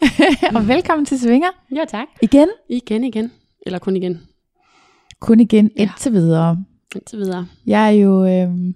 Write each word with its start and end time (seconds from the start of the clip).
og 0.56 0.68
velkommen 0.68 1.06
til 1.06 1.20
Svinger. 1.20 1.48
Ja, 1.74 1.84
tak. 1.88 2.06
Igen? 2.22 2.48
Igen, 2.68 3.04
igen. 3.04 3.32
Eller 3.66 3.78
kun 3.78 3.96
igen. 3.96 4.20
Kun 5.20 5.40
igen, 5.40 5.70
Ja. 5.76 5.82
indtil 5.82 6.12
videre. 6.12 6.64
Indtil 6.94 7.18
videre. 7.18 7.46
Jeg 7.66 7.86
er 7.86 7.90
jo, 7.90 8.24
øh, 8.26 8.74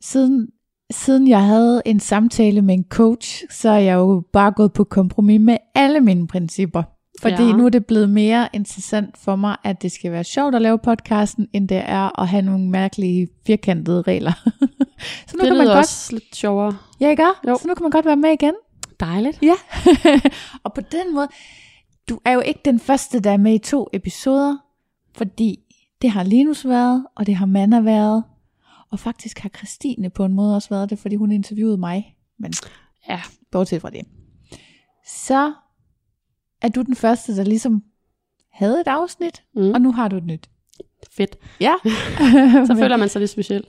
siden, 0.00 0.48
siden 0.90 1.28
jeg 1.28 1.44
havde 1.44 1.82
en 1.86 2.00
samtale 2.00 2.62
med 2.62 2.74
en 2.74 2.84
coach, 2.88 3.44
så 3.50 3.68
er 3.70 3.78
jeg 3.78 3.94
jo 3.94 4.22
bare 4.32 4.52
gået 4.52 4.72
på 4.72 4.84
kompromis 4.84 5.40
med 5.40 5.56
alle 5.74 6.00
mine 6.00 6.26
principper. 6.26 6.82
Fordi 7.20 7.42
Ja. 7.42 7.52
nu 7.56 7.64
er 7.66 7.68
det 7.70 7.86
blevet 7.86 8.10
mere 8.10 8.48
interessant 8.52 9.18
for 9.18 9.36
mig, 9.36 9.56
at 9.64 9.82
det 9.82 9.92
skal 9.92 10.12
være 10.12 10.24
sjovt 10.24 10.54
at 10.54 10.62
lave 10.62 10.78
podcasten, 10.78 11.48
end 11.52 11.68
det 11.68 11.82
er 11.86 12.20
at 12.20 12.28
have 12.28 12.42
nogle 12.42 12.68
mærkelige 12.70 13.28
firkantede 13.46 14.02
regler. 14.02 14.32
så 15.28 15.36
nu 15.36 15.40
det 15.40 15.48
kan 15.48 15.56
man 15.58 15.66
godt, 15.66 15.78
også 15.78 16.12
lidt 16.12 16.36
sjovere. 16.36 16.76
ja, 17.00 17.10
ikke? 17.10 17.22
Jo. 17.48 17.58
Så 17.62 17.68
nu 17.68 17.74
kan 17.74 17.82
man 17.82 17.90
godt 17.90 18.06
være 18.06 18.16
med 18.16 18.30
igen. 18.30 18.54
Dejligt. 19.00 19.38
Ja, 19.42 19.54
og 20.64 20.74
på 20.74 20.80
den 20.80 21.14
måde, 21.14 21.28
du 22.08 22.18
er 22.24 22.32
jo 22.32 22.40
ikke 22.40 22.60
den 22.64 22.80
første, 22.80 23.20
der 23.20 23.30
er 23.30 23.36
med 23.36 23.54
i 23.54 23.58
to 23.58 23.88
episoder, 23.92 24.56
fordi 25.14 25.58
det 26.02 26.10
har 26.10 26.22
Linus 26.22 26.66
været, 26.68 27.06
og 27.16 27.26
det 27.26 27.36
har 27.36 27.46
Manna 27.46 27.80
været, 27.80 28.24
og 28.90 28.98
faktisk 28.98 29.38
har 29.38 29.48
Christine 29.48 30.10
på 30.10 30.24
en 30.24 30.32
måde 30.34 30.56
også 30.56 30.68
været 30.68 30.90
det, 30.90 30.98
fordi 30.98 31.16
hun 31.16 31.32
interviewede 31.32 31.76
mig, 31.78 32.16
men 32.38 32.52
Ja. 33.08 33.20
bortset 33.50 33.80
fra 33.82 33.90
det. 33.90 34.00
Så 35.06 35.52
er 36.62 36.68
du 36.68 36.82
den 36.82 36.96
første, 36.96 37.36
der 37.36 37.44
ligesom 37.44 37.82
havde 38.52 38.80
et 38.80 38.86
afsnit, 38.88 39.42
Mm. 39.54 39.70
og 39.70 39.80
nu 39.80 39.92
har 39.92 40.08
du 40.08 40.16
et 40.16 40.24
nyt. 40.24 40.50
Fedt. 41.16 41.36
Ja, 41.60 41.74
Så 42.66 42.74
føler 42.82 42.96
man 42.96 43.08
sig 43.08 43.20
lidt 43.20 43.30
speciel. 43.30 43.64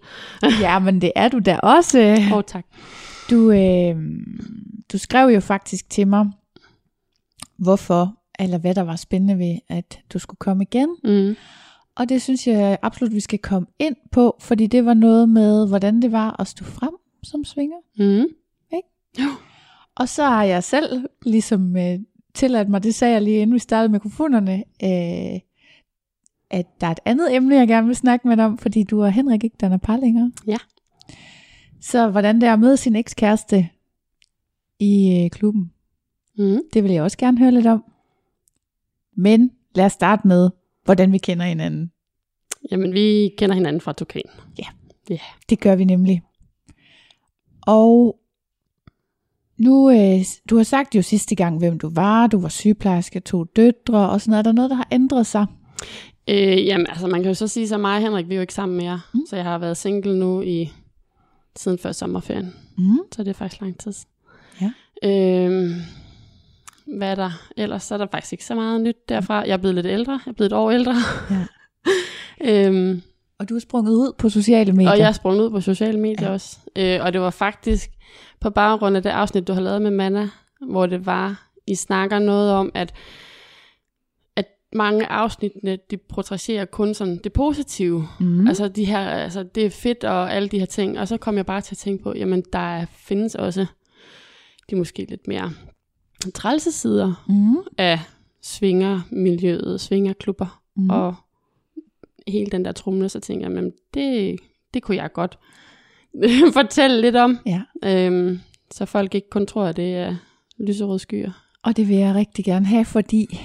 ja, 0.61 0.79
men 0.79 1.01
det 1.01 1.11
er 1.15 1.27
du 1.27 1.39
da 1.39 1.57
også. 1.57 1.99
Åh, 2.31 2.37
oh, 2.37 2.43
tak. 2.47 2.65
Du, 3.31 3.51
øh, 3.51 3.95
du 4.91 4.97
skrev 4.97 5.29
jo 5.29 5.39
faktisk 5.39 5.89
til 5.89 6.07
mig, 6.07 6.31
hvorfor, 7.57 8.15
eller 8.39 8.57
hvad 8.57 8.75
der 8.75 8.81
var 8.81 8.95
spændende 8.95 9.37
ved, 9.37 9.57
at 9.69 9.99
du 10.13 10.19
skulle 10.19 10.37
komme 10.37 10.63
igen. 10.63 10.97
Mm. 11.03 11.35
Og 11.95 12.09
det 12.09 12.21
synes 12.21 12.47
jeg 12.47 12.77
absolut, 12.81 13.13
vi 13.13 13.19
skal 13.19 13.39
komme 13.39 13.67
ind 13.79 13.95
på, 14.11 14.37
fordi 14.39 14.67
det 14.67 14.85
var 14.85 14.93
noget 14.93 15.29
med, 15.29 15.67
hvordan 15.67 16.01
det 16.01 16.11
var 16.11 16.41
at 16.41 16.47
stå 16.47 16.65
frem 16.65 16.93
som 17.23 17.43
svinger. 17.43 17.77
Mm. 17.97 18.25
Og 19.95 20.09
så 20.09 20.23
har 20.23 20.43
jeg 20.43 20.63
selv 20.63 21.07
ligesom 21.25 21.77
øh, 21.77 21.99
tilladt 22.33 22.69
mig, 22.69 22.83
det 22.83 22.95
sagde 22.95 23.13
jeg 23.13 23.21
lige 23.21 23.41
inden 23.41 23.53
vi 23.53 23.59
startede 23.59 23.91
mikrofonerne, 23.91 24.63
øh, 24.83 25.39
at 26.49 26.65
der 26.81 26.87
er 26.87 26.91
et 26.91 26.99
andet 27.05 27.35
emne, 27.35 27.55
jeg 27.55 27.67
gerne 27.67 27.87
vil 27.87 27.95
snakke 27.95 28.27
med 28.27 28.37
dig 28.37 28.45
om, 28.45 28.57
fordi 28.57 28.83
du 28.83 29.03
og 29.03 29.11
Henrik 29.11 29.43
ikke 29.43 29.57
danner 29.61 29.77
par 29.77 29.97
længere. 29.97 30.31
Ja. 30.47 30.57
Så 31.81 32.09
hvordan 32.09 32.41
det 32.41 32.47
er 32.49 32.53
at 32.53 32.59
møde 32.59 32.77
sin 32.77 32.95
ekskæreste 32.95 33.69
i 34.79 35.21
øh, 35.23 35.29
klubben, 35.29 35.71
Mm. 36.37 36.61
det 36.73 36.83
vil 36.83 36.91
jeg 36.91 37.03
også 37.03 37.17
gerne 37.17 37.37
høre 37.39 37.51
lidt 37.51 37.67
om. 37.67 37.83
Men 39.15 39.51
lad 39.75 39.85
os 39.85 39.91
starte 39.91 40.27
med, 40.27 40.49
hvordan 40.85 41.11
vi 41.11 41.17
kender 41.17 41.45
hinanden. 41.45 41.91
Jamen, 42.71 42.93
vi 42.93 43.31
kender 43.37 43.55
hinanden 43.55 43.81
fra 43.81 43.93
Tukan. 43.93 44.21
Det 45.49 45.59
gør 45.59 45.75
vi 45.75 45.83
nemlig. 45.83 46.21
Og 47.61 48.19
nu, 49.57 49.89
øh, 49.91 50.25
du 50.49 50.57
har 50.57 50.63
sagt 50.63 50.95
jo 50.95 51.01
sidste 51.01 51.35
gang, 51.35 51.57
hvem 51.57 51.79
du 51.79 51.89
var. 51.89 52.27
Du 52.27 52.39
var 52.41 52.49
sygeplejerske, 52.49 53.19
to 53.19 53.43
døtre 53.43 54.09
og 54.09 54.21
sådan 54.21 54.31
noget. 54.31 54.39
Er 54.39 54.43
der 54.43 54.51
noget, 54.51 54.69
der 54.69 54.75
har 54.75 54.87
ændret 54.91 55.27
sig? 55.27 55.45
Øh, 56.29 56.65
jamen, 56.65 56.87
altså, 56.89 57.07
man 57.07 57.21
kan 57.21 57.29
jo 57.29 57.33
så 57.35 57.47
sige, 57.47 57.67
så 57.67 57.77
mig 57.77 57.95
og 57.95 58.01
Henrik, 58.01 58.27
vi 58.27 58.33
er 58.33 58.37
jo 58.37 58.41
ikke 58.41 58.53
sammen 58.53 58.77
mere. 58.77 59.01
Mm. 59.13 59.19
Så 59.29 59.35
jeg 59.35 59.45
har 59.45 59.57
været 59.57 59.77
single 59.77 60.19
nu 60.19 60.41
i 60.41 60.71
siden 61.55 61.77
før 61.77 61.91
sommerferien. 61.91 62.53
Mm. 62.77 62.97
Så 63.15 63.23
det 63.23 63.29
er 63.29 63.33
faktisk 63.33 63.61
lang 63.61 63.79
tid. 63.79 63.93
Ja. 64.61 64.71
Øhm, 65.03 65.73
hvad 66.97 67.11
er 67.11 67.15
der 67.15 67.31
ellers? 67.57 67.83
Så 67.83 67.93
er 67.93 67.97
der 67.97 68.07
faktisk 68.11 68.33
ikke 68.33 68.45
så 68.45 68.55
meget 68.55 68.81
nyt 68.81 69.09
derfra. 69.09 69.35
Jeg 69.35 69.49
er 69.53 69.57
blevet 69.57 69.75
lidt 69.75 69.85
ældre. 69.85 70.11
Jeg 70.25 70.31
er 70.31 70.35
blevet 70.35 70.51
et 70.51 70.57
år 70.57 70.71
ældre. 70.71 70.95
Ja. 71.31 71.45
øhm, 72.67 73.01
Og 73.39 73.49
du 73.49 73.55
er 73.55 73.59
sprunget 73.59 73.93
ud 73.93 74.13
på 74.17 74.29
sociale 74.29 74.73
medier. 74.73 74.91
Og 74.91 74.97
jeg 74.97 75.07
er 75.07 75.11
sprunget 75.11 75.45
ud 75.45 75.49
på 75.49 75.61
sociale 75.61 75.99
medier 75.99 76.27
Ja. 76.27 76.33
også. 76.33 76.57
Øh, 76.75 76.99
og 77.01 77.13
det 77.13 77.21
var 77.21 77.29
faktisk 77.29 77.89
på 78.41 78.49
baggrund 78.49 78.95
af 78.97 79.03
det 79.03 79.09
afsnit, 79.09 79.47
du 79.47 79.53
har 79.53 79.61
lavet 79.61 79.81
med 79.81 79.91
Manna, 79.91 80.29
hvor 80.69 80.85
det 80.85 81.05
var, 81.05 81.47
I 81.67 81.75
snakker 81.75 82.19
noget 82.19 82.51
om, 82.51 82.71
at 82.73 82.93
mange 84.75 85.05
afsnittene, 85.05 85.77
de 85.91 85.97
portrætterer 85.97 86.65
kun 86.65 86.93
sådan 86.93 87.17
det 87.23 87.33
positive. 87.33 88.07
mm. 88.19 88.47
Altså, 88.47 88.67
de 88.67 88.85
her, 88.85 88.99
altså, 88.99 89.43
det 89.43 89.65
er 89.65 89.69
fedt 89.69 90.03
og 90.03 90.33
alle 90.33 90.49
de 90.49 90.59
her 90.59 90.65
ting. 90.65 90.99
Og 90.99 91.07
så 91.07 91.17
kom 91.17 91.37
jeg 91.37 91.45
bare 91.45 91.61
til 91.61 91.73
at 91.73 91.77
tænke 91.77 92.03
på, 92.03 92.13
jamen, 92.15 92.43
der 92.53 92.59
er- 92.59 92.85
findes 92.95 93.35
også 93.35 93.65
de 94.69 94.75
måske 94.75 95.05
lidt 95.09 95.27
mere 95.27 95.51
trælse 96.35 96.71
sider 96.71 97.25
mm. 97.29 97.57
af 97.77 97.99
svingermiljøet, 98.41 99.81
svingerklubber 99.81 100.57
Mm. 100.75 100.89
og 100.89 101.15
hele 102.27 102.51
den 102.51 102.65
der 102.65 102.71
trumle, 102.71 103.09
så 103.09 103.19
tænker 103.19 103.45
jeg, 103.45 103.51
men 103.51 103.71
det, 103.93 104.39
det 104.73 104.83
kunne 104.83 104.97
jeg 104.97 105.13
godt 105.13 105.37
fortælle 106.53 107.01
lidt 107.01 107.15
om, 107.15 107.37
Ja. 107.45 107.61
øhm, 107.85 108.39
så 108.71 108.85
folk 108.85 109.15
ikke 109.15 109.29
kun 109.29 109.45
tror, 109.45 109.65
at 109.65 109.77
det 109.77 109.95
er 109.95 110.15
lyserøde 110.59 110.99
skyer. 110.99 111.31
Og 111.63 111.77
det 111.77 111.87
vil 111.89 111.95
jeg 111.97 112.15
rigtig 112.15 112.45
gerne 112.45 112.65
have, 112.65 112.85
fordi 112.85 113.39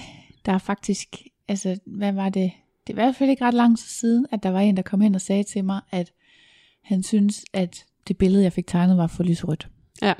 der 0.47 0.53
er 0.53 0.59
faktisk, 0.59 1.17
altså 1.49 1.79
hvad 1.87 2.13
var 2.13 2.29
det? 2.29 2.53
Det 2.87 2.93
er 2.93 2.95
i 2.95 3.03
hvert 3.05 3.17
fald 3.17 3.31
ikke 3.31 3.45
ret 3.45 3.55
lang 3.55 3.79
tid 3.79 3.89
siden, 3.89 4.27
at 4.33 4.43
der 4.43 4.49
var 4.51 4.61
en, 4.61 4.77
der 4.77 4.83
kom 4.83 5.01
hen 5.01 5.15
og 5.15 5.21
sagde 5.21 5.43
til 5.43 5.65
mig, 5.65 5.81
at 5.91 6.13
han 6.85 7.03
synes, 7.03 7.45
at 7.53 7.85
det 8.09 8.19
billede, 8.19 8.43
jeg 8.43 8.53
fik 8.53 8.67
tegnet, 8.67 8.97
var 8.97 9.07
for 9.07 9.23
lyserødt. 9.23 9.69
Ja. 10.03 10.13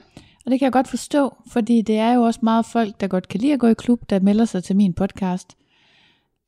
Og 0.47 0.51
det 0.51 0.59
kan 0.59 0.65
jeg 0.67 0.73
godt 0.73 0.89
forstå, 0.89 1.35
fordi 1.47 1.83
det 1.83 1.99
er 1.99 2.13
jo 2.13 2.23
også 2.23 2.41
meget 2.43 2.67
folk, 2.67 3.01
der 3.01 3.07
godt 3.07 3.29
kan 3.29 3.41
lide 3.41 3.53
at 3.53 3.61
gå 3.61 3.67
i 3.67 3.75
klub, 3.75 4.11
der 4.11 4.21
melder 4.21 4.45
sig 4.45 4.65
til 4.65 4.77
min 4.77 4.93
podcast. 4.93 5.57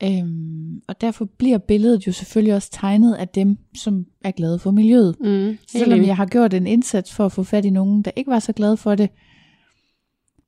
Øhm, 0.02 0.82
og 0.88 1.00
derfor 1.00 1.25
bliver 1.25 1.58
billedet 1.58 2.06
jo 2.06 2.12
selvfølgelig 2.12 2.54
også 2.54 2.70
tegnet 2.72 3.14
af 3.14 3.28
dem, 3.28 3.58
som 3.75 4.06
er 4.25 4.30
glade 4.30 4.58
for 4.58 4.70
miljøet. 4.70 5.16
Mm, 5.20 5.58
Selvom 5.69 6.04
jeg 6.04 6.16
har 6.16 6.26
gjort 6.26 6.54
en 6.54 6.66
indsats 6.66 7.14
for 7.14 7.26
at 7.26 7.32
få 7.32 7.42
fat 7.42 7.64
i 7.64 7.70
nogen, 7.70 8.02
der 8.02 8.10
ikke 8.16 8.30
var 8.30 8.38
så 8.38 8.52
glade 8.52 8.76
for 8.76 8.94
det, 8.94 9.10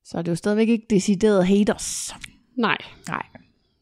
så 0.04 0.18
er 0.18 0.22
det 0.22 0.30
jo 0.30 0.36
stadigvæk 0.36 0.68
ikke 0.68 0.86
decideret 0.90 1.46
haters. 1.46 2.14
Nej, 2.56 2.76
Nej. 3.08 3.22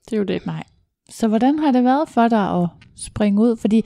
det 0.04 0.12
er 0.12 0.16
jo 0.16 0.24
det. 0.24 0.46
Nej. 0.46 0.64
Så 1.10 1.28
hvordan 1.28 1.58
har 1.58 1.72
det 1.72 1.84
været 1.84 2.08
for 2.08 2.28
dig 2.28 2.62
at 2.62 2.68
springe 2.96 3.42
ud? 3.42 3.56
Fordi 3.56 3.84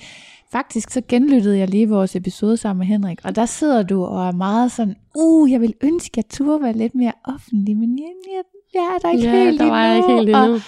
faktisk 0.52 0.90
så 0.90 1.02
genlyttede 1.08 1.58
jeg 1.58 1.68
lige 1.68 1.88
vores 1.88 2.16
episode 2.16 2.56
sammen 2.56 2.78
med 2.78 2.86
Henrik, 2.86 3.18
og 3.24 3.36
der 3.36 3.46
sidder 3.46 3.82
du 3.82 4.04
og 4.04 4.26
er 4.26 4.32
meget 4.32 4.72
sådan, 4.72 4.96
uh, 5.14 5.50
jeg 5.50 5.60
vil 5.60 5.74
ønske, 5.82 6.10
at 6.12 6.16
jeg 6.16 6.28
turde 6.28 6.62
være 6.62 6.72
lidt 6.72 6.94
mere 6.94 7.12
offentlig, 7.24 7.76
men 7.76 7.98
jeg, 7.98 8.12
jeg, 8.32 8.42
jeg 8.74 8.94
er 8.94 8.98
der 8.98 9.10
ikke 9.10 9.28
ja, 9.28 9.44
helt 9.44 9.60
der 9.60 9.66
var 9.66 9.84
jeg 9.84 9.96
ikke 9.96 10.16
helt 10.16 10.36
og 10.36 10.44
endnu. 10.44 10.60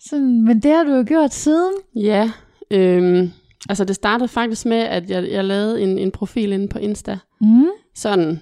Sådan, 0.00 0.44
men 0.44 0.60
det 0.60 0.70
har 0.70 0.84
du 0.84 0.90
jo 0.90 1.04
gjort 1.08 1.34
siden. 1.34 1.72
Ja, 1.94 2.30
øhm, 2.70 3.32
Altså 3.68 3.84
det 3.84 3.96
startede 3.96 4.28
faktisk 4.28 4.66
med, 4.66 4.76
at 4.76 5.10
jeg, 5.10 5.30
jeg 5.30 5.44
lavede 5.44 5.82
en, 5.82 5.98
en 5.98 6.10
profil 6.10 6.52
inde 6.52 6.68
på 6.68 6.78
Insta. 6.78 7.18
Mm. 7.40 7.66
Sådan 7.94 8.40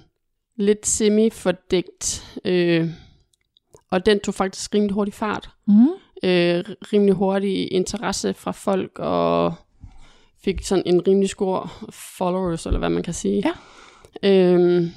lidt 0.57 0.87
semi-fordækt. 0.87 2.37
Øh, 2.45 2.89
og 3.91 4.05
den 4.05 4.19
tog 4.19 4.33
faktisk 4.33 4.73
rimelig 4.73 4.93
hurtig 4.93 5.13
fart. 5.13 5.49
Mm. 5.67 5.87
Øh, 6.23 6.63
rimelig 6.93 7.13
hurtig 7.15 7.71
interesse 7.71 8.33
fra 8.33 8.51
folk, 8.51 8.99
og 8.99 9.53
fik 10.43 10.63
sådan 10.63 10.83
en 10.85 11.07
rimelig 11.07 11.29
stor 11.29 11.71
followers, 12.17 12.65
eller 12.65 12.79
hvad 12.79 12.89
man 12.89 13.03
kan 13.03 13.13
sige. 13.13 13.43
Ja. 13.45 13.53
Øhm, 14.29 14.89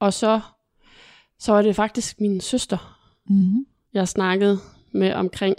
og 0.00 0.12
så, 0.12 0.40
så 1.38 1.52
var 1.52 1.62
det 1.62 1.76
faktisk 1.76 2.20
min 2.20 2.40
søster, 2.40 2.98
Mm. 3.28 3.66
jeg 3.92 4.08
snakkede 4.08 4.58
med 4.92 5.12
omkring, 5.12 5.56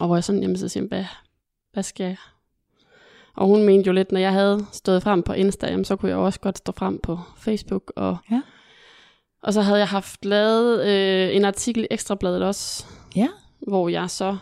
og 0.00 0.06
hvor 0.06 0.16
jeg 0.16 0.24
sådan, 0.24 0.42
jamen 0.42 0.58
så 0.58 0.68
siger, 0.68 0.86
hvad, 0.86 1.04
hvad 1.72 1.82
skal 1.82 2.04
jeg? 2.04 2.16
Og 3.34 3.46
hun 3.46 3.62
mente 3.62 3.86
jo 3.86 3.92
lidt, 3.92 4.12
når 4.12 4.20
jeg 4.20 4.32
havde 4.32 4.66
stået 4.72 5.02
frem 5.02 5.22
på 5.22 5.32
Insta, 5.32 5.66
jamen, 5.66 5.84
så 5.84 5.96
kunne 5.96 6.08
jeg 6.10 6.18
også 6.18 6.40
godt 6.40 6.58
stå 6.58 6.72
frem 6.72 6.98
på 7.02 7.18
Facebook. 7.38 7.92
Og, 7.96 8.16
Ja. 8.30 8.42
Og 9.42 9.52
så 9.52 9.62
havde 9.62 9.78
jeg 9.78 9.88
haft 9.88 10.24
lavet 10.24 10.86
øh, 10.88 11.36
en 11.36 11.44
artikel 11.44 11.82
i 11.82 11.86
Ekstrabladet 11.90 12.42
også, 12.42 12.84
Ja. 13.16 13.28
hvor 13.68 13.88
jeg 13.88 14.10
så 14.10 14.36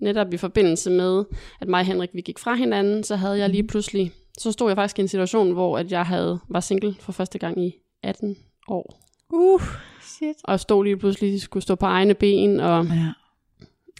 netop 0.00 0.34
i 0.34 0.36
forbindelse 0.36 0.90
med, 0.90 1.24
at 1.60 1.68
mig 1.68 1.80
og 1.80 1.86
Henrik 1.86 2.10
vi 2.12 2.20
gik 2.20 2.38
fra 2.38 2.54
hinanden, 2.54 3.04
så 3.04 3.16
havde 3.16 3.38
jeg 3.38 3.50
lige 3.50 3.66
pludselig, 3.66 4.12
så 4.38 4.52
stod 4.52 4.68
jeg 4.70 4.76
faktisk 4.76 4.98
i 4.98 5.02
en 5.02 5.08
situation, 5.08 5.52
hvor 5.52 5.78
at 5.78 5.92
jeg 5.92 6.06
havde 6.06 6.38
var 6.48 6.60
single 6.60 6.94
for 7.00 7.12
første 7.12 7.38
gang 7.38 7.64
i 7.66 7.72
18 8.02 8.36
år. 8.68 9.02
Uh, 9.32 9.60
shit. 10.02 10.36
Og 10.44 10.60
stod 10.60 10.84
lige 10.84 10.96
pludselig, 10.96 11.40
skulle 11.40 11.62
stå 11.62 11.74
på 11.74 11.86
egne 11.86 12.14
ben, 12.14 12.60
og, 12.60 12.84
Ja. 12.86 13.12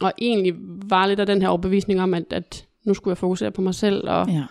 og 0.01 0.13
egentlig 0.19 0.55
var 0.91 1.07
lidt 1.07 1.21
af 1.21 1.27
den 1.27 1.43
her 1.43 1.49
overbevisning 1.49 2.01
om, 2.03 2.15
at, 2.15 2.25
at 2.31 2.67
nu 2.85 2.95
skulle 2.95 3.13
jeg 3.13 3.19
fokusere 3.19 3.51
på 3.51 3.63
mig 3.63 3.75
selv, 3.75 4.09
og 4.09 4.29
Ja. 4.29 4.45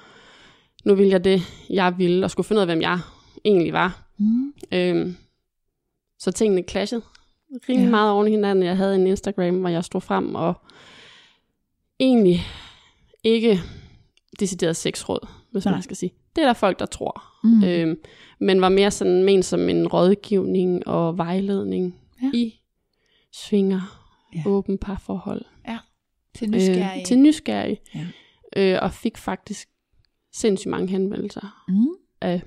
nu 0.85 0.95
ville 0.95 1.11
jeg 1.11 1.23
det, 1.23 1.41
jeg 1.69 1.93
ville, 1.97 2.25
og 2.25 2.31
skulle 2.31 2.47
finde 2.47 2.59
ud 2.59 2.61
af, 2.61 2.67
hvem 2.67 2.81
jeg 2.81 2.99
egentlig 3.45 3.73
var. 3.73 4.03
Mm. 4.17 4.53
Øhm, 4.71 5.17
så 6.19 6.31
tingene 6.31 6.63
clashede 6.69 7.01
rimelig 7.69 7.77
Ja. 7.81 7.83
ja. 7.83 7.89
meget 7.89 8.11
oven 8.11 8.27
i 8.27 8.31
hinanden. 8.31 8.63
Jeg 8.65 8.77
havde 8.77 8.95
en 8.95 9.07
Instagram, 9.07 9.59
hvor 9.59 9.69
jeg 9.69 9.83
stod 9.83 10.01
frem, 10.01 10.35
og 10.35 10.53
egentlig 11.99 12.39
ikke 13.23 13.59
decideret 14.39 14.75
sexråd, 14.75 15.27
hvis 15.51 15.65
Nej. 15.65 15.73
man 15.73 15.81
skal 15.83 15.95
sige. 15.95 16.11
Det 16.35 16.41
er 16.41 16.45
der 16.45 16.53
folk, 16.53 16.79
der 16.79 16.85
tror. 16.85 17.23
Mm. 17.43 17.63
Øhm, 17.63 17.99
men 18.39 18.61
var 18.61 18.69
mere 18.69 18.91
sådan 18.91 19.23
ment 19.23 19.45
som 19.45 19.69
en 19.69 19.87
rådgivning 19.87 20.87
og 20.87 21.17
vejledning 21.17 21.95
Ja. 22.21 22.25
ja. 22.33 22.37
i 22.37 22.59
svinger, 23.33 23.81
Ja. 24.35 24.41
ja. 24.45 24.49
åben 24.49 24.77
parforhold. 24.77 25.41
Til 26.35 26.49
nysgerrig. 26.49 26.99
Øh, 26.99 27.05
til 27.05 27.19
nysgerrig. 27.19 27.79
Ja. 27.95 28.05
Øh, 28.57 28.79
og 28.81 28.93
fik 28.93 29.17
faktisk 29.17 29.69
sindssygt 30.33 30.71
mange 30.71 30.87
henvendelser 30.87 31.63
mm. 31.67 31.87
af 32.21 32.41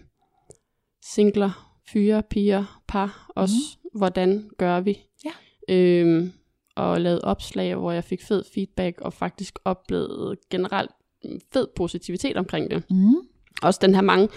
singler, 1.05 1.68
fyre, 1.93 2.23
piger, 2.23 2.83
par 2.89 3.31
også. 3.37 3.55
Mm. 3.55 3.99
Hvordan 3.99 4.51
gør 4.59 4.81
vi? 4.81 4.99
Ja. 5.25 5.31
Øhm, 5.75 6.33
og 6.77 7.01
lavede 7.01 7.25
opslag, 7.25 7.75
hvor 7.75 7.93
jeg 7.93 8.05
fik 8.05 8.23
fed 8.23 8.45
feedback, 8.55 9.01
og 9.01 9.13
faktisk 9.13 9.59
oplevede 9.65 10.37
generelt 10.51 10.91
mm, 11.25 11.41
fed 11.53 11.67
positivitet 11.77 12.37
omkring 12.37 12.71
det. 12.71 12.91
Mm. 12.91 13.15
Også 13.63 13.79
den 13.83 13.95
her 13.95 14.03
mange, 14.03 14.29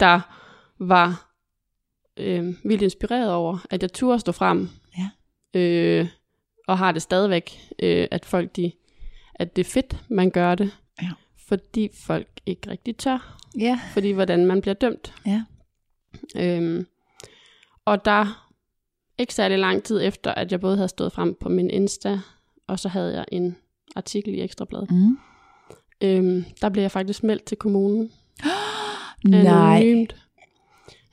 der 0.00 0.20
var 0.78 1.34
øh, 2.16 2.54
vildt 2.64 2.82
inspireret 2.82 3.32
over, 3.32 3.58
at 3.70 3.82
jeg 3.82 3.92
turde 3.92 4.18
stå 4.18 4.32
frem. 4.32 4.68
Ja. 4.98 5.10
Øh, 5.60 6.08
og 6.68 6.78
har 6.78 6.92
det 6.92 7.02
stadigvæk, 7.02 7.60
øh, 7.82 8.08
at 8.10 8.24
folk 8.24 8.56
de, 8.56 8.72
at 9.34 9.56
det 9.56 9.66
er 9.66 9.70
fedt, 9.70 9.96
man 10.08 10.30
gør 10.30 10.54
det. 10.54 10.70
Ja. 11.02 11.10
Fordi 11.48 11.88
folk 11.94 12.28
ikke 12.46 12.70
rigtig 12.70 12.96
tør. 12.96 13.38
Ja. 13.58 13.80
Fordi 13.92 14.10
hvordan 14.10 14.46
man 14.46 14.60
bliver 14.60 14.74
dømt. 14.74 15.14
Ja. 15.26 15.42
Øhm, 16.36 16.86
og 17.84 18.04
der, 18.04 18.50
ikke 19.18 19.34
særlig 19.34 19.58
lang 19.58 19.82
tid 19.82 20.02
efter, 20.02 20.34
at 20.34 20.52
jeg 20.52 20.60
både 20.60 20.76
havde 20.76 20.88
stået 20.88 21.12
frem 21.12 21.34
på 21.40 21.48
min 21.48 21.70
Insta, 21.70 22.20
og 22.66 22.78
så 22.78 22.88
havde 22.88 23.14
jeg 23.14 23.24
en 23.32 23.56
artikel 23.96 24.34
i 24.34 24.40
Ekstrabladet. 24.40 24.90
Mm. 24.90 25.18
Øhm, 26.00 26.44
der 26.60 26.68
blev 26.68 26.82
jeg 26.82 26.90
faktisk 26.90 27.22
meldt 27.22 27.44
til 27.44 27.56
kommunen. 27.56 28.12
Nej. 29.24 29.76
Anonymt. 29.76 30.16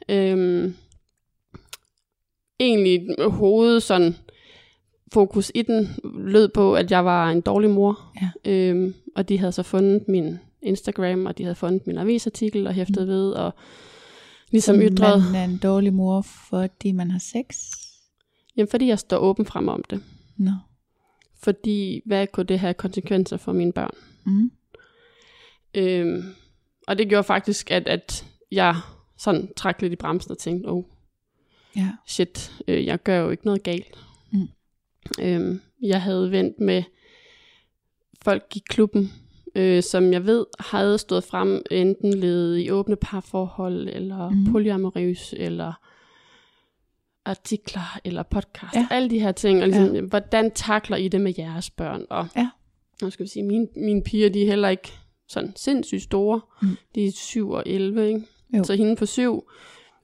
Øhm, 0.10 0.76
egentlig 2.60 3.08
hovedet 3.30 3.84
sådan 3.84 4.16
fokus 5.14 5.52
i 5.56 5.62
den 5.62 5.90
lød 6.04 6.48
på, 6.48 6.76
at 6.76 6.92
jeg 6.92 7.06
var 7.06 7.30
en 7.30 7.42
dårlig 7.42 7.70
mor. 7.70 8.00
Ja. 8.22 8.52
Øhm, 8.52 8.94
og 9.16 9.30
de 9.30 9.38
havde 9.38 9.52
så 9.52 9.64
fundet 9.64 10.08
min 10.08 10.40
Instagram, 10.62 11.26
og 11.26 11.38
de 11.38 11.44
havde 11.44 11.56
fundet 11.56 11.88
min 11.88 11.98
avisartikel 11.98 12.68
og 12.68 12.74
hæftet 12.74 13.08
mm. 13.08 13.08
ved, 13.08 13.32
og 13.32 13.54
ligesom 14.52 14.76
Som 14.76 14.82
ytret, 14.82 15.24
man 15.24 15.36
er 15.36 15.44
en 15.44 15.58
dårlig 15.58 15.94
mor, 15.94 16.22
fordi 16.22 16.92
man 16.92 17.12
har 17.12 17.20
sex. 17.20 17.58
jamen 18.58 18.70
fordi 18.70 18.88
jeg 18.88 19.00
står 19.00 19.18
åben 19.18 19.46
frem 19.46 19.68
om 19.68 19.84
det. 19.90 20.04
Nå. 20.38 20.52
Fordi 21.44 22.02
hvad 22.06 22.28
kunne 22.28 22.46
det 22.46 22.60
have 22.60 22.74
konsekvenser 22.74 23.38
for 23.38 23.52
mine 23.54 23.74
børn? 23.74 23.94
Mm. 24.26 24.52
Øhm, 25.76 26.24
og 26.88 26.98
det 26.98 27.10
gjorde 27.10 27.24
faktisk, 27.24 27.72
at, 27.72 27.88
at 27.88 28.26
jeg 28.52 28.76
sådan 29.18 29.54
trak 29.58 29.82
lidt 29.82 29.94
i 29.94 29.96
bremsen 29.96 30.32
og 30.32 30.38
tænkte, 30.38 30.68
oh, 30.68 30.84
Ja. 31.76 31.92
shit, 32.08 32.52
øh, 32.68 32.86
jeg 32.86 33.04
gør 33.04 33.18
jo 33.20 33.30
ikke 33.30 33.46
noget 33.46 33.64
galt. 33.64 33.98
Mm. 34.32 34.48
Øhm, 35.20 35.62
jeg 35.82 36.02
havde 36.02 36.32
vendt 36.32 36.60
med 36.60 36.84
folk 38.22 38.44
i 38.56 38.64
klubben, 38.70 39.14
øh, 39.56 39.84
som 39.84 40.14
jeg 40.14 40.26
ved 40.26 40.46
havde 40.60 40.98
stået 40.98 41.24
frem, 41.24 41.62
enten 41.72 42.14
ledet 42.14 42.60
i 42.60 42.72
åbne 42.72 42.96
parforhold, 42.96 43.90
eller 43.92 44.30
Mm. 44.30 44.52
polyamorøs, 44.52 45.34
eller 45.38 45.74
artikler, 47.26 48.00
eller 48.04 48.24
podcast, 48.24 48.76
ja. 48.76 48.88
alle 48.92 49.10
de 49.10 49.20
her 49.20 49.32
ting, 49.32 49.62
og 49.62 49.68
ligesom, 49.68 49.96
ja. 49.96 50.02
hvordan 50.02 50.52
takler 50.52 50.98
I 50.98 51.08
det 51.08 51.22
med 51.22 51.34
jeres 51.38 51.70
børn? 51.70 52.06
Og, 52.10 52.28
Ja. 52.36 52.50
nu 53.02 53.10
skal 53.10 53.24
vi 53.24 53.30
sige, 53.30 53.44
mine, 53.44 53.68
mine 53.76 54.04
piger, 54.04 54.30
de 54.30 54.42
er 54.42 54.48
heller 54.48 54.70
ikke 54.70 54.92
sådan 55.28 55.54
sindssygt 55.56 56.02
store. 56.04 56.42
Mm. 56.62 56.68
De 56.96 57.06
er 57.06 57.12
7 57.12 57.50
og 57.52 57.64
11, 57.66 58.08
ikke? 58.08 58.28
Jo. 58.58 58.64
Så 58.64 58.76
hende 58.76 58.96
på 58.96 59.06
7, 59.06 59.50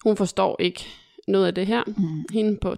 hun 0.03 0.17
forstår 0.17 0.55
ikke 0.59 0.85
noget 1.27 1.47
af 1.47 1.55
det 1.55 1.67
her. 1.67 1.83
Mm. 1.87 2.25
Hende 2.33 2.57
på 2.61 2.75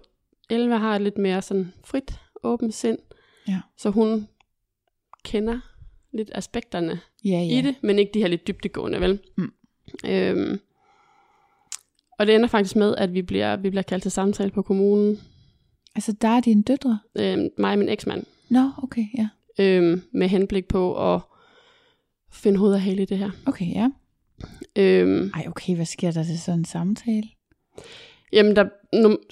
11 0.50 0.78
har 0.78 0.96
et 0.96 1.02
lidt 1.02 1.18
mere 1.18 1.42
sådan 1.42 1.72
frit, 1.84 2.14
åbent 2.42 2.74
sind. 2.74 2.98
Ja. 3.48 3.60
Så 3.78 3.90
hun 3.90 4.28
kender 5.24 5.60
lidt 6.12 6.30
aspekterne 6.34 7.00
Ja, 7.24 7.30
ja. 7.30 7.58
i 7.58 7.62
det, 7.62 7.74
men 7.82 7.98
ikke 7.98 8.10
de 8.14 8.18
her 8.20 8.28
lidt 8.28 8.46
dybdegående, 8.46 9.00
vel? 9.00 9.18
Mm. 9.36 9.52
Øhm, 10.06 10.60
og 12.18 12.26
det 12.26 12.34
ender 12.34 12.48
faktisk 12.48 12.76
med, 12.76 12.94
at 12.96 13.14
vi 13.14 13.22
bliver, 13.22 13.56
vi 13.56 13.70
bliver 13.70 13.82
kaldt 13.82 14.02
til 14.02 14.10
samtale 14.12 14.50
på 14.50 14.62
kommunen. 14.62 15.20
Altså, 15.94 16.12
der 16.12 16.28
er 16.28 16.40
dine 16.40 16.62
døtre? 16.62 16.98
Øhm, 17.18 17.48
mig 17.58 17.72
og 17.72 17.78
min 17.78 17.88
eksmand. 17.88 18.24
Nå, 18.48 18.70
okay, 18.82 19.04
ja. 19.18 19.28
Øhm, 19.58 20.02
med 20.12 20.28
henblik 20.28 20.68
på 20.68 21.14
at 21.14 21.20
finde 22.32 22.58
hoved 22.58 22.72
og 22.74 22.80
hale 22.82 23.02
i 23.02 23.04
det 23.04 23.18
her. 23.18 23.30
Okay, 23.46 23.66
ja. 23.74 23.88
Øhm, 24.76 25.30
Ej, 25.34 25.44
okay, 25.48 25.74
hvad 25.76 25.86
sker 25.86 26.10
der 26.10 26.22
til 26.22 26.38
sådan 26.40 26.58
en 26.60 26.64
samtale? 26.64 27.28
Jamen, 28.32 28.56
der, 28.56 28.64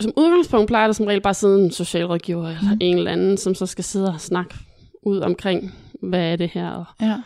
som 0.01 0.13
udgangspunkt 0.17 0.69
plejer 0.69 0.87
der 0.87 0.93
som 0.93 1.07
regel 1.07 1.21
bare 1.21 1.31
at 1.31 1.37
sidde 1.37 1.65
en 1.65 1.71
socialrådgiver 1.71 2.49
eller 2.49 2.73
Mm. 2.75 2.79
en 2.81 2.99
eller 2.99 3.11
anden, 3.13 3.37
som 3.37 3.55
så 3.55 3.67
skal 3.67 3.85
sidde 3.85 4.09
og 4.09 4.21
snakke 4.21 4.55
ud 5.03 5.19
omkring, 5.19 5.75
hvad 6.03 6.33
er 6.33 6.37
det 6.37 6.49
her. 6.49 6.71
Og, 6.71 6.85
Ja. 7.01 7.23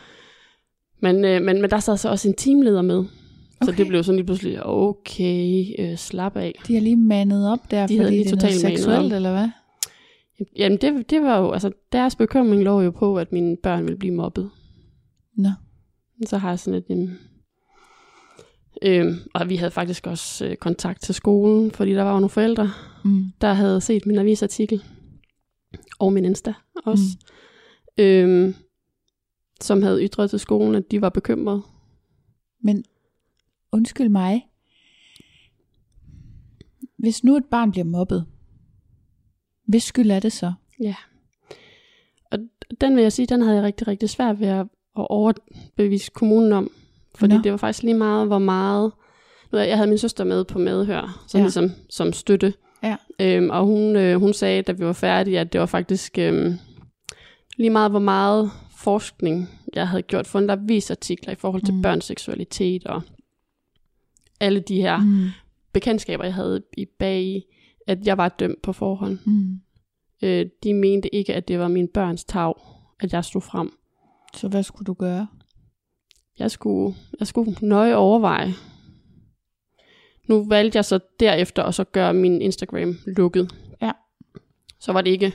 men, 1.00 1.24
øh, 1.24 1.42
men, 1.42 1.60
men 1.60 1.70
der 1.70 1.78
sad 1.80 1.96
så 1.96 2.08
også 2.10 2.28
en 2.28 2.34
teamleder 2.34 2.82
med. 2.82 3.04
Så 3.62 3.70
Okay. 3.70 3.78
det 3.78 3.86
blev 3.88 4.04
sådan 4.04 4.16
lige 4.16 4.26
pludselig, 4.26 4.66
okay, 4.66 5.64
øh, 5.78 5.96
slap 5.96 6.36
af. 6.36 6.60
De 6.68 6.74
har 6.74 6.80
lige 6.80 6.96
mandet 6.96 7.50
op 7.52 7.70
der, 7.70 7.86
De 7.86 7.96
fordi 7.98 8.10
lige 8.10 8.24
det 8.24 8.32
er 8.32 8.36
noget 8.36 8.54
seksuelt, 8.60 9.12
op. 9.12 9.16
eller 9.16 9.32
hvad? 9.32 9.48
Jamen, 10.56 10.78
det, 10.78 11.10
det 11.10 11.22
var 11.22 11.38
jo, 11.38 11.50
altså, 11.50 11.70
deres 11.92 12.16
bekymring 12.16 12.62
lå 12.62 12.80
jo 12.80 12.90
på, 12.90 13.16
at 13.18 13.32
mine 13.32 13.56
børn 13.62 13.82
ville 13.84 13.98
blive 13.98 14.14
mobbet. 14.14 14.50
Nå. 15.36 15.48
Så 16.26 16.38
har 16.38 16.48
jeg 16.48 16.58
sådan 16.58 16.82
et, 16.88 17.16
øhm, 18.82 19.14
og 19.34 19.48
vi 19.48 19.56
havde 19.56 19.70
faktisk 19.70 20.06
også 20.06 20.46
øh, 20.46 20.56
kontakt 20.56 21.02
til 21.02 21.14
skolen, 21.14 21.70
fordi 21.70 21.92
der 21.92 22.02
var 22.02 22.10
jo 22.10 22.16
nogle 22.16 22.28
forældre, 22.28 22.70
Mm. 23.04 23.24
der 23.40 23.52
havde 23.52 23.80
set 23.80 24.06
min 24.06 24.18
avisartikel, 24.18 24.82
og 25.98 26.12
min 26.12 26.24
Insta 26.24 26.54
også, 26.84 27.04
mm. 27.20 27.20
Øhm, 27.98 28.54
som 29.60 29.82
havde 29.82 30.04
ytret 30.04 30.30
til 30.30 30.38
skolen, 30.38 30.74
at 30.74 30.90
de 30.90 31.00
var 31.00 31.08
bekymrede. 31.08 31.62
Men 32.60 32.84
undskyld 33.72 34.08
mig. 34.08 34.46
Hvis 36.98 37.24
nu 37.24 37.36
et 37.36 37.44
barn 37.44 37.70
bliver 37.70 37.84
mobbet, 37.84 38.26
hvis 39.66 39.82
skyld 39.82 40.10
er 40.10 40.20
det 40.20 40.32
så? 40.32 40.52
Ja. 40.80 40.94
Og 42.30 42.38
den 42.80 42.96
vil 42.96 43.02
jeg 43.02 43.12
sige, 43.12 43.26
den 43.26 43.42
havde 43.42 43.56
jeg 43.56 43.64
rigtig, 43.64 43.88
rigtig 43.88 44.10
svært 44.10 44.40
ved 44.40 44.48
at, 44.48 44.66
overbevise 44.94 46.10
kommunen 46.14 46.52
om. 46.52 46.70
Fordi 47.14 47.34
Nå. 47.36 47.42
Det 47.42 47.52
var 47.52 47.58
faktisk 47.58 47.82
lige 47.82 47.94
meget, 47.94 48.26
hvor 48.26 48.38
meget... 48.38 48.92
Nu, 49.52 49.58
jeg 49.58 49.76
havde 49.76 49.88
min 49.88 49.98
søster 49.98 50.24
med 50.24 50.44
på 50.44 50.58
medhør, 50.58 51.24
så 51.28 51.38
Ja. 51.38 51.44
ligesom, 51.44 51.70
som 51.90 52.12
støtte. 52.12 52.54
Ja. 52.82 52.96
Øhm, 53.20 53.50
og 53.50 53.66
hun, 53.66 53.96
øh, 53.96 54.20
hun 54.20 54.32
sagde, 54.32 54.62
da 54.62 54.72
vi 54.72 54.84
var 54.84 54.92
færdige, 54.92 55.40
at 55.40 55.52
det 55.52 55.60
var 55.60 55.66
faktisk 55.66 56.18
øhm, 56.18 56.54
lige 57.56 57.70
meget, 57.70 57.90
hvor 57.90 57.98
meget 58.00 58.50
forskning 58.76 59.48
jeg 59.74 59.88
havde 59.88 60.02
gjort 60.02 60.26
fundet 60.26 60.50
avisartikler 60.50 61.32
i 61.32 61.36
forhold 61.36 61.62
til 61.62 61.74
Mm. 61.74 61.82
børns 61.82 62.04
seksualitet 62.04 62.84
og 62.86 63.02
alle 64.40 64.60
de 64.60 64.76
her 64.80 64.96
mm. 64.98 65.04
Mm. 65.06 65.28
bekendtskaber, 65.72 66.24
jeg 66.24 66.34
havde 66.34 66.62
i 66.76 66.84
bag 66.84 67.22
i, 67.22 67.44
at 67.86 68.06
jeg 68.06 68.18
var 68.18 68.28
dømt 68.28 68.62
på 68.62 68.72
forhånd. 68.72 69.18
Mm. 69.26 69.60
Øh, 70.22 70.46
de 70.62 70.74
mente 70.74 71.14
ikke, 71.14 71.34
at 71.34 71.48
det 71.48 71.58
var 71.58 71.68
min 71.68 71.88
børns 71.88 72.24
tag, 72.24 72.54
at 73.00 73.12
jeg 73.12 73.24
stod 73.24 73.40
frem. 73.40 73.72
Så 74.34 74.48
hvad 74.48 74.62
skulle 74.62 74.86
du 74.86 74.92
gøre? 74.94 75.26
Jeg 76.38 76.50
skulle, 76.50 76.96
jeg 77.20 77.26
skulle 77.26 77.56
nøje 77.62 77.94
overveje. 77.94 78.54
Nu 80.28 80.44
valgte 80.48 80.76
jeg 80.76 80.84
så 80.84 80.98
derefter 81.20 81.62
at 81.62 81.74
så 81.74 81.84
gøre 81.84 82.14
min 82.14 82.42
Instagram 82.42 82.98
lukket. 83.06 83.54
Ja. 83.82 83.92
Så 84.80 84.92
var 84.92 85.00
det 85.02 85.10
ikke 85.10 85.34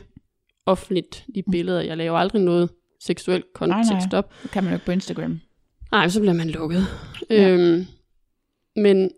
offentligt, 0.67 1.25
de 1.35 1.43
billeder. 1.51 1.81
Jeg 1.81 1.97
laver 1.97 2.17
aldrig 2.17 2.41
noget 2.41 2.69
seksuelt 2.99 3.45
Nej, 3.59 3.67
nej. 3.67 3.83
kontekst 3.83 4.13
op. 4.13 4.33
Det 4.43 4.51
kan 4.51 4.63
man 4.63 4.73
jo 4.73 4.75
ikke 4.75 4.85
på 4.85 4.91
Instagram. 4.91 5.39
Nej, 5.91 6.09
så 6.09 6.19
bliver 6.19 6.33
man 6.33 6.49
lukket. 6.49 6.83
Ja. 7.29 7.49
Øhm, 7.49 7.85
men 8.75 9.11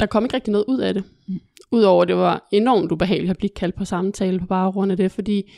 der 0.00 0.06
kom 0.06 0.24
ikke 0.24 0.34
rigtig 0.34 0.52
noget 0.52 0.64
ud 0.68 0.78
af 0.78 0.94
det. 0.94 1.04
Mm. 1.26 1.34
Mm. 1.34 1.40
Udover 1.72 2.04
det 2.04 2.16
var 2.16 2.48
enormt 2.52 2.92
ubehageligt 2.92 3.30
at 3.30 3.38
blive 3.38 3.50
kaldt 3.50 3.74
på 3.74 3.84
samtale 3.84 4.38
på 4.40 4.46
bare 4.46 4.72
grund 4.72 4.90
af 4.90 4.96
det, 4.96 5.12
fordi 5.12 5.52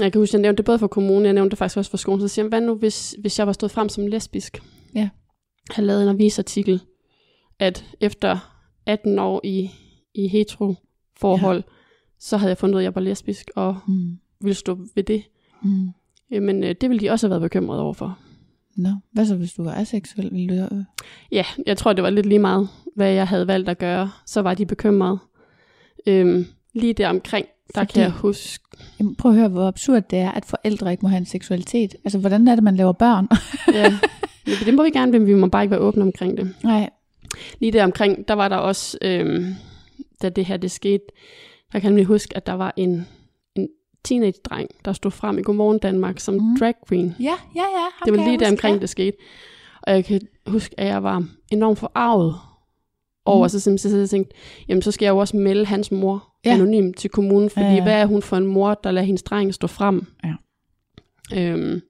jeg 0.00 0.12
kan 0.12 0.20
huske, 0.20 0.34
jeg 0.34 0.42
nævnte 0.42 0.56
det 0.56 0.64
både 0.64 0.78
for 0.78 0.86
kommunen, 0.86 1.24
jeg 1.24 1.32
nævnte 1.32 1.50
det 1.50 1.58
faktisk 1.58 1.76
også 1.76 1.90
for 1.90 1.98
skolen, 1.98 2.20
så 2.20 2.28
siger 2.28 2.44
jeg, 2.44 2.48
hvad 2.48 2.60
nu 2.60 2.74
hvis, 2.74 3.16
hvis 3.18 3.38
jeg 3.38 3.46
var 3.46 3.52
stået 3.52 3.72
frem 3.72 3.88
som 3.88 4.06
lesbisk? 4.06 4.62
Ja. 4.94 5.00
Jeg 5.00 5.74
havde 5.74 5.86
lavet 5.86 6.02
en 6.02 6.08
avisartikel, 6.08 6.80
at 7.58 7.84
efter 8.00 8.38
18 8.86 9.18
år 9.18 9.40
i, 9.44 9.70
i 10.14 10.28
hetero 10.28 10.74
forhold, 11.16 11.56
ja. 11.56 11.72
Så 12.20 12.36
havde 12.36 12.50
jeg 12.50 12.58
fundet 12.58 12.74
ud 12.74 12.78
af, 12.78 12.82
at 12.82 12.84
jeg 12.84 12.94
var 12.94 13.00
lesbisk, 13.00 13.50
og 13.56 13.78
Mm. 13.88 14.18
ville 14.40 14.54
stå 14.54 14.78
ved 14.94 15.02
det. 15.02 15.22
Mm. 15.62 15.88
Men 16.30 16.64
øh, 16.64 16.74
det 16.80 16.90
ville 16.90 17.00
de 17.00 17.10
også 17.10 17.26
have 17.26 17.30
været 17.30 17.42
bekymrede 17.42 17.80
overfor. 17.82 18.18
Nå, 18.76 18.88
hvad 19.12 19.26
så 19.26 19.36
hvis 19.36 19.52
du 19.52 19.62
var 19.64 19.74
aseksuel? 19.74 20.32
Ville 20.32 20.60
du... 20.68 20.84
Ja, 21.32 21.44
jeg 21.66 21.76
tror, 21.76 21.92
det 21.92 22.02
var 22.04 22.10
lidt 22.10 22.26
lige 22.26 22.38
meget, 22.38 22.68
hvad 22.96 23.10
jeg 23.12 23.28
havde 23.28 23.46
valgt 23.46 23.68
at 23.68 23.78
gøre. 23.78 24.10
Så 24.26 24.42
var 24.42 24.54
de 24.54 24.66
bekymrede. 24.66 25.18
Øhm, 26.06 26.46
lige 26.74 26.92
der 26.94 27.08
omkring, 27.08 27.46
der 27.74 27.80
Fordi- 27.80 27.92
kan 27.92 28.02
jeg 28.02 28.10
huske... 28.10 28.64
Jamen, 29.00 29.14
prøv 29.16 29.30
at 29.32 29.36
høre, 29.38 29.48
hvor 29.48 29.68
absurd 29.68 30.02
det 30.10 30.18
er, 30.18 30.30
at 30.32 30.44
forældre 30.44 30.90
ikke 30.90 31.02
må 31.02 31.08
have 31.08 31.18
en 31.18 31.26
seksualitet. 31.26 31.94
Altså, 32.04 32.18
hvordan 32.18 32.48
er 32.48 32.54
det, 32.54 32.64
man 32.64 32.76
laver 32.76 32.92
børn? 32.92 33.28
Ja, 33.74 33.90
men 34.46 34.54
det 34.66 34.74
må 34.74 34.82
vi 34.82 34.90
gerne, 34.90 35.12
men 35.12 35.26
vi 35.26 35.34
må 35.34 35.46
bare 35.46 35.62
ikke 35.62 35.70
være 35.70 35.80
åbne 35.80 36.02
omkring 36.02 36.36
det. 36.36 36.54
Nej. 36.64 36.90
Lige 37.60 37.72
der 37.72 37.84
omkring, 37.84 38.28
der 38.28 38.34
var 38.34 38.48
der 38.48 38.56
også, 38.56 38.98
øhm, 39.02 39.54
da 40.22 40.28
det 40.28 40.44
her 40.44 40.56
det 40.56 40.70
skete, 40.70 41.04
der 41.72 41.78
kan 41.78 41.82
jeg 41.82 41.90
nemlig 41.90 42.04
huske, 42.06 42.36
at 42.36 42.46
der 42.46 42.52
var 42.52 42.74
en, 42.76 43.06
en 43.54 43.68
teenage-dreng, 44.04 44.68
der 44.84 44.92
stod 44.92 45.10
frem 45.10 45.38
i 45.38 45.42
Godmorgen 45.42 45.78
Danmark 45.78 46.18
som 46.18 46.34
Mm. 46.34 46.56
drag 46.58 46.74
queen. 46.88 47.14
Ja, 47.20 47.24
ja, 47.24 47.60
ja. 47.60 47.86
ham 47.94 48.04
Det 48.04 48.12
var 48.12 48.16
lige 48.18 48.30
jeg 48.30 48.40
der 48.40 48.50
omkring, 48.50 48.74
ja. 48.76 48.80
det 48.80 48.88
skete. 48.88 49.16
Og 49.82 49.92
jeg 49.92 50.04
kan 50.04 50.20
huske, 50.46 50.80
at 50.80 50.86
jeg 50.86 51.02
var 51.02 51.24
enormt 51.52 51.78
forarvet 51.78 52.34
over, 53.24 53.44
Mm. 53.44 53.48
så 53.48 53.60
simpelthen 53.60 54.06
så 54.06 54.10
tænkte, 54.10 54.34
jamen 54.68 54.82
så 54.82 54.90
skal 54.90 55.06
jeg 55.06 55.10
jo 55.12 55.18
også 55.18 55.36
melde 55.36 55.66
hans 55.66 55.90
mor 55.92 56.26
Ja. 56.44 56.50
ja. 56.50 56.54
anonym 56.56 56.92
til 56.92 57.10
kommunen, 57.10 57.50
fordi 57.50 57.66
ja. 57.66 57.72
ja. 57.74 57.82
hvad 57.82 57.94
er 58.00 58.06
hun 58.06 58.22
for 58.22 58.36
en 58.36 58.46
mor, 58.46 58.74
der 58.84 58.90
lader 58.90 59.06
hendes 59.06 59.22
dreng 59.22 59.54
stå 59.54 59.66
frem? 59.66 60.06
Ja. 60.24 60.34
Øhm, 61.34 61.80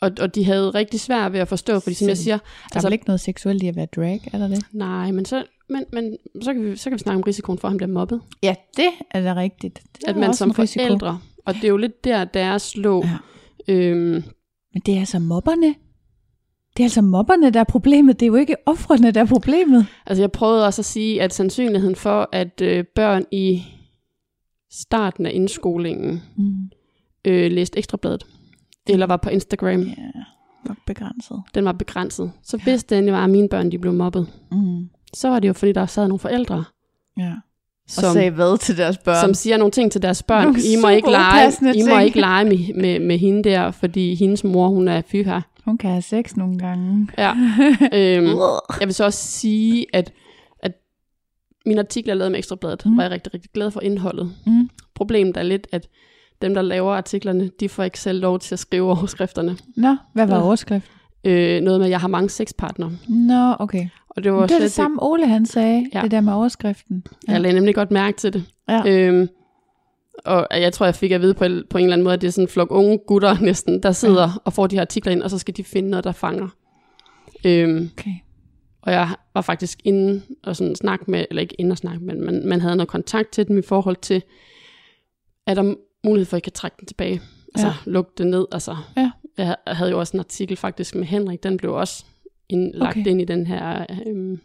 og, 0.00 0.10
og 0.20 0.34
de 0.34 0.44
havde 0.44 0.70
rigtig 0.70 1.00
svært 1.00 1.32
ved 1.32 1.40
at 1.40 1.48
forstå, 1.48 1.80
fordi 1.80 1.94
som 1.94 2.04
Så 2.04 2.10
jeg 2.10 2.18
siger, 2.18 2.36
Der 2.36 2.44
er 2.44 2.74
altså- 2.76 2.88
vel 2.88 2.92
ikke 2.92 3.04
noget 3.06 3.20
seksuelt 3.20 3.62
i 3.62 3.68
at 3.68 3.76
være 3.76 3.86
drag, 3.96 4.20
er 4.32 4.38
der 4.38 4.48
det? 4.48 4.64
nej, 4.72 5.10
men 5.12 5.24
så, 5.24 5.44
men, 5.70 5.84
men 5.92 6.16
så, 6.42 6.52
kan 6.52 6.64
vi, 6.64 6.76
så 6.76 6.90
kan 6.90 6.92
vi 6.92 6.98
snakke 7.02 7.16
om 7.16 7.22
risikoen 7.22 7.58
for, 7.58 7.68
at 7.68 7.72
han 7.72 7.76
bliver 7.76 7.92
mobbet. 7.92 8.20
Ja, 8.42 8.54
det 8.76 8.88
er 9.10 9.22
da 9.22 9.34
rigtigt. 9.40 9.82
Det 9.96 10.08
at 10.08 10.16
man 10.16 10.34
som 10.34 10.54
forældre, 10.54 11.20
og 11.46 11.54
det 11.54 11.64
er 11.64 11.68
jo 11.68 11.76
lidt 11.76 12.04
der, 12.04 12.24
deres 12.24 12.76
lå. 12.76 13.02
Ja. 13.04 13.10
Ja. 13.68 13.74
Øhm, 13.74 14.22
Men 14.72 14.82
det 14.86 14.94
er 14.94 14.98
altså 14.98 15.18
mobberne. 15.18 15.74
Det 16.76 16.82
er 16.82 16.84
altså 16.84 17.02
mobberne, 17.02 17.50
der 17.50 17.60
er 17.60 17.64
problemet. 17.64 18.20
Det 18.20 18.26
er 18.26 18.30
jo 18.30 18.34
ikke 18.34 18.56
offrene, 18.66 19.10
der 19.10 19.20
er 19.20 19.26
problemet. 19.26 19.86
Altså 20.06 20.22
jeg 20.22 20.32
prøvede 20.32 20.66
også 20.66 20.80
at 20.80 20.86
sige, 20.86 21.22
at 21.22 21.34
sandsynligheden 21.34 21.96
for, 21.96 22.28
at 22.32 22.60
øh, 22.60 22.84
børn 22.94 23.24
i 23.32 23.62
starten 24.70 25.26
af 25.26 25.30
indskolingen 25.34 26.22
Mm. 26.36 26.70
øh, 27.24 27.50
læste 27.52 27.78
ekstrabladet, 27.78 28.26
eller 28.88 29.06
var 29.06 29.16
på 29.16 29.30
Instagram, 29.30 29.80
Ja, 29.82 29.94
nok 30.66 30.76
begrænset. 30.86 31.42
den 31.54 31.64
var 31.64 31.72
begrænset. 31.72 32.32
Så 32.42 32.56
hvis 32.64 32.84
det 32.84 32.98
endelig 32.98 33.14
var, 33.14 33.24
at 33.24 33.30
mine 33.30 33.48
børn 33.48 33.72
de 33.72 33.78
blev 33.78 33.92
mobbet, 33.92 34.26
Mm. 34.52 34.88
Så 35.14 35.28
var 35.28 35.38
det 35.40 35.48
jo 35.48 35.52
fordi, 35.52 35.72
der 35.72 35.86
sad 35.86 36.08
nogle 36.08 36.18
forældre, 36.18 36.64
Ja. 37.18 37.32
som, 37.88 38.04
og 38.04 38.12
sagde 38.12 38.30
hvad 38.30 38.58
til 38.58 38.76
deres 38.76 38.98
børn? 38.98 39.20
som 39.20 39.34
siger 39.34 39.56
nogle 39.56 39.72
ting 39.72 39.92
til 39.92 40.02
deres 40.02 40.22
børn. 40.22 40.44
Nogle 40.44 40.60
I 40.60 40.76
må 40.82 40.88
ikke 40.88 41.10
lege, 41.10 41.48
I 41.74 41.82
må 41.82 41.88
ting." 41.88 42.02
ikke 42.04 42.20
lege 42.20 42.44
med, 42.44 42.74
med, 42.74 43.00
med 43.00 43.18
hende 43.18 43.44
der, 43.44 43.70
fordi 43.70 44.14
hendes 44.14 44.44
mor, 44.44 44.68
hun 44.68 44.88
er 44.88 45.02
fy 45.06 45.24
her. 45.24 45.40
Hun 45.64 45.78
kan 45.78 45.90
have 45.90 46.02
sex 46.02 46.36
nogle 46.36 46.58
gange. 46.58 47.08
Ja. 47.18 47.32
øhm, 47.92 48.26
jeg 48.80 48.86
vil 48.86 48.94
så 48.94 49.04
også 49.04 49.26
sige, 49.28 49.86
at, 49.92 50.12
at 50.62 50.72
min 51.66 51.78
artikel, 51.78 52.08
jeg 52.08 52.16
lavede 52.16 52.30
med 52.30 52.38
Ekstrabladet, 52.38 52.86
Mm. 52.86 52.96
var 52.96 53.02
jeg 53.02 53.10
rigtig, 53.12 53.34
rigtig 53.34 53.50
glad 53.54 53.70
for 53.70 53.80
indholdet. 53.80 54.32
Mm. 54.46 54.70
Problemet 54.94 55.36
er 55.36 55.42
lidt, 55.42 55.66
at 55.72 55.88
dem, 56.42 56.54
der 56.54 56.62
laver 56.62 56.94
artiklerne, 56.94 57.50
de 57.60 57.68
får 57.68 57.82
ikke 57.82 58.00
selv 58.00 58.20
lov 58.20 58.38
til 58.38 58.54
at 58.54 58.58
skrive 58.58 58.90
overskrifterne. 58.98 59.56
Nå, 59.76 59.96
hvad 60.12 60.26
var 60.26 60.36
Ja. 60.36 60.42
overskrift? 60.42 60.86
Øh, 61.24 61.60
noget 61.60 61.80
med, 61.80 61.86
at 61.86 61.90
jeg 61.90 62.00
har 62.00 62.08
mange 62.08 62.30
sexpartnere. 62.30 62.92
Nå, 63.08 63.54
okay. 63.58 63.88
Og 64.18 64.24
det 64.24 64.32
var, 64.32 64.46
Det 64.46 64.56
er 64.56 64.60
det 64.60 64.72
samme, 64.72 65.02
Ole 65.02 65.26
han 65.26 65.46
sagde, 65.46 65.86
Ja. 65.94 66.02
det 66.02 66.10
der 66.10 66.20
med 66.20 66.32
overskriften. 66.32 66.96
Ikke, 66.96 67.32
jeg 67.32 67.40
lagde 67.40 67.54
nemlig 67.54 67.74
godt 67.74 67.90
mærke 67.90 68.16
til 68.18 68.32
det. 68.32 68.44
Ja. 68.68 68.82
Øhm, 68.86 69.28
og 70.24 70.46
jeg 70.50 70.72
tror, 70.72 70.86
jeg 70.86 70.94
fik 70.94 71.10
at 71.10 71.20
vide 71.20 71.34
på, 71.34 71.44
på 71.70 71.78
en 71.78 71.84
eller 71.84 71.92
anden 71.92 72.04
måde, 72.04 72.14
at 72.14 72.20
det 72.20 72.26
er 72.26 72.30
sådan 72.32 72.44
en 72.44 72.48
flok 72.48 72.68
unge 72.70 72.98
gutter 73.06 73.40
næsten, 73.44 73.82
der 73.82 73.92
sidder 73.92 74.22
ja. 74.22 74.28
og 74.44 74.52
får 74.52 74.66
de 74.66 74.76
her 74.76 74.80
artikler 74.80 75.12
ind, 75.12 75.22
og 75.22 75.30
så 75.30 75.38
skal 75.38 75.56
de 75.56 75.64
finde 75.64 75.90
noget, 75.90 76.04
der 76.04 76.12
fanger. 76.12 76.48
Øhm, 77.44 77.90
Okay. 77.98 78.10
Og 78.82 78.92
jeg 78.92 79.08
var 79.34 79.40
faktisk 79.42 79.78
inde 79.84 80.22
og 80.42 80.56
sådan 80.56 80.74
snakke 80.74 81.10
med, 81.10 81.24
eller 81.30 81.40
ikke 81.40 81.54
inde 81.58 81.72
og 81.72 81.78
snakke, 81.78 82.04
men 82.04 82.20
man, 82.24 82.46
man 82.46 82.60
havde 82.60 82.76
noget 82.76 82.88
kontakt 82.88 83.30
til 83.32 83.48
dem 83.48 83.58
i 83.58 83.62
forhold 83.62 83.96
til, 83.96 84.22
er 85.46 85.54
der 85.54 85.74
mulighed 86.04 86.26
for, 86.26 86.36
at 86.36 86.40
I 86.40 86.44
kan 86.44 86.52
trække 86.52 86.76
den 86.80 86.86
tilbage? 86.86 87.20
Altså 87.54 87.66
Ja. 87.66 87.72
ja. 87.86 87.90
lukke 87.90 88.10
det 88.18 88.26
ned. 88.26 88.46
Altså, 88.52 88.76
Ja. 88.96 89.10
Jeg 89.38 89.56
havde 89.66 89.90
jo 89.90 89.98
også 89.98 90.16
en 90.16 90.20
artikel 90.20 90.56
faktisk 90.56 90.94
med 90.94 91.04
Henrik, 91.04 91.42
den 91.42 91.56
blev 91.56 91.74
også 91.74 92.04
ind, 92.48 92.74
lagt 92.74 92.96
Okay. 92.96 93.06
ind 93.10 93.20
i 93.20 93.24
den 93.24 93.46
her 93.46 93.86
øhm, 94.06 94.40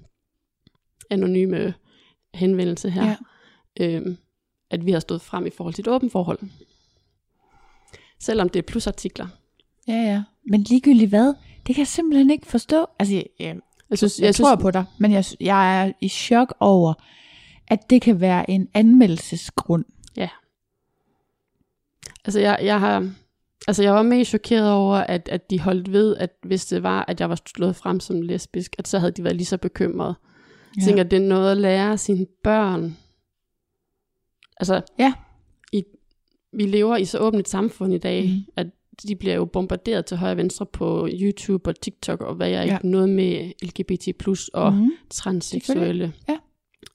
anonyme 1.10 1.74
henvendelse 2.34 2.90
her. 2.90 3.16
Ja. 3.80 3.96
Øhm, 3.96 4.18
at 4.70 4.86
vi 4.86 4.92
har 4.92 5.00
stået 5.00 5.22
frem 5.22 5.46
i 5.46 5.50
forhold 5.50 5.74
til 5.74 5.82
et 5.82 5.88
åbent 5.88 6.12
forhold. 6.12 6.40
Selvom 8.20 8.50
det 8.50 8.60
er 8.60 8.64
plusartikler. 8.64 9.28
Ja, 9.88 9.94
ja. 9.94 10.24
Men 10.46 10.62
ligegyldigt 10.62 11.10
hvad, 11.10 11.34
det 11.68 11.76
kan 11.76 11.80
jeg 11.82 11.88
simpelthen 11.88 12.30
ikke 12.30 12.48
forstå. 12.48 12.86
Altså, 13.00 13.16
jeg, 13.16 13.26
jeg, 13.40 13.60
Jeg, 13.90 13.98
synes, 13.98 14.20
jeg, 14.20 14.26
jeg 14.26 14.36
tror 14.36 14.56
på 14.56 14.72
dig, 14.72 14.86
men 14.98 15.12
jeg, 15.12 15.26
jeg 15.40 15.82
er 15.88 15.92
i 16.02 16.10
chok 16.10 16.54
over, 16.60 16.94
at 17.68 17.90
det 17.90 18.02
kan 18.02 18.22
være 18.22 18.50
en 18.50 18.70
anmeldelsesgrund. 18.74 19.86
Altså, 22.26 22.40
jeg, 22.40 22.60
jeg 22.64 22.80
har... 22.80 23.12
Altså, 23.68 23.84
jeg 23.84 23.94
var 23.94 24.02
mest 24.04 24.30
chokeret 24.30 24.72
over, 24.72 24.96
at, 24.96 25.30
at 25.32 25.50
de 25.50 25.60
holdt 25.60 25.92
ved, 25.92 26.16
at 26.18 26.30
hvis 26.46 26.66
det 26.66 26.84
var, 26.84 27.06
at 27.08 27.20
jeg 27.20 27.30
var 27.30 27.40
slået 27.56 27.76
frem 27.76 28.00
som 28.00 28.22
lesbisk, 28.22 28.76
at 28.80 28.88
så 28.88 29.00
havde 29.00 29.12
de 29.12 29.24
været 29.24 29.36
lige 29.36 29.46
så 29.46 29.58
bekymrede. 29.58 30.14
Jeg 30.76 30.82
Ja. 30.82 30.86
tænker, 30.86 31.04
at 31.04 31.12
det 31.12 31.18
er 31.24 31.28
noget 31.28 31.52
at 31.52 31.58
lære 31.58 31.98
sine 31.98 32.26
børn. 32.44 32.98
Altså, 34.60 34.82
Ja. 35.00 35.14
i, 35.72 35.84
vi 36.54 36.64
lever 36.64 36.98
i 36.98 37.06
så 37.06 37.18
åbent 37.20 37.40
et 37.40 37.50
samfund 37.50 37.94
i 37.94 37.98
dag, 37.98 38.24
mm. 38.30 38.52
at 38.58 38.68
de 39.08 39.16
bliver 39.16 39.36
jo 39.36 39.46
bombarderet 39.46 40.06
til 40.06 40.18
højre 40.18 40.34
og 40.34 40.38
venstre 40.38 40.66
på 40.66 41.08
YouTube 41.14 41.70
og 41.70 41.82
TikTok, 41.82 42.22
og 42.22 42.36
hvad 42.36 42.50
jeg 42.50 42.68
Ja. 42.68 42.76
ikke 42.76 42.90
noget 42.90 43.10
med 43.10 43.52
LGBT+, 43.64 44.08
og 44.54 44.74
mm. 44.74 44.92
Transseksuelle. 45.10 46.14
Ja. 46.30 46.38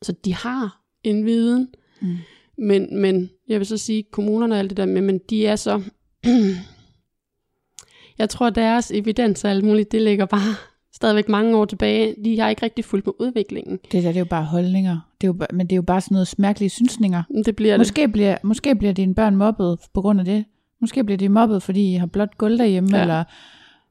Så 0.02 0.12
de 0.25 0.34
har 0.34 0.80
en 1.04 1.25
viden, 1.26 1.68
Mm. 2.00 2.16
men, 2.58 2.96
men 3.00 3.30
jeg 3.48 3.58
vil 3.58 3.66
så 3.66 3.76
sige, 3.76 4.02
kommunerne 4.02 4.54
og 4.54 4.58
alt 4.58 4.70
det 4.70 4.76
der 4.76 4.87
med, 4.87 5.02
men 5.02 5.18
de 5.30 5.46
er 5.46 5.56
så... 5.56 5.82
jeg 8.18 8.30
tror, 8.30 8.50
deres 8.50 8.90
evidens 8.90 9.44
og 9.44 9.50
alt 9.50 9.64
muligt, 9.64 9.92
det 9.92 10.02
ligger 10.02 10.26
bare 10.26 10.54
stadigvæk 10.92 11.28
mange 11.28 11.56
år 11.56 11.64
tilbage. 11.64 12.14
De 12.25 12.40
har 12.40 12.48
ikke 12.48 12.62
rigtig 12.62 12.84
fulgt 12.84 13.06
med 13.06 13.14
udviklingen. 13.18 13.78
Det 13.92 13.92
der, 13.92 14.08
det 14.08 14.16
er 14.16 14.18
jo 14.18 14.25
bare 14.25 14.44
holdninger. 14.44 14.98
Det 15.20 15.26
er 15.26 15.28
jo, 15.28 15.46
men 15.52 15.66
det 15.66 15.72
er 15.72 15.76
jo 15.76 15.82
bare 15.82 16.00
sådan 16.00 16.14
noget 16.14 16.34
mærkelige 16.38 16.70
synsninger. 16.70 17.22
Det 17.44 17.56
bliver 17.56 17.72
det. 17.72 17.80
Måske 17.80 18.08
bliver, 18.08 18.37
måske 18.42 18.75
bliver 18.75 18.92
dine 18.92 19.14
børn 19.14 19.37
mobbet 19.37 19.78
på 19.94 20.00
grund 20.00 20.18
af 20.20 20.25
det. 20.25 20.44
Måske 20.80 21.04
bliver 21.04 21.18
de 21.18 21.28
mobbet, 21.28 21.62
fordi 21.62 21.94
I 21.94 21.96
har 21.96 22.06
blot 22.06 22.38
gulv 22.38 22.58
derhjemme, 22.58 22.96
ja. 22.96 23.02
Eller 23.02 23.25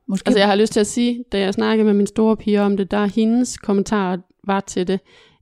måske... 0.07 0.27
Altså 0.27 0.39
jeg 0.39 0.47
har 0.47 0.55
lyst 0.55 0.73
til 0.73 0.79
at 0.79 0.87
sige, 0.87 1.23
da 1.31 1.39
jeg 1.39 1.53
snakkede 1.53 1.85
med 1.85 1.93
min 1.93 2.07
store 2.07 2.37
piger 2.37 2.61
om 2.61 2.77
det, 2.77 2.91
der 2.91 3.05
hendes 3.05 3.57
kommentar 3.57 4.19
var 4.43 4.59
til 4.59 4.87
det, 4.87 4.99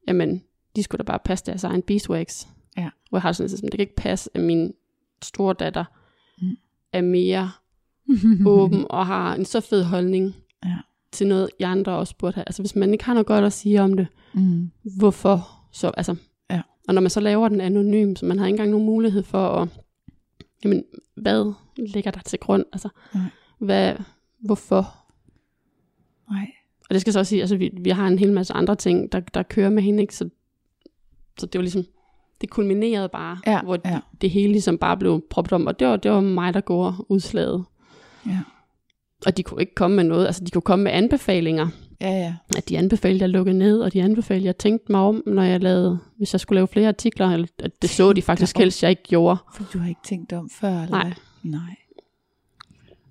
jamen, 0.08 0.42
de 0.76 0.84
skulle 0.84 1.00
da 1.00 1.04
bare 1.04 1.20
passe 1.26 1.46
deres 1.46 1.64
egen 1.64 1.82
beeswax. 1.82 2.46
Ja. 2.78 2.90
Hvor 3.10 3.18
jeg 3.18 3.22
har 3.22 3.32
sådan, 3.32 3.50
sådan, 3.50 3.64
det 3.64 3.72
kan 3.72 3.80
ikke 3.80 3.96
passe, 3.96 4.30
at 4.34 4.42
min 4.42 4.74
store 5.24 5.56
datter. 5.60 5.86
Er 6.98 7.02
mere 7.02 7.52
åben 8.46 8.86
og 8.90 9.06
har 9.06 9.36
en 9.36 9.46
så 9.46 9.60
fed 9.62 9.84
holdning 9.84 10.36
Ja. 10.66 10.78
til 11.12 11.28
noget, 11.28 11.50
I 11.60 11.64
andre 11.64 11.92
også 11.92 12.16
burde 12.18 12.36
have. 12.36 12.44
Altså 12.48 12.62
hvis 12.62 12.76
man 12.76 12.92
ikke 12.92 13.04
har 13.06 13.14
noget 13.14 13.28
godt 13.28 13.46
at 13.46 13.54
sige 13.54 13.82
om 13.82 13.94
det, 13.94 14.08
mm. 14.34 14.72
hvorfor 14.98 15.50
så, 15.72 15.92
altså, 15.98 16.16
Ja. 16.50 16.62
og 16.88 16.94
når 16.94 17.02
man 17.02 17.10
så 17.10 17.20
laver 17.20 17.48
den 17.50 17.62
anonym, 17.62 18.16
så 18.16 18.26
man 18.26 18.40
har 18.40 18.46
ikke 18.46 18.54
engang 18.54 18.70
nogen 18.72 18.86
mulighed 18.86 19.24
for 19.24 19.48
at, 19.48 19.70
jamen, 20.64 20.84
hvad 21.16 21.54
ligger 21.78 22.12
der 22.12 22.20
til 22.26 22.40
grund? 22.40 22.64
Altså, 22.74 22.90
Nej. 23.14 23.24
hvad, 23.60 23.96
hvorfor? 24.40 24.96
Nej. 26.32 26.52
Og 26.90 26.94
det 26.94 27.02
skal 27.02 27.14
så 27.14 27.20
også 27.20 27.30
sige, 27.30 27.42
altså 27.42 27.58
vi, 27.58 27.70
vi 27.82 27.90
har 27.90 28.08
en 28.08 28.20
hel 28.20 28.34
masse 28.34 28.54
andre 28.54 28.76
ting, 28.76 29.12
der, 29.12 29.20
der 29.20 29.44
kører 29.44 29.70
med 29.70 29.84
hende, 29.84 30.02
ikke? 30.02 30.16
Så, 30.16 30.30
så 31.40 31.46
det 31.46 31.60
var 31.60 31.62
ligesom, 31.64 31.86
det 32.42 32.50
kulminerede 32.50 33.10
bare, 33.10 33.38
Ja, 33.48 33.62
hvor 33.62 33.78
ja. 33.86 34.00
det, 34.22 34.30
hele 34.30 34.52
ligesom 34.52 34.78
bare 34.78 34.98
blev 34.98 35.24
proppet 35.30 35.54
om, 35.54 35.68
og 35.68 35.80
det 35.80 35.88
var, 35.88 35.96
det 35.96 36.12
var 36.12 36.22
mig, 36.22 36.54
der 36.54 36.62
går 36.62 37.06
udslaget. 37.10 37.64
Ja. 38.28 38.40
Og 39.26 39.38
de 39.38 39.44
kunne 39.44 39.62
ikke 39.62 39.76
komme 39.76 39.96
med 39.96 40.04
noget, 40.04 40.26
altså 40.26 40.44
de 40.44 40.52
kunne 40.52 40.62
komme 40.62 40.84
med 40.84 40.92
anbefalinger, 40.92 41.68
Ja, 42.02 42.12
ja. 42.12 42.36
at 42.58 42.70
de 42.70 42.78
anbefalede, 42.78 43.18
at 43.18 43.22
jeg 43.22 43.30
lukkede 43.30 43.58
ned, 43.58 43.80
og 43.82 43.94
de 43.94 44.04
anbefalede, 44.04 44.44
at 44.44 44.46
jeg 44.46 44.58
tænkte 44.58 44.92
mig 44.92 45.02
om, 45.02 45.24
når 45.26 45.44
jeg 45.44 45.64
lavede, 45.64 46.00
hvis 46.18 46.34
jeg 46.34 46.40
skulle 46.40 46.58
lave 46.58 46.68
flere 46.68 46.88
artikler, 46.88 47.28
eller 47.30 47.48
at 47.60 47.82
det 47.82 47.90
så 47.90 48.14
de 48.14 48.22
faktisk 48.22 48.58
helst, 48.58 48.84
jeg 48.84 48.90
ikke 48.90 49.04
gjorde. 49.04 49.38
For 49.54 49.64
du 49.74 49.80
har 49.80 49.90
ikke 49.90 50.02
tænkt 50.04 50.34
om 50.34 50.50
før, 50.50 50.82
eller 50.84 50.98
Nej. 50.98 51.14
Nej. 51.44 51.76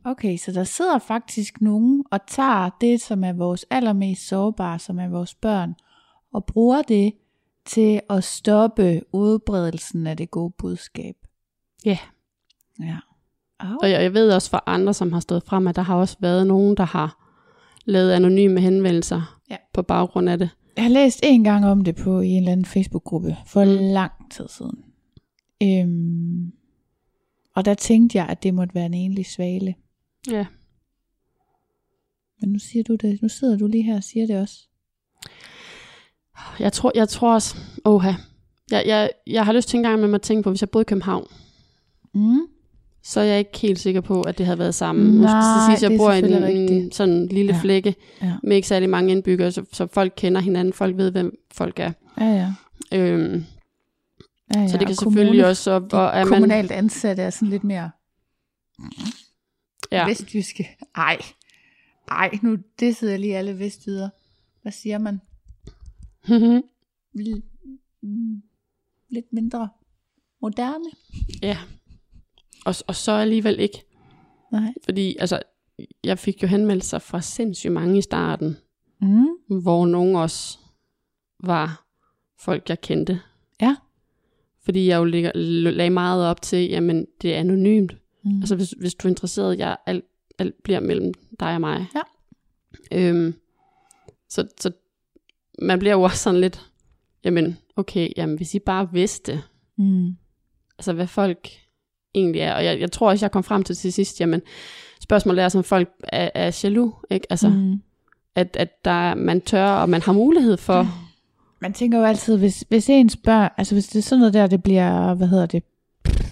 Okay, 0.04 0.36
så 0.36 0.52
der 0.52 0.64
sidder 0.64 0.98
faktisk 0.98 1.60
nogen 1.60 2.04
og 2.10 2.20
tager 2.26 2.70
det, 2.80 3.00
som 3.00 3.24
er 3.24 3.32
vores 3.32 3.66
allermest 3.70 4.28
sårbare, 4.28 4.78
som 4.78 4.98
er 4.98 5.08
vores 5.08 5.34
børn, 5.34 5.74
og 6.32 6.44
bruger 6.44 6.82
det 6.82 7.12
til 7.66 8.00
at 8.10 8.24
stoppe 8.24 9.00
udbredelsen 9.12 10.06
af 10.06 10.16
det 10.16 10.30
gode 10.30 10.52
budskab. 10.58 11.16
Ja. 11.84 11.98
Ja. 12.80 12.96
Oh. 13.60 13.70
Og 13.82 13.90
jeg, 13.90 14.02
jeg 14.02 14.14
ved 14.14 14.30
også 14.32 14.50
fra 14.50 14.62
andre, 14.66 14.94
som 14.94 15.12
har 15.12 15.20
stået 15.20 15.42
frem, 15.46 15.66
at 15.66 15.76
der 15.76 15.82
har 15.82 15.96
også 15.96 16.16
været 16.20 16.46
nogen, 16.46 16.76
der 16.76 16.84
har 16.84 17.30
lavet 17.84 18.12
anonyme 18.12 18.60
henvendelser 18.60 19.40
Ja. 19.50 19.56
på 19.72 19.82
baggrund 19.82 20.28
af 20.28 20.38
det. 20.38 20.50
Jeg 20.76 20.84
har 20.84 20.90
læst 20.90 21.20
en 21.22 21.44
gang 21.44 21.66
om 21.66 21.84
det 21.84 21.96
på 21.96 22.20
i 22.20 22.28
en 22.28 22.36
eller 22.38 22.52
anden 22.52 22.66
Facebook-gruppe 22.66 23.36
for 23.46 23.64
Mm. 23.64 23.70
lang 23.70 24.12
tid 24.30 24.48
siden. 24.48 24.84
Øhm, 25.62 26.52
og 27.54 27.64
der 27.64 27.74
tænkte 27.74 28.18
jeg, 28.18 28.26
at 28.28 28.42
det 28.42 28.54
måtte 28.54 28.74
være 28.74 28.86
en 28.86 28.94
enlig 28.94 29.26
svale. 29.26 29.74
Ja. 30.30 30.46
Men 32.40 32.52
nu 32.52 32.58
siger 32.58 32.82
du 32.84 32.94
det. 32.94 33.22
Nu 33.22 33.28
sidder 33.28 33.58
du 33.58 33.66
lige 33.66 33.82
her 33.84 33.96
og 33.96 34.04
siger 34.04 34.26
det 34.26 34.40
også. 34.40 34.68
Jeg 36.60 36.72
tror, 36.72 36.92
jeg 36.94 37.08
tror 37.08 37.34
også, 37.34 37.56
oha, 37.84 38.12
jeg, 38.70 38.82
jeg, 38.86 39.10
jeg 39.26 39.44
har 39.44 39.52
lyst 39.52 39.68
til 39.68 39.76
en 39.76 39.82
gang 39.82 40.00
med 40.00 40.14
at 40.14 40.22
tænke 40.22 40.42
på, 40.42 40.50
hvis 40.50 40.60
jeg 40.62 40.70
boede 40.70 40.82
i 40.82 40.88
København, 40.88 41.26
Mm. 42.16 42.40
så 43.02 43.20
er 43.20 43.24
jeg 43.24 43.38
ikke 43.38 43.58
helt 43.58 43.78
sikker 43.78 44.00
på, 44.00 44.22
at 44.22 44.38
det 44.38 44.46
havde 44.46 44.58
været 44.58 44.74
sammen. 44.74 45.20
Nej, 45.20 45.38
det 45.40 45.66
siges, 45.66 45.80
det 45.80 45.90
jeg 45.90 45.98
bor 45.98 46.12
i 46.12 46.18
en, 46.18 46.68
en 46.72 46.92
sådan 46.92 47.26
lille 47.26 47.52
Ja. 47.52 47.60
flække, 47.62 47.94
Ja. 48.22 48.32
med 48.42 48.56
ikke 48.56 48.68
særlig 48.68 48.90
mange 48.90 49.12
indbyggere, 49.12 49.52
så, 49.52 49.64
så 49.72 49.86
folk 49.86 50.12
kender 50.16 50.40
hinanden, 50.40 50.72
folk 50.72 50.96
ved, 50.96 51.10
hvem 51.10 51.38
folk 51.52 51.78
er. 51.78 51.92
Ja, 52.20 52.24
ja. 52.24 52.52
Øhm, 52.98 53.44
ja, 54.54 54.60
ja. 54.60 54.68
så 54.68 54.72
det 54.72 54.86
kan 54.86 54.88
og 54.88 54.96
selvfølgelig 54.96 55.30
kommune- 55.42 55.46
også, 55.50 55.70
og, 55.70 55.88
og 55.92 56.06
er 56.06 56.24
de 56.24 56.30
man, 56.30 56.40
kommunalt 56.40 56.70
ansatte 56.72 57.22
er 57.22 57.30
sådan 57.30 57.48
lidt 57.48 57.64
mere 57.64 57.90
ja, 59.92 59.98
ja. 59.98 60.06
vestjyske. 60.08 60.76
Ej, 60.96 61.18
ej, 62.10 62.30
nu 62.42 62.56
det 62.80 62.96
sidder 62.96 63.16
lige 63.16 63.36
alle 63.36 63.58
vestjyder. 63.58 64.08
Hvad 64.62 64.72
siger 64.72 64.98
man? 64.98 65.20
Lidt, 67.14 67.44
mm, 68.02 68.42
lidt 69.08 69.32
mindre 69.32 69.68
moderne? 70.42 70.84
ja. 71.42 71.58
Og, 72.66 72.74
og 72.86 72.94
så 72.94 73.12
alligevel 73.12 73.60
ikke, 73.60 73.84
Nej. 74.52 74.74
fordi 74.84 75.16
altså, 75.20 75.42
jeg 76.04 76.18
fik 76.18 76.42
jo 76.42 76.46
henvendelser 76.48 76.98
fra 76.98 77.20
sindssygt 77.20 77.72
mange 77.72 77.98
i 77.98 78.02
starten, 78.02 78.56
Mm. 79.00 79.26
hvor 79.62 79.86
nogle 79.86 80.18
også 80.18 80.58
var 81.40 81.86
folk, 82.38 82.68
jeg 82.68 82.80
kendte. 82.80 83.20
Ja. 83.60 83.76
Fordi 84.62 84.86
jeg 84.86 84.98
jo 84.98 85.04
lægger, 85.04 85.32
lagde 85.70 85.90
meget 85.90 86.26
op 86.26 86.42
til, 86.42 86.68
jamen 86.68 87.06
det 87.22 87.34
er 87.34 87.40
anonymt. 87.40 87.96
Mm. 88.24 88.38
Altså 88.38 88.56
hvis, 88.56 88.70
hvis 88.70 88.94
du 88.94 89.08
er 89.08 89.10
interesseret, 89.10 89.58
jeg, 89.58 89.76
alt, 89.86 90.04
alt 90.38 90.62
bliver 90.62 90.80
mellem 90.80 91.14
dig 91.40 91.54
og 91.54 91.60
mig. 91.60 91.86
Ja. 91.94 92.00
Øhm, 92.92 93.34
så, 94.28 94.48
så 94.60 94.70
man 95.62 95.78
bliver 95.78 95.92
jo 95.92 96.02
også 96.02 96.18
sådan 96.18 96.40
lidt, 96.40 96.60
jamen 97.24 97.56
okay, 97.76 98.08
jamen 98.16 98.36
hvis 98.36 98.54
I 98.54 98.58
bare 98.58 98.88
vidste, 98.92 99.42
mm. 99.78 100.16
altså 100.78 100.92
hvad 100.92 101.06
folk 101.06 101.48
egentlig 102.14 102.40
er. 102.40 102.54
Og 102.54 102.64
jeg, 102.64 102.80
jeg 102.80 102.92
tror 102.92 103.10
også, 103.10 103.26
jeg 103.26 103.30
kom 103.32 103.42
frem 103.44 103.62
til 103.62 103.76
til 103.76 103.92
sidst, 103.92 104.20
jamen 104.20 104.42
spørgsmålet 105.00 105.44
er, 105.44 105.48
som 105.48 105.64
folk 105.64 105.88
er, 106.02 106.30
er 106.34 106.60
jaloux, 106.64 106.94
ikke? 107.10 107.26
Altså, 107.30 107.48
mm. 107.48 107.54
Mm. 107.54 107.82
at, 108.34 108.56
at 108.56 108.84
der, 108.84 108.90
er- 108.90 109.14
man 109.14 109.40
tør, 109.40 109.66
og 109.66 109.88
man 109.88 110.02
har 110.02 110.12
mulighed 110.12 110.56
for, 110.56 110.86
Man 111.60 111.72
tænker 111.72 111.98
jo 111.98 112.04
altid, 112.04 112.38
hvis, 112.38 112.64
hvis 112.68 112.88
ens 112.90 113.16
børn, 113.16 113.50
altså 113.56 113.74
hvis 113.74 113.86
det 113.88 113.98
er 113.98 114.02
sådan 114.02 114.18
noget 114.18 114.34
der, 114.34 114.46
det 114.46 114.62
bliver, 114.62 115.14
hvad 115.14 115.28
hedder 115.28 115.46
det, 115.46 115.62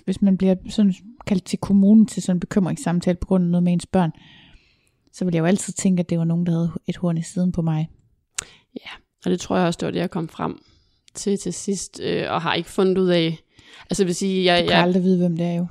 hvis 0.04 0.22
man 0.22 0.36
bliver 0.38 0.54
sådan 0.70 0.94
kaldt 1.26 1.44
til 1.44 1.58
kommunen 1.58 2.06
til 2.06 2.22
sådan 2.22 2.36
en 2.36 2.40
bekymringssamtale 2.40 3.16
på 3.20 3.26
grund 3.26 3.44
af 3.44 3.50
noget 3.50 3.62
med 3.62 3.72
ens 3.72 3.86
børn, 3.86 4.10
så 5.12 5.24
vil 5.24 5.34
jeg 5.34 5.40
jo 5.40 5.46
altid 5.46 5.72
tænke, 5.72 6.00
at 6.00 6.10
det 6.10 6.18
var 6.18 6.24
nogen, 6.24 6.46
der 6.46 6.52
havde 6.52 6.70
et 6.86 6.96
horn 6.96 7.18
i 7.18 7.22
siden 7.22 7.52
på 7.52 7.62
mig. 7.62 7.90
Og 9.24 9.30
det 9.30 9.40
tror 9.40 9.56
jeg 9.56 9.66
også, 9.66 9.78
det 9.78 9.86
var 9.86 9.92
det, 9.92 10.00
jeg 10.00 10.10
kom 10.10 10.28
frem 10.28 10.62
til 11.14 11.38
til 11.38 11.52
sidst, 11.54 12.00
øh, 12.02 12.30
og 12.30 12.42
har 12.42 12.54
ikke 12.54 12.70
fundet 12.70 12.98
ud 12.98 13.08
af. 13.08 13.38
Altså 13.90 14.02
jeg 14.02 14.06
vil 14.06 14.14
sige, 14.14 14.44
jeg, 14.44 14.62
Du 14.62 14.66
kan 14.68 14.76
jeg, 14.76 14.82
aldrig 14.82 15.02
vide, 15.02 15.18
hvem 15.18 15.36
det 15.36 15.46
er 15.46 15.54
jo. 15.54 15.66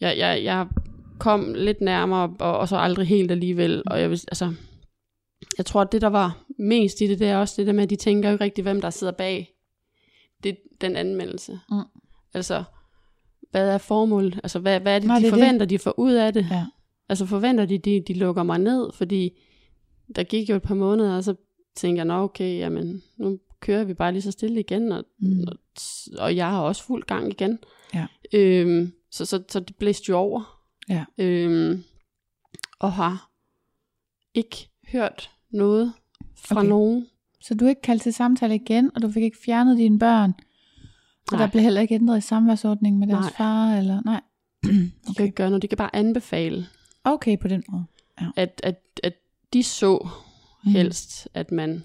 jeg, 0.00 0.18
jeg, 0.18 0.44
jeg 0.44 0.66
kom 1.18 1.54
lidt 1.54 1.80
nærmere, 1.80 2.34
og, 2.38 2.58
og 2.58 2.68
så 2.68 2.76
aldrig 2.76 3.06
helt 3.06 3.30
alligevel. 3.30 3.82
Og 3.86 4.00
jeg, 4.00 4.10
vil, 4.10 4.20
altså, 4.28 4.54
jeg 5.58 5.66
tror, 5.66 5.80
at 5.80 5.92
det, 5.92 6.00
der 6.02 6.06
var 6.08 6.38
mest 6.58 7.00
i 7.00 7.06
det, 7.06 7.18
det 7.18 7.28
er 7.28 7.36
også 7.36 7.54
det 7.56 7.66
der 7.66 7.72
med, 7.72 7.82
at 7.82 7.90
de 7.90 7.96
tænker 7.96 8.28
jo 8.28 8.32
ikke 8.34 8.44
rigtig, 8.44 8.62
hvem 8.62 8.80
der 8.80 8.90
sidder 8.90 9.12
bag 9.12 9.54
det, 10.42 10.56
den 10.80 10.96
anmeldelse. 10.96 11.60
Mm. 11.70 11.82
Altså, 12.34 12.64
hvad 13.50 13.68
er 13.68 13.78
formålet? 13.78 14.40
Altså, 14.42 14.58
hvad, 14.58 14.80
hvad 14.80 14.94
er 14.94 14.98
det, 14.98 15.06
Nej, 15.08 15.16
de 15.18 15.22
det 15.22 15.28
er 15.28 15.34
det. 15.34 15.40
forventer, 15.40 15.66
de 15.66 15.78
får 15.78 15.98
ud 15.98 16.12
af 16.12 16.32
det? 16.32 16.46
Ja. 16.50 16.66
Altså, 17.08 17.26
forventer 17.26 17.66
de, 17.66 17.78
de, 17.78 18.02
de 18.08 18.14
lukker 18.14 18.42
mig 18.42 18.58
ned? 18.58 18.92
Fordi 18.94 19.30
der 20.16 20.22
gik 20.22 20.48
jo 20.50 20.54
et 20.56 20.62
par 20.62 20.74
måneder, 20.74 21.16
og 21.16 21.24
så 21.24 21.34
tænker 21.76 21.98
jeg, 21.98 22.04
nå 22.06 22.14
okay, 22.14 22.58
jamen, 22.58 23.02
nu 23.16 23.38
kører 23.60 23.84
vi 23.84 23.94
bare 23.94 24.12
lige 24.12 24.22
så 24.22 24.30
stille 24.30 24.60
igen, 24.60 24.92
og, 24.92 25.04
Mm. 25.18 25.44
og, 25.48 25.56
og 26.18 26.36
jeg 26.36 26.50
har 26.50 26.60
også 26.60 26.82
fuld 26.84 27.02
gang 27.02 27.30
igen. 27.30 27.58
Ja. 27.94 28.06
Øhm, 28.32 28.92
så, 29.10 29.24
så, 29.24 29.42
så 29.48 29.60
det 29.60 29.76
blæste 29.76 30.04
jo 30.08 30.16
over. 30.16 30.62
Ja. 30.88 31.04
Øhm, 31.18 31.82
og 32.80 32.92
har 32.92 33.30
ikke 34.34 34.68
hørt 34.92 35.30
noget 35.50 35.92
fra 36.36 36.56
Okay. 36.60 36.68
nogen. 36.68 37.06
Så 37.40 37.54
du 37.54 37.66
ikke 37.66 37.82
kaldt 37.82 38.02
til 38.02 38.12
samtale 38.12 38.54
igen, 38.54 38.90
og 38.94 39.02
du 39.02 39.10
fik 39.10 39.22
ikke 39.22 39.38
fjernet 39.44 39.78
dine 39.78 39.98
børn. 39.98 40.34
Og 41.32 41.38
Nej. 41.38 41.40
der 41.46 41.50
blev 41.50 41.62
heller 41.62 41.80
ikke 41.80 41.94
ændret 41.94 42.18
i 42.18 42.20
samværsordningen 42.20 43.00
med 43.00 43.08
deres 43.08 43.24
Nej. 43.24 43.32
far, 43.36 43.76
eller 43.76 44.02
nej. 44.04 44.20
De 44.62 44.68
kan 44.68 44.92
okay. 45.10 45.24
ikke 45.24 45.34
gøre 45.34 45.50
noget. 45.50 45.62
De 45.62 45.68
kan 45.68 45.78
bare 45.78 45.96
anbefale, 45.96 46.66
okay, 47.04 47.38
på 47.38 47.48
den 47.48 47.64
måde. 47.68 47.84
at, 48.36 48.60
at, 48.64 48.80
at 49.02 49.14
de 49.52 49.62
så 49.62 50.08
Mm. 50.64 50.70
helst, 50.72 51.28
at 51.34 51.52
man 51.52 51.84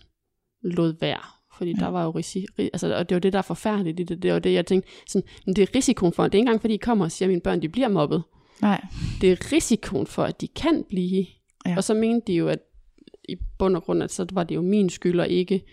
lod 0.62 0.93
være. 0.99 1.19
Fordi 1.58 1.71
Ja. 1.71 1.80
der 1.80 1.88
var 1.88 2.03
jo 2.03 2.12
risi, 2.12 2.45
ri- 2.60 2.69
altså, 2.73 2.95
og 2.95 3.10
det 3.10 3.15
var 3.15 3.19
det, 3.19 3.34
der 3.34 3.39
er 3.39 3.43
forfærdeligt 3.43 3.99
i 3.99 4.03
det. 4.03 4.21
Det 4.23 4.34
var 4.34 4.39
det, 4.39 4.53
jeg 4.53 4.65
tænkte, 4.65 4.89
sådan, 5.08 5.27
men 5.45 5.56
det 5.56 5.62
er 5.62 5.75
risikoen 5.75 6.13
for, 6.13 6.23
det 6.23 6.32
er 6.34 6.36
ikke 6.36 6.41
engang, 6.41 6.62
fordi 6.62 6.73
I 6.73 6.77
kommer 6.77 7.06
og 7.06 7.12
siger, 7.12 7.27
at 7.27 7.30
mine 7.30 7.41
børn 7.41 7.62
de 7.62 7.69
bliver 7.69 7.88
mobbet. 7.88 8.23
Nej. 8.62 8.86
Det 9.21 9.32
er 9.32 9.51
risikoen 9.53 10.08
for, 10.08 10.23
at 10.23 10.41
de 10.41 10.47
kan 10.47 10.84
blive. 10.89 11.25
Ja. 11.65 11.75
Og 11.77 11.84
så 11.84 11.93
mente 11.93 12.27
de 12.27 12.34
jo, 12.34 12.47
at 12.47 12.60
i 13.30 13.36
bund 13.60 13.75
og 13.75 13.84
grund, 13.84 14.03
at 14.03 14.12
så 14.12 14.25
var 14.34 14.43
det 14.43 14.56
jo 14.56 14.62
min 14.62 14.89
skyld, 14.89 15.19
og 15.19 15.30
ikke 15.30 15.65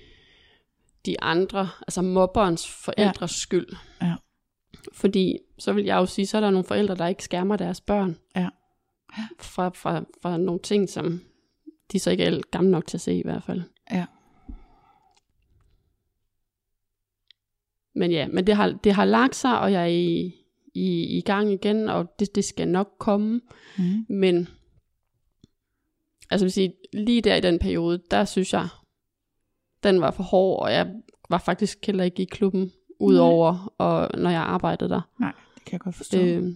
de 1.06 1.20
andre, 1.22 1.68
altså 1.80 2.02
mobberens 2.02 2.68
forældres 2.84 3.32
ja. 3.32 3.40
skyld. 3.40 3.66
Ja. 4.02 4.14
Fordi, 4.92 5.38
så 5.58 5.72
vil 5.72 5.84
jeg 5.84 5.96
jo 5.96 6.06
sige, 6.06 6.26
så 6.26 6.36
er 6.36 6.40
der 6.40 6.50
nogle 6.50 6.64
forældre, 6.64 6.94
der 6.94 7.06
ikke 7.06 7.24
skærmer 7.24 7.56
deres 7.56 7.80
børn. 7.80 8.16
Ja. 8.36 8.48
Fra, 9.40 9.68
fra, 9.68 10.04
fra 10.22 10.36
nogle 10.36 10.60
ting, 10.62 10.88
som 10.88 11.20
de 11.92 11.98
så 11.98 12.10
ikke 12.10 12.24
er 12.24 12.40
gamle 12.50 12.70
nok 12.70 12.86
til 12.86 12.96
at 12.96 13.00
se 13.00 13.14
i 13.14 13.22
hvert 13.24 13.42
fald. 13.42 13.62
Ja. 13.90 14.06
Men 17.94 18.10
ja, 18.10 18.28
men 18.28 18.46
det 18.46 18.56
har, 18.56 18.78
det 18.84 18.92
har 18.92 19.04
lagt 19.04 19.36
sig, 19.36 19.60
og 19.60 19.72
jeg 19.72 19.82
er 19.82 19.86
i, 19.86 20.34
i, 20.74 21.18
i 21.18 21.20
gang 21.20 21.52
igen, 21.52 21.88
og 21.88 22.18
det, 22.18 22.34
det 22.34 22.44
skal 22.44 22.68
nok 22.68 22.94
komme. 22.98 23.40
Mm. 23.78 24.06
Men 24.08 24.48
altså 26.30 26.44
vil 26.44 26.52
sige, 26.52 26.74
lige 26.92 27.20
der 27.20 27.34
i 27.34 27.40
den 27.40 27.58
periode, 27.58 28.02
der 28.10 28.24
synes 28.24 28.52
jeg, 28.52 28.68
den 29.82 30.00
var 30.00 30.10
for 30.10 30.22
hård, 30.22 30.62
og 30.62 30.72
jeg 30.72 30.92
var 31.30 31.38
faktisk 31.38 31.86
heller 31.86 32.04
ikke 32.04 32.22
i 32.22 32.26
klubben, 32.26 32.72
udover 33.00 33.74
og 33.78 34.18
når 34.18 34.30
jeg 34.30 34.42
arbejdede 34.42 34.90
der. 34.90 35.00
Nej, 35.20 35.32
det 35.54 35.64
kan 35.64 35.72
jeg 35.72 35.80
godt 35.80 35.94
forstå. 35.94 36.18
Øh, 36.20 36.52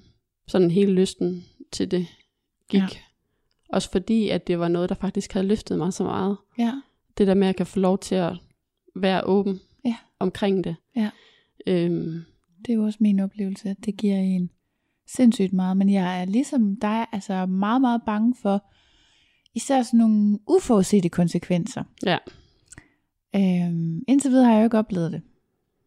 sådan 0.48 0.70
hele 0.70 0.92
lysten 0.92 1.44
til 1.72 1.90
det 1.90 2.06
gik. 2.68 2.80
Ja. 2.80 2.86
Også 3.72 3.90
fordi, 3.90 4.28
at 4.28 4.46
det 4.46 4.58
var 4.58 4.68
noget, 4.68 4.88
der 4.88 4.94
faktisk 4.94 5.32
havde 5.32 5.46
løftet 5.46 5.78
mig 5.78 5.92
så 5.92 6.04
meget. 6.04 6.36
Ja. 6.58 6.72
Det 7.18 7.26
der 7.26 7.34
med, 7.34 7.42
at 7.42 7.46
jeg 7.46 7.56
kan 7.56 7.66
få 7.66 7.78
lov 7.80 7.98
til 7.98 8.14
at 8.14 8.32
være 8.96 9.24
åben 9.24 9.60
Ja. 9.84 9.96
omkring 10.18 10.64
det. 10.64 10.76
Ja. 10.96 11.10
Øhm, 11.66 12.20
Det 12.66 12.72
er 12.72 12.74
jo 12.76 12.84
også 12.84 12.98
min 13.00 13.20
oplevelse, 13.20 13.68
at 13.70 13.76
det 13.84 13.96
giver 13.96 14.16
en 14.16 14.50
sindssygt 15.06 15.52
meget. 15.52 15.76
Men 15.76 15.90
jeg 15.92 16.20
er 16.20 16.24
ligesom 16.24 16.76
dig, 16.76 17.06
altså 17.12 17.46
meget, 17.46 17.80
meget 17.80 18.02
bange 18.06 18.34
for 18.42 18.64
især 19.54 19.82
sådan 19.82 19.98
nogle 19.98 20.38
uforudsete 20.48 21.08
konsekvenser. 21.08 21.82
Ja. 22.06 22.18
Øhm, 23.36 24.02
indtil 24.08 24.30
videre 24.30 24.44
har 24.44 24.52
jeg 24.52 24.60
jo 24.60 24.64
ikke 24.64 24.78
oplevet 24.78 25.12
det. 25.12 25.22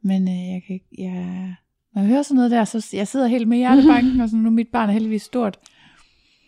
Men 0.02 0.22
øh, 0.28 0.36
jeg, 0.54 0.64
kan, 0.68 0.74
ikke- 0.74 1.04
jeg, 1.04 1.56
Når 1.96 2.02
jeg 2.02 2.10
hører 2.10 2.22
sådan 2.22 2.36
noget 2.36 2.52
der, 2.52 2.64
så 2.66 2.90
jeg 2.94 3.08
sidder 3.08 3.28
helt 3.28 3.48
med 3.48 3.58
hjertebanken, 3.58 4.20
og 4.22 4.30
sådan, 4.30 4.44
nu 4.44 4.50
mit 4.50 4.68
barn 4.68 4.90
er 4.90 4.94
heldigvis 4.94 5.22
stort. 5.22 5.60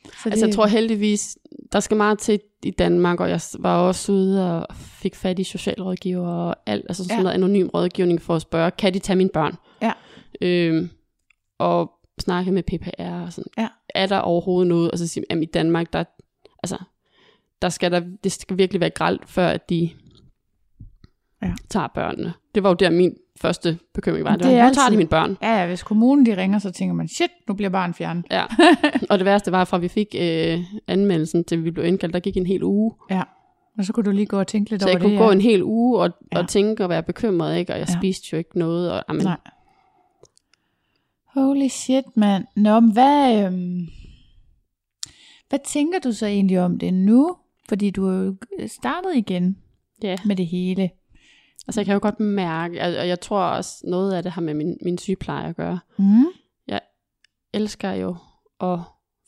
Så 0.05 0.29
Altså 0.29 0.45
jeg 0.45 0.55
tror 0.55 0.65
heldigvis, 0.67 1.37
der 1.71 1.79
skal 1.79 1.97
meget 1.97 2.19
til 2.19 2.39
i 2.63 2.71
Danmark, 2.71 3.19
og 3.19 3.29
jeg 3.29 3.39
var 3.59 3.77
også 3.77 4.11
ude 4.11 4.57
og 4.57 4.75
fik 4.75 5.15
fat 5.15 5.39
i 5.39 5.43
socialrådgiver 5.43 6.27
og 6.27 6.55
alt, 6.65 6.85
altså 6.89 7.03
sådan 7.03 7.17
Ja. 7.17 7.23
noget 7.23 7.33
anonym 7.33 7.67
rådgivning 7.73 8.21
for 8.21 8.35
at 8.35 8.41
spørge, 8.41 8.71
kan 8.71 8.93
de 8.93 8.99
tage 8.99 9.15
mine 9.17 9.29
børn? 9.29 9.55
Ja. 9.81 9.91
Øhm, 10.41 10.89
og 11.59 11.91
snakke 12.19 12.51
med 12.51 12.63
PPR 12.63 13.25
og 13.25 13.33
sådan, 13.33 13.51
Ja. 13.57 13.67
er 13.89 14.05
der 14.05 14.17
overhovedet 14.19 14.67
noget? 14.67 14.91
Og 14.91 14.97
så 14.97 15.07
sige, 15.07 15.23
jamen 15.29 15.43
i 15.43 15.45
Danmark, 15.45 15.93
der, 15.93 16.03
altså, 16.63 16.77
der 17.61 17.69
skal 17.69 17.91
der, 17.91 18.01
det 18.23 18.31
skal 18.31 18.57
virkelig 18.57 18.81
være 18.81 18.89
gralt, 18.89 19.29
før 19.29 19.47
at 19.47 19.69
de 19.69 19.89
Ja. 21.43 21.53
tager 21.69 21.87
børnene. 21.87 22.33
Det 22.55 22.63
var 22.63 22.69
jo 22.69 22.73
der 22.75 22.89
min 22.89 23.15
første 23.41 23.79
bekymring 23.93 24.25
var. 24.25 24.31
Det, 24.35 24.39
det 24.45 24.47
var, 24.47 24.53
nu 24.53 24.57
tager 24.57 24.71
de 24.73 24.81
altid- 24.85 24.97
mine 24.97 25.09
børn. 25.09 25.37
Ja, 25.41 25.59
ja, 25.61 25.67
hvis 25.67 25.83
kommunen 25.83 26.25
de 26.25 26.37
ringer, 26.37 26.59
så 26.59 26.71
tænker 26.71 26.93
man, 26.95 27.07
shit, 27.07 27.31
nu 27.47 27.53
bliver 27.53 27.69
barn 27.69 27.93
fjernet. 27.93 28.25
Ja. 28.31 28.43
og 29.09 29.19
det 29.19 29.25
værste 29.25 29.51
var, 29.51 29.65
fra 29.65 29.77
vi 29.77 29.87
fik 29.87 30.07
øh, 30.19 30.59
anmeldelsen 30.87 31.43
til 31.43 31.63
vi 31.63 31.71
blev 31.71 31.85
indkaldt, 31.85 32.13
der 32.13 32.19
gik 32.19 32.37
en 32.37 32.45
hel 32.45 32.63
uge. 32.63 32.91
Ja. 33.09 33.23
Og 33.77 33.85
så 33.85 33.93
kunne 33.93 34.03
du 34.05 34.11
lige 34.11 34.25
gå 34.25 34.39
og 34.39 34.47
tænke 34.47 34.69
lidt 34.69 34.81
Så 34.81 34.87
over 34.87 34.93
jeg 34.93 35.01
kunne 35.01 35.11
det. 35.11 35.19
gå 35.19 35.25
ja. 35.25 35.31
en 35.31 35.41
hel 35.41 35.63
uge 35.63 35.99
og, 35.99 36.09
Ja. 36.33 36.39
og 36.39 36.47
tænke 36.47 36.83
og 36.83 36.89
være 36.89 37.03
bekymret, 37.03 37.57
ikke? 37.57 37.73
og 37.73 37.79
jeg 37.79 37.87
Ja. 37.89 37.99
spiste 37.99 38.27
jo 38.31 38.37
ikke 38.37 38.59
noget. 38.59 38.91
Og, 38.91 39.03
amen, 39.07 39.23
Nej. 39.23 39.37
Holy 41.35 41.67
shit, 41.67 42.03
mand. 42.17 42.45
Nå, 42.55 42.79
men 42.79 42.91
hvad, 42.93 43.45
øhm, 43.45 43.87
hvad 45.49 45.59
tænker 45.65 45.99
du 45.99 46.11
så 46.11 46.25
egentlig 46.25 46.59
om 46.61 46.79
det 46.79 46.93
nu? 46.93 47.35
Fordi 47.69 47.89
du 47.89 48.07
er 48.07 48.23
jo 48.23 48.35
startet 48.67 49.15
igen 49.15 49.57
Ja, 50.03 50.15
med 50.25 50.35
det 50.35 50.47
hele. 50.47 50.89
Altså 51.67 51.81
jeg 51.81 51.85
kan 51.85 51.93
jo 51.93 51.99
godt 52.01 52.19
mærke, 52.19 52.81
og 52.81 52.87
og 52.87 53.07
jeg 53.07 53.19
tror 53.21 53.43
også, 53.43 53.87
noget 53.87 54.13
af 54.13 54.23
det 54.23 54.31
har 54.31 54.41
med 54.41 54.53
min, 54.53 54.77
min 54.81 54.97
sygepleje 54.97 55.49
at 55.49 55.55
gøre. 55.55 55.79
Mm. 55.97 56.25
elsker 57.55 57.91
jo 57.91 58.15
at 58.61 58.79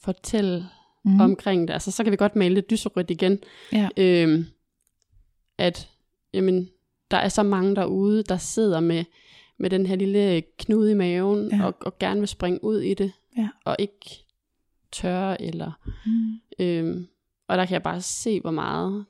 fortælle 0.01 0.65
Mm. 1.07 1.21
omkring 1.21 1.67
det. 1.67 1.73
Altså, 1.73 1.91
så 1.91 2.03
kan 2.03 2.11
vi 2.11 2.17
godt 2.17 2.35
male 2.35 2.55
det 2.55 2.69
dyserødt 2.69 3.11
igen. 3.11 3.39
Ja. 3.73 3.89
Øhm, 3.97 4.45
at, 5.57 5.89
jamen, 6.33 6.69
der 7.11 7.17
er 7.17 7.29
så 7.29 7.43
mange 7.43 7.75
derude, 7.75 8.23
der 8.23 8.37
sidder 8.37 8.79
med, 8.79 9.03
med 9.57 9.69
den 9.69 9.85
her 9.85 9.95
lille 9.95 10.41
knude 10.59 10.91
i 10.91 10.93
maven, 10.93 11.49
Ja. 11.51 11.65
og, 11.65 11.75
og 11.81 11.99
gerne 11.99 12.19
vil 12.19 12.27
springe 12.27 12.63
ud 12.63 12.79
i 12.81 12.93
det, 12.93 13.11
Ja. 13.37 13.49
og 13.65 13.75
ikke 13.79 14.25
tør, 14.91 15.35
eller... 15.39 15.71
Mm. 16.05 16.39
Øhm, 16.65 17.07
og 17.47 17.57
der 17.57 17.65
kan 17.65 17.73
jeg 17.73 17.83
bare 17.83 18.01
se, 18.01 18.41
hvor 18.41 18.51
meget 18.51 19.05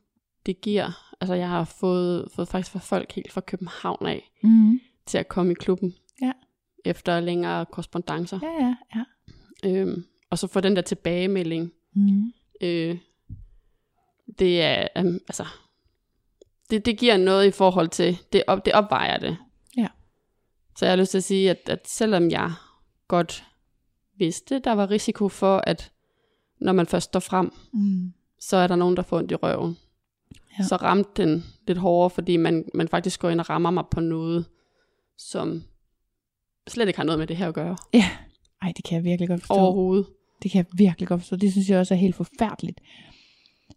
det 0.46 0.62
giver. 0.62 1.05
Altså, 1.22 1.34
jeg 1.34 1.50
har 1.50 1.64
fået, 1.64 2.28
fået 2.36 2.48
faktisk 2.48 2.72
fra 2.72 2.80
folk 2.80 3.12
helt 3.12 3.32
fra 3.32 3.42
København 3.42 4.06
af, 4.06 4.32
Mm. 4.44 4.80
til 5.06 5.18
at 5.18 5.28
komme 5.28 5.52
i 5.52 5.56
klubben. 5.56 5.94
Ja. 6.22 6.32
Efter 6.86 7.20
længere 7.20 7.66
korrespondencer. 7.66 8.40
Ja, 8.44 8.66
ja, 8.66 8.76
ja. 8.96 9.04
Øhm, 9.70 10.06
og 10.30 10.40
så 10.40 10.48
få 10.48 10.60
den 10.60 10.76
der 10.76 10.82
tilbagemelding. 10.82 11.72
Mm. 11.94 12.34
Øh, 12.62 12.98
det 14.40 14.62
er, 14.62 14.88
um, 15.00 15.20
altså, 15.28 15.46
det, 16.70 16.86
det 16.86 16.98
giver 16.98 17.18
noget 17.18 17.48
i 17.48 17.52
forhold 17.52 17.88
til, 17.90 18.18
det, 18.34 18.44
op, 18.48 18.66
det 18.66 18.74
opvejer 18.74 19.18
det. 19.20 19.38
Ja. 19.78 19.88
Så 20.78 20.86
jeg 20.86 20.92
har 20.92 20.98
lyst 20.98 21.12
til 21.12 21.18
at 21.18 21.24
sige, 21.24 21.50
at, 21.50 21.70
at 21.70 21.88
selvom 21.88 22.32
jeg 22.32 22.52
godt 23.08 23.46
vidste, 24.18 24.60
der 24.60 24.72
var 24.72 24.90
risiko 24.92 25.30
for, 25.30 25.58
at 25.68 25.92
når 26.62 26.74
man 26.74 26.86
først 26.88 27.04
står 27.06 27.20
frem, 27.20 27.52
Mm. 27.74 28.14
så 28.40 28.58
er 28.58 28.68
der 28.68 28.76
nogen, 28.76 28.96
der 28.98 29.04
får 29.04 29.18
ondt 29.18 29.32
i 29.32 29.36
røven. 29.36 29.78
Ja. 30.60 30.64
Så 30.64 30.76
ramte 30.76 31.10
den 31.24 31.44
lidt 31.68 31.78
hårdere, 31.78 32.10
fordi 32.10 32.38
man, 32.38 32.66
man 32.74 32.88
faktisk 32.88 33.20
går 33.20 33.30
ind 33.30 33.40
og 33.40 33.50
rammer 33.50 33.72
mig 33.72 33.84
på 33.92 34.00
noget, 34.00 34.46
som 35.18 35.64
slet 36.68 36.88
ikke 36.88 37.00
har 37.00 37.04
noget 37.06 37.20
med 37.20 37.28
det 37.28 37.38
her 37.38 37.48
at 37.48 37.54
gøre 37.54 37.78
Ja. 37.94 38.10
Ej, 38.62 38.74
det 38.78 38.86
kan 38.86 38.96
jeg 38.96 39.04
virkelig 39.04 39.30
godt 39.30 39.42
forstå. 39.42 39.54
overhovedet. 39.54 40.06
Det 40.44 40.52
kan 40.52 40.58
jeg 40.58 40.66
virkelig 40.78 41.08
godt 41.08 41.22
forstå. 41.22 41.36
Det 41.36 41.52
synes 41.52 41.70
jeg 41.70 41.80
også 41.80 41.94
er 41.94 41.98
helt 41.98 42.16
forfærdeligt. 42.16 42.80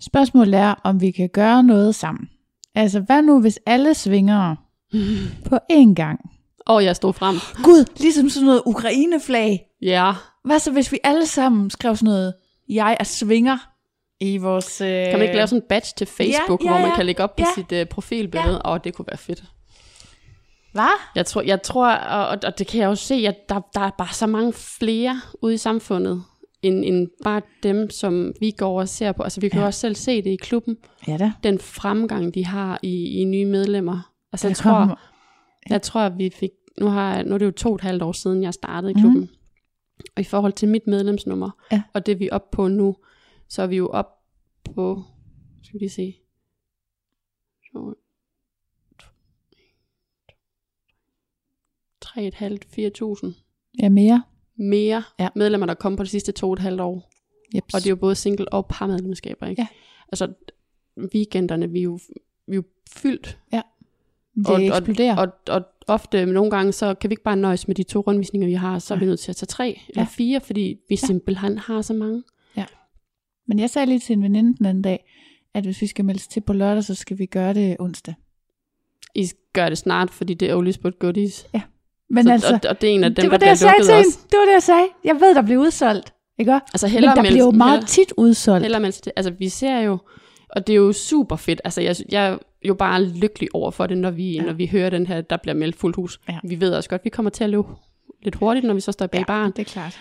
Spørgsmålet 0.01 0.55
er, 0.55 0.75
om 0.85 1.01
vi 1.01 1.11
kan 1.11 1.29
gøre 1.29 1.63
noget 1.63 1.95
sammen. 1.95 2.29
Altså, 2.75 3.01
hvad 3.01 3.23
nu, 3.23 3.41
hvis 3.41 3.59
alle 3.67 3.95
svinger 3.95 4.57
på 5.49 5.59
én 5.73 5.95
gang? 5.95 6.31
Og 6.67 6.85
jeg 6.85 6.97
stod 6.97 7.13
frem. 7.13 7.37
Gud, 7.65 7.85
ligesom 8.01 8.29
sådan 8.29 8.47
noget 8.47 8.63
Ukraine-flag. 8.67 9.61
Ja, 9.83 10.13
Hvad 10.45 10.59
så, 10.59 10.73
hvis 10.73 10.93
vi 10.93 10.99
alle 11.05 11.27
sammen 11.27 11.71
skrev 11.71 11.97
sådan 11.97 12.07
noget, 12.07 12.35
jeg 12.69 12.97
er 13.01 13.05
svinger 13.05 13.59
i 14.21 14.37
vores... 14.37 14.81
Øh... 14.81 14.87
Kan 14.89 15.13
man 15.13 15.23
ikke 15.23 15.35
lave 15.35 15.47
sådan 15.47 15.63
en 15.63 15.69
badge 15.69 15.89
til 15.97 16.07
Facebook, 16.07 16.65
ja, 16.65 16.69
hvor 16.71 16.79
man 16.79 16.89
ja, 16.89 16.97
kan 16.97 17.07
lægge 17.07 17.23
op 17.23 17.37
på 17.37 17.43
ja. 17.57 17.63
sit 17.63 17.73
uh, 17.83 17.89
profilbillede? 17.89 18.61
Åh, 18.65 18.73
oh, 18.73 18.79
det 18.85 18.95
kunne 18.95 19.07
være 19.09 19.17
fedt. 19.19 19.45
Hvad? 20.73 21.01
Jeg 21.15 21.27
tror, 21.27 21.43
jeg 21.43 21.63
tror 21.63 21.91
og, 21.93 22.39
og 22.45 22.59
det 22.59 22.67
kan 22.67 22.81
jeg 22.81 22.87
jo 22.87 22.95
se, 22.95 23.15
at 23.15 23.49
der, 23.49 23.61
der 23.75 23.81
er 23.81 23.91
bare 23.99 24.13
så 24.15 24.27
mange 24.27 24.53
flere 24.53 25.21
ude 25.43 25.55
i 25.55 25.57
samfundet, 25.57 26.23
end, 26.63 26.85
end 26.85 27.09
bare 27.25 27.43
dem, 27.63 27.91
som 27.91 28.33
vi 28.41 28.51
går 28.51 28.81
og 28.81 28.89
ser 28.89 29.13
på. 29.13 29.23
Altså, 29.23 29.41
vi 29.41 29.49
kan 29.49 29.59
Ja. 29.59 29.63
jo 29.63 29.67
også 29.67 29.81
selv 29.81 29.95
se 29.95 30.23
det 30.23 30.31
i 30.31 30.37
klubben. 30.37 30.77
Ja 31.09 31.17
da. 31.17 31.33
Den 31.43 31.59
fremgang, 31.59 32.35
de 32.35 32.45
har 32.45 32.79
i, 32.83 33.21
i 33.21 33.25
nye 33.25 33.45
medlemmer. 33.45 34.13
Altså, 34.33 34.49
jeg 34.49 34.57
tror, 34.57 34.71
kommer- 34.71 35.11
jeg 35.71 35.83
tror, 35.83 36.01
at 36.01 36.13
vi 36.19 36.31
fik... 36.31 36.51
Nu, 36.81 36.87
har, 36.89 37.23
nu 37.23 37.35
er 37.35 37.39
det 37.39 37.47
jo 37.47 37.51
to 37.51 37.69
og 37.69 37.75
et 37.75 37.81
halvt 37.81 38.03
år 38.03 38.13
siden, 38.13 38.43
jeg 38.43 38.55
startede 38.55 38.91
i 38.91 38.95
Mhm. 38.95 39.03
klubben. 39.03 39.21
Mm. 39.21 39.29
Og 40.17 40.21
i 40.21 40.25
forhold 40.25 40.53
til 40.53 40.69
mit 40.69 40.87
medlemsnummer, 40.87 41.51
Ja. 41.73 41.83
og 41.95 42.07
det 42.07 42.19
vi 42.21 42.29
er 42.29 42.35
oppe 42.35 42.57
på 42.57 42.69
nu, 42.69 42.97
så 43.49 43.63
er 43.63 43.67
vi 43.67 43.77
jo 43.77 43.89
op 43.89 44.07
på... 44.75 45.03
Skal 45.63 45.81
vi 45.81 45.89
se... 45.89 46.15
Så- 47.73 47.95
3.500-4.000 52.05 53.33
Ja, 53.83 53.89
mere. 53.89 54.23
mere 54.57 55.03
Ja. 55.19 55.25
ja. 55.25 55.29
medlemmer, 55.35 55.67
der 55.67 55.75
kom 55.75 55.97
på 55.97 56.03
de 56.03 56.09
sidste 56.09 56.33
to 56.33 56.47
og 56.47 56.53
et 56.53 56.59
halvt 56.59 56.81
år. 56.81 57.11
Jeps. 57.55 57.75
Og 57.75 57.81
det 57.81 57.87
er 57.87 57.91
jo 57.91 57.97
både 57.97 58.15
single 58.15 58.53
og 58.53 58.67
parmedlemskaber, 58.67 59.47
ikke? 59.47 59.63
Ja. 59.63 59.67
Altså, 60.13 60.33
weekenderne, 61.15 61.71
vi 61.71 61.79
er 61.79 61.83
jo, 61.83 61.99
vi 62.47 62.53
er 62.53 62.57
jo 62.57 62.63
fyldt. 62.91 63.39
det 64.37 64.47
og- 64.47 64.63
eksploderer. 64.65 65.17
Og, 65.17 65.29
og 65.49 65.63
ofte, 65.87 66.27
nogle 66.27 66.51
gange, 66.51 66.73
så 66.73 66.95
kan 66.95 67.11
vi 67.11 67.13
ikke 67.13 67.23
bare 67.23 67.37
nøjes 67.37 67.69
med 67.69 67.75
de 67.75 67.83
to 67.83 68.01
rundvisninger, 68.01 68.49
vi 68.49 68.55
har, 68.55 68.79
så 68.79 68.95
er 68.95 68.99
vi 68.99 69.05
nødt 69.07 69.21
til 69.21 69.33
at 69.33 69.37
tage 69.37 69.47
tre 69.47 69.81
eller 69.89 70.03
Ja. 70.03 70.07
fire, 70.11 70.41
fordi 70.41 70.61
vi 70.89 70.99
Ja. 71.03 71.07
simpelthen 71.07 71.59
har 71.59 71.83
så 71.83 71.95
mange. 71.95 72.23
Men 73.49 73.59
jeg 73.59 73.71
sagde 73.71 73.87
lige 73.87 73.99
til 73.99 74.13
en 74.13 74.23
veninde 74.23 74.57
den 74.59 74.67
anden 74.67 74.83
dag, 74.83 75.05
at 75.55 75.65
hvis 75.65 75.83
vi 75.83 75.87
skal 75.87 76.05
meldes 76.05 76.27
til 76.29 76.41
på 76.41 76.53
lørdag, 76.53 76.85
så 76.85 76.95
skal 76.95 77.19
vi 77.19 77.27
gøre 77.27 77.55
det 77.55 77.77
onsdag. 77.79 78.15
I 79.15 79.29
gør 79.53 79.69
det 79.69 79.79
snart, 79.79 80.11
fordi 80.11 80.35
det 80.35 80.51
er 80.51 80.55
Olis 80.55 80.79
But 80.79 80.99
Goodies. 80.99 81.47
Men 82.11 82.25
så, 82.25 82.33
altså, 82.33 82.55
og, 82.55 82.61
og 82.69 82.81
det 82.81 82.91
er 82.91 82.95
en 82.95 83.05
af 83.05 83.15
dem, 83.15 83.23
det 83.23 83.31
var 83.31 83.37
der 83.37 83.39
det, 83.39 83.47
jeg 83.47 83.59
sagde 83.59 83.75
til 83.85 83.95
hende. 83.95 84.09
Det 84.11 84.39
var 84.39 84.45
det, 84.45 84.53
jeg 84.53 84.63
sagde. 84.63 84.87
Jeg 85.05 85.15
ved, 85.21 85.35
der 85.35 85.43
bliver 85.43 85.61
udsolgt. 85.61 86.15
Ikke? 86.39 86.53
Altså 86.53 86.87
Men 86.95 87.03
der 87.03 87.15
melde- 87.15 87.29
bliver 87.29 87.45
jo 87.45 87.51
meget 87.51 87.73
hellere- 87.73 87.87
tit 87.89 88.13
udsolgt. 88.17 88.63
Heller 88.65 88.79
melde. 88.79 89.11
Altså, 89.17 89.31
vi 89.39 89.49
ser 89.49 89.79
jo, 89.79 89.99
og 90.51 90.67
det 90.67 90.73
er 90.73 90.77
jo 90.77 90.93
super 90.93 91.37
fedt. 91.37 91.61
Altså, 91.65 91.81
jeg, 91.81 91.97
jeg 92.13 92.29
er 92.33 92.39
jo 92.65 92.75
bare 92.75 93.05
lykkelig 93.05 93.49
over 93.55 93.71
for 93.71 93.87
det, 93.87 93.99
når 93.99 94.11
vi, 94.11 94.31
Ja. 94.33 94.41
ja. 94.43 94.47
når 94.47 94.53
vi 94.53 94.67
hører 94.67 94.91
den 94.91 95.07
her, 95.07 95.21
der 95.21 95.37
bliver 95.37 95.55
meldt 95.55 95.77
fuldt 95.77 95.97
hus. 95.97 96.21
Ja. 96.29 96.39
Vi 96.45 96.61
ved 96.61 96.73
også 96.75 96.91
godt, 96.91 97.05
vi 97.05 97.11
kommer 97.11 97.31
til 97.31 97.45
at 97.45 97.51
løbe 97.51 97.69
lidt 98.23 98.35
hurtigt, 98.35 98.67
når 98.67 98.75
vi 98.75 98.81
så 98.81 98.93
står 98.93 99.07
bag 99.07 99.19
ja. 99.19 99.25
baren. 99.25 99.53
det 99.53 99.59
er 99.59 99.65
klart. 99.65 99.99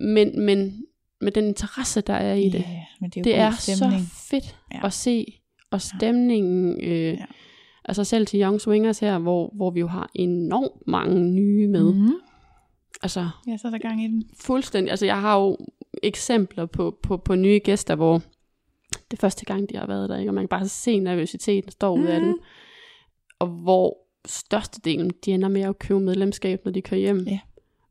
Men, 0.00 0.40
men 0.40 0.82
med 1.22 1.32
den 1.32 1.44
interesse, 1.46 2.00
der 2.00 2.14
er 2.14 2.34
i 2.34 2.48
det, 2.48 2.58
Ja, 2.58 2.84
men 3.00 3.10
det 3.10 3.20
er, 3.20 3.22
det 3.24 3.34
er 3.38 3.50
stemning. 3.50 4.02
så 4.02 4.14
fedt 4.30 4.56
Ja. 4.74 4.80
at 4.86 4.92
se. 4.92 5.26
Og 5.70 5.80
stemningen, 5.80 6.80
øh, 6.84 6.90
Ja. 7.12 7.24
altså 7.84 8.04
selv 8.04 8.26
til 8.26 8.40
Young 8.40 8.60
Swingers 8.60 8.98
her, 8.98 9.18
hvor, 9.18 9.52
hvor 9.54 9.70
vi 9.70 9.80
jo 9.80 9.86
har 9.86 10.10
enormt 10.14 10.86
mange 10.86 11.20
nye 11.30 11.68
med. 11.68 11.92
Mm. 11.92 11.98
Mm-hmm. 11.98 12.14
Altså 13.02 13.28
Ja, 13.48 13.56
så 13.56 13.66
er 13.66 13.70
der 13.70 13.78
gang 13.78 14.04
i 14.04 14.06
den. 14.08 14.24
fuldstændig, 14.40 14.90
altså 14.90 15.06
jeg 15.06 15.20
har 15.20 15.38
jo 15.40 15.56
eksempler 16.02 16.66
på, 16.66 16.98
på, 17.02 17.16
på 17.16 17.34
nye 17.34 17.60
gæster, 17.64 17.94
hvor 17.94 18.22
det 19.10 19.18
første 19.18 19.44
gang, 19.44 19.70
de 19.70 19.76
har 19.76 19.86
været 19.86 20.08
der, 20.08 20.18
ikke? 20.18 20.30
og 20.30 20.34
man 20.34 20.42
kan 20.42 20.48
bare 20.48 20.68
se 20.68 20.98
nervøsiteten 20.98 21.70
står 21.70 21.96
ud 21.96 22.04
af 22.04 22.20
Mhm. 22.20 22.28
den. 22.28 22.38
Og 23.38 23.46
hvor 23.46 23.98
størstedelen, 24.26 25.10
de 25.24 25.30
ender 25.32 25.48
med 25.48 25.60
at 25.62 25.78
købe 25.78 26.00
medlemskab, 26.00 26.64
når 26.64 26.72
de 26.72 26.80
kører 26.82 27.00
hjem. 27.00 27.18
Ja. 27.26 27.38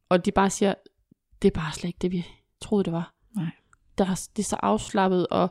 Og 0.09 0.25
de 0.25 0.31
bare 0.31 0.49
siger, 0.49 0.73
det 1.41 1.47
er 1.47 1.59
bare 1.59 1.73
slet 1.73 1.87
ikke 1.87 1.99
det, 2.01 2.11
vi 2.11 2.25
troede, 2.61 2.83
det 2.83 2.93
var. 2.93 3.13
Der, 3.97 4.05
er- 4.05 4.27
det 4.35 4.43
er 4.43 4.47
så 4.47 4.55
afslappet, 4.55 5.27
og 5.27 5.49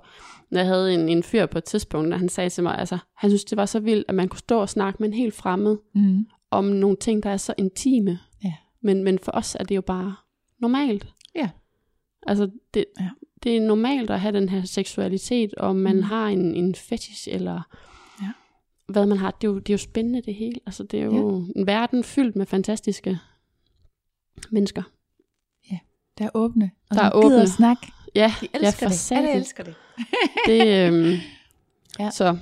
jeg 0.50 0.66
havde 0.66 0.94
en, 0.94 1.09
en 1.09 1.22
fyr 1.22 1.46
på 1.46 1.59
et 1.59 1.64
tidspunkt, 1.64 2.12
og 2.12 2.18
han 2.20 2.29
sagde 2.29 2.50
til 2.50 2.62
mig, 2.62 2.79
altså, 2.79 2.98
han 3.16 3.31
synes, 3.31 3.44
det 3.44 3.57
var 3.57 3.66
så 3.66 3.81
vildt, 3.81 4.05
at 4.09 4.14
man 4.14 4.29
kunne 4.29 4.38
stå 4.38 4.61
og 4.61 4.68
snakke 4.68 4.96
med 5.00 5.09
en 5.09 5.14
helt 5.14 5.35
fremmed, 5.35 5.76
Mm. 5.94 6.26
om 6.50 6.64
nogle 6.64 6.96
ting, 6.96 7.22
der 7.22 7.31
er 7.31 7.37
så 7.37 7.55
intime. 7.59 8.18
Ja. 8.44 8.55
Men, 8.83 9.05
men 9.05 9.18
for 9.18 9.33
os 9.35 9.55
er 9.61 9.64
det 9.64 9.76
jo 9.76 9.81
bare 9.81 10.14
normalt. 10.59 11.14
Ja. 11.35 11.50
Altså, 12.26 12.50
det, 12.74 12.85
Ja. 13.00 13.11
det 13.42 13.57
er 13.57 13.61
normalt 13.61 14.11
at 14.11 14.20
have 14.20 14.33
den 14.40 14.48
her 14.48 14.64
seksualitet, 14.64 15.55
og 15.55 15.76
man 15.76 15.96
Mm. 15.96 16.03
har 16.03 16.26
en, 16.26 16.55
en 16.55 16.74
fetish, 16.74 17.29
eller 17.31 17.61
Ja. 18.22 18.29
hvad 18.92 19.07
man 19.07 19.18
har. 19.18 19.31
Det 19.31 19.46
er, 19.48 19.53
jo, 19.53 19.59
det 19.59 19.70
er 19.70 19.74
jo 19.74 19.79
spændende 19.79 20.22
det 20.22 20.35
hele. 20.35 20.61
Altså, 20.66 20.83
det 20.83 21.00
er 21.00 21.05
jo 21.05 21.46
en 21.57 21.66
verden 21.66 22.05
fyldt 22.05 22.37
med 22.37 22.46
fantastiske 22.46 23.18
mennesker. 24.50 24.83
Der 26.18 26.26
er 26.26 26.31
åbne. 26.35 26.70
Og 26.90 26.96
Der 26.96 27.03
er 27.03 27.11
åbne. 27.14 27.42
at 27.42 27.48
snakke. 27.48 27.92
Ja, 28.14 28.33
De 28.40 28.49
elsker 28.55 28.88
for 28.88 28.94
det. 28.94 29.12
Alle 29.12 29.35
elsker 29.35 29.64
det. 29.64 29.75
det 30.46 30.87
øhm, 30.87 31.16
Ja. 31.99 32.11
Så 32.11 32.37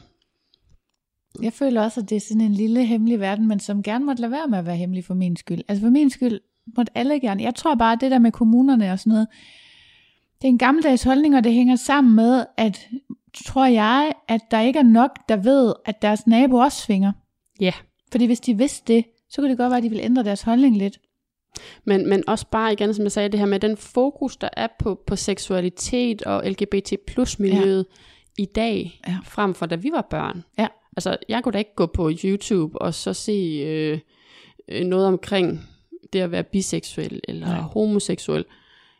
Jeg 1.43 1.53
føler 1.53 1.83
også, 1.83 2.01
at 2.01 2.11
det 2.11 2.17
er 2.17 2.21
sådan 2.21 2.41
en 2.41 2.53
lille 2.53 2.85
hemmelig 2.85 3.21
verden, 3.21 3.49
men 3.49 3.61
som 3.61 3.83
gerne 3.83 4.05
måtte 4.05 4.21
lade 4.21 4.33
være 4.33 4.49
med 4.49 4.59
at 4.59 4.67
være 4.67 4.77
hemmelig 4.77 5.05
for 5.05 5.15
min 5.15 5.37
skyld. 5.37 5.61
Altså 5.69 5.83
for 5.83 5.91
min 5.91 6.11
skyld, 6.11 6.41
måtte 6.77 6.93
alle 6.95 7.21
gerne. 7.21 7.43
Jeg 7.43 7.55
tror 7.55 7.75
bare, 7.75 7.93
at 7.93 8.01
det 8.01 8.11
der 8.11 8.19
med 8.19 8.33
kommunerne 8.33 8.93
og 8.93 8.99
sådan 8.99 9.11
noget, 9.11 9.29
det 10.43 10.49
er 10.49 10.53
en 10.53 10.59
gammeldags 10.59 11.03
holdning, 11.03 11.37
og 11.37 11.45
det 11.45 11.53
hænger 11.53 11.77
sammen 11.77 12.17
med, 12.17 12.45
at 12.57 12.89
tror 13.45 13.67
jeg, 13.67 14.13
at 14.29 14.41
der 14.51 14.61
ikke 14.61 14.79
er 14.79 14.83
nok, 14.83 15.11
der 15.29 15.37
ved, 15.37 15.75
at 15.85 16.03
deres 16.03 16.27
nabo 16.27 16.57
også 16.57 16.83
svinger. 16.83 17.13
Ja. 17.61 17.73
Fordi 18.11 18.27
hvis 18.27 18.41
de 18.41 18.59
vidste 18.59 18.95
det, 18.95 19.05
så 19.31 19.41
kunne 19.41 19.51
det 19.51 19.59
godt 19.59 19.71
være, 19.71 19.77
at 19.77 19.83
de 19.83 19.89
ville 19.89 20.05
ændre 20.05 20.25
deres 20.25 20.43
holdning 20.43 20.77
lidt. 20.77 20.99
Men, 21.85 22.09
men 22.09 22.25
også 22.29 22.47
bare 22.51 22.73
igen, 22.73 22.95
som 22.95 23.05
jeg 23.05 23.13
sagde, 23.13 23.29
det 23.29 23.39
her 23.41 23.47
med 23.47 23.61
den 23.61 23.77
fokus, 23.77 24.37
der 24.37 24.49
er 24.57 24.67
på, 24.79 25.01
på 25.07 25.17
seksualitet 25.17 26.23
og 26.23 26.51
LGBT 26.51 26.93
plus 27.07 27.39
miljøet 27.39 27.87
ja. 28.39 28.43
i 28.43 28.47
dag, 28.47 29.01
Ja. 29.09 29.17
frem 29.25 29.55
for 29.55 29.67
da 29.67 29.75
vi 29.75 29.91
var 29.93 30.07
børn. 30.11 30.45
Ja. 30.59 30.67
Altså, 30.97 31.17
jeg 31.29 31.43
kunne 31.45 31.53
da 31.53 31.59
ikke 31.59 31.75
gå 31.77 31.87
på 31.87 32.11
YouTube 32.25 32.83
og 32.83 32.95
så 32.95 33.13
se 33.15 33.33
øh, 33.67 33.99
øh, 34.69 34.85
noget 34.87 35.07
omkring 35.07 35.69
det 36.13 36.21
at 36.21 36.31
være 36.31 36.43
biseksuel 36.45 37.21
eller 37.29 37.47
Nej. 37.47 37.61
homoseksuel. 37.61 38.45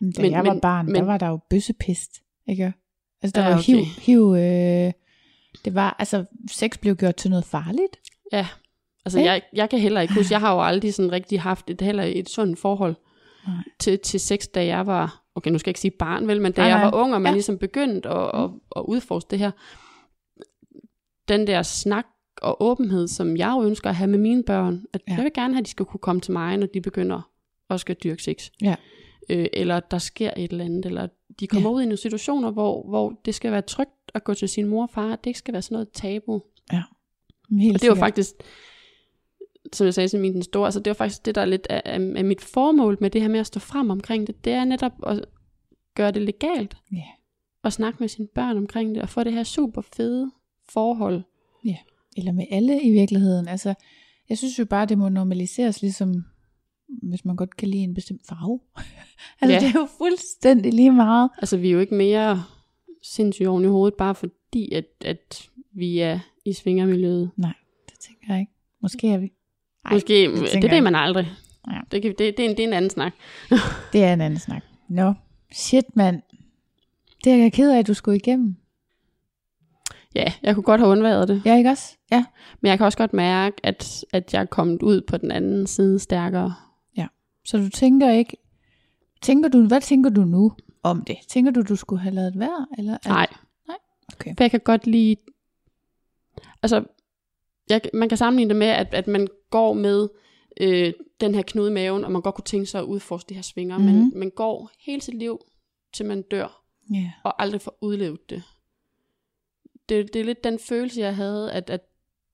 Men 0.01 0.13
da 0.13 0.23
Men- 0.23 0.33
jeg 0.33 0.45
var 0.47 0.53
men- 0.53 0.61
barn, 0.61 0.87
men, 0.87 0.95
der 0.95 1.03
var 1.03 1.19
der 1.19 1.27
jo 1.29 1.39
bøssepest, 1.51 2.11
ikke? 2.49 2.73
Altså 3.23 3.33
der 3.35 3.41
Ja, 3.43 3.49
ja, 3.49 3.55
var 3.55 3.61
okay. 3.61 3.73
hiv, 3.75 3.85
hiv 3.99 4.35
øh, 4.37 4.93
det 5.65 5.75
var, 5.75 5.97
altså 5.99 6.25
sex 6.51 6.79
blev 6.81 6.97
gjort 6.97 7.17
til 7.17 7.31
noget 7.31 7.45
farligt. 7.45 7.97
Ja, 8.33 8.47
altså 9.17 9.19
Ja. 9.29 9.33
jeg, 9.33 9.43
jeg 9.53 9.71
kan 9.71 9.79
heller 9.79 10.01
ikke 10.01 10.15
huske, 10.15 10.33
jeg 10.33 10.41
har 10.41 10.55
jo 10.55 10.63
aldrig 10.63 10.95
sådan 10.95 11.13
rigtig 11.13 11.41
haft 11.41 11.71
et, 11.71 11.81
heller 11.81 12.03
et 12.03 12.29
sundt 12.29 12.59
forhold 12.59 12.95
Nej. 13.47 13.57
til, 13.79 13.99
til 13.99 14.21
sex, 14.21 14.47
da 14.55 14.67
jeg 14.67 14.87
var, 14.87 15.23
okay 15.35 15.51
nu 15.51 15.59
skal 15.59 15.69
jeg 15.69 15.71
ikke 15.71 15.81
sige 15.81 15.91
barn 15.99 16.29
vel, 16.29 16.41
men 16.43 16.53
da 16.53 16.61
Nej, 16.61 16.71
jeg 16.71 16.81
var 16.87 16.95
ung, 16.95 17.15
og 17.15 17.21
man 17.23 17.29
Ja. 17.29 17.33
Mm. 17.33 17.35
ligesom 17.35 17.59
begyndte 17.59 18.09
at, 18.09 18.31
at, 18.45 18.51
at 18.77 18.83
udforske 18.89 19.31
det 19.31 19.39
her, 19.39 19.51
den 21.29 21.47
der 21.47 21.63
snak 21.63 22.07
og 22.43 22.63
åbenhed, 22.63 23.09
som 23.09 23.37
jeg 23.37 23.55
jo 23.59 23.63
ønsker 23.65 23.91
at 23.91 23.97
have 23.97 24.11
med 24.11 24.19
mine 24.19 24.43
børn, 24.43 24.85
at 24.93 25.01
Ja. 25.09 25.15
jeg 25.15 25.25
vil 25.25 25.33
gerne 25.35 25.55
have, 25.55 25.61
at 25.61 25.65
de 25.67 25.71
skal 25.71 25.87
kunne 25.87 26.01
komme 26.01 26.21
til 26.21 26.33
mig, 26.33 26.57
når 26.57 26.67
de 26.67 26.81
begynder 26.81 27.31
at 27.71 27.81
skal 27.81 27.97
dyrke 28.05 28.23
sex. 28.23 28.51
Ja. 28.63 28.75
Øh, 29.31 29.47
eller 29.53 29.81
der 29.81 29.99
sker 29.99 30.31
et 30.37 30.53
eller 30.53 30.65
andet, 30.65 30.87
eller 30.87 31.09
de 31.41 31.47
kommer 31.47 31.71
Ja. 31.71 31.75
ud 31.77 31.83
i 31.83 31.85
nogle 31.85 31.97
situationer, 31.97 32.51
hvor, 32.51 32.89
hvor 32.89 33.21
det 33.25 33.35
skal 33.35 33.53
være 33.53 33.63
trygt 33.63 33.91
at 34.15 34.25
gå 34.25 34.35
til 34.35 34.49
sin 34.49 34.67
mor 34.67 34.83
og 34.83 34.91
far, 34.91 35.17
det 35.17 35.27
ikke 35.27 35.39
skal 35.39 35.53
være 35.53 35.63
sådan 35.63 35.75
noget 35.75 35.89
tabu. 35.93 36.43
Helt 36.71 36.83
Og 37.51 37.61
det 37.61 37.73
var 37.73 37.79
sikkert. 37.79 37.99
faktisk, 37.99 38.35
som 39.73 39.85
jeg 39.85 39.95
sagde 39.95 40.09
til 40.09 40.21
min 40.21 40.35
den 40.35 40.43
store, 40.43 40.65
altså 40.65 40.81
det 40.81 40.91
var 40.91 40.95
faktisk 40.95 41.27
det, 41.27 41.35
der 41.35 41.41
er 41.41 41.45
lidt 41.45 41.67
af, 41.71 41.83
af, 41.85 42.25
mit 42.25 42.41
formål 42.41 42.99
med 43.01 43.11
det 43.11 43.21
her 43.21 43.29
med 43.29 43.41
at 43.41 43.47
stå 43.47 43.61
frem 43.61 43.91
omkring 43.91 44.27
det, 44.27 44.45
det 44.45 44.53
er 44.53 44.65
netop 44.65 44.93
at 45.07 45.25
gøre 45.95 46.11
det 46.11 46.23
legalt. 46.23 46.77
Ja. 46.93 47.03
Og 47.63 47.73
snakke 47.73 47.97
med 48.01 48.09
sine 48.09 48.29
børn 48.35 48.57
omkring 48.57 48.95
det, 48.95 49.03
og 49.03 49.09
få 49.09 49.25
det 49.25 49.33
her 49.33 49.43
super 49.43 49.83
fede 49.97 50.31
forhold. 50.69 51.23
Eller 52.17 52.33
med 52.33 52.45
alle 52.51 52.83
i 52.83 52.91
virkeligheden. 52.91 53.49
Altså, 53.49 53.75
jeg 54.29 54.39
synes 54.39 54.59
jo 54.59 54.65
bare, 54.65 54.87
det 54.87 54.99
må 54.99 55.09
normaliseres, 55.09 55.83
ligesom 55.83 56.25
hvis 57.03 57.25
man 57.25 57.37
godt 57.37 57.57
kan 57.57 57.69
lide 57.69 57.83
en 57.83 57.95
bestemt 57.95 58.21
farve. 58.29 58.61
altså, 59.41 59.55
Ja. 59.55 59.61
det 59.61 59.77
er 59.77 59.81
jo 59.81 59.89
fuldstændig 59.99 60.73
lige 60.75 60.93
meget. 60.93 61.31
Altså 61.39 61.57
vi 61.57 61.69
er 61.69 61.73
jo 61.73 61.81
ikke 61.81 61.95
mere 61.95 62.45
sindssygt 63.03 63.49
oven 63.49 63.65
i 63.65 63.67
hovedet, 63.67 63.95
bare 63.95 64.15
fordi, 64.15 64.73
at, 64.73 64.85
at 65.05 65.51
vi 65.73 65.99
er 65.99 66.19
i 66.45 66.53
svingermiljøet. 66.53 67.31
Det 67.91 67.99
tænker 68.01 68.27
jeg 68.29 68.41
ikke. 68.41 68.53
Måske 68.83 69.09
er 69.09 69.19
vi. 69.19 69.33
Ej, 69.89 69.95
Måske, 69.95 70.31
det 70.55 70.63
det, 70.63 70.71
ved 70.71 70.81
man 70.81 70.95
aldrig. 70.95 71.31
Ja. 71.71 71.81
Det, 71.93 72.03
kan, 72.03 72.15
det, 72.19 72.37
det, 72.37 72.45
er 72.45 72.49
en, 72.51 72.57
det 72.57 72.63
er 72.63 72.67
en 72.69 72.73
anden 72.73 72.91
snak. 72.91 73.13
Det 73.93 74.05
er 74.05 74.13
en 74.13 74.21
anden 74.21 74.39
snak. 74.41 74.63
Nå, 74.89 75.15
shit 75.53 75.85
mand. 75.97 76.23
Det 77.25 77.33
er 77.33 77.37
jeg 77.37 77.53
ked 77.53 77.71
af, 77.73 77.79
at 77.79 77.87
du 77.87 77.95
skulle 77.95 78.17
igennem. 78.17 78.57
Ja, 80.15 80.33
jeg 80.43 80.55
kunne 80.55 80.63
godt 80.65 80.81
have 80.81 80.91
undværet 80.91 81.29
det. 81.29 81.43
Ja, 81.45 81.57
ikke 81.57 81.71
også? 81.71 81.97
Ja. 82.11 82.25
Men 82.61 82.69
jeg 82.69 82.79
kan 82.79 82.85
også 82.85 82.99
godt 82.99 83.13
mærke, 83.13 83.57
at, 83.63 84.05
at 84.13 84.35
jeg 84.35 84.41
er 84.41 84.45
kommet 84.47 84.83
ud 84.83 85.01
på 85.01 85.17
den 85.17 85.31
anden 85.31 85.67
side 85.67 85.99
stærkere. 85.99 86.55
Så 87.45 87.59
du 87.59 87.69
tænker 87.69 88.11
ikke, 88.11 88.37
tænker 89.23 89.49
du, 89.49 89.67
hvad 89.67 89.81
tænker 89.81 90.11
du 90.11 90.21
nu 90.25 90.53
om 90.83 91.03
det? 91.05 91.17
Tænker 91.29 91.51
du, 91.53 91.63
du 91.63 91.77
skulle 91.77 92.03
have 92.03 92.15
lavet 92.15 92.39
være? 92.39 92.67
Eller, 92.79 92.95
at- 92.95 93.07
Nej. 93.07 93.27
Nej? 93.69 93.77
Okay. 94.15 94.35
For 94.37 94.45
jeg 94.45 94.51
kan 94.51 94.61
godt 94.61 94.87
lide... 94.87 95.17
Altså, 96.63 96.85
jeg, 97.71 97.81
man 97.95 98.09
kan 98.09 98.19
sammenligne 98.19 98.49
det 98.49 98.57
med, 98.57 98.67
at, 98.67 98.95
at 98.95 99.07
man 99.07 99.29
går 99.51 99.73
med 99.73 100.09
øh, 100.61 100.93
den 101.21 101.35
her 101.35 101.43
knude 101.43 101.71
i 101.71 101.75
maven, 101.75 102.05
og 102.05 102.13
man 102.13 102.23
godt 102.23 102.35
kunne 102.35 102.45
tænke 102.45 102.67
sig 102.67 102.81
at 102.81 102.85
udforske 102.85 103.29
de 103.29 103.35
her 103.35 103.43
svinger, 103.43 103.79
mm-hmm. 103.79 103.95
men 103.95 104.05
Mhm. 104.09 104.19
man 104.19 104.31
går 104.31 104.71
hele 104.81 105.01
sit 105.03 105.15
liv, 105.15 105.41
til 105.93 106.07
man 106.07 106.23
dør, 106.23 106.63
Ja. 106.95 107.13
og 107.25 107.43
aldrig 107.43 107.61
får 107.61 107.79
udlevet 107.81 108.31
det. 108.31 108.43
det. 109.89 110.13
Det 110.15 110.21
er 110.21 110.25
lidt 110.25 110.45
den 110.45 110.59
følelse, 110.59 111.01
jeg 111.01 111.17
havde, 111.17 111.53
at, 111.53 111.71
at 111.71 111.81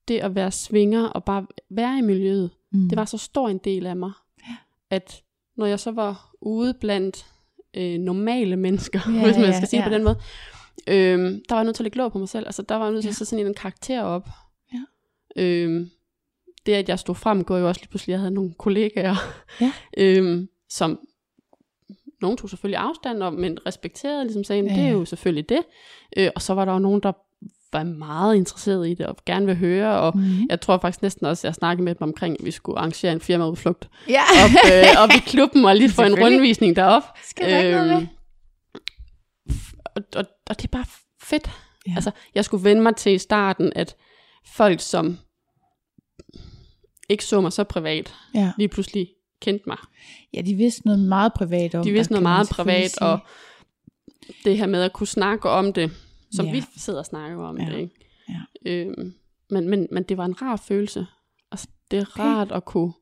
det 0.07 0.17
at 0.19 0.35
være 0.35 0.51
svinger, 0.51 1.03
og 1.07 1.23
bare 1.23 1.47
være 1.69 1.97
i 1.97 2.01
miljøet, 2.01 2.49
Mm. 2.71 2.89
det 2.89 2.95
var 2.97 3.05
så 3.05 3.17
stor 3.17 3.49
en 3.49 3.57
del 3.57 3.85
af 3.85 3.95
mig, 3.95 4.11
at 4.89 5.23
når 5.55 5.65
jeg 5.65 5.79
så 5.79 5.91
var 5.91 6.31
ude 6.41 6.73
blandt 6.73 7.25
øh, 7.73 7.99
normale 7.99 8.55
mennesker, 8.55 8.99
ja, 9.13 9.23
hvis 9.25 9.37
man 9.37 9.53
skal 9.53 9.67
sige 9.67 9.81
det 9.81 9.87
på 9.89 9.93
den 9.93 10.03
måde, 10.03 10.17
øh, 10.87 11.19
der 11.19 11.39
var 11.49 11.57
jeg 11.57 11.63
nødt 11.63 11.75
til 11.75 11.83
at 11.83 11.85
lægge 11.85 11.97
låg 11.97 12.11
på 12.11 12.19
mig 12.19 12.29
selv. 12.29 12.45
Altså, 12.45 12.61
der 12.61 12.75
var 12.75 12.85
jeg 12.85 12.91
nødt 12.91 13.01
til 13.03 13.07
Ja. 13.07 13.11
at 13.11 13.15
sætte 13.15 13.29
sådan 13.29 13.47
en 13.47 13.53
karakter 13.53 14.01
op. 14.03 14.27
Ja. 14.73 14.83
Øh, 15.35 15.87
det, 16.65 16.73
at 16.73 16.89
jeg 16.89 16.99
stod 16.99 17.15
frem, 17.15 17.43
går 17.43 17.57
jo 17.57 17.67
også 17.67 17.81
lige 17.81 17.89
pludselig, 17.89 18.13
at 18.13 18.15
jeg 18.17 18.19
havde 18.19 18.33
nogle 18.33 18.53
kollegaer, 18.59 19.15
Ja. 19.61 19.71
øh, 19.97 20.47
som 20.69 20.99
nogen 22.21 22.37
tog 22.37 22.49
selvfølgelig 22.49 22.77
afstand 22.79 23.23
om, 23.23 23.33
men 23.33 23.57
respekterede, 23.65 24.23
ligesom 24.23 24.43
sagde, 24.43 24.63
Ja, 24.63 24.75
det 24.75 24.83
er 24.83 24.89
jo 24.91 25.05
selvfølgelig 25.05 25.49
det. 25.49 25.59
Øh, 26.17 26.29
og 26.35 26.41
så 26.41 26.53
var 26.53 26.65
der 26.65 26.73
jo 26.73 26.79
nogen, 26.79 27.01
der 27.03 27.11
var 27.73 27.83
meget 27.83 28.35
interesseret 28.35 28.87
i 28.89 28.93
det, 28.93 29.05
og 29.05 29.15
gerne 29.25 29.45
vil 29.45 29.55
høre, 29.57 29.99
og 29.99 30.17
Mm. 30.17 30.45
jeg 30.49 30.61
tror 30.61 30.77
faktisk 30.77 31.01
næsten 31.01 31.25
også, 31.25 31.41
at 31.41 31.49
jeg 31.49 31.55
snakkede 31.55 31.83
med 31.83 31.95
dem 31.95 32.01
omkring, 32.07 32.35
at 32.39 32.45
vi 32.45 32.51
skulle 32.51 32.79
arrangere 32.79 33.11
en 33.11 33.21
firmaudflugt 33.21 33.89
Ja. 34.09 34.21
op, 34.43 34.49
øh, 34.71 34.83
op 35.03 35.09
i 35.09 35.19
klubben, 35.29 35.65
og 35.65 35.75
lige 35.75 35.89
få 35.89 36.01
en 36.01 36.19
rundvisning 36.23 36.75
derop. 36.75 37.03
Skal 37.23 37.49
der 37.51 37.59
ikke 37.59 37.71
noget 37.71 37.87
med? 37.87 37.97
Øhm, 37.97 38.07
og, 39.95 40.01
og, 40.15 40.25
og 40.49 40.57
det 40.57 40.63
er 40.63 40.71
bare 40.71 40.85
fedt. 41.23 41.49
Ja. 41.87 41.91
Altså, 41.95 42.11
jeg 42.35 42.45
skulle 42.45 42.63
vende 42.63 42.81
mig 42.81 42.95
til 42.95 43.11
i 43.11 43.17
starten, 43.17 43.73
at 43.75 43.95
folk, 44.47 44.79
som 44.79 45.17
ikke 47.09 47.25
så 47.25 47.41
mig 47.41 47.53
så 47.53 47.63
privat, 47.63 48.13
Ja. 48.35 48.51
lige 48.57 48.67
pludselig 48.67 49.09
kendte 49.41 49.63
mig. 49.69 49.77
ja, 50.33 50.41
de 50.41 50.55
vidste 50.55 50.81
noget 50.85 50.99
meget 50.99 51.33
privat 51.33 51.75
om 51.75 51.83
De 51.83 51.91
vidste 51.91 52.13
noget 52.13 52.23
meget 52.23 52.49
privat, 52.49 52.91
sige. 52.91 53.07
og 53.07 53.19
det 54.43 54.57
her 54.57 54.65
med 54.67 54.81
at 54.81 54.93
kunne 54.93 55.07
snakke 55.07 55.49
om 55.49 55.73
det, 55.73 55.91
som 56.31 56.45
Ja. 56.45 56.51
ja. 56.51 56.57
vi 56.59 56.65
sidder 56.77 56.99
og 56.99 57.05
snakker 57.05 57.43
om 57.43 57.59
Ja. 57.59 57.65
det. 57.65 57.79
Ikke? 57.79 57.95
Ja. 58.29 58.41
Øhm, 58.71 59.13
men, 59.49 59.69
men, 59.69 59.87
men 59.91 60.03
det 60.03 60.17
var 60.17 60.25
en 60.25 60.41
rar 60.41 60.55
følelse. 60.55 61.05
Altså, 61.51 61.67
det 61.91 61.99
er 61.99 62.05
Okay. 62.05 62.23
rart 62.23 62.51
at 62.51 62.65
kunne 62.65 62.93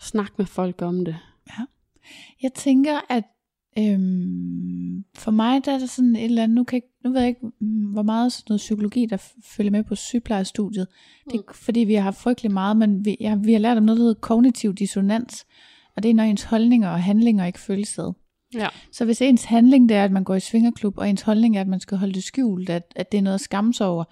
snakke 0.00 0.32
med 0.36 0.46
folk 0.46 0.82
om 0.82 1.04
det. 1.04 1.16
Jeg 2.42 2.52
tænker, 2.54 3.00
at 3.08 3.24
øhm, 3.78 5.04
for 5.14 5.30
mig 5.30 5.64
der 5.64 5.72
er 5.72 5.78
det 5.78 5.90
sådan 5.90 6.16
et 6.16 6.24
eller 6.24 6.42
andet, 6.42 6.54
nu, 6.54 6.64
kan 6.64 6.76
jeg, 6.76 6.82
nu 7.04 7.12
ved 7.12 7.20
jeg 7.20 7.28
ikke, 7.28 7.46
mm, 7.60 7.92
hvor 7.92 8.02
meget 8.02 8.32
sådan 8.32 8.44
noget 8.48 8.58
psykologi, 8.58 9.06
der 9.06 9.16
følger 9.44 9.70
med 9.70 9.84
på 9.84 9.94
sygeplejestudiet. 9.94 10.86
Det 11.24 11.30
er 11.34 11.38
ikke, 11.38 11.56
fordi 11.56 11.80
vi 11.80 11.94
har 11.94 12.02
haft 12.02 12.18
frygtelig 12.18 12.52
meget, 12.52 12.76
men 12.76 13.04
vi, 13.04 13.16
ja, 13.20 13.34
vi 13.34 13.52
har 13.52 13.60
lært 13.60 13.76
om 13.76 13.82
noget, 13.82 13.98
der 13.98 14.04
hedder 14.04 14.20
kognitiv 14.20 14.74
dissonans. 14.74 15.46
Og 15.96 16.02
det 16.02 16.10
er, 16.10 16.14
når 16.14 16.24
ens 16.24 16.42
holdninger 16.42 16.88
og 16.88 17.02
handlinger 17.02 17.44
ikke 17.44 17.60
føles 17.60 17.98
ad. 17.98 18.12
Ja. 18.54 18.68
Så 18.92 19.04
hvis 19.04 19.22
ens 19.22 19.44
handling 19.44 19.88
det 19.88 19.96
er, 19.96 20.04
at 20.04 20.12
man 20.12 20.24
går 20.24 20.34
i 20.34 20.40
svingerklub, 20.40 20.98
og 20.98 21.10
ens 21.10 21.22
holdning 21.22 21.56
er, 21.56 21.60
at 21.60 21.68
man 21.68 21.80
skal 21.80 21.98
holde 21.98 22.14
det 22.14 22.24
skjult, 22.24 22.70
at, 22.70 22.92
at 22.96 23.12
det 23.12 23.18
er 23.18 23.22
noget 23.22 23.34
at 23.34 23.40
skamme 23.40 23.74
sig 23.74 23.86
over, 23.86 24.04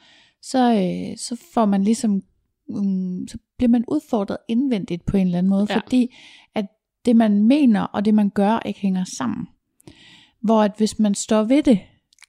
så, 0.42 0.72
øh, 0.72 1.16
så 1.16 1.36
får 1.54 1.66
man 1.66 1.84
ligesom, 1.84 2.22
um, 2.68 3.28
så 3.28 3.38
bliver 3.58 3.70
man 3.70 3.84
udfordret 3.88 4.36
indvendigt 4.48 5.04
på 5.04 5.16
en 5.16 5.26
eller 5.26 5.38
anden 5.38 5.50
måde, 5.50 5.66
Ja. 5.70 5.76
fordi 5.76 6.14
at 6.54 6.66
det 7.08 7.16
man 7.16 7.42
mener 7.42 7.82
og 7.82 8.04
det 8.04 8.14
man 8.14 8.30
gør 8.30 8.58
ikke 8.66 8.80
hænger 8.80 9.04
sammen. 9.04 9.46
Hvor 10.40 10.62
at 10.62 10.72
hvis 10.76 10.98
man 10.98 11.14
står 11.14 11.42
ved 11.42 11.62
det, 11.62 11.80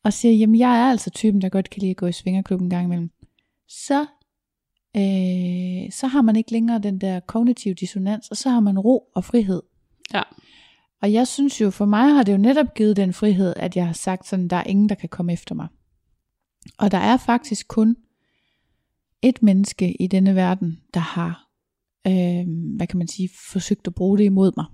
og 0.03 0.13
siger, 0.13 0.33
jamen 0.33 0.59
jeg 0.59 0.79
er 0.79 0.89
altså 0.89 1.09
typen, 1.09 1.41
der 1.41 1.49
godt 1.49 1.69
kan 1.69 1.79
lide 1.79 1.91
at 1.91 1.97
gå 1.97 2.05
i 2.05 2.11
svingerklubben 2.11 2.65
en 2.65 2.69
gang 2.69 2.85
imellem, 2.85 3.11
så, 3.67 4.01
øh, 4.95 5.91
så 5.91 6.07
har 6.07 6.21
man 6.21 6.35
ikke 6.35 6.51
længere 6.51 6.79
den 6.79 7.01
der 7.01 7.19
kognitive 7.19 7.73
dissonans, 7.73 8.29
og 8.29 8.37
så 8.37 8.49
har 8.49 8.59
man 8.59 8.79
ro 8.79 9.11
og 9.15 9.23
frihed. 9.23 9.61
Ja. 10.13 10.21
Og 11.01 11.13
jeg 11.13 11.27
synes 11.27 11.61
jo, 11.61 11.69
for 11.69 11.85
mig 11.85 12.13
har 12.13 12.23
det 12.23 12.31
jo 12.31 12.37
netop 12.37 12.73
givet 12.73 12.97
den 12.97 13.13
frihed, 13.13 13.53
at 13.55 13.75
jeg 13.75 13.85
har 13.85 13.93
sagt 13.93 14.27
sådan, 14.27 14.47
der 14.47 14.55
er 14.55 14.63
ingen, 14.63 14.89
der 14.89 14.95
kan 14.95 15.09
komme 15.09 15.33
efter 15.33 15.55
mig. 15.55 15.67
Og 16.77 16.91
der 16.91 16.97
er 16.97 17.17
faktisk 17.17 17.67
kun 17.67 17.95
et 19.21 19.43
menneske 19.43 20.01
i 20.01 20.07
denne 20.07 20.35
verden, 20.35 20.81
der 20.93 20.99
har, 20.99 21.48
øh, 22.07 22.45
hvad 22.77 22.87
kan 22.87 22.97
man 22.97 23.07
sige, 23.07 23.29
forsøgt 23.51 23.87
at 23.87 23.95
bruge 23.95 24.17
det 24.17 24.23
imod 24.23 24.51
mig. 24.57 24.65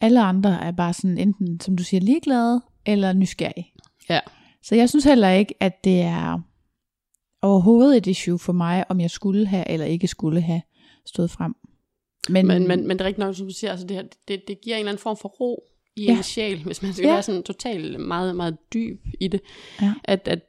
Alle 0.00 0.22
andre 0.22 0.64
er 0.64 0.70
bare 0.70 0.92
sådan 0.92 1.18
enten, 1.18 1.60
som 1.60 1.76
du 1.76 1.84
siger, 1.84 2.00
ligeglade 2.00 2.60
eller 2.86 3.12
nysgerrige. 3.12 3.72
Ja. 4.10 4.20
Så 4.62 4.74
jeg 4.74 4.88
synes 4.88 5.04
heller 5.04 5.30
ikke, 5.30 5.54
at 5.60 5.84
det 5.84 6.00
er 6.00 6.40
overhovedet 7.42 7.96
et 7.96 8.06
issue 8.06 8.38
for 8.38 8.52
mig, 8.52 8.90
om 8.90 9.00
jeg 9.00 9.10
skulle 9.10 9.46
have 9.46 9.68
eller 9.70 9.86
ikke 9.86 10.06
skulle 10.06 10.40
have 10.40 10.62
stået 11.06 11.30
frem. 11.30 11.54
Men, 12.28 12.46
Men, 12.46 12.68
men, 12.68 12.88
men 12.88 12.98
det 12.98 13.00
er 13.00 13.04
rigtigt 13.06 13.26
nok, 13.26 13.34
som 13.36 13.46
du 13.46 13.52
siger, 13.54 13.70
altså 13.70 13.86
det, 13.86 13.96
her, 13.96 14.04
det, 14.28 14.42
det 14.48 14.60
giver 14.60 14.76
en 14.76 14.80
eller 14.80 14.92
anden 14.92 15.02
form 15.02 15.16
for 15.16 15.28
ro 15.28 15.64
i 15.96 16.04
Ja. 16.04 16.16
en 16.16 16.22
sjæl, 16.22 16.62
hvis 16.64 16.82
man 16.82 16.92
skal 16.92 17.06
ja. 17.06 17.12
være 17.12 17.22
sådan 17.22 17.42
totalt 17.42 18.00
meget, 18.00 18.36
meget 18.36 18.56
dyb 18.74 19.04
i 19.20 19.28
det. 19.28 19.40
Ja. 19.82 19.94
At, 20.04 20.28
at 20.28 20.40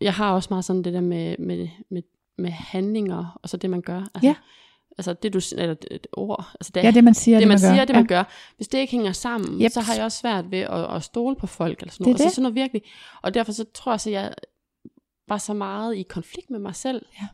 jeg 0.00 0.14
har 0.14 0.32
også 0.32 0.46
meget 0.50 0.64
sådan 0.64 0.82
det 0.82 0.92
der 0.92 1.00
med, 1.00 1.36
med, 1.38 1.68
med, 1.90 2.02
med 2.38 2.50
handlinger, 2.50 3.38
og 3.42 3.48
så 3.48 3.56
det 3.56 3.70
man 3.70 3.82
gør. 3.82 3.98
Altså, 4.14 4.26
Ja. 4.28 4.34
Altså 4.98 5.12
det 5.12 5.32
du, 5.34 5.40
eller 5.56 5.72
et, 5.72 5.84
et 5.90 6.06
ord, 6.12 6.48
altså 6.60 6.70
det, 6.74 6.82
Ja, 6.84 6.90
det 6.90 7.04
man 7.04 7.14
siger, 7.14 7.38
det, 7.38 7.48
man 7.48 7.54
gør. 7.54 7.68
siger, 7.68 7.84
det 7.84 7.94
ja. 7.94 7.98
man 7.98 8.06
gør. 8.06 8.24
Hvis 8.56 8.68
det 8.68 8.78
ikke 8.78 8.90
hænger 8.90 9.12
sammen, 9.12 9.62
Yep. 9.62 9.70
så 9.72 9.80
har 9.80 9.94
jeg 9.94 10.04
også 10.04 10.18
svært 10.18 10.50
ved 10.50 10.58
at, 10.58 10.94
at 10.96 11.02
stole 11.02 11.36
på 11.36 11.46
folk. 11.46 11.78
Eller 11.80 11.92
sådan 11.92 12.04
Det 12.04 12.06
noget. 12.06 12.14
Altså 12.14 12.24
det. 12.24 12.32
sådan 12.34 12.42
noget 12.42 12.54
virkelig. 12.54 12.82
Og 13.22 13.34
derfor 13.34 13.52
så 13.52 13.64
tror 13.74 13.92
jeg, 13.92 13.94
at 13.94 14.06
jeg 14.12 14.34
var 15.28 15.38
så 15.38 15.54
meget 15.54 15.96
i 15.96 16.02
konflikt 16.02 16.50
med 16.50 16.58
mig 16.58 16.74
selv. 16.76 17.06
Ja. 17.20 17.26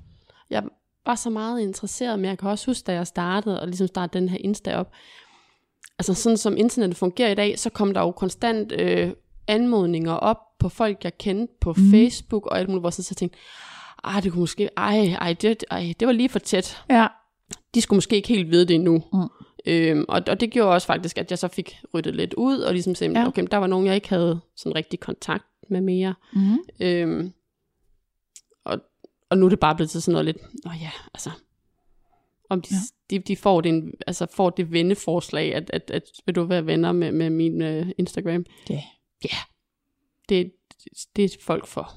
Jeg 0.51 0.63
var 1.07 1.15
så 1.15 1.31
meget 1.31 1.61
interesseret, 1.61 2.19
men 2.19 2.29
jeg 2.29 2.39
kan 2.39 2.49
også 2.49 2.67
huske, 2.67 2.87
da 2.87 2.93
jeg 2.93 3.07
startede, 3.07 3.61
og 3.61 3.67
ligesom 3.67 3.87
startede 3.87 4.21
den 4.21 4.29
her 4.29 4.39
Insta 4.41 4.77
op, 4.77 4.93
altså 5.99 6.15
sådan 6.15 6.37
som 6.37 6.57
internettet 6.57 6.97
fungerer 6.99 7.31
i 7.31 7.35
dag, 7.35 7.59
så 7.59 7.71
kom 7.71 7.95
der 7.95 8.01
jo 8.01 8.11
konstant 8.11 8.73
øh, 8.73 9.13
anmodninger 9.49 10.13
op 10.13 10.37
på 10.59 10.69
folk, 10.69 11.05
jeg 11.05 11.19
kendte 11.19 11.55
på 11.61 11.75
mm. 11.77 11.91
Facebook 11.91 12.47
og 12.47 12.59
alt 12.59 12.69
muligt, 12.69 12.83
hvor 12.83 12.91
så 12.91 13.03
så 13.03 13.15
tænkte, 13.15 13.39
ej, 14.05 14.21
det 14.21 14.33
kunne 14.33 14.41
måske, 14.41 14.69
ej, 14.77 15.17
ej, 15.21 15.33
det, 15.33 15.65
ej, 15.71 15.93
det 16.01 16.07
var 16.07 16.13
lige 16.13 16.29
for 16.29 16.39
tæt 16.39 16.83
Ja. 16.91 17.07
De 17.75 17.81
skulle 17.81 17.97
måske 17.97 18.17
ikke 18.17 18.29
helt 18.29 18.51
vide 18.51 18.67
det 18.69 18.75
endnu. 18.75 19.03
Mm. 19.13 19.19
Øhm, 19.67 20.05
og, 20.09 20.23
og 20.29 20.41
det 20.41 20.51
gjorde 20.51 20.73
også 20.73 20.87
faktisk, 20.87 21.19
at 21.19 21.31
jeg 21.31 21.39
så 21.39 21.49
fik 21.49 21.77
ryddet 21.95 22.17
lidt 22.17 22.35
ud, 22.35 22.59
og 22.59 22.73
ligesom 22.73 22.95
sagde, 22.95 23.19
Ja. 23.21 23.27
okay, 23.27 23.47
der 23.51 23.57
var 23.57 23.67
nogen, 23.67 23.87
jeg 23.87 23.95
ikke 23.95 24.09
havde 24.09 24.41
sådan 24.57 24.75
rigtig 24.77 25.01
kontakt 25.01 25.45
med 25.71 25.81
mere. 25.81 26.15
Mm-hmm. 26.33 26.59
Øhm, 26.81 27.33
og, 28.65 28.81
og 29.31 29.39
nu 29.39 29.47
er 29.47 29.51
det 29.51 29.61
bare 29.61 29.75
blevet 29.77 29.91
til 29.91 30.03
sådan 30.03 30.13
noget 30.13 30.25
lidt, 30.25 30.37
nå 30.65 30.71
ja, 30.81 30.91
altså, 31.15 31.31
om 32.51 32.63
de, 32.63 32.69
Ja. 32.75 33.17
de, 33.17 33.23
de 33.23 33.37
får, 33.37 33.61
det, 33.61 33.93
altså 34.07 34.27
får 34.35 34.51
det 34.51 34.73
venneforslag, 34.73 35.55
at, 35.55 35.71
at, 35.73 35.91
at 35.91 36.03
vil 36.27 36.35
du 36.35 36.45
være 36.45 36.67
venner 36.67 36.93
med, 36.93 37.13
med 37.13 37.31
min 37.31 37.63
øh, 37.63 37.87
Instagram? 37.99 38.45
Ja. 38.71 38.83
Ja, 39.25 39.37
det, 40.29 40.53
det 41.17 41.25
er 41.25 41.37
folk 41.43 41.67
for. 41.67 41.93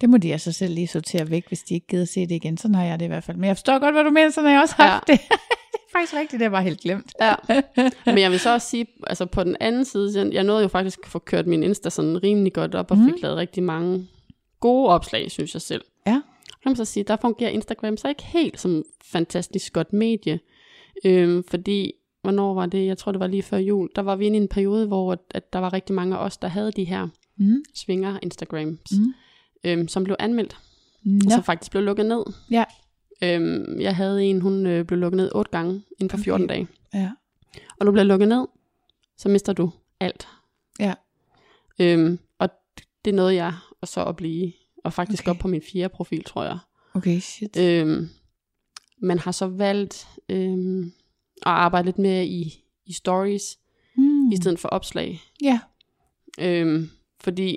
Det 0.00 0.10
må 0.10 0.16
de 0.16 0.32
altså 0.32 0.52
selv 0.52 0.74
lige 0.74 0.86
sortere 0.86 1.30
væk, 1.30 1.48
hvis 1.48 1.62
de 1.62 1.74
ikke 1.74 1.86
gider 1.86 2.04
se 2.04 2.20
det 2.20 2.30
igen. 2.34 2.56
Sådan 2.56 2.74
har 2.74 2.84
jeg 2.84 2.98
det 2.98 3.04
i 3.04 3.08
hvert 3.08 3.24
fald. 3.24 3.36
Men 3.36 3.44
jeg 3.48 3.56
forstår 3.56 3.78
godt, 3.78 3.94
hvad 3.94 4.04
du 4.04 4.10
mener, 4.10 4.30
sådan 4.30 4.46
har 4.46 4.52
jeg 4.54 4.62
også 4.62 4.74
haft 4.78 5.08
ja. 5.08 5.12
det. 5.12 5.20
det 5.72 5.78
er 5.96 5.98
faktisk 5.98 6.14
rigtigt, 6.14 6.40
det 6.40 6.46
er 6.46 6.50
bare 6.50 6.62
helt 6.62 6.80
glemt. 6.80 7.12
Ja. 7.20 7.34
Men 8.06 8.18
jeg 8.18 8.30
vil 8.30 8.40
så 8.40 8.52
også 8.54 8.68
sige, 8.68 8.86
altså 9.06 9.26
på 9.26 9.44
den 9.44 9.56
anden 9.60 9.84
side, 9.84 10.30
jeg, 10.32 10.44
nåede 10.44 10.62
jo 10.62 10.68
faktisk 10.68 10.98
at 11.02 11.08
få 11.08 11.18
kørt 11.18 11.46
min 11.46 11.62
Insta 11.62 11.90
sådan 11.90 12.22
rimelig 12.22 12.52
godt 12.52 12.74
op, 12.74 12.90
og 12.90 12.96
Mhm. 12.96 13.06
mm. 13.06 13.12
fik 13.14 13.22
lavet 13.22 13.36
rigtig 13.36 13.62
mange 13.62 14.06
gode 14.60 14.88
opslag, 14.88 15.30
synes 15.30 15.54
jeg 15.54 15.62
selv. 15.62 15.82
Ja. 16.06 16.12
Kan 16.62 16.70
man 16.70 16.76
så 16.76 16.84
sige, 16.84 17.04
der 17.04 17.16
fungerer 17.20 17.50
Instagram 17.50 17.96
så 17.96 18.08
ikke 18.08 18.22
helt 18.24 18.60
som 18.60 18.82
fantastisk 19.04 19.72
godt 19.72 19.92
medie. 19.92 20.40
Øhm, 21.04 21.44
fordi, 21.48 21.92
hvornår 22.22 22.54
var 22.54 22.66
det? 22.66 22.86
Jeg 22.86 22.98
tror, 22.98 23.12
det 23.12 23.20
var 23.20 23.26
lige 23.26 23.42
før 23.42 23.56
jul. 23.58 23.88
Der 23.96 24.02
var 24.02 24.16
vi 24.16 24.26
inde 24.26 24.38
i 24.38 24.40
en 24.42 24.48
periode, 24.48 24.86
hvor 24.86 25.12
at, 25.12 25.18
at 25.30 25.52
der 25.52 25.58
var 25.58 25.72
rigtig 25.72 25.94
mange 25.94 26.16
af 26.16 26.24
os, 26.24 26.36
der 26.36 26.48
havde 26.48 26.72
de 26.72 26.84
her 26.84 27.08
Mm. 27.36 27.62
svinger 27.74 28.18
Instagrams, 28.22 28.92
Mm. 28.92 29.14
Øhm, 29.64 29.88
som 29.88 30.04
blev 30.04 30.16
anmeldt, 30.18 30.56
Nå. 31.02 31.20
og 31.26 31.32
som 31.32 31.42
faktisk 31.44 31.70
blev 31.70 31.82
lukket 31.82 32.06
ned. 32.06 32.24
Ja. 32.50 32.64
Øhm, 33.22 33.80
jeg 33.80 33.96
havde 33.96 34.24
en, 34.24 34.40
hun 34.40 34.66
øh, 34.66 34.84
blev 34.84 34.98
lukket 34.98 35.16
ned 35.16 35.30
otte 35.34 35.50
gange 35.50 35.82
inden 35.98 36.10
for 36.10 36.16
14 36.16 36.44
Okay. 36.44 36.54
dage. 36.54 36.68
Ja. 36.94 37.10
Og 37.80 37.86
du 37.86 37.92
bliver 37.92 38.04
lukket 38.04 38.28
ned, 38.28 38.46
så 39.16 39.28
mister 39.28 39.52
du 39.52 39.72
alt. 40.00 40.28
Ja. 40.80 40.94
Øhm, 41.78 42.18
og 42.38 42.48
det 43.04 43.14
nåede 43.14 43.34
jeg 43.34 43.54
og 43.80 43.88
så 43.88 44.04
at 44.04 44.16
blive, 44.16 44.52
og 44.84 44.92
faktisk 44.92 45.22
Okay. 45.22 45.30
op 45.30 45.36
på 45.38 45.48
min 45.48 45.62
fjerde 45.72 45.88
profil, 45.94 46.24
tror 46.24 46.44
jeg. 46.44 46.58
Okay, 46.94 47.20
shit. 47.20 47.56
Øhm, 47.56 48.08
man 49.02 49.18
har 49.18 49.32
så 49.32 49.46
valgt 49.46 50.08
øhm, 50.28 50.84
at 51.36 51.52
arbejde 51.52 51.86
lidt 51.86 51.98
mere 51.98 52.26
i, 52.26 52.64
i 52.86 52.92
stories, 52.92 53.58
mm. 53.96 54.30
i 54.32 54.36
stedet 54.36 54.58
for 54.58 54.68
opslag. 54.68 55.20
Ja. 55.42 55.60
Øhm, 56.40 56.90
fordi 57.20 57.56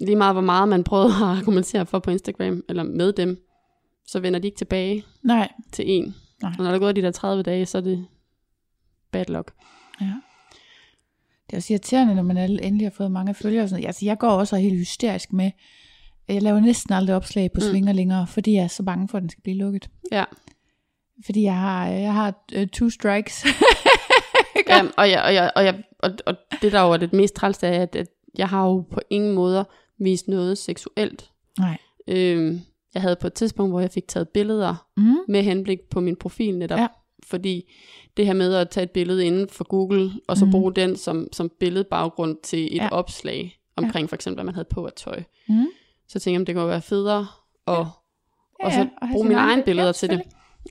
lige 0.00 0.16
meget 0.16 0.34
hvor 0.34 0.40
meget 0.42 0.68
man 0.68 0.84
prøvede 0.84 1.08
at 1.14 1.22
argumentere 1.22 1.86
for 1.86 1.98
på 1.98 2.10
Instagram, 2.10 2.62
eller 2.68 2.82
med 2.82 3.12
dem, 3.12 3.42
så 4.06 4.20
vender 4.20 4.38
de 4.40 4.46
ikke 4.48 4.58
tilbage 4.58 5.04
Nej. 5.22 5.48
til 5.72 5.84
en. 5.88 6.14
Nej. 6.42 6.52
Og 6.58 6.64
når 6.64 6.70
der 6.70 6.74
er 6.74 6.78
gået 6.78 6.96
de 6.96 7.02
der 7.02 7.10
30 7.10 7.42
dage, 7.42 7.66
så 7.66 7.78
er 7.78 7.82
det 7.82 8.06
bad 9.10 9.24
luck. 9.28 9.52
Ja. 10.00 10.06
Det 11.46 11.52
er 11.52 11.56
også 11.56 11.72
irriterende, 11.72 12.14
når 12.14 12.22
man 12.22 12.36
endelig 12.36 12.86
har 12.86 12.90
fået 12.90 13.12
mange 13.12 13.34
følgere. 13.34 13.62
og 13.62 13.68
Sådan. 13.68 13.80
noget. 13.80 13.86
Altså, 13.88 14.04
jeg 14.04 14.18
går 14.18 14.28
også 14.30 14.56
helt 14.56 14.78
hysterisk 14.78 15.32
med. 15.32 15.50
Jeg 16.28 16.42
laver 16.42 16.60
næsten 16.60 16.94
aldrig 16.94 17.16
opslag 17.16 17.52
på 17.52 17.60
Mm. 17.62 17.70
svinger 17.70 17.92
længere, 17.92 18.26
fordi 18.26 18.52
jeg 18.54 18.62
er 18.64 18.68
så 18.68 18.82
bange 18.82 19.08
for, 19.08 19.18
at 19.18 19.22
den 19.22 19.30
skal 19.30 19.42
blive 19.42 19.56
lukket. 19.56 19.90
Ja. 20.12 20.24
Fordi 21.24 21.42
jeg 21.42 21.56
har, 21.56 21.86
jeg 21.86 22.14
har 22.14 22.34
uh, 22.56 22.66
two 22.66 22.90
strikes. 22.90 23.44
Ja, 24.68 24.82
og, 24.96 25.10
jeg, 25.10 25.22
og, 25.22 25.34
jeg, 25.34 25.52
og, 25.56 25.64
jeg, 25.64 25.82
og, 25.98 26.10
og 26.26 26.34
det 26.62 26.72
der 26.72 26.80
jo 26.82 26.90
er 26.92 26.96
det 26.96 27.12
mest 27.12 27.34
træls, 27.34 27.62
er, 27.62 27.70
at, 27.82 27.96
at 27.96 28.06
jeg 28.38 28.48
har 28.48 28.66
jo 28.66 28.80
på 28.80 29.00
ingen 29.10 29.34
måder 29.34 29.64
vist 30.00 30.28
noget 30.28 30.58
seksuelt. 30.58 31.30
Nej. 31.58 31.78
Øhm, 32.08 32.60
jeg 32.94 33.02
havde 33.02 33.16
på 33.20 33.26
et 33.26 33.32
tidspunkt, 33.34 33.72
hvor 33.72 33.80
jeg 33.80 33.90
fik 33.90 34.08
taget 34.08 34.28
billeder 34.28 34.86
Mm. 34.96 35.16
med 35.28 35.42
henblik 35.42 35.78
på 35.90 36.00
min 36.00 36.16
profil 36.16 36.58
netop. 36.58 36.78
Ja. 36.78 36.86
Fordi 37.24 37.72
det 38.16 38.26
her 38.26 38.32
med 38.32 38.54
at 38.54 38.70
tage 38.70 38.84
et 38.84 38.90
billede 38.90 39.26
inden 39.26 39.48
for 39.48 39.64
Google, 39.64 40.12
og 40.28 40.36
så 40.36 40.44
Mhm. 40.44 40.52
bruge 40.52 40.72
den 40.74 40.96
som, 40.96 41.28
som 41.32 41.50
billedbaggrund 41.60 42.36
til 42.42 42.66
et 42.66 42.76
Ja. 42.76 42.82
ja. 42.84 42.88
opslag 42.90 43.58
omkring 43.76 44.08
for 44.08 44.16
eksempel, 44.16 44.36
hvad 44.36 44.44
man 44.44 44.54
havde 44.54 44.68
på 44.70 44.86
af 44.86 44.92
tøj. 44.96 45.22
Mm. 45.48 45.66
Så 46.08 46.18
tænkte 46.18 46.30
jeg, 46.30 46.40
om 46.40 46.46
det 46.46 46.54
kunne 46.54 46.68
være 46.68 46.82
federe 46.82 47.26
at, 47.66 47.74
Ja, 47.74 47.78
og 48.66 48.72
så 48.72 48.78
ja, 48.78 48.88
og 49.00 49.08
have 49.08 49.12
bruge 49.12 49.28
mine 49.28 49.40
egne 49.40 49.62
billeder. 49.62 49.86
Ja, 49.88 49.92
til 49.92 50.10
det. 50.10 50.22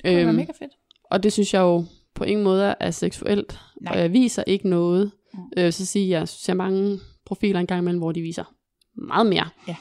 Det 0.04 0.16
var 0.16 0.22
Øhm, 0.28 0.36
mega 0.36 0.52
fedt. 0.60 0.72
og 1.12 1.24
det 1.24 1.34
synes 1.34 1.54
jeg 1.54 1.60
jo 1.62 1.86
på 2.16 2.24
ingen 2.24 2.44
måde 2.44 2.76
er 2.80 2.92
seksuelt. 2.92 3.60
Nej. 3.82 3.94
Og 3.94 4.00
jeg 4.00 4.14
viser 4.14 4.44
ikke 4.48 4.70
noget. 4.70 5.12
Mm. 5.34 5.40
Øh, 5.58 5.72
så 5.74 5.86
siger 5.86 6.18
jeg, 6.20 6.28
ser 6.28 6.54
mange 6.54 7.00
profiler 7.26 7.60
engang 7.60 7.80
imellem, 7.82 8.00
hvor 8.00 8.12
de 8.12 8.22
viser 8.22 8.44
meget 8.96 9.26
mere. 9.28 9.50
Ja. 9.68 9.76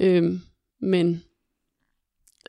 Øhm, 0.00 0.40
men 0.80 1.22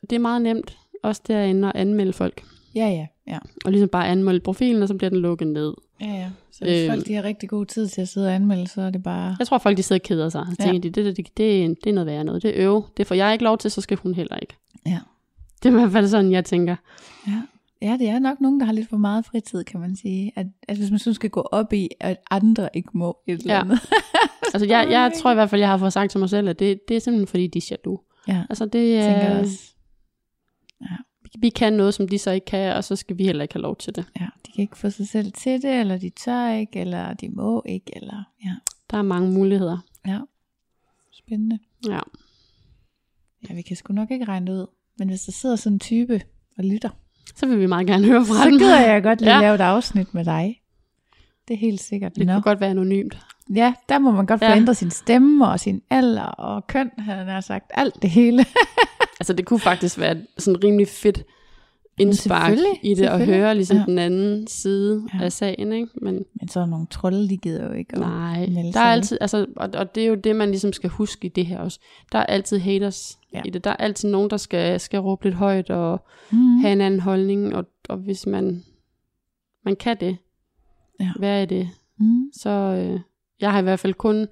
det 0.01 0.11
er 0.13 0.19
meget 0.19 0.41
nemt, 0.41 0.77
også 1.03 1.21
derinde 1.27 1.67
at 1.67 1.75
anmelde 1.75 2.13
folk. 2.13 2.43
Ja, 2.75 2.87
ja, 2.89 3.07
ja. 3.27 3.39
Og 3.65 3.71
ligesom 3.71 3.89
bare 3.89 4.07
anmelde 4.07 4.39
profilen, 4.39 4.81
og 4.81 4.87
så 4.87 4.93
bliver 4.93 5.09
den 5.09 5.19
lukket 5.19 5.47
ned. 5.47 5.73
Ja, 6.01 6.05
ja. 6.07 6.29
Så 6.51 6.65
hvis 6.65 6.79
Øhm. 6.81 6.91
folk 6.93 7.07
de 7.07 7.13
har 7.13 7.23
rigtig 7.23 7.49
god 7.49 7.65
tid 7.65 7.87
til 7.87 8.01
at 8.01 8.07
sidde 8.07 8.27
og 8.27 8.33
anmelde, 8.35 8.67
så 8.67 8.81
er 8.81 8.89
det 8.89 9.03
bare... 9.03 9.35
Jeg 9.39 9.47
tror, 9.47 9.57
folk 9.57 9.77
de 9.77 9.83
sidder 9.83 9.99
og 9.99 10.03
keder 10.07 10.29
sig. 10.29 10.45
Så 10.49 10.55
Ja. 10.59 10.65
tænker 10.65 10.81
de, 10.81 10.89
det, 10.89 11.05
det, 11.05 11.17
det, 11.17 11.37
det, 11.37 11.63
er- 11.65 11.67
det 11.83 11.87
er 11.89 11.93
noget 11.93 12.05
værre 12.07 12.23
noget. 12.23 12.43
Det 12.43 12.59
er 12.59 12.65
øve. 12.67 12.83
Det 12.97 13.07
får 13.07 13.15
jeg 13.15 13.33
ikke 13.33 13.43
lov 13.43 13.57
til, 13.57 13.71
så 13.71 13.81
skal 13.81 13.97
hun 13.97 14.13
heller 14.13 14.37
ikke. 14.37 14.53
Ja. 14.85 14.99
Det 15.63 15.69
er 15.69 15.73
i 15.77 15.79
hvert 15.79 15.91
fald 15.91 16.07
sådan, 16.07 16.31
jeg 16.31 16.45
tænker. 16.45 16.75
Ja. 17.27 17.41
Ja, 17.81 17.97
det 17.99 18.09
er 18.09 18.19
nok 18.19 18.41
nogen, 18.41 18.59
der 18.59 18.65
har 18.65 18.73
lidt 18.73 18.89
for 18.89 18.97
meget 18.97 19.25
fritid, 19.25 19.63
kan 19.63 19.79
man 19.79 19.95
sige. 19.95 20.31
At, 20.35 20.47
at 20.67 20.77
hvis 20.77 20.89
man 20.91 20.99
sådan 20.99 21.13
skal 21.13 21.29
gå 21.29 21.41
op 21.41 21.73
i, 21.73 21.89
at 21.99 22.17
andre 22.31 22.69
ikke 22.73 22.89
må 22.93 23.17
et 23.27 23.39
eller 23.39 23.53
Ja. 23.53 23.61
andet. 23.61 23.79
Altså, 24.53 24.67
jeg, 24.67 24.87
jeg 24.91 25.11
tror 25.21 25.31
i 25.31 25.33
hvert 25.33 25.49
fald, 25.49 25.61
jeg 25.61 25.69
har 25.69 25.77
fået 25.77 25.93
sagt 25.93 26.11
til 26.11 26.19
mig 26.19 26.29
selv, 26.29 26.49
at 26.49 26.59
det, 26.59 26.79
det 26.87 26.95
er 26.95 26.99
simpelthen 26.99 27.27
fordi, 27.27 27.47
de 27.47 27.57
er 27.59 27.67
jaloux. 27.71 28.01
ja, 28.27 28.43
Altså, 28.49 28.65
det 28.65 28.91
jeg 28.93 29.03
tænker 29.03 29.27
er... 29.27 29.39
også. 29.39 29.73
vi 31.39 31.49
kan 31.49 31.73
noget, 31.73 31.93
som 31.93 32.07
de 32.07 32.17
så 32.17 32.31
ikke 32.31 32.45
kan, 32.45 32.75
og 32.75 32.83
så 32.83 32.95
skal 32.95 33.17
vi 33.17 33.23
heller 33.25 33.41
ikke 33.41 33.53
have 33.53 33.61
lov 33.61 33.75
til 33.75 33.95
det. 33.95 34.05
Ja, 34.19 34.25
de 34.45 34.51
kan 34.51 34.61
ikke 34.61 34.77
få 34.77 34.89
sig 34.89 35.07
selv 35.07 35.31
til 35.31 35.61
det, 35.61 35.79
eller 35.79 35.97
de 35.97 36.09
tør 36.09 36.49
ikke, 36.53 36.79
eller 36.79 37.13
de 37.13 37.29
må 37.29 37.63
ikke, 37.65 37.91
eller... 37.95 38.23
Ja, 38.45 38.55
Der 38.91 38.97
er 38.97 39.01
mange 39.01 39.31
muligheder. 39.31 39.77
ja. 40.07 40.19
Spændende. 41.13 41.59
Ja. 41.87 41.99
Ja, 43.49 43.53
vi 43.53 43.61
kan 43.61 43.75
sgu 43.75 43.93
nok 43.93 44.11
ikke 44.11 44.25
regne 44.25 44.47
det 44.51 44.53
ud. 44.61 44.67
Men 44.97 45.09
hvis 45.09 45.21
der 45.21 45.31
sidder 45.31 45.55
sådan 45.55 45.75
en 45.75 45.79
type 45.79 46.21
og 46.57 46.63
lytter, 46.63 46.89
Så 47.35 47.45
vil 47.47 47.59
vi 47.59 47.65
meget 47.65 47.87
gerne 47.87 48.05
høre 48.05 48.25
fra 48.25 48.43
så 48.43 48.49
dem. 48.49 48.57
gider 48.59 48.79
jeg 48.91 49.03
godt 49.03 49.21
lige 49.21 49.33
Ja. 49.33 49.41
lave 49.41 49.55
et 49.55 49.61
afsnit 49.61 50.13
med 50.13 50.25
dig. 50.25 50.57
Det 51.47 51.53
er 51.53 51.57
helt 51.57 51.81
sikkert. 51.81 52.15
Det 52.15 52.25
Nå. 52.27 52.33
kan 52.33 52.41
godt 52.41 52.61
være 52.61 52.69
anonymt. 52.69 53.17
Ja, 53.55 53.73
der 53.89 53.99
må 53.99 54.11
man 54.11 54.25
godt 54.25 54.39
få 54.39 54.45
Ja. 54.45 54.55
ændret 54.55 54.77
sin 54.77 54.91
stemme 54.91 55.47
og 55.47 55.59
sin 55.59 55.81
alder 55.89 56.23
og 56.23 56.67
køn, 56.67 56.89
han 56.99 57.27
har 57.27 57.41
sagt. 57.41 57.65
Alt 57.73 58.01
det 58.01 58.09
hele. 58.09 58.45
Altså, 59.19 59.33
det 59.33 59.45
kunne 59.45 59.59
faktisk 59.59 59.99
være 59.99 60.15
sådan 60.37 60.63
rimelig 60.63 60.87
fedt 60.87 61.23
indspark 62.01 62.57
i 62.83 62.89
det, 62.89 62.97
selvfølgelig. 62.97 63.35
høre 63.35 63.55
ligesom 63.55 63.77
Ja. 63.77 63.83
den 63.87 63.99
anden 63.99 64.47
side 64.47 65.07
Ja. 65.13 65.23
af 65.23 65.31
sagen, 65.31 65.73
ikke? 65.73 65.87
Men 66.01 66.25
Men 66.39 66.47
så 66.47 66.59
er 66.59 66.65
nogle 66.65 66.87
trolde, 66.91 67.29
de 67.29 67.37
gider 67.37 67.67
jo 67.67 67.73
ikke. 67.73 67.99
nej, 67.99 68.49
der 68.73 68.79
er 68.79 68.83
altid, 68.91 69.17
altså, 69.21 69.45
og, 69.55 69.69
og 69.73 69.95
det 69.95 70.03
er 70.03 70.07
jo 70.07 70.15
det, 70.15 70.35
man 70.35 70.49
ligesom 70.49 70.73
skal 70.73 70.89
huske 70.89 71.25
i 71.25 71.29
det 71.29 71.45
her 71.45 71.59
også. 71.59 71.79
Der 72.11 72.19
er 72.19 72.25
altid 72.25 72.59
haters 72.59 73.17
ja. 73.33 73.41
i 73.45 73.49
det. 73.49 73.63
Der 73.63 73.69
er 73.69 73.75
altid 73.75 74.09
nogen, 74.09 74.29
der 74.29 74.37
skal, 74.37 74.79
skal 74.79 74.99
råbe 74.99 75.23
lidt 75.23 75.35
højt 75.35 75.69
og 75.69 76.05
Mm. 76.31 76.57
have 76.59 76.73
en 76.73 76.81
anden 76.81 76.99
holdning, 76.99 77.55
og, 77.55 77.65
og 77.89 77.97
hvis 77.97 78.27
man, 78.27 78.63
man 79.65 79.75
kan 79.75 79.97
det, 79.99 80.17
Ja. 80.99 81.11
hvad 81.19 81.41
er 81.41 81.45
det? 81.45 81.69
Mm. 81.99 82.31
Så 82.33 82.49
øh, 82.49 82.99
jeg 83.41 83.51
har 83.51 83.59
i 83.59 83.63
hvert 83.63 83.79
fald 83.79 83.93
kun 83.93 84.27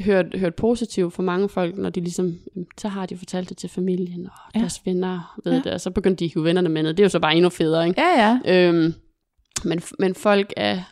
hørt, 0.00 0.38
hørt 0.38 0.54
positivt 0.54 1.14
fra 1.14 1.22
mange 1.22 1.48
folk, 1.48 1.76
når 1.76 1.90
de 1.90 2.00
ligesom, 2.00 2.38
så 2.78 2.88
har 2.88 3.06
de 3.06 3.16
fortalt 3.18 3.48
det 3.48 3.56
til 3.56 3.68
familien, 3.70 4.26
og 4.26 4.32
Ja. 4.54 4.60
deres 4.60 4.80
venner 4.86 5.40
ved 5.44 5.52
Ja. 5.52 5.58
det, 5.58 5.72
og 5.72 5.80
så 5.80 5.90
begyndte 5.90 6.20
de 6.20 6.24
at 6.24 6.32
hive 6.34 6.44
vennerne 6.44 6.68
med 6.68 6.82
ned. 6.82 6.90
Det 6.94 7.00
er 7.00 7.04
jo 7.04 7.08
så 7.08 7.20
bare 7.20 7.34
endnu 7.36 7.48
federe, 7.50 7.88
ikke? 7.88 8.00
Ja, 8.00 8.38
ja. 8.44 8.68
Øhm, 8.68 8.94
men, 9.64 9.82
men 9.98 10.14
folk 10.14 10.52
er, 10.56 10.82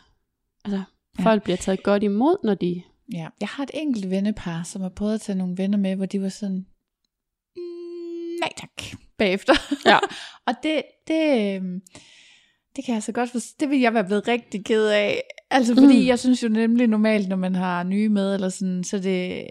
altså, 0.65 0.81
Ja. 1.19 1.23
folk 1.23 1.43
bliver 1.43 1.57
taget 1.57 1.83
godt 1.83 2.03
imod, 2.03 2.35
når 2.43 2.53
de, 2.53 2.81
ja. 3.13 3.27
Jeg 3.39 3.47
har 3.49 3.63
et 3.63 3.71
enkelt 3.73 4.09
vennepar, 4.09 4.63
som 4.63 4.81
har 4.81 4.89
prøvet 4.89 5.13
at 5.13 5.21
tage 5.21 5.37
nogle 5.37 5.57
venner 5.57 5.77
med, 5.77 5.95
hvor 5.95 6.05
de 6.05 6.21
var 6.21 6.29
sådan, 6.29 6.65
mm, 7.55 7.61
nej 8.41 8.49
tak, 8.57 8.69
bagefter. 9.17 9.53
Ja. 9.85 9.97
og 10.47 10.53
det, 10.63 10.81
det, 11.07 11.55
øhm, 11.55 11.81
det 12.75 12.85
kan 12.85 12.93
jeg 12.93 13.03
så 13.03 13.11
godt 13.11 13.29
forstå. 13.31 13.55
Det 13.59 13.69
vil 13.69 13.79
jeg 13.79 13.93
være 13.93 14.03
blevet 14.05 14.27
rigtig 14.27 14.65
ked 14.65 14.87
af. 14.87 15.21
Altså 15.51 15.73
fordi 15.75 16.01
Mm. 16.01 16.07
jeg 16.07 16.19
synes 16.19 16.43
jo 16.43 16.49
nemlig 16.49 16.87
normalt, 16.87 17.29
når 17.29 17.35
man 17.35 17.55
har 17.55 17.83
nye 17.83 18.09
med, 18.09 18.33
eller 18.33 18.49
sådan, 18.49 18.83
så 18.83 18.99
det, 18.99 19.45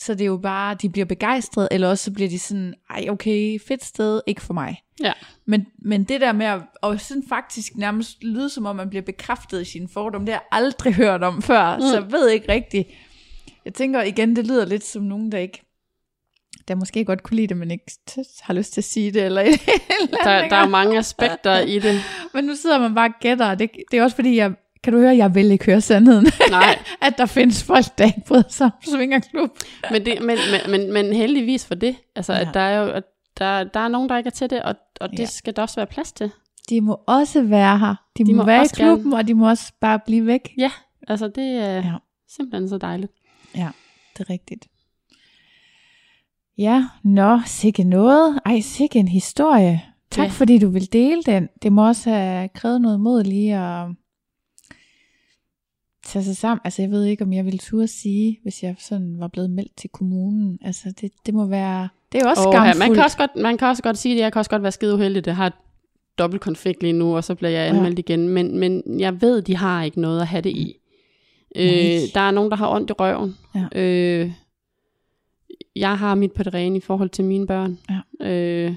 så 0.00 0.12
det 0.14 0.20
er 0.20 0.26
jo 0.26 0.36
bare, 0.36 0.74
de 0.82 0.88
bliver 0.88 1.04
begejstrede, 1.04 1.68
eller 1.70 1.88
også 1.88 2.04
så 2.04 2.12
bliver 2.12 2.28
de 2.28 2.38
sådan, 2.38 2.74
ej 2.90 3.06
okay, 3.10 3.60
fedt 3.60 3.84
sted, 3.84 4.20
ikke 4.26 4.42
for 4.42 4.54
mig. 4.54 4.82
Ja. 5.02 5.12
Men, 5.46 5.66
men 5.82 6.04
det 6.04 6.20
der 6.20 6.32
med 6.32 6.46
at 6.46 6.60
og 6.82 7.00
sådan 7.00 7.22
faktisk 7.28 7.76
nærmest 7.76 8.24
lyde 8.24 8.50
som 8.50 8.66
om, 8.66 8.76
man 8.76 8.88
bliver 8.88 9.02
bekræftet 9.02 9.62
i 9.62 9.64
sine 9.64 9.88
fordomme, 9.88 10.26
det 10.26 10.34
har 10.34 10.40
jeg 10.40 10.58
aldrig 10.62 10.94
hørt 11.04 11.22
om 11.22 11.42
før, 11.42 11.76
mm. 11.76 11.82
så 11.82 11.94
jeg 12.00 12.12
ved 12.12 12.28
ikke 12.30 12.52
rigtigt. 12.52 12.88
Jeg 13.64 13.74
tænker 13.74 14.02
igen, 14.02 14.36
det 14.36 14.46
lyder 14.46 14.64
lidt 14.66 14.84
som 14.84 15.02
nogen, 15.02 15.32
der 15.32 15.38
ikke 15.38 15.60
der 16.68 16.74
måske 16.74 17.04
godt 17.04 17.22
kunne 17.22 17.36
lide 17.36 17.46
det, 17.46 17.56
men 17.56 17.70
ikke 17.70 17.84
har 18.40 18.54
lyst 18.54 18.72
til 18.72 18.80
at 18.80 18.84
sige 18.84 19.10
det. 19.10 19.22
Eller, 19.24 19.40
eller 20.00 20.18
Der, 20.24 20.48
der 20.48 20.56
er 20.56 20.68
mange 20.68 20.98
aspekter 20.98 21.58
i 21.58 21.78
det. 21.78 22.00
Men 22.34 22.44
nu 22.44 22.54
sidder 22.54 22.78
man 22.78 22.94
bare 22.94 23.08
og 23.08 23.14
gætter, 23.20 23.54
det, 23.54 23.70
det 23.90 23.98
er 23.98 24.02
også 24.02 24.16
fordi, 24.16 24.36
jeg, 24.36 24.52
kan 24.84 24.92
du 24.92 24.98
høre, 24.98 25.16
jeg 25.16 25.34
vil 25.34 25.50
ikke 25.50 25.64
høre 25.64 25.80
sandheden. 25.80 26.26
Nej. 26.50 26.78
at 27.06 27.18
der 27.18 27.26
findes 27.26 27.64
folk, 27.64 27.98
der 27.98 28.04
ikke 28.04 28.22
bryder 28.26 28.48
sig 28.48 28.64
om 28.66 28.72
svingerklub. 28.94 29.50
Men, 29.90 30.06
det, 30.06 30.18
men, 30.22 30.38
men, 30.50 30.70
men, 30.70 30.92
men 30.92 31.12
heldigvis 31.12 31.66
for 31.66 31.74
det. 31.74 31.96
Altså, 32.16 32.32
ja. 32.32 32.40
At 32.40 32.48
der 32.54 32.60
er 32.60 32.80
jo 32.84 32.90
at 32.90 33.04
der, 33.38 33.64
der 33.64 33.80
er 33.80 33.88
nogen, 33.88 34.08
der 34.08 34.16
ikke 34.16 34.28
er 34.28 34.30
til 34.32 34.50
det, 34.50 34.62
og, 34.62 34.74
og 35.00 35.10
det 35.10 35.18
Ja. 35.18 35.26
skal 35.26 35.56
der 35.56 35.62
også 35.62 35.76
være 35.76 35.86
plads 35.86 36.12
til. 36.12 36.30
De 36.70 36.80
må 36.80 37.00
også 37.06 37.42
være 37.42 37.78
her. 37.78 37.94
De, 38.18 38.24
de 38.24 38.34
må, 38.34 38.42
må 38.42 38.46
være 38.46 38.56
i 38.56 38.60
også 38.60 38.76
gerne- 38.76 38.94
klubben, 38.96 39.12
og 39.12 39.28
de 39.28 39.34
må 39.34 39.48
også 39.48 39.72
bare 39.80 39.98
blive 40.06 40.26
væk. 40.26 40.52
Ja, 40.58 40.70
altså 41.08 41.28
det 41.28 41.44
er 41.44 41.74
ja. 41.74 41.92
simpelthen 42.36 42.68
så 42.68 42.78
dejligt. 42.78 43.12
Ja, 43.56 43.68
det 44.18 44.20
er 44.26 44.30
rigtigt. 44.30 44.66
Ja, 46.58 46.84
nå, 47.04 47.40
sikke 47.46 47.84
noget. 47.84 48.40
Ej, 48.46 48.60
sikke 48.60 48.98
en 48.98 49.08
historie. 49.08 49.82
Tak 50.10 50.24
Ja. 50.24 50.30
fordi 50.30 50.58
du 50.58 50.68
vil 50.68 50.92
dele 50.92 51.22
den. 51.22 51.48
Det 51.62 51.72
må 51.72 51.86
også 51.86 52.10
have 52.10 52.48
krævet 52.48 52.80
noget 52.80 53.00
mod 53.00 53.24
lige 53.24 53.56
at 53.56 53.86
tage 56.04 56.24
sig 56.24 56.36
sammen. 56.36 56.60
Altså, 56.64 56.82
jeg 56.82 56.90
ved 56.90 57.04
ikke, 57.04 57.24
om 57.24 57.32
jeg 57.32 57.44
ville 57.44 57.58
turde 57.58 57.88
sige, 57.88 58.38
hvis 58.42 58.62
jeg 58.62 58.74
sådan 58.78 59.16
var 59.18 59.28
blevet 59.28 59.50
meldt 59.50 59.76
til 59.76 59.90
kommunen. 59.90 60.58
Altså, 60.62 60.92
det, 61.00 61.12
det 61.26 61.34
må 61.34 61.46
være... 61.46 61.88
Det 62.12 62.20
er 62.20 62.24
jo 62.24 62.30
også 62.30 62.42
Og, 62.48 62.54
ja, 62.54 62.58
skamfuldt. 62.58 62.78
man, 62.78 62.94
kan 62.94 63.04
også 63.04 63.16
godt, 63.16 63.36
man 63.36 63.56
kan 63.56 63.68
også 63.68 63.82
godt 63.82 63.98
sige 63.98 64.14
det, 64.14 64.20
jeg 64.20 64.32
kan 64.32 64.38
også 64.38 64.50
godt 64.50 64.62
være 64.62 64.72
skide 64.72 64.94
uheldig, 64.94 65.24
det 65.24 65.34
har 65.34 65.52
dobbelt 66.18 66.42
konflikt 66.42 66.82
lige 66.82 66.92
nu, 66.92 67.16
og 67.16 67.24
så 67.24 67.34
bliver 67.34 67.50
jeg 67.50 67.68
anmeldt 67.68 67.98
ja. 67.98 68.02
igen. 68.02 68.28
Men, 68.28 68.58
men 68.58 69.00
jeg 69.00 69.20
ved, 69.20 69.42
de 69.42 69.56
har 69.56 69.82
ikke 69.82 70.00
noget 70.00 70.20
at 70.20 70.26
have 70.26 70.42
det 70.42 70.50
i. 70.50 70.76
Øh, 71.56 72.00
der 72.14 72.20
er 72.20 72.30
nogen, 72.30 72.50
der 72.50 72.56
har 72.56 72.74
ondt 72.74 72.90
i 72.90 72.92
røven. 72.92 73.36
Ja. 73.54 73.80
Øh, 73.80 74.32
jeg 75.76 75.98
har 75.98 76.14
mit 76.14 76.32
på 76.32 76.42
det 76.42 76.54
rene 76.54 76.76
i 76.76 76.80
forhold 76.80 77.10
til 77.10 77.24
mine 77.24 77.46
børn. 77.46 77.78
Ja. 77.90 78.30
Øh, 78.30 78.74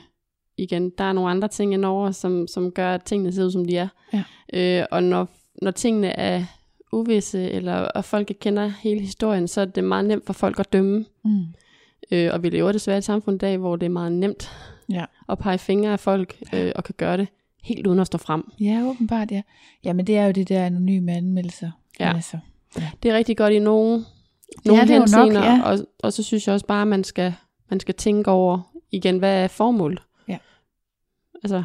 igen, 0.58 0.92
der 0.98 1.04
er 1.04 1.14
nogle 1.14 1.30
andre 1.30 1.48
ting 1.48 1.74
indover, 1.74 2.12
som, 2.12 2.48
som 2.48 2.72
gør, 2.72 2.94
at 2.94 3.04
tingene 3.04 3.32
ser 3.32 3.46
ud, 3.46 3.52
som 3.52 3.66
de 3.66 3.78
er. 3.78 3.88
Ja. 4.14 4.24
Øh, 4.54 4.86
og 4.92 5.04
når, 5.04 5.28
når 5.62 5.72
tingene 5.72 6.08
er 6.08 6.44
uvisse, 6.92 7.52
eller 7.52 7.76
og 7.76 8.06
folk 8.06 8.30
ikke 8.30 8.40
kender 8.40 8.72
hele 8.82 9.02
historien, 9.02 9.48
så 9.48 9.62
er 9.62 9.66
det 9.66 9.84
meget 9.84 10.06
nemt 10.06 10.26
for 10.26 10.34
folk 10.34 10.60
at 10.60 10.74
dømme. 10.74 11.06
Mm. 11.26 11.46
Øh, 12.12 12.30
og 12.34 12.44
vi 12.44 12.50
lever 12.50 12.72
desværre 12.72 12.98
i 12.98 13.00
et 13.00 13.04
samfund 13.04 13.36
i 13.36 13.38
dag, 13.38 13.58
hvor 13.58 13.76
det 13.76 13.86
er 13.86 13.90
meget 13.90 14.12
nemt 14.12 14.52
Ja. 14.90 15.06
at 15.30 15.40
pege 15.40 15.58
fingre 15.58 15.92
af 15.92 16.00
folk, 16.00 16.38
øh, 16.54 16.72
og 16.76 16.84
kan 16.84 16.96
gøre 16.98 17.18
det 17.18 17.28
helt 17.64 17.88
uden 17.88 18.00
at 18.00 18.08
stå 18.08 18.18
frem. 18.18 18.52
ja, 18.60 18.84
åbenbart, 18.84 19.32
ja. 19.32 19.42
Jamen, 19.84 20.08
det 20.08 20.18
er 20.18 20.26
jo 20.26 20.32
det 20.32 20.50
der 20.50 20.66
anonyme 20.66 21.12
anmeldelser. 21.12 21.72
Ja. 22.00 22.14
Altså. 22.16 22.38
Det 23.04 23.12
er 23.12 23.16
rigtig 23.16 23.38
godt 23.38 23.54
i 23.54 23.60
nogle, 23.60 24.06
nogle 24.66 24.82
det 24.82 24.92
er 24.92 25.00
nok, 25.00 25.02
henseender, 25.02 25.44
ja. 25.44 25.62
og, 25.64 25.80
og 26.00 26.14
så 26.14 26.24
synes 26.24 26.48
jeg 26.48 26.54
også 26.54 26.66
bare, 26.66 26.82
at 26.82 26.88
man 26.88 27.04
skal, 27.04 27.34
man 27.70 27.80
skal 27.80 27.96
tænke 27.96 28.32
over 28.32 28.74
igen, 28.92 29.18
hvad 29.18 29.44
er 29.44 29.48
formålet? 29.48 30.02
Ja. 30.28 30.38
Altså, 31.44 31.64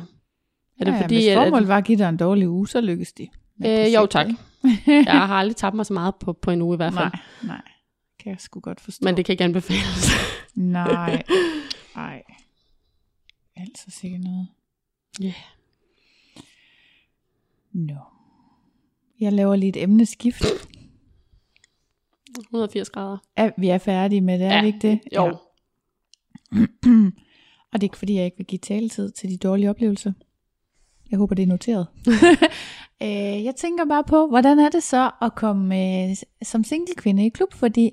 er 0.81 0.85
det 0.85 0.93
ja, 0.93 1.03
fordi, 1.03 1.15
hvis 1.15 1.27
at, 1.29 1.37
formålet 1.37 1.69
var 1.69 1.77
at 1.79 1.85
give 1.85 1.99
dig 1.99 2.09
en 2.09 2.17
dårlig 2.17 2.49
uge, 2.49 2.69
så 2.69 2.81
lykkes 2.81 3.13
de. 3.13 3.29
Øh, 3.67 3.95
jo, 3.95 4.07
tak. 4.07 4.27
jeg 4.87 5.27
har 5.27 5.35
aldrig 5.35 5.57
tabt 5.57 5.77
mig 5.77 5.87
så 5.87 5.93
meget 5.93 6.15
på, 6.15 6.33
på 6.33 6.51
en 6.51 6.63
uge 6.63 6.75
i 6.75 6.77
hvert 6.77 6.93
fald. 6.93 7.05
Nej, 7.05 7.21
nej. 7.43 7.63
Kan 8.19 8.33
jeg 8.33 8.41
sgu 8.41 8.61
godt 8.61 8.81
forstå. 8.81 9.05
Men 9.05 9.17
det 9.17 9.25
kan 9.25 9.33
ikke 9.33 9.45
anbefales. 9.45 10.11
Nej. 10.55 11.23
Nej. 11.97 12.23
Altså 13.57 13.85
sikkert 13.89 14.21
noget. 14.21 14.49
Ja. 15.21 15.35
Nå. 17.73 17.97
Jeg 19.21 19.33
laver 19.33 19.57
lige 19.57 19.69
et 19.69 19.83
emneskift. 19.83 20.45
180 22.39 22.91
grader. 22.91 23.19
Er, 23.37 23.51
vi 23.59 23.69
er 23.69 23.79
færdige 23.79 24.21
med 24.21 24.39
det, 24.39 24.47
er 24.47 24.61
vi 24.61 24.67
ikke 24.67 24.79
det? 24.89 25.01
Jo. 25.17 25.25
Ja. 25.25 25.33
Og 27.73 27.81
det 27.81 27.83
er 27.83 27.91
ikke 27.91 27.99
fordi, 27.99 28.15
jeg 28.15 28.25
ikke 28.25 28.37
vil 28.37 28.47
give 28.47 28.59
taletid 28.59 29.11
til 29.11 29.31
de 29.31 29.37
dårlige 29.37 29.71
oplevelser. 29.71 30.13
Jeg 31.11 31.19
håber, 31.19 31.35
det 31.35 31.43
er 31.43 31.47
noteret. 31.47 31.87
Øh, 33.03 33.45
jeg 33.45 33.55
tænker 33.57 33.85
bare 33.85 34.05
på, 34.05 34.27
hvordan 34.27 34.59
er 34.59 34.69
det 34.69 34.83
så 34.83 35.11
at 35.23 35.35
komme 35.35 35.77
øh, 36.11 36.17
som 36.43 36.65
single-kvinde 36.65 37.27
i 37.27 37.29
klub? 37.29 37.55
Fordi 37.55 37.91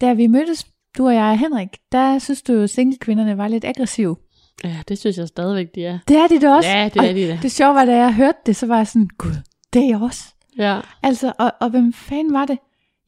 da 0.00 0.12
vi 0.12 0.26
mødtes, 0.26 0.66
du 0.98 1.06
og 1.06 1.14
jeg 1.14 1.24
og 1.24 1.38
Henrik, 1.38 1.68
der 1.92 2.18
synes 2.18 2.42
du 2.42 2.52
jo, 2.52 2.66
single-kvinderne 2.66 3.38
var 3.38 3.48
lidt 3.48 3.64
aggressive. 3.64 4.16
Ja, 4.64 4.76
det 4.88 4.98
synes 4.98 5.18
jeg 5.18 5.28
stadigvæk, 5.28 5.74
de 5.74 5.84
er. 5.84 5.98
Det 6.08 6.16
er 6.16 6.26
de 6.26 6.40
da 6.40 6.54
også. 6.54 6.68
Ja, 6.70 6.84
det 6.94 6.96
Og 7.02 7.06
er 7.06 7.12
de 7.12 7.28
da. 7.28 7.38
Det 7.42 7.52
sjove 7.52 7.74
var, 7.74 7.84
da 7.84 7.96
jeg 7.96 8.14
hørte 8.14 8.38
det, 8.46 8.56
så 8.56 8.66
var 8.66 8.76
jeg 8.76 8.86
sådan, 8.86 9.08
gud, 9.18 9.34
det 9.72 9.82
er 9.82 9.86
jeg 9.86 10.02
også. 10.02 10.34
Ja. 10.58 10.80
Altså, 11.02 11.32
og, 11.38 11.52
og 11.60 11.70
hvem 11.70 11.92
fanden 11.92 12.32
var 12.32 12.44
det? 12.44 12.58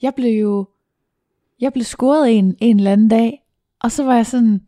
Jeg 0.03 0.15
blev 0.15 0.41
jo, 0.41 0.69
jeg 1.61 1.73
blev 1.73 1.85
scoret 1.85 2.39
en, 2.39 2.57
en 2.61 2.77
eller 2.77 2.93
anden 2.93 3.09
dag, 3.09 3.43
og 3.81 3.93
så 3.93 4.05
var 4.05 4.17
jeg 4.17 4.27
sådan, 4.27 4.61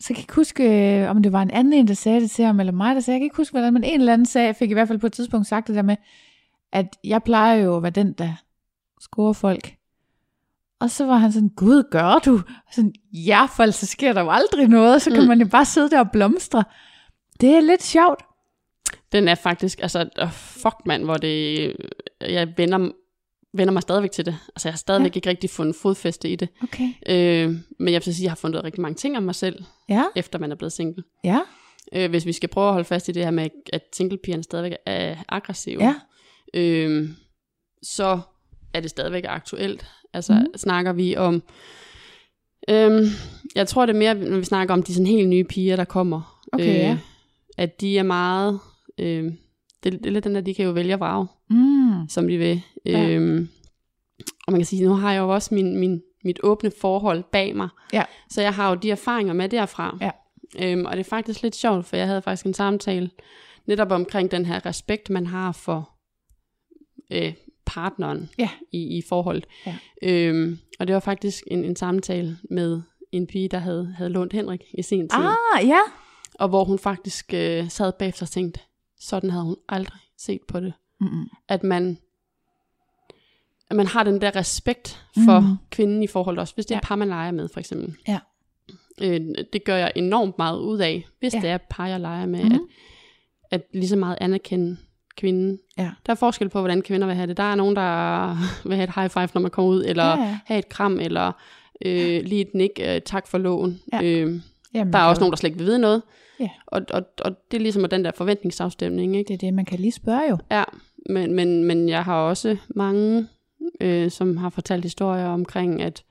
så 0.00 0.06
jeg 0.10 0.16
kan 0.16 0.22
ikke 0.22 0.34
huske, 0.34 0.64
øh, 1.02 1.10
om 1.10 1.22
det 1.22 1.32
var 1.32 1.42
en 1.42 1.50
anden 1.50 1.72
en, 1.72 1.88
der 1.88 1.94
sagde 1.94 2.20
det 2.20 2.30
til 2.30 2.44
ham, 2.44 2.60
eller 2.60 2.72
mig, 2.72 2.94
der 2.94 3.00
sagde, 3.00 3.14
jeg 3.14 3.20
kan 3.20 3.26
ikke 3.26 3.36
huske, 3.36 3.52
hvordan, 3.52 3.72
men 3.72 3.84
en 3.84 4.00
eller 4.00 4.12
anden 4.12 4.42
jeg 4.46 4.56
fik 4.56 4.70
i 4.70 4.72
hvert 4.72 4.88
fald 4.88 4.98
på 4.98 5.06
et 5.06 5.12
tidspunkt 5.12 5.46
sagt 5.46 5.66
det 5.68 5.76
der 5.76 5.82
med, 5.82 5.96
at 6.72 6.86
jeg 7.04 7.22
plejer 7.22 7.54
jo 7.54 7.76
at 7.76 7.82
være 7.82 7.90
den, 7.90 8.12
der 8.12 8.32
scorer 9.00 9.32
folk. 9.32 9.74
Og 10.80 10.90
så 10.90 11.06
var 11.06 11.16
han 11.16 11.32
sådan, 11.32 11.48
gud, 11.48 11.82
gør 11.90 12.18
du? 12.18 12.34
Og 12.36 12.72
sådan, 12.72 12.92
ja, 13.12 13.44
for 13.56 13.70
så 13.70 13.86
sker 13.86 14.12
der 14.12 14.20
jo 14.20 14.30
aldrig 14.30 14.68
noget, 14.68 15.02
så 15.02 15.10
kan 15.10 15.22
Mm. 15.22 15.28
man 15.28 15.40
jo 15.40 15.46
bare 15.46 15.64
sidde 15.64 15.90
der 15.90 15.98
og 16.00 16.10
blomstre. 16.10 16.64
Det 17.40 17.56
er 17.56 17.60
lidt 17.60 17.82
sjovt. 17.82 18.22
Den 19.12 19.28
er 19.28 19.34
faktisk, 19.34 19.78
altså, 19.82 20.08
oh, 20.18 20.30
fuck 20.30 20.76
mand, 20.86 21.04
hvor 21.04 21.14
det, 21.14 21.76
jeg 22.20 22.54
vender, 22.56 22.90
vender 23.54 23.72
mig 23.72 23.82
stadigvæk 23.82 24.10
til 24.10 24.26
det. 24.26 24.36
Altså, 24.48 24.68
jeg 24.68 24.72
har 24.72 24.78
stadigvæk 24.78 25.14
ja. 25.14 25.16
ikke 25.18 25.28
rigtig 25.28 25.50
fundet 25.50 25.76
fodfæste 25.76 26.28
i 26.28 26.36
det. 26.36 26.48
Okay. 26.62 26.88
Øh, 27.08 27.56
men 27.78 27.92
jeg 27.94 28.02
vil 28.04 28.14
sige, 28.14 28.16
at 28.16 28.22
jeg 28.22 28.30
har 28.30 28.36
fundet 28.36 28.64
rigtig 28.64 28.80
mange 28.80 28.94
ting 28.94 29.16
om 29.16 29.22
mig 29.22 29.34
selv, 29.34 29.64
Ja, 29.88 30.04
efter 30.16 30.38
man 30.38 30.52
er 30.52 30.56
blevet 30.56 30.72
single. 30.72 31.02
ja, 31.24 31.40
Øh, 31.92 32.10
hvis 32.10 32.26
vi 32.26 32.32
skal 32.32 32.48
prøve 32.48 32.66
at 32.66 32.72
holde 32.72 32.84
fast 32.84 33.08
i 33.08 33.12
det 33.12 33.24
her 33.24 33.30
med, 33.30 33.48
at 33.72 33.82
singlepigerne 33.92 34.42
stadigvæk 34.42 34.72
er 34.86 35.16
aggressive, 35.28 35.84
ja. 35.84 35.94
øh, 36.54 37.08
så 37.82 38.20
er 38.74 38.80
det 38.80 38.90
stadigvæk 38.90 39.24
aktuelt. 39.28 39.86
Altså 40.12 40.32
mm. 40.34 40.46
snakker 40.56 40.92
vi 40.92 41.16
om, 41.16 41.42
øh, 42.68 43.02
jeg 43.54 43.68
tror 43.68 43.86
det 43.86 43.94
er 43.94 43.98
mere, 43.98 44.14
når 44.14 44.38
vi 44.38 44.44
snakker 44.44 44.74
om 44.74 44.82
de 44.82 44.94
sådan 44.94 45.06
helt 45.06 45.28
nye 45.28 45.44
piger, 45.44 45.76
der 45.76 45.84
kommer. 45.84 46.40
Okay, 46.52 46.74
ja. 46.78 46.98
At 47.58 47.80
de 47.80 47.98
er 47.98 48.02
meget, 48.02 48.58
øh, 48.98 49.24
det, 49.84 49.92
det 49.92 50.06
er 50.06 50.10
lidt 50.10 50.24
den 50.24 50.34
der, 50.34 50.40
de 50.40 50.54
kan 50.54 50.64
jo 50.64 50.70
vælge 50.70 50.92
at 50.94 51.00
vrage, 51.00 51.26
Mm. 51.50 51.83
Som 52.08 52.28
de 52.28 52.36
vil. 52.38 52.62
Ja. 52.86 53.08
Øh, 53.08 53.48
og 54.46 54.52
man 54.52 54.60
kan 54.60 54.66
sige, 54.66 54.84
nu 54.88 54.94
har 54.94 55.12
jeg 55.12 55.20
jo 55.20 55.34
også 55.34 55.54
min, 55.54 55.78
min, 55.78 56.02
mit 56.24 56.40
åbne 56.42 56.70
forhold 56.80 57.24
bag 57.32 57.56
mig. 57.56 57.68
Ja. 57.92 58.04
Så 58.30 58.42
jeg 58.42 58.54
har 58.54 58.68
jo 58.68 58.74
de 58.74 58.90
erfaringer 58.90 59.32
med 59.32 59.48
derfra. 59.48 59.98
Ja. 60.00 60.10
Øhm, 60.58 60.84
og 60.84 60.92
det 60.92 61.00
er 61.00 61.04
faktisk 61.10 61.42
lidt 61.42 61.56
sjovt, 61.56 61.86
for 61.86 61.96
jeg 61.96 62.06
havde 62.06 62.22
faktisk 62.22 62.46
en 62.46 62.54
samtale 62.54 63.10
netop 63.66 63.90
omkring 63.92 64.30
den 64.30 64.46
her 64.46 64.66
respekt, 64.66 65.10
man 65.10 65.26
har 65.26 65.52
for 65.52 65.90
øh, 67.10 67.34
partneren 67.66 68.30
Ja. 68.38 68.48
i, 68.72 68.98
i 68.98 69.02
forhold. 69.08 69.42
Ja. 69.66 69.76
Øhm, 70.02 70.58
og 70.80 70.86
det 70.86 70.94
var 70.94 71.00
faktisk 71.00 71.44
en, 71.46 71.64
en 71.64 71.76
samtale 71.76 72.38
med 72.50 72.82
en 73.12 73.26
pige, 73.26 73.48
der 73.48 73.58
havde, 73.58 73.94
havde 73.96 74.10
lånt 74.10 74.32
Henrik 74.32 74.60
i 74.78 74.82
sin 74.82 75.08
tid. 75.08 75.18
Ah, 75.54 75.68
ja. 75.68 75.80
Og 76.34 76.48
hvor 76.48 76.64
hun 76.64 76.78
faktisk 76.78 77.34
øh, 77.34 77.68
sad 77.70 77.92
bagefter 77.98 78.26
og 78.26 78.30
tænkte, 78.30 78.60
sådan 79.00 79.30
havde 79.30 79.44
hun 79.44 79.56
aldrig 79.68 80.00
set 80.18 80.40
på 80.48 80.60
det. 80.60 80.72
Mm-mm. 81.00 81.28
At 81.48 81.62
man, 81.62 81.98
at 83.70 83.76
man 83.76 83.86
har 83.86 84.04
den 84.04 84.20
der 84.20 84.36
respekt 84.36 85.04
for 85.24 85.40
mm. 85.40 85.56
kvinden 85.70 86.02
i 86.02 86.06
forhold 86.06 86.38
også, 86.38 86.54
hvis 86.54 86.66
det 86.66 86.74
er 86.74 86.76
Ja. 86.76 86.80
et 86.80 86.84
par, 86.84 86.96
man 86.96 87.08
leger 87.08 87.30
med, 87.30 87.48
for 87.52 87.60
eksempel. 87.60 87.94
Ja. 88.08 88.18
Øh, 89.02 89.20
det 89.52 89.64
gør 89.64 89.76
jeg 89.76 89.92
enormt 89.96 90.38
meget 90.38 90.58
ud 90.58 90.78
af, 90.78 91.06
hvis 91.20 91.32
Ja. 91.34 91.38
ja. 91.38 91.42
det 91.42 91.50
er 91.50 91.54
et 91.54 91.62
par, 91.70 91.86
jeg 91.86 92.00
leger 92.00 92.26
med, 92.26 92.44
mm. 92.44 92.52
at, 92.54 92.60
at 93.50 93.62
lige 93.74 93.88
så 93.88 93.96
meget 93.96 94.18
anerkende 94.20 94.76
kvinden. 95.16 95.58
Ja. 95.78 95.90
Der 96.06 96.12
er 96.12 96.14
forskel 96.16 96.48
på, 96.48 96.58
hvordan 96.60 96.82
kvinder 96.82 97.06
vil 97.06 97.16
have 97.16 97.26
det. 97.26 97.36
Der 97.36 97.42
er 97.42 97.54
nogen, 97.54 97.76
der 97.76 98.36
vil 98.68 98.76
have 98.76 98.84
et 98.88 98.94
high 98.94 99.10
five, 99.10 99.28
når 99.34 99.40
man 99.40 99.50
kommer 99.50 99.70
ud, 99.70 99.84
eller 99.84 100.04
Ja, 100.04 100.22
ja. 100.22 100.38
have 100.46 100.58
et 100.58 100.68
kram, 100.68 101.00
eller 101.00 101.32
øh, 101.84 102.22
lige 102.24 102.40
et 102.40 102.54
nik, 102.54 102.70
øh, 102.82 103.00
tak 103.00 103.26
for 103.26 103.38
lån. 103.38 103.80
Ja. 103.92 104.02
Øh, 104.02 104.40
Jamen, 104.74 104.92
der 104.92 104.98
er 104.98 105.04
også 105.04 105.20
jo- 105.20 105.22
nogen, 105.22 105.32
der 105.32 105.36
slet 105.36 105.48
ikke 105.50 105.58
vil 105.58 105.66
vide 105.66 105.78
noget. 105.78 106.02
Ja. 106.40 106.50
Og, 106.66 106.80
og, 106.90 107.02
og 107.24 107.32
det 107.50 107.56
er 107.56 107.60
ligesom 107.60 107.88
den 107.88 108.04
der 108.04 108.10
forventningsafstemning, 108.14 109.16
ikke? 109.16 109.28
Det 109.28 109.34
er 109.34 109.38
det, 109.38 109.54
man 109.54 109.64
kan 109.64 109.78
lige 109.78 109.92
spørge 109.92 110.22
jo. 110.30 110.38
Ja, 110.50 110.64
men, 111.08 111.32
men, 111.34 111.64
men 111.64 111.88
jeg 111.88 112.04
har 112.04 112.16
også 112.22 112.56
mange, 112.68 113.28
øh, 113.80 114.10
som 114.10 114.36
har 114.36 114.48
fortalt 114.50 114.82
historier 114.84 115.26
omkring, 115.26 115.82
at 115.82 116.04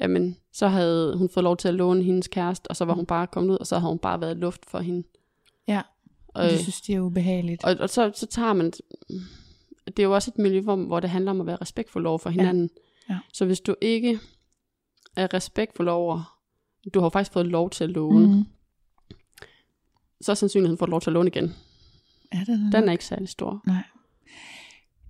jamen, 0.00 0.36
så 0.52 0.68
havde 0.68 1.16
hun 1.18 1.28
fået 1.28 1.44
lov 1.44 1.56
til 1.56 1.68
at 1.68 1.74
låne 1.74 2.02
hendes 2.02 2.28
kæreste, 2.28 2.68
og 2.68 2.76
så 2.76 2.84
var 2.84 2.94
hun 2.94 3.06
bare 3.06 3.26
kommet 3.26 3.50
ud, 3.52 3.58
og 3.58 3.66
så 3.66 3.78
havde 3.78 3.90
hun 3.90 3.98
bare 3.98 4.20
været 4.20 4.36
luft 4.36 4.66
for 4.70 4.78
hende. 4.78 5.06
Ja, 5.68 5.80
og 6.28 6.44
Øh, 6.44 6.50
det 6.50 6.60
synes 6.60 6.80
de 6.80 6.94
er 6.94 7.00
ubehageligt. 7.00 7.64
og, 7.64 7.76
og 7.80 7.90
så, 7.90 8.10
så 8.14 8.26
tager 8.26 8.52
man... 8.52 8.72
Det 9.86 9.98
er 9.98 10.02
jo 10.02 10.14
også 10.14 10.30
et 10.34 10.38
miljø, 10.38 10.60
hvor, 10.60 10.76
hvor 10.76 11.00
det 11.00 11.10
handler 11.10 11.30
om 11.30 11.40
at 11.40 11.46
være 11.46 11.56
respektfuld 11.60 12.06
over 12.06 12.18
for 12.18 12.30
hinanden. 12.30 12.70
Ja. 13.10 13.18
Så 13.32 13.44
hvis 13.44 13.60
du 13.60 13.74
ikke 13.80 14.18
er 15.16 15.34
respektfuld 15.34 15.88
over, 15.88 16.37
du 16.94 17.00
har 17.00 17.08
faktisk 17.08 17.32
fået 17.32 17.46
lov 17.46 17.70
til 17.70 17.84
at 17.84 17.90
låne, 17.90 18.26
mm. 18.26 18.44
Så 20.20 20.32
er 20.32 20.34
sandsynligheden 20.34 20.78
for 20.78 20.86
at 20.86 20.90
lov 20.90 21.00
til 21.00 21.10
at 21.10 21.14
låne 21.14 21.28
igen. 21.28 21.54
Ja, 22.34 22.44
den 22.46 22.66
er, 22.66 22.70
Den 22.70 22.88
er 22.88 22.92
ikke 22.92 23.04
særlig 23.04 23.28
stor. 23.28 23.62
Nej. 23.66 23.82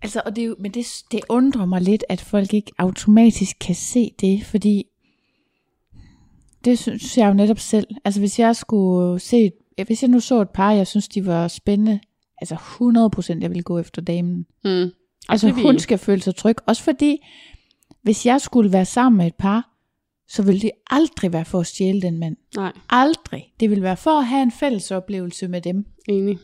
Altså, 0.03 0.23
og 0.25 0.37
det 0.37 0.43
er 0.43 0.47
jo, 0.47 0.57
men 0.59 0.71
det, 0.71 0.87
det 1.11 1.21
undrer 1.29 1.67
mig 1.67 1.81
lidt, 1.81 2.05
at 2.09 2.21
folk 2.21 2.55
ikke 2.55 2.73
automatisk 2.79 3.57
kan 3.61 3.75
se 3.75 4.15
det, 4.21 4.45
fordi 4.45 4.85
det 6.65 6.79
synes 6.79 7.19
jeg 7.19 7.29
jo 7.29 7.35
netop 7.35 7.59
selv. 7.59 7.87
Altså, 8.05 8.21
hvis 8.21 8.39
jeg 8.39 8.57
skulle 8.57 9.21
se, 9.21 9.53
hvis 9.87 10.03
jeg 10.03 10.11
nu 10.11 10.21
så 10.21 10.41
et 10.41 10.51
par, 10.51 10.73
jeg 10.73 10.87
synes, 10.87 11.09
de 11.09 11.27
var 11.27 11.49
spændende, 11.49 12.01
altså 12.41 12.55
100% 13.35 13.41
jeg 13.41 13.51
ville 13.51 13.63
gå 13.63 13.79
efter 13.79 14.03
damen. 14.03 14.47
Mm. 14.65 14.91
Altså, 15.29 15.47
det 15.47 15.57
vil 15.57 15.65
hun 15.65 15.79
skal 15.79 15.99
føle 15.99 16.23
sig 16.23 16.37
tryg. 16.37 16.57
Også 16.67 16.83
fordi, 16.83 17.27
hvis 18.03 18.27
jeg 18.27 18.41
skulle 18.41 18.73
være 18.73 18.85
sammen 18.85 19.19
med 19.19 19.27
et 19.27 19.35
par, 19.35 19.68
så 20.29 20.43
ville 20.43 20.61
det 20.61 20.71
aldrig 20.91 21.33
være 21.33 21.45
for 21.45 21.61
at 21.61 21.67
stjæle 21.67 22.03
den 22.03 22.19
mand. 22.19 22.37
Nej, 22.57 22.73
Aldrig. 22.91 23.53
Det 23.61 23.71
vil 23.71 23.83
være 23.83 23.97
for 23.97 24.11
at 24.11 24.27
have 24.27 24.43
en 24.43 24.53
fælles 24.53 24.91
oplevelse 24.91 25.49
med 25.49 25.61
dem. 25.61 25.87
enig. 26.09 26.39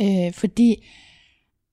Øh, 0.00 0.32
fordi, 0.32 0.86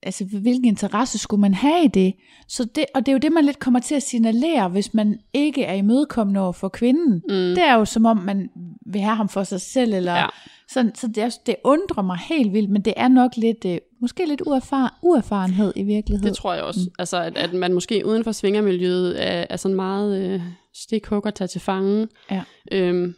altså 0.04 0.26
hvilken 0.26 0.66
interesse 0.66 1.18
skulle 1.18 1.41
man 1.41 1.54
have 1.54 1.86
i 1.86 1.88
det? 1.88 2.14
Så 2.48 2.64
det? 2.66 2.86
Og 2.96 3.06
det 3.06 3.08
er 3.08 3.14
jo 3.14 3.20
det, 3.20 3.32
man 3.32 3.46
lidt 3.46 3.60
kommer 3.60 3.80
til 3.80 3.96
at 3.96 4.04
signalere, 4.04 4.70
hvis 4.70 4.93
man 4.93 5.20
ikke 5.34 5.64
er 5.64 5.74
imødekommende 5.74 6.39
over 6.41 6.52
for 6.52 6.68
kvinden. 6.70 7.14
Mm. 7.14 7.56
Det 7.56 7.64
er 7.64 7.74
jo 7.74 7.86
som 7.86 8.06
om, 8.06 8.18
man 8.18 8.50
vil 8.86 9.02
have 9.02 9.16
ham 9.16 9.30
for 9.30 9.43
sig 9.43 9.62
selv, 9.62 9.93
eller 9.93 10.14
Ja. 10.14 10.20
ja. 10.20 10.28
sådan, 10.70 10.96
så 10.96 11.08
det, 11.08 11.18
er, 11.18 11.30
det 11.46 11.56
undrer 11.64 12.04
mig 12.04 12.18
helt 12.30 12.54
vildt, 12.54 12.70
men 12.70 12.82
det 12.82 12.93
er 12.98 13.08
nok 13.08 13.32
lidt, 13.38 13.66
øh, 13.66 13.78
måske 14.06 14.26
lidt 14.26 14.41
uerfar, 14.45 14.99
uerfarenhed 15.01 15.74
i 15.76 15.84
virkeligheden. 15.84 16.30
Det 16.30 16.38
tror 16.38 16.53
jeg 16.53 16.64
også. 16.64 16.80
Mm. 16.80 16.93
Altså, 16.99 17.18
at, 17.22 17.38
at 17.38 17.53
man 17.53 17.74
måske 17.74 18.06
uden 18.06 18.24
for 18.24 18.32
svingermiljøet 18.32 19.24
er, 19.24 19.45
er 19.49 19.58
sådan 19.58 19.76
meget 19.76 20.22
øh, 20.22 20.41
stikhugger 20.74 21.32
tage 21.32 21.47
til 21.47 21.62
fange. 21.62 22.08
Ja. 22.32 22.43
Øhm, 22.72 23.16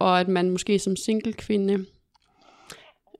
og 0.00 0.20
at 0.20 0.28
man 0.28 0.50
måske 0.50 0.78
som 0.78 0.96
single 0.96 1.32
kvinde 1.32 1.84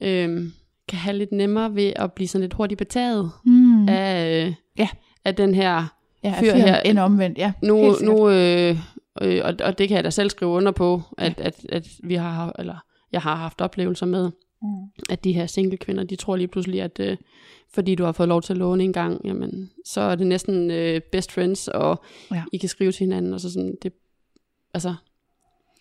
øhm, 0.00 0.52
kan 0.88 0.98
have 0.98 1.16
lidt 1.16 1.32
nemmere 1.32 1.74
ved 1.74 1.92
at 1.96 2.12
blive 2.12 2.28
sådan 2.28 2.42
lidt 2.42 2.54
hurtigt 2.54 2.78
betaget 2.78 3.30
mm. 3.44 3.88
af, 3.88 4.46
øh, 4.46 4.54
Ja. 4.78 4.88
af 5.24 5.34
den 5.34 5.54
her 5.54 5.84
ja, 6.24 6.34
fyr 6.40 6.54
her-. 6.54 6.80
End 6.80 6.98
omvendt, 6.98 7.38
ja. 7.38 7.52
nu, 7.62 7.96
nu 8.02 8.30
øh, 8.30 8.76
øh, 9.22 9.40
og, 9.44 9.54
og 9.64 9.78
det 9.78 9.88
kan 9.88 9.96
jeg 9.96 10.04
da 10.04 10.10
selv 10.10 10.30
skrive 10.30 10.50
under 10.50 10.72
på, 10.72 11.02
at, 11.18 11.40
at, 11.40 11.66
at 11.68 11.88
vi 12.04 12.14
har, 12.14 12.52
eller 12.58 12.76
jeg 13.12 13.20
har 13.20 13.34
haft 13.34 13.60
oplevelser 13.60 14.06
med, 14.06 14.30
Mm. 14.62 14.68
at 15.10 15.24
de 15.24 15.32
her 15.32 15.46
single 15.46 15.76
kvinder, 15.76 16.04
de 16.04 16.16
tror 16.16 16.36
lige 16.36 16.48
pludselig, 16.48 16.82
at 16.82 17.00
øh, 17.00 17.16
fordi 17.70 17.94
du 17.94 18.04
har 18.04 18.12
fået 18.12 18.28
lov 18.28 18.42
til 18.42 18.52
at 18.52 18.56
låne 18.56 18.84
en 18.84 18.92
gang, 18.92 19.20
jamen, 19.24 19.70
så 19.84 20.00
er 20.00 20.14
det 20.14 20.26
næsten 20.26 20.70
øh, 20.70 21.00
best 21.12 21.32
friends, 21.32 21.68
og 21.68 22.02
Ja. 22.30 22.36
ja. 22.36 22.44
I 22.52 22.56
kan 22.56 22.68
skrive 22.68 22.92
til 22.92 23.00
hinanden, 23.04 23.34
og 23.34 23.40
så 23.40 23.52
sådan, 23.52 23.76
det, 23.82 23.92
altså, 24.74 24.94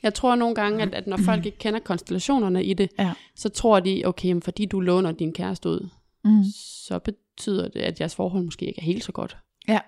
jeg 0.03 0.13
tror 0.13 0.36
nogle 0.36 0.55
gange, 0.55 0.82
at, 0.84 0.93
at 0.93 1.07
når 1.07 1.17
folk 1.17 1.45
ikke 1.45 1.57
kender 1.57 1.80
konstellationerne 1.80 2.63
i 2.63 2.73
det, 2.73 2.89
Ja. 2.99 3.13
så 3.36 3.49
tror 3.49 3.80
de, 3.80 4.01
okay, 4.05 4.32
men 4.32 4.41
fordi 4.41 4.65
du 4.65 4.80
låner 4.80 5.11
din 5.11 5.34
kæreste 5.34 5.69
ud, 5.69 5.88
Mm. 6.23 6.43
så 6.55 6.99
betyder 6.99 7.67
det, 7.67 7.80
at 7.80 7.99
jeres 7.99 8.15
forhold 8.15 8.43
måske 8.43 8.65
ikke 8.65 8.80
er 8.82 8.86
helt 8.86 9.03
så 9.03 9.11
godt. 9.11 9.38
Ja. 9.67 9.80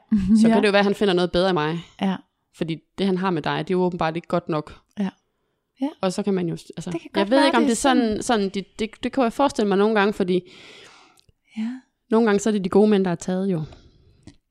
Så 0.41 0.47
ja. 0.47 0.53
kan 0.53 0.61
det 0.61 0.67
jo 0.67 0.71
være, 0.71 0.79
at 0.79 0.85
han 0.85 0.95
finder 0.95 1.13
noget 1.13 1.31
bedre 1.31 1.49
i 1.49 1.53
mig. 1.53 1.77
Ja. 2.01 2.15
Fordi 2.55 2.77
det, 2.97 3.05
han 3.05 3.17
har 3.17 3.29
med 3.29 3.41
dig, 3.41 3.57
det 3.67 3.73
er 3.73 3.77
jo 3.77 3.83
åbenbart 3.83 4.15
ikke 4.15 4.27
godt 4.27 4.49
nok. 4.49 4.79
Ja. 4.99 5.09
Ja. 5.81 5.87
Og 6.01 6.13
så 6.13 6.23
kan 6.23 6.33
man 6.33 6.47
jo... 6.47 6.53
Altså, 6.53 6.91
Det 6.91 7.01
kan 7.01 7.09
jeg 7.15 7.29
ved 7.29 7.45
ikke, 7.45 7.57
om 7.57 7.63
det 7.63 7.71
er 7.71 7.75
sådan... 7.75 8.23
sådan 8.23 8.49
det, 8.49 8.79
det, 8.79 8.89
det 9.03 9.11
kan 9.11 9.23
jeg 9.23 9.33
forestille 9.33 9.67
mig 9.67 9.77
nogle 9.77 9.95
gange, 9.99 10.13
fordi 10.13 10.41
ja. 11.57 11.71
nogle 12.11 12.25
gange 12.27 12.39
så 12.39 12.49
er 12.49 12.51
det 12.51 12.63
de 12.63 12.69
gode 12.69 12.89
mænd, 12.89 13.05
der 13.05 13.11
er 13.11 13.15
taget 13.15 13.51
jo. 13.51 13.63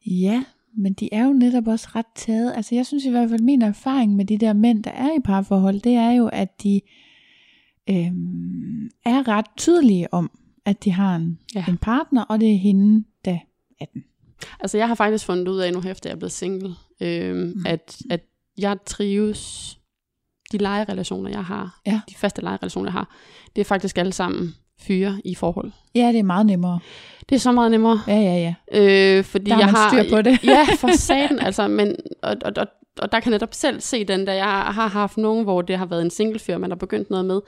Ja, 0.06 0.44
men 0.76 0.92
de 0.92 1.08
er 1.14 1.24
jo 1.24 1.32
netop 1.32 1.68
også 1.68 1.88
ret 1.94 2.06
taget. 2.14 2.52
Altså 2.56 2.74
jeg 2.74 2.86
synes 2.86 3.04
i 3.04 3.10
hvert 3.10 3.30
fald, 3.30 3.40
min 3.42 3.62
erfaring 3.62 4.16
med 4.16 4.24
de 4.24 4.38
der 4.38 4.52
mænd, 4.52 4.84
der 4.84 4.90
er 4.90 5.16
i 5.16 5.20
parforhold, 5.24 5.80
det 5.80 5.92
er 5.94 6.10
jo, 6.10 6.26
at 6.26 6.62
de 6.62 6.80
øhm, 7.90 8.90
er 9.04 9.28
ret 9.28 9.46
tydelige 9.56 10.14
om, 10.14 10.30
at 10.64 10.84
de 10.84 10.90
har 10.92 11.16
en, 11.16 11.38
Ja. 11.54 11.64
en 11.68 11.78
partner, 11.78 12.22
og 12.24 12.40
det 12.40 12.52
er 12.52 12.58
hende, 12.58 13.04
der 13.24 13.38
er 13.80 13.84
den. 13.94 14.04
Altså, 14.60 14.78
jeg 14.78 14.88
har 14.88 14.94
faktisk 14.94 15.26
fundet 15.26 15.48
ud 15.48 15.58
af 15.58 15.72
nu, 15.72 15.78
efter 15.80 16.10
jeg 16.10 16.14
er 16.14 16.18
blevet 16.18 16.32
single, 16.32 16.74
Mm. 17.00 17.06
mm. 17.06 17.64
at, 17.66 17.98
at 18.10 18.20
jeg 18.58 18.76
trives... 18.86 19.74
De 20.52 20.58
lejerelationer, 20.58 21.30
jeg 21.30 21.44
har, 21.44 21.80
Ja. 21.86 22.00
de 22.10 22.14
faste 22.14 22.42
lejerelationer, 22.42 22.86
jeg 22.86 22.92
har, 22.92 23.16
det 23.56 23.60
er 23.60 23.64
faktisk 23.64 23.98
alle 23.98 24.12
sammen 24.12 24.54
fyre 24.80 25.20
i 25.24 25.34
forhold. 25.34 25.72
Ja, 25.94 26.08
det 26.08 26.18
er 26.18 26.22
meget 26.22 26.46
nemmere. 26.46 26.80
Det 27.28 27.34
er 27.34 27.38
så 27.40 27.52
meget 27.52 27.70
nemmere. 27.70 28.00
Ja, 28.06 28.14
ja, 28.16 28.54
ja. 28.72 28.78
Øh, 29.18 29.24
fordi 29.24 29.44
Der 29.50 29.54
har 29.54 29.60
jeg 29.62 29.70
har, 29.70 29.88
styr 30.02 30.10
på 30.16 30.22
det. 30.22 30.44
ja, 30.54 30.64
for 30.78 30.96
satan, 30.96 31.38
altså, 31.38 31.68
men, 31.68 31.96
og, 32.22 32.36
og, 32.44 32.52
og, 32.56 32.66
og 33.00 33.12
der 33.12 33.20
kan 33.20 33.30
jeg 33.32 33.34
netop 33.36 33.54
selv 33.54 33.80
se 33.80 34.04
den, 34.04 34.24
da 34.24 34.34
jeg 34.34 34.44
har 34.46 34.88
haft 34.88 35.16
nogen, 35.16 35.44
hvor 35.44 35.62
det 35.62 35.78
har 35.78 35.86
været 35.86 36.02
en 36.02 36.10
singlefyr, 36.10 36.58
man 36.58 36.70
har 36.70 36.76
begyndt 36.76 37.10
noget 37.10 37.24
med. 37.26 37.40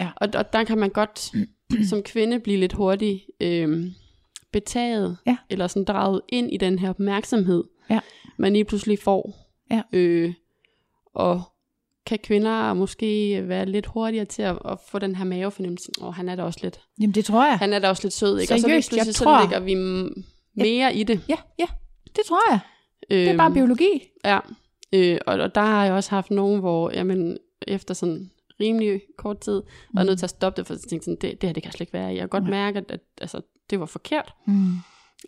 Ja. 0.00 0.08
Og, 0.16 0.28
og 0.34 0.52
der 0.52 0.64
kan 0.64 0.78
man 0.78 0.90
godt 0.90 1.32
som 1.90 2.02
kvinde 2.02 2.40
blive 2.40 2.56
lidt 2.60 2.72
hurtigt 2.72 3.22
øh, 3.40 3.90
betaget, 4.52 5.16
Ja. 5.26 5.36
eller 5.50 5.66
sådan 5.66 5.84
draget 5.84 6.20
ind 6.28 6.52
i 6.52 6.56
den 6.56 6.78
her 6.78 6.90
opmærksomhed, 6.90 7.64
Ja. 7.90 8.00
man 8.38 8.52
lige 8.52 8.64
pludselig 8.64 8.98
får. 8.98 9.36
Ja. 9.70 9.82
Øh, 9.92 10.32
og 11.14 11.42
kan 12.06 12.18
kvinder 12.18 12.74
måske 12.74 13.40
være 13.48 13.66
lidt 13.66 13.86
hurtigere 13.86 14.24
til 14.24 14.42
at, 14.42 14.58
at 14.64 14.78
få 14.88 14.98
den 14.98 15.16
her 15.16 15.24
mavefornemmelse, 15.24 15.92
og 16.00 16.14
han 16.14 16.28
er 16.28 16.36
da 16.36 16.42
også 16.42 16.60
lidt, 16.62 16.80
Jamen 17.00 17.14
det 17.14 17.24
tror 17.24 17.46
jeg. 17.46 17.58
han 17.58 17.72
er 17.72 17.78
da 17.78 17.88
også 17.88 18.02
lidt 18.04 18.14
sød, 18.14 18.38
ikke? 18.40 18.54
og 18.54 18.58
så, 18.60 18.66
Seriøst, 18.66 18.92
jeg 18.92 18.96
pludselig, 18.96 19.14
så 19.14 19.24
tror- 19.24 19.40
lægger 19.40 19.60
vi 19.60 19.74
mere 20.64 20.94
i 20.94 21.02
det. 21.02 21.20
Ja, 21.28 21.36
ja, 21.58 21.66
det 22.16 22.24
tror 22.28 22.50
jeg. 22.52 22.58
Det 23.10 23.28
er 23.30 23.36
bare 23.36 23.46
Øhm, 23.46 23.54
biologi. 23.54 24.02
Ja, 24.24 24.38
øh, 24.92 25.18
og, 25.26 25.34
og 25.34 25.54
der 25.54 25.60
har 25.60 25.84
jeg 25.84 25.92
også 25.94 26.10
haft 26.10 26.30
nogen, 26.30 26.60
hvor 26.60 26.90
jamen, 26.90 27.38
efter 27.66 27.94
sådan 27.94 28.30
rimelig 28.60 29.00
kort 29.18 29.38
tid, 29.40 29.62
var 29.94 30.02
nødt 30.04 30.18
til 30.18 30.26
at 30.26 30.30
stoppe 30.30 30.56
det, 30.60 30.66
for 30.66 30.74
jeg 30.74 30.80
tænkte 30.80 31.04
sådan, 31.04 31.18
det, 31.20 31.40
det 31.40 31.48
her 31.48 31.52
det 31.54 31.62
kan 31.62 31.68
jeg 31.68 31.72
slet 31.72 31.80
ikke 31.80 31.92
være 31.92 32.12
i. 32.12 32.16
Jeg 32.16 32.22
kan 32.22 32.28
godt 32.28 32.42
Nej. 32.44 32.50
mærke, 32.50 32.78
at, 32.78 32.84
at 32.90 33.00
altså, 33.20 33.40
det 33.70 33.80
var 33.80 33.86
forkert. 33.86 34.34
Mm. 34.46 34.72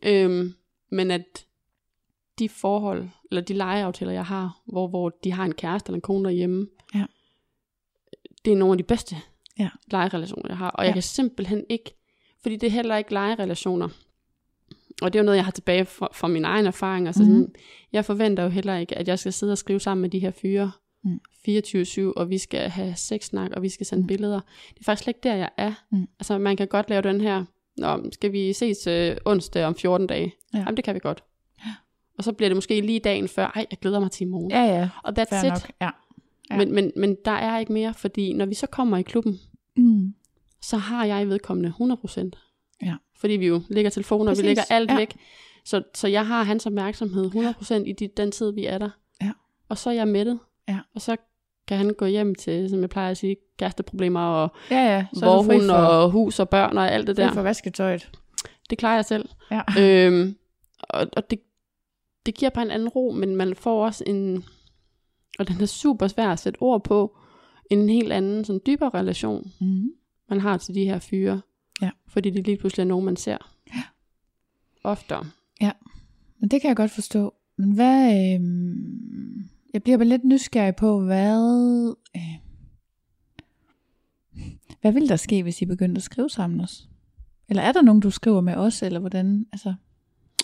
Øhm, 0.02 0.54
men 0.92 1.10
at 1.10 1.44
de 2.38 2.48
forhold, 2.48 3.08
eller 3.30 3.42
de 3.42 3.52
legeaftaler, 3.54 4.12
jeg 4.12 4.24
har, 4.26 4.60
hvor, 4.66 4.88
hvor 4.88 5.08
de 5.24 5.32
har 5.32 5.44
en 5.44 5.54
kæreste 5.54 5.88
eller 5.88 5.96
en 5.96 6.00
kone 6.02 6.24
derhjemme, 6.24 6.66
Ja. 6.94 7.04
det 8.44 8.52
er 8.52 8.56
nogle 8.56 8.72
af 8.72 8.78
de 8.78 8.84
bedste 8.84 9.16
Ja. 9.58 9.68
legerelationer, 9.90 10.48
jeg 10.48 10.56
har. 10.58 10.70
Og 10.70 10.84
jeg 10.84 10.90
Ja. 10.90 10.92
kan 10.94 11.02
simpelthen 11.02 11.64
ikke, 11.68 11.94
fordi 12.42 12.56
det 12.56 12.66
er 12.66 12.70
heller 12.70 12.96
ikke 12.96 13.12
legerelationer. 13.12 13.88
Og 15.02 15.12
det 15.12 15.18
er 15.18 15.22
jo 15.22 15.24
noget, 15.24 15.36
jeg 15.36 15.44
har 15.44 15.52
tilbage 15.52 15.84
fra, 15.84 16.08
fra 16.14 16.28
min 16.28 16.44
egen 16.44 16.66
erfaring. 16.66 17.06
Altså, 17.06 17.22
Mhm. 17.22 17.32
sådan, 17.32 17.54
jeg 17.92 18.04
forventer 18.04 18.42
jo 18.42 18.48
heller 18.48 18.76
ikke, 18.76 18.98
at 18.98 19.08
jeg 19.08 19.18
skal 19.18 19.32
sidde 19.32 19.52
og 19.52 19.58
skrive 19.58 19.80
sammen 19.80 20.02
med 20.02 20.10
de 20.10 20.18
her 20.18 20.30
fyre 20.30 20.70
Mm. 21.04 21.20
24-7, 21.44 22.12
og 22.16 22.30
vi 22.30 22.38
skal 22.38 22.68
have 22.68 22.94
sexsnak, 22.96 23.50
og 23.56 23.62
vi 23.62 23.68
skal 23.68 23.86
sende 23.86 24.02
Mm. 24.02 24.06
billeder. 24.06 24.40
Det 24.74 24.80
er 24.80 24.84
faktisk 24.84 25.04
slet 25.04 25.16
ikke 25.16 25.28
der, 25.28 25.34
jeg 25.34 25.50
er. 25.56 25.72
Mm. 25.92 26.06
Altså, 26.20 26.38
man 26.38 26.56
kan 26.56 26.68
godt 26.68 26.90
lave 26.90 27.02
den 27.02 27.20
her, 27.20 27.44
Nå, 27.76 28.10
skal 28.12 28.32
vi 28.32 28.52
ses 28.52 28.86
øh, 28.86 29.16
onsdag 29.24 29.64
om 29.64 29.74
14 29.74 30.06
dage? 30.06 30.32
Ja. 30.54 30.58
Jamen, 30.58 30.76
det 30.76 30.84
kan 30.84 30.94
vi 30.94 30.98
godt. 31.00 31.24
Ja. 32.18 32.20
Og 32.20 32.24
så 32.24 32.32
bliver 32.32 32.48
det 32.48 32.56
måske 32.56 32.80
lige 32.80 33.00
dagen 33.00 33.28
før, 33.28 33.46
ej, 33.54 33.66
jeg 33.70 33.78
glæder 33.78 34.00
mig 34.00 34.10
til 34.10 34.26
i 34.26 34.30
morgen. 34.30 34.50
Ja, 34.50 34.62
ja. 34.64 34.88
Og 35.04 35.12
that's 35.18 35.40
Fair 35.40 35.44
it. 35.44 35.48
nok. 35.50 35.70
Ja. 35.80 35.90
Ja. 36.50 36.56
Men, 36.56 36.74
men, 36.74 36.92
men 36.96 37.16
der 37.24 37.30
er 37.30 37.58
ikke 37.58 37.72
mere, 37.72 37.94
fordi 37.94 38.32
når 38.32 38.46
vi 38.46 38.54
så 38.54 38.66
kommer 38.66 38.96
i 38.96 39.02
klubben, 39.02 39.38
Mm. 39.76 40.14
så 40.62 40.76
har 40.76 41.04
jeg 41.04 41.28
vedkommende 41.28 41.72
100%. 41.80 42.30
Ja. 42.82 42.94
Fordi 43.20 43.32
vi 43.32 43.46
jo 43.46 43.62
lægger 43.68 43.90
telefoner, 43.90 44.30
Præcis. 44.30 44.42
vi 44.42 44.48
lægger 44.48 44.62
alt 44.70 44.90
Ja. 44.90 44.96
væk. 44.96 45.16
Så, 45.64 45.82
så 45.94 46.08
jeg 46.08 46.26
har 46.26 46.42
hans 46.42 46.66
opmærksomhed 46.66 47.30
100% 47.30 47.74
i 47.86 47.92
de, 47.92 48.08
den 48.16 48.30
tid, 48.32 48.52
vi 48.52 48.64
er 48.66 48.78
der. 48.78 48.90
Ja. 49.22 49.30
Og 49.68 49.78
så 49.78 49.90
er 49.90 49.94
jeg 49.94 50.08
mættet. 50.08 50.38
Ja. 50.68 50.78
Og 50.94 51.00
så 51.00 51.16
kan 51.68 51.76
han 51.76 51.94
gå 51.98 52.06
hjem 52.06 52.34
til, 52.34 52.70
som 52.70 52.80
jeg 52.80 52.90
plejer 52.90 53.10
at 53.10 53.16
sige, 53.16 53.36
kæresteproblemer 53.58 54.20
og 54.20 54.48
Ja, 54.70 54.76
ja. 54.96 55.06
Så 55.14 55.20
fri 55.20 55.26
vorhund 55.26 55.66
for, 55.66 55.74
og 55.74 56.10
hus 56.10 56.40
og 56.40 56.48
børn 56.48 56.78
og 56.78 56.92
alt 56.92 57.06
det 57.06 57.16
fri 57.16 57.22
der. 57.24 57.32
for 57.32 57.42
vasketøjet. 57.42 58.10
Det 58.70 58.78
klarer 58.78 58.94
jeg 58.94 59.04
selv. 59.04 59.28
Ja. 59.50 59.60
øhm, 59.80 60.36
og, 60.80 61.06
og 61.16 61.30
det, 61.30 61.38
det 62.28 62.36
giver 62.36 62.50
bare 62.50 62.64
en 62.64 62.70
anden 62.70 62.88
ro, 62.88 63.12
men 63.12 63.36
man 63.36 63.54
får 63.54 63.84
også 63.84 64.04
en, 64.06 64.44
og 65.38 65.48
den 65.48 65.60
er 65.60 65.66
super 65.66 66.08
svær 66.08 66.28
at 66.28 66.38
sætte 66.38 66.62
ord 66.62 66.84
på, 66.84 67.16
en 67.70 67.88
helt 67.88 68.12
anden, 68.12 68.44
sådan 68.44 68.60
dybere 68.66 68.90
relation, 68.94 69.52
Mm. 69.60 69.90
man 70.28 70.40
har 70.40 70.56
til 70.56 70.74
de 70.74 70.84
her 70.84 70.98
fyre. 70.98 71.40
Ja. 71.82 71.90
Fordi 72.08 72.30
det 72.30 72.46
lige 72.46 72.56
pludselig 72.56 72.82
er 72.82 72.88
nogen, 72.88 73.04
man 73.04 73.16
ser. 73.16 73.36
Ja. 73.74 73.82
Oftere. 74.84 75.24
Men 76.40 76.50
det 76.50 76.60
kan 76.60 76.68
jeg 76.68 76.76
godt 76.76 76.90
forstå. 76.90 77.34
Men 77.56 77.72
hvad... 77.72 78.12
Øh, 78.12 78.40
jeg 79.74 79.82
bliver 79.82 79.98
bare 79.98 80.08
lidt 80.08 80.24
nysgerrig 80.24 80.76
på, 80.76 81.00
hvad... 81.00 81.94
Øh, 82.16 82.34
hvad 84.80 84.92
vil 84.92 85.08
der 85.08 85.16
ske, 85.16 85.42
hvis 85.42 85.62
I 85.62 85.66
begyndte 85.66 85.98
at 85.98 86.02
skrive 86.02 86.30
sammen 86.30 86.60
også? 86.60 86.82
Eller 87.48 87.62
er 87.62 87.72
der 87.72 87.82
nogen, 87.82 88.00
du 88.00 88.10
skriver 88.10 88.40
med 88.40 88.54
os, 88.54 88.82
eller 88.82 89.00
hvordan? 89.00 89.46
Altså, 89.52 89.74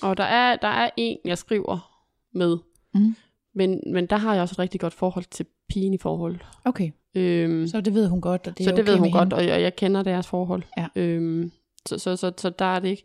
Og 0.03 0.17
der 0.17 0.25
er, 0.25 0.57
der 0.57 0.69
er 0.69 0.91
en, 0.97 1.19
jeg 1.25 1.39
skriver 1.39 2.01
med. 2.33 2.57
Mm. 2.95 3.17
Men, 3.55 3.81
men 3.87 4.07
der 4.07 4.17
har 4.17 4.33
jeg 4.35 4.43
også 4.43 4.55
et 4.55 4.59
rigtig 4.59 4.81
godt 4.81 4.95
forhold 4.95 5.25
til 5.31 5.47
pigen 5.69 5.95
i 5.95 5.99
forhold. 5.99 6.37
okay, 6.65 6.91
Øhm, 7.17 7.67
så 7.69 7.81
det 7.81 7.95
ved 7.95 8.09
hun 8.09 8.21
godt, 8.21 8.47
og 8.47 8.59
det 8.59 8.65
er 8.67 8.71
så 8.71 8.77
det 8.77 8.81
okay 8.85 8.91
ved 8.93 8.99
hun 8.99 9.11
godt, 9.13 9.23
hende. 9.23 9.37
og 9.37 9.47
jeg, 9.47 9.61
jeg 9.61 9.77
kender 9.77 10.03
deres 10.03 10.27
forhold. 10.27 10.63
Ja. 10.77 10.87
Øhm, 10.97 11.53
så, 11.87 11.99
så, 11.99 12.17
så, 12.17 12.33
så 12.39 12.51
der 12.51 12.65
er 12.65 12.79
det 12.81 12.89
ikke. 12.89 13.05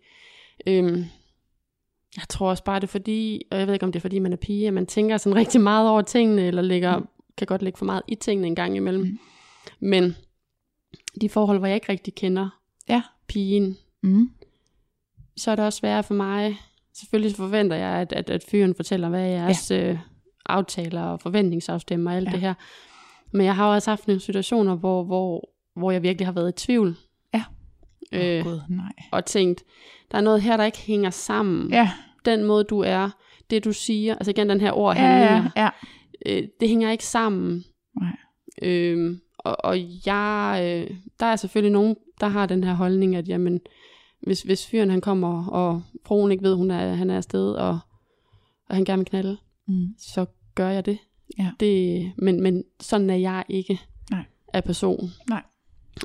Øhm, 0.67 0.95
jeg 2.17 2.23
tror 2.29 2.49
også 2.49 2.63
bare, 2.63 2.79
det 2.79 2.83
er 2.87 2.91
fordi, 2.91 3.41
og 3.51 3.59
jeg 3.59 3.67
ved 3.67 3.73
ikke, 3.73 3.85
om 3.85 3.91
det 3.91 3.99
er 3.99 4.01
fordi, 4.01 4.19
man 4.19 4.33
er 4.33 4.37
pige, 4.37 4.67
at 4.67 4.73
man 4.73 4.85
tænker 4.85 5.17
sådan 5.17 5.35
rigtig 5.35 5.61
meget 5.61 5.89
over 5.89 6.01
tingene, 6.01 6.41
eller 6.41 6.61
lægger 6.61 6.97
Mm. 6.99 7.07
kan 7.37 7.47
godt 7.47 7.61
lægge 7.61 7.77
for 7.77 7.85
meget 7.85 8.01
i 8.07 8.15
tingene 8.15 8.47
en 8.47 8.55
gang 8.55 8.75
imellem. 8.75 9.03
Mm. 9.03 9.19
Men 9.79 10.15
de 11.21 11.29
forhold, 11.29 11.57
hvor 11.57 11.67
jeg 11.67 11.75
ikke 11.75 11.91
rigtig 11.91 12.15
kender 12.15 12.49
Ja. 12.89 13.01
pigen, 13.27 13.77
Mm. 14.01 14.31
så 15.37 15.51
er 15.51 15.55
det 15.55 15.65
også 15.65 15.77
sværere 15.79 16.03
for 16.03 16.13
mig. 16.13 16.57
Selvfølgelig 16.99 17.35
forventer 17.35 17.75
jeg, 17.77 17.89
at, 17.89 18.13
at, 18.13 18.29
at 18.29 18.43
fyren 18.51 18.75
fortæller, 18.75 19.09
hvad 19.09 19.27
jeres 19.27 19.71
ja. 19.71 19.89
øh, 19.91 19.97
aftaler 20.45 21.01
og 21.01 21.19
forventningsafstemmer 21.21 22.11
og 22.11 22.17
alt 22.17 22.27
Ja. 22.27 22.31
det 22.31 22.39
her. 22.39 22.53
Men 23.31 23.45
jeg 23.45 23.55
har 23.55 23.65
også 23.65 23.91
haft 23.91 24.07
nogle 24.07 24.19
situationer, 24.19 24.75
hvor, 24.75 25.03
hvor, 25.03 25.49
hvor 25.75 25.91
jeg 25.91 26.03
virkelig 26.03 26.27
har 26.27 26.31
været 26.33 26.49
i 26.49 26.65
tvivl. 26.65 26.95
Ja. 27.33 27.43
Øh, 28.13 28.45
Åh, 28.45 28.51
Gud, 28.51 28.61
nej. 28.69 28.91
og 29.11 29.25
tænkt, 29.25 29.63
der 30.11 30.17
er 30.17 30.21
noget 30.21 30.41
her, 30.41 30.57
der 30.57 30.63
ikke 30.65 30.77
hænger 30.81 31.09
sammen. 31.09 31.69
Ja, 31.71 31.91
Den 32.25 32.43
måde, 32.43 32.63
du 32.63 32.79
er, 32.79 33.09
det 33.49 33.65
du 33.65 33.73
siger, 33.73 34.15
altså 34.15 34.31
igen 34.31 34.49
den 34.49 34.61
her 34.61 34.71
ord, 34.71 34.95
ja, 34.95 35.01
handlinger, 35.01 35.51
ja, 35.55 35.69
ja. 36.25 36.37
øh, 36.37 36.47
det 36.59 36.69
hænger 36.69 36.91
ikke 36.91 37.05
sammen. 37.05 37.63
Nej. 38.01 38.17
Øhm, 38.61 39.19
og, 39.37 39.55
og 39.65 39.77
jeg, 40.05 40.59
øh, 40.63 40.97
der 41.19 41.25
er 41.25 41.35
selvfølgelig 41.35 41.71
nogen, 41.71 41.95
der 42.19 42.27
har 42.27 42.45
den 42.45 42.63
her 42.63 42.73
holdning, 42.73 43.15
at 43.15 43.27
jamen, 43.27 43.59
hvis, 44.21 44.41
hvis 44.41 44.67
fyren 44.67 44.89
han 44.89 45.01
kommer, 45.01 45.45
og 45.47 45.83
fruen 46.05 46.31
ikke 46.31 46.43
ved, 46.43 46.55
hun 46.55 46.71
er, 46.71 46.93
han 46.95 47.09
er 47.09 47.17
afsted, 47.17 47.51
og, 47.53 47.79
og 48.69 48.75
han 48.75 48.85
gerne 48.85 48.99
vil 48.99 49.05
knalde, 49.05 49.37
Mm. 49.67 49.87
så 49.97 50.25
gør 50.55 50.69
jeg 50.69 50.85
det. 50.85 50.97
Ja. 51.37 51.51
det 51.59 52.11
men, 52.17 52.41
men 52.43 52.63
sådan 52.79 53.09
er 53.09 53.15
jeg 53.15 53.43
ikke 53.49 53.79
Nej. 54.11 54.23
af 54.53 54.63
person. 54.63 55.09
Nej. 55.29 55.43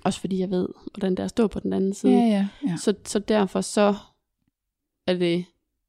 Også 0.05 0.21
fordi 0.21 0.39
jeg 0.39 0.51
ved, 0.51 0.69
hvordan 0.95 1.11
det 1.13 1.19
er 1.19 1.25
at 1.25 1.31
stå 1.31 1.47
på 1.47 1.61
den 1.61 1.73
anden 1.73 1.95
side. 1.95 2.13
Ja, 2.13 2.19
ja, 2.27 2.49
ja. 2.69 2.77
Så, 2.77 2.95
så 3.05 3.19
derfor 3.19 3.61
så 3.61 3.95
er 5.07 5.15
det, 5.19 5.45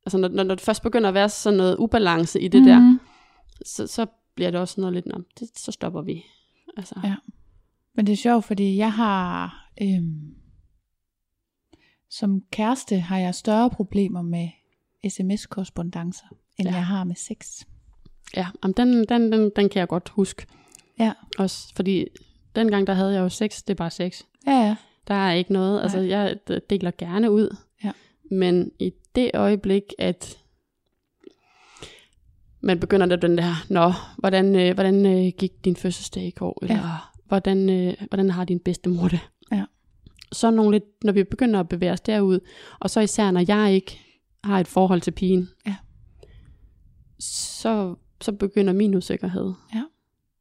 altså 0.06 0.18
når, 0.18 0.28
når 0.28 0.44
når 0.44 0.56
det 0.56 0.64
først 0.64 0.82
begynder 0.84 1.08
at 1.08 1.14
være 1.14 1.30
sådan 1.30 1.58
noget 1.58 1.76
ubalance 1.78 2.42
i 2.42 2.48
det 2.48 2.62
mm. 2.62 2.68
der, 2.68 2.80
Mhm. 2.80 3.00
så, 3.66 3.88
så 3.88 4.06
bliver 4.36 4.52
det 4.52 4.60
også 4.60 4.82
noget 4.82 4.94
lidt, 4.94 5.06
Nå, 5.06 5.22
det, 5.40 5.50
så 5.60 5.72
stopper 5.72 6.02
vi. 6.02 6.26
Altså, 6.78 6.96
Ja. 7.04 7.16
Men 7.96 8.06
det 8.08 8.14
er 8.14 8.18
sjovt, 8.18 8.46
fordi 8.46 8.78
jeg 8.78 8.94
har... 8.94 9.54
Øhm, 9.82 10.36
som 12.10 12.42
kæreste 12.52 13.00
har 13.00 13.18
jeg 13.18 13.36
større 13.36 13.70
problemer 13.70 14.22
med 14.22 14.50
sms-korrespondancer, 15.10 16.26
end 16.58 16.68
ja. 16.68 16.72
Ja. 16.72 16.78
jeg 16.78 16.86
har 16.86 17.04
med 17.04 17.16
sex. 17.16 17.62
ja 18.36 18.48
jamen, 18.64 18.74
den, 18.78 19.06
den, 19.10 19.32
den, 19.32 19.52
den 19.56 19.70
kan 19.70 19.80
jeg 19.80 19.88
godt 19.88 20.10
huske. 20.10 20.46
Ja. 21.00 21.14
Også 21.38 21.74
fordi 21.76 22.06
dengang 22.56 22.88
der 22.88 22.94
havde 22.94 23.14
jeg 23.14 23.20
jo 23.20 23.30
sex, 23.30 23.62
det 23.64 23.70
er 23.70 23.76
bare 23.76 23.92
sex. 23.92 24.22
Ja, 24.48 24.52
ja. 24.52 24.76
Der 25.08 25.14
er 25.16 25.34
ikke 25.34 25.54
noget, 25.54 25.82
altså 25.82 25.98
Nej. 25.98 26.10
jeg 26.10 26.36
deler 26.70 26.92
gerne 26.98 27.32
ud. 27.32 27.56
Ja. 27.84 27.92
Men 28.32 28.72
i 28.80 28.92
det 29.16 29.32
øjeblik, 29.34 29.84
at 30.00 30.38
man 32.62 32.80
begynder 32.80 33.16
at 33.16 33.22
den 33.22 33.38
der, 33.38 33.54
nå, 33.70 33.92
hvordan, 34.18 34.56
øh, 34.56 34.74
hvordan 34.74 35.06
øh, 35.06 35.32
gik 35.38 35.66
din 35.66 35.76
fødselsdag 35.76 36.24
i 36.24 36.32
går, 36.32 36.60
eller 36.62 36.76
Ja. 36.76 36.82
hvordan, 37.28 37.70
øh, 37.70 37.94
hvordan 38.10 38.30
har 38.30 38.46
din 38.46 38.60
bedstemor 38.60 39.08
det? 39.08 39.20
Ja. 40.32 40.36
Så 40.36 40.52
nogle 40.52 40.72
lidt, 40.72 41.04
når 41.04 41.14
vi 41.14 41.24
begynder 41.24 41.60
at 41.60 41.70
bevæge 41.70 41.92
os 41.92 42.02
derud, 42.02 42.40
og 42.80 42.90
så 42.90 43.00
især 43.00 43.32
når 43.32 43.44
jeg 43.48 43.74
ikke 43.74 44.00
har 44.44 44.60
et 44.60 44.68
forhold 44.68 45.02
til 45.02 45.12
pigen, 45.12 45.50
Ja. 45.68 45.76
så, 47.20 47.96
så 48.22 48.32
begynder 48.32 48.74
min 48.74 48.96
usikkerhed. 48.96 49.54
Ja. 49.74 49.84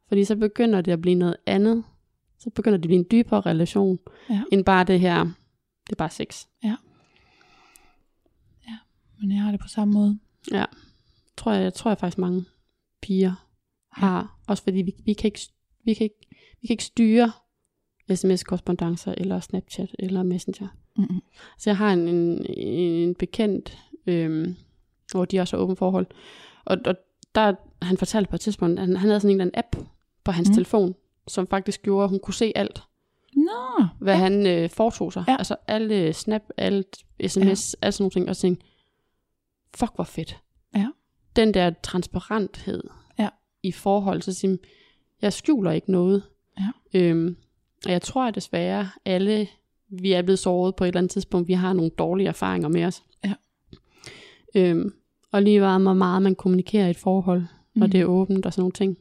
Fordi 0.09 0.24
så 0.24 0.37
begynder 0.37 0.80
det 0.80 0.93
at 0.93 1.01
blive 1.01 1.14
noget 1.14 1.37
andet. 1.47 1.85
Så 2.39 2.51
begynder 2.51 2.76
det 2.78 2.85
at 2.85 2.89
blive 2.89 2.99
en 2.99 3.07
dybere 3.11 3.41
relation, 3.41 3.99
Ja. 4.30 4.43
end 4.53 4.64
bare 4.64 4.85
det 4.85 5.01
her, 5.01 5.24
det 5.87 5.93
er 5.93 5.97
bare 5.97 6.11
sex. 6.11 6.45
Men 9.20 9.32
jeg 9.32 9.43
har 9.43 9.51
det 9.51 9.61
på 9.61 9.68
samme 9.68 9.95
måde. 9.95 10.18
Tror 11.37 11.53
jeg, 11.53 11.62
jeg 11.62 11.74
tror 11.74 11.91
jeg 11.91 11.99
faktisk 11.99 12.18
mange 12.18 12.45
piger 13.03 13.47
har. 13.93 14.39
Også 14.47 14.62
fordi 14.62 14.82
vi, 14.82 14.93
vi, 15.05 15.12
kan 15.12 15.28
ikke, 15.28 15.41
vi, 15.85 15.95
kan 15.95 16.05
ikke, 16.05 16.16
vi 16.61 16.66
kan 16.66 16.74
ikke 16.74 16.85
styre 16.85 17.32
sms-korrespondancer, 18.14 19.14
eller 19.16 19.40
Snapchat, 19.40 19.88
eller 19.98 20.22
Messenger. 20.22 20.68
Mm-hmm. 20.96 21.20
Så 21.59 21.70
jeg 21.70 21.76
har 21.76 21.92
en, 21.92 22.09
en, 22.09 22.46
en 22.57 23.14
bekendt, 23.14 23.78
øhm, 24.07 24.57
hvor 25.12 25.24
de 25.24 25.40
også 25.40 25.57
har 25.57 25.62
åbent 25.62 25.78
forhold. 25.78 26.07
Og, 26.64 26.78
og 26.86 26.94
der, 27.34 27.55
han 27.82 27.96
fortalte 27.96 28.30
på 28.30 28.36
et 28.36 28.40
tidspunkt, 28.40 28.78
at 28.80 28.86
han, 28.86 28.96
han 28.96 29.09
havde 29.09 29.20
sådan 29.20 29.30
en 29.30 29.40
eller 29.40 29.44
anden 29.52 29.59
app 29.59 29.88
på 30.24 30.32
hans 30.32 30.48
Mm. 30.48 30.55
telefon, 30.55 30.94
som 31.28 31.46
faktisk 31.46 31.82
gjorde, 31.82 32.05
at 32.05 32.11
hun 32.11 32.18
kunne 32.18 32.34
se 32.34 32.52
alt, 32.55 32.82
Nå, 33.36 33.84
hvad 33.98 34.14
ja. 34.14 34.18
han 34.20 34.46
øh, 34.46 34.70
foretog 34.70 35.12
sig. 35.12 35.24
Ja. 35.28 35.36
Altså 35.38 35.57
alle 35.66 36.12
snap, 36.12 36.42
alt 36.57 36.96
sms, 37.26 37.36
ja. 37.44 37.86
alt 37.86 37.94
sådan 37.94 38.02
nogle 38.02 38.11
ting. 38.11 38.28
Og 38.28 38.36
så 38.36 38.42
tænkte, 38.42 38.66
fuck 39.76 39.92
hvor 39.94 40.05
fedt. 40.05 40.40
Ja. 40.76 40.88
Den 41.36 41.55
der 41.55 41.70
transparenthed 41.82 42.82
Ja. 43.18 43.28
i 43.62 43.72
forhold 43.72 44.20
til 44.20 44.34
sin, 44.34 44.59
jeg 45.22 45.32
skjuler 45.32 45.70
ikke 45.70 45.92
noget. 45.92 46.22
Ja. 46.61 46.70
Øhm, 46.94 47.36
og 47.87 47.93
jeg 47.93 48.03
tror 48.03 48.26
at 48.26 48.35
desværre, 48.35 48.91
alle 49.05 49.49
vi 49.89 50.12
er 50.12 50.22
blevet 50.22 50.39
såret 50.39 50.76
på 50.76 50.85
et 50.85 50.89
eller 50.89 51.01
andet 51.01 51.11
tidspunkt, 51.11 51.49
vi 51.49 51.53
har 51.53 51.72
nogle 51.72 51.91
dårlige 51.91 52.28
erfaringer 52.28 52.68
med 52.68 52.85
os. 52.85 53.03
Ja. 53.24 53.32
Øhm, 54.55 54.95
og 55.32 55.43
lige 55.43 55.61
meget, 55.61 55.82
hvor 55.82 55.93
meget 55.95 56.22
man 56.22 56.35
kommunikerer 56.35 56.87
i 56.87 56.91
et 56.91 56.97
forhold, 56.97 57.43
når 57.74 57.87
Mhm. 57.87 57.91
det 57.91 58.01
er 58.01 58.05
åbent 58.05 58.47
og 58.47 58.53
sådan 58.53 58.61
nogle 58.62 58.72
ting, 58.72 58.97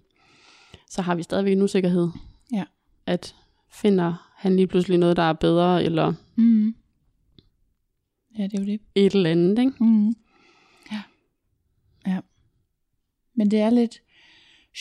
så 0.89 1.01
har 1.01 1.15
vi 1.15 1.23
stadigvæk 1.23 1.53
en 1.53 1.61
usikkerhed. 1.61 2.07
Ja. 2.53 2.63
At 3.05 3.35
finder 3.71 4.29
han 4.35 4.55
lige 4.55 4.67
pludselig 4.67 4.97
noget, 4.97 5.17
der 5.17 5.23
er 5.23 5.33
bedre, 5.33 5.83
eller 5.83 6.13
Mm. 6.35 6.75
Ja, 8.37 8.43
det 8.43 8.53
er 8.53 8.59
jo 8.59 8.65
det. 8.65 8.81
et 8.95 9.15
eller 9.15 9.29
andet, 9.29 9.59
ikke? 9.59 9.83
Mm. 9.83 10.07
Ja. 10.91 11.01
Ja. 12.07 12.19
Men 13.35 13.51
det 13.51 13.59
er 13.59 13.69
lidt 13.69 14.01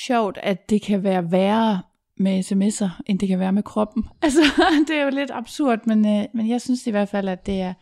sjovt, 0.06 0.38
at 0.42 0.70
det 0.70 0.82
kan 0.82 1.02
være 1.02 1.30
værre 1.32 1.82
med 2.22 2.40
sms'er, 2.40 3.02
end 3.06 3.18
det 3.18 3.28
kan 3.28 3.38
være 3.38 3.52
med 3.52 3.62
kroppen. 3.62 4.04
Altså, 4.22 4.40
det 4.88 4.96
er 4.96 5.02
jo 5.04 5.10
lidt 5.10 5.30
absurd, 5.30 5.78
men, 5.86 6.06
øh, 6.06 6.24
men 6.34 6.48
jeg 6.48 6.60
synes 6.60 6.86
i 6.86 6.90
hvert 6.90 7.08
fald, 7.08 7.28
at 7.28 7.46
det 7.46 7.54
er, 7.60 7.64
Jeg, 7.66 7.74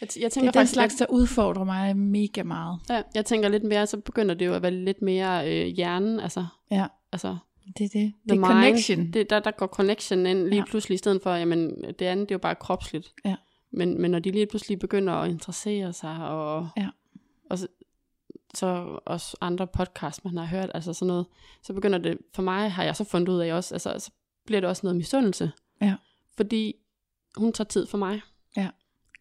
jeg 0.00 0.08
det 0.24 0.32
tænker 0.32 0.48
er 0.48 0.52
den 0.52 0.58
faktisk 0.58 0.72
slags, 0.72 0.94
der 0.94 1.06
udfordrer 1.10 1.64
mig 1.64 1.96
mega 1.96 2.42
meget. 2.42 2.78
Ja, 2.90 3.02
jeg 3.14 3.24
tænker 3.24 3.48
lidt 3.48 3.64
mere, 3.64 3.86
så 3.86 3.96
begynder 3.96 4.34
det 4.34 4.46
jo 4.46 4.54
at 4.54 4.62
være 4.62 4.70
lidt 4.70 5.02
mere 5.02 5.52
øh, 5.52 5.66
hjernen, 5.66 6.20
altså, 6.20 6.46
Ja, 6.70 6.86
altså 7.12 7.36
det 7.78 7.84
er 7.84 7.88
det. 7.88 8.12
Det 8.24 8.30
er 8.30 8.34
mind. 8.34 8.44
connection. 8.44 9.10
Det, 9.12 9.30
der, 9.30 9.40
der 9.40 9.50
går 9.50 9.66
connection 9.66 10.26
ind 10.26 10.38
lige 10.38 10.56
ja. 10.56 10.64
pludselig, 10.64 10.94
i 10.94 10.98
stedet 10.98 11.22
for, 11.22 11.34
jamen, 11.34 11.84
det 11.98 12.02
andet, 12.02 12.28
det 12.28 12.34
er 12.34 12.36
jo 12.36 12.38
bare 12.38 12.54
kropsligt. 12.54 13.12
Ja. 13.24 13.34
Men, 13.70 14.00
men 14.02 14.10
når 14.10 14.18
de 14.18 14.30
lige 14.30 14.46
pludselig 14.46 14.78
begynder 14.78 15.12
at 15.12 15.30
interessere 15.30 15.92
sig, 15.92 16.28
og, 16.28 16.68
Ja. 16.76 16.88
og 17.50 17.58
så, 17.58 17.66
så 18.56 18.98
også 19.04 19.36
andre 19.40 19.66
podcasts, 19.66 20.24
man 20.24 20.36
har 20.36 20.44
hørt, 20.44 20.70
altså 20.74 20.92
sådan 20.92 21.06
noget, 21.06 21.26
så 21.62 21.72
begynder 21.72 21.98
det, 21.98 22.18
for 22.34 22.42
mig 22.42 22.70
har 22.72 22.84
jeg 22.84 22.96
så 22.96 23.04
fundet 23.04 23.28
ud 23.28 23.38
af 23.40 23.52
også, 23.54 23.74
altså 23.74 23.94
så 23.98 24.10
bliver 24.46 24.60
det 24.60 24.68
også 24.70 24.80
noget 24.86 24.96
misundelse. 24.96 25.52
Ja. 25.80 25.94
Fordi 26.36 26.74
hun 27.36 27.52
tager 27.52 27.68
tid 27.68 27.86
for 27.86 27.98
mig. 27.98 28.20
Ja. 28.56 28.70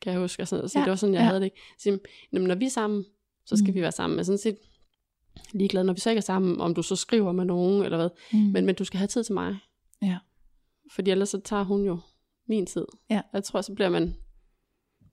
Kan 0.02 0.12
jeg 0.14 0.22
huske, 0.22 0.42
altså, 0.42 0.68
så 0.68 0.80
Ja, 0.80 0.84
det 0.86 0.90
var 0.90 0.96
sådan, 0.96 1.14
jeg 1.16 1.22
ja. 1.22 1.26
havde 1.28 1.42
det. 1.42 1.52
Så, 1.80 2.00
jamen, 2.34 2.48
når 2.48 2.56
vi 2.56 2.66
er 2.66 2.70
sammen, 2.70 3.06
så 3.46 3.58
skal 3.58 3.68
Mm. 3.70 3.76
vi 3.76 3.82
være 3.82 3.92
sammen. 3.92 4.20
Er 4.20 4.24
sådan 4.24 4.38
set 4.40 4.58
ligeglad, 5.54 5.84
når 5.84 5.94
vi 5.94 6.00
så 6.00 6.10
ikke 6.10 6.18
er 6.18 6.22
sammen, 6.22 6.62
om 6.62 6.74
du 6.76 6.82
så 6.82 6.96
skriver 6.96 7.32
med 7.32 7.46
nogen, 7.46 7.84
eller 7.84 7.98
hvad. 7.98 8.10
Mm. 8.34 8.40
Men, 8.40 8.66
men 8.66 8.76
du 8.76 8.84
skal 8.84 8.98
have 8.98 9.08
tid 9.08 9.24
til 9.24 9.34
mig. 9.34 9.58
Ja. 10.02 10.18
Fordi 10.92 11.12
ellers 11.12 11.30
så 11.30 11.40
tager 11.42 11.64
hun 11.64 11.86
jo 11.86 12.00
min 12.48 12.66
tid. 12.66 12.86
Ja. 13.10 13.22
Jeg 13.34 13.44
tror, 13.44 13.62
så 13.62 13.74
bliver 13.74 13.90
man... 13.90 14.16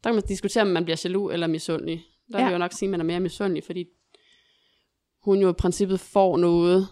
Der 0.05 0.11
kan 0.11 0.15
man 0.15 0.23
diskutere, 0.29 0.63
om 0.63 0.69
man 0.69 0.85
bliver 0.85 1.01
jaloux 1.05 1.33
eller 1.33 1.47
misundelig. 1.47 2.05
Der 2.33 2.39
Ja. 2.39 2.45
vil 2.45 2.51
jeg 2.51 2.53
jo 2.53 2.59
nok 2.59 2.73
sige, 2.73 2.87
at 2.87 2.91
man 2.91 3.01
er 3.01 3.05
mere 3.05 3.21
misundelig, 3.21 3.65
fordi 3.65 3.85
hun 5.25 5.39
jo 5.41 5.51
i 5.51 5.53
princippet 5.53 6.01
får 6.01 6.37
noget, 6.37 6.89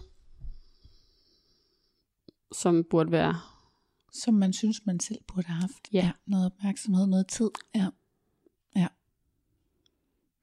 som 2.51 2.83
burde 2.89 3.11
være... 3.11 3.35
Som 4.13 4.33
man 4.33 4.53
synes, 4.53 4.85
man 4.85 4.99
selv 4.99 5.19
burde 5.27 5.47
have 5.47 5.61
haft. 5.61 5.89
Ja. 5.93 6.11
Noget 6.25 6.45
opmærksomhed, 6.45 7.07
noget 7.07 7.27
tid. 7.27 7.49
Ja. 7.75 7.87
Ja. 8.75 8.87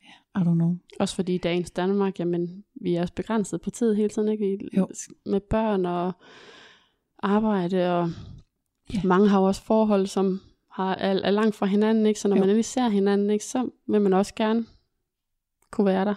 Ja, 0.02 0.40
I 0.40 0.44
don't 0.44 0.54
know. 0.54 0.76
Også 1.00 1.14
fordi 1.14 1.34
i 1.34 1.38
dagens 1.38 1.70
Danmark, 1.70 2.18
jamen, 2.20 2.64
vi 2.80 2.94
er 2.94 3.00
også 3.02 3.14
begrænset 3.14 3.60
på 3.60 3.70
tid 3.70 3.94
hele 3.94 4.08
tiden, 4.08 4.28
ikke? 4.28 4.44
Vi, 4.44 4.68
Jo. 4.76 4.88
Med 5.26 5.40
børn 5.40 5.86
og 5.86 6.12
arbejde, 7.18 7.92
og 7.92 8.10
Ja. 8.94 9.00
mange 9.04 9.28
har 9.28 9.38
jo 9.40 9.44
også 9.46 9.62
forhold, 9.62 10.06
som 10.06 10.40
har, 10.70 10.94
er, 10.94 11.20
er 11.22 11.30
langt 11.30 11.56
fra 11.56 11.66
hinanden, 11.66 12.06
ikke? 12.06 12.20
Så 12.20 12.28
når 12.28 12.36
Jo. 12.36 12.40
man 12.40 12.48
endelig 12.48 12.64
ser 12.64 12.88
hinanden, 12.88 13.30
ikke? 13.30 13.44
så 13.44 13.70
vil 13.86 14.00
man 14.00 14.12
også 14.12 14.34
gerne 14.34 14.66
kunne 15.70 15.84
være 15.86 16.04
der. 16.04 16.14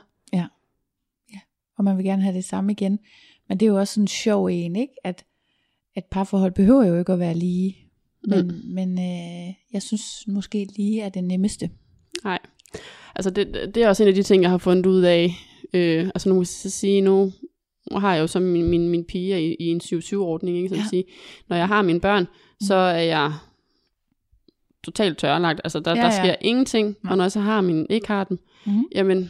Og 1.77 1.83
man 1.83 1.97
vil 1.97 2.05
gerne 2.05 2.21
have 2.21 2.35
det 2.35 2.45
samme 2.45 2.71
igen. 2.71 2.99
Men 3.49 3.59
det 3.59 3.65
er 3.65 3.69
jo 3.69 3.77
også 3.79 3.93
sådan 3.93 4.03
en 4.03 4.07
sjov 4.07 4.45
en, 4.45 4.75
ikke? 4.75 4.93
At, 5.03 5.25
at 5.95 6.03
parforhold 6.11 6.51
behøver 6.51 6.85
jo 6.85 6.99
ikke 6.99 7.13
at 7.13 7.19
være 7.19 7.33
lige. 7.33 7.77
Men, 8.27 8.47
mm. 8.47 8.61
men 8.73 8.99
øh, 8.99 9.53
jeg 9.73 9.81
synes 9.81 10.23
måske 10.27 10.67
lige 10.77 11.01
er 11.01 11.09
det 11.09 11.23
nemmeste. 11.23 11.69
Nej. 12.23 12.39
Altså 13.15 13.29
det, 13.29 13.71
det 13.75 13.83
er 13.83 13.87
også 13.89 14.03
en 14.03 14.09
af 14.09 14.15
de 14.15 14.23
ting, 14.23 14.41
jeg 14.43 14.49
har 14.51 14.57
fundet 14.57 14.85
ud 14.85 15.01
af. 15.01 15.31
Øh, 15.73 16.05
altså 16.05 16.29
nu 16.29 16.35
vil 16.35 16.39
jeg 16.63 16.71
sige, 16.71 17.01
nu 17.01 17.31
har 17.91 18.13
jeg 18.15 18.21
jo 18.21 18.27
så 18.27 18.39
min, 18.39 18.65
min, 18.69 18.89
min 18.89 19.05
pige 19.05 19.47
i, 19.49 19.55
i 19.59 19.65
en 19.67 19.81
7-7-ordning, 19.83 20.57
ikke? 20.57 20.69
Så 20.69 20.75
Ja. 20.75 20.83
sige, 20.89 21.03
når 21.49 21.55
jeg 21.57 21.67
har 21.67 21.81
mine 21.81 21.99
børn, 21.99 22.27
så 22.61 22.75
er 22.75 23.01
jeg 23.01 23.33
totalt 24.83 25.17
tørlagt. 25.17 25.61
Altså 25.63 25.79
der, 25.79 25.91
Ja, 25.91 25.97
ja, 25.97 26.03
der 26.03 26.11
sker 26.11 26.35
ingenting. 26.41 26.95
Nej. 27.03 27.11
Og 27.11 27.17
når 27.17 27.23
jeg 27.23 27.31
så 27.31 27.39
har 27.39 27.61
min, 27.61 27.85
ikke 27.89 28.07
har 28.07 28.23
dem, 28.23 28.39
Mhm. 28.65 28.85
jamen, 28.95 29.29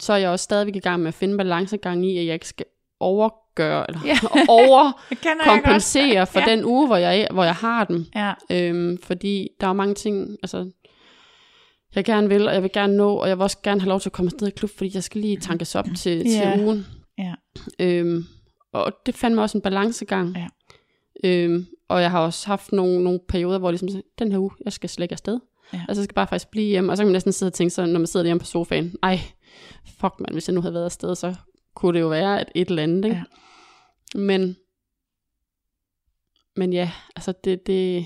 så 0.00 0.12
er 0.12 0.16
jeg 0.16 0.30
også 0.30 0.42
stadigvæk 0.42 0.76
i 0.76 0.78
gang 0.78 1.00
med 1.02 1.08
at 1.08 1.14
finde 1.14 1.36
balancegang 1.36 2.06
i, 2.06 2.18
at 2.18 2.26
jeg 2.26 2.34
ikke 2.34 2.48
skal 2.48 2.66
overgøre, 3.00 3.84
eller 3.88 4.00
Ja. 4.04 4.10
ja. 4.36 4.40
over 4.48 4.92
Det 5.10 5.20
kender 5.20 5.44
kompensere 5.44 6.26
for 6.32 6.40
Ja. 6.40 6.46
den 6.56 6.64
uge, 6.64 6.86
hvor 6.86 6.96
jeg, 6.96 7.28
hvor 7.32 7.44
jeg 7.44 7.54
har 7.54 7.84
dem. 7.84 8.06
Ja, 8.14 8.32
Øhm, 8.50 8.98
fordi 9.02 9.48
der 9.60 9.66
er 9.66 9.72
mange 9.72 9.94
ting, 9.94 10.36
altså, 10.42 10.70
jeg 11.94 12.04
gerne 12.04 12.28
vil, 12.28 12.48
og 12.48 12.54
jeg 12.54 12.62
vil 12.62 12.70
gerne 12.72 12.96
nå, 12.96 13.14
og 13.14 13.28
jeg 13.28 13.38
vil 13.38 13.42
også 13.42 13.58
gerne 13.62 13.80
have 13.80 13.88
lov 13.88 14.00
til 14.00 14.08
at 14.08 14.12
komme 14.12 14.26
afsted 14.28 14.48
i 14.48 14.50
klub, 14.50 14.70
fordi 14.76 14.90
jeg 14.94 15.02
skal 15.04 15.20
lige 15.20 15.36
tankes 15.36 15.74
op 15.74 15.86
til, 15.96 16.16
Ja. 16.26 16.52
til 16.54 16.64
ugen. 16.64 16.86
Ja. 17.18 17.34
Øhm, 17.80 18.24
og 18.72 18.92
det 19.06 19.14
fandt 19.14 19.34
mig 19.34 19.42
også 19.42 19.58
en 19.58 19.62
balancegang. 19.62 20.36
Ja. 20.36 20.46
Øhm, 21.24 21.66
og 21.88 22.02
jeg 22.02 22.10
har 22.10 22.20
også 22.20 22.46
haft 22.46 22.72
nogle, 22.72 23.04
nogle 23.04 23.20
perioder, 23.28 23.58
hvor 23.58 23.70
jeg 23.70 23.80
ligesom, 23.82 24.02
den 24.18 24.32
her 24.32 24.38
uge, 24.38 24.50
jeg 24.64 24.72
skal 24.72 24.88
slet 24.88 25.04
ikke 25.04 25.12
afsted. 25.12 25.40
Ja. 25.72 25.80
Altså 25.88 26.00
jeg 26.00 26.04
skal 26.04 26.14
bare 26.14 26.26
faktisk 26.26 26.50
blive 26.50 26.66
hjemme, 26.66 26.92
og 26.92 26.96
så 26.96 27.02
kan 27.02 27.06
man 27.06 27.12
næsten 27.12 27.32
sidde 27.32 27.48
og 27.50 27.54
tænke 27.54 27.70
så, 27.74 27.86
når 27.86 27.98
man 28.00 28.06
sidder 28.06 28.26
hjemme 28.26 28.40
på 28.40 28.46
sofaen, 28.46 28.94
ej, 29.02 29.18
fuck 29.84 30.14
man, 30.20 30.32
hvis 30.32 30.48
jeg 30.48 30.54
nu 30.54 30.60
havde 30.60 30.74
været 30.74 30.84
afsted, 30.84 31.14
så 31.14 31.34
kunne 31.74 31.94
det 31.94 32.00
jo 32.00 32.08
være 32.08 32.40
et, 32.40 32.48
et 32.54 32.68
eller 32.68 32.82
andet, 32.82 33.04
ikke? 33.04 33.16
Ja. 34.14 34.18
Men, 34.18 34.56
men 36.56 36.72
ja, 36.72 36.90
altså 37.16 37.32
det, 37.44 37.66
det, 37.66 37.96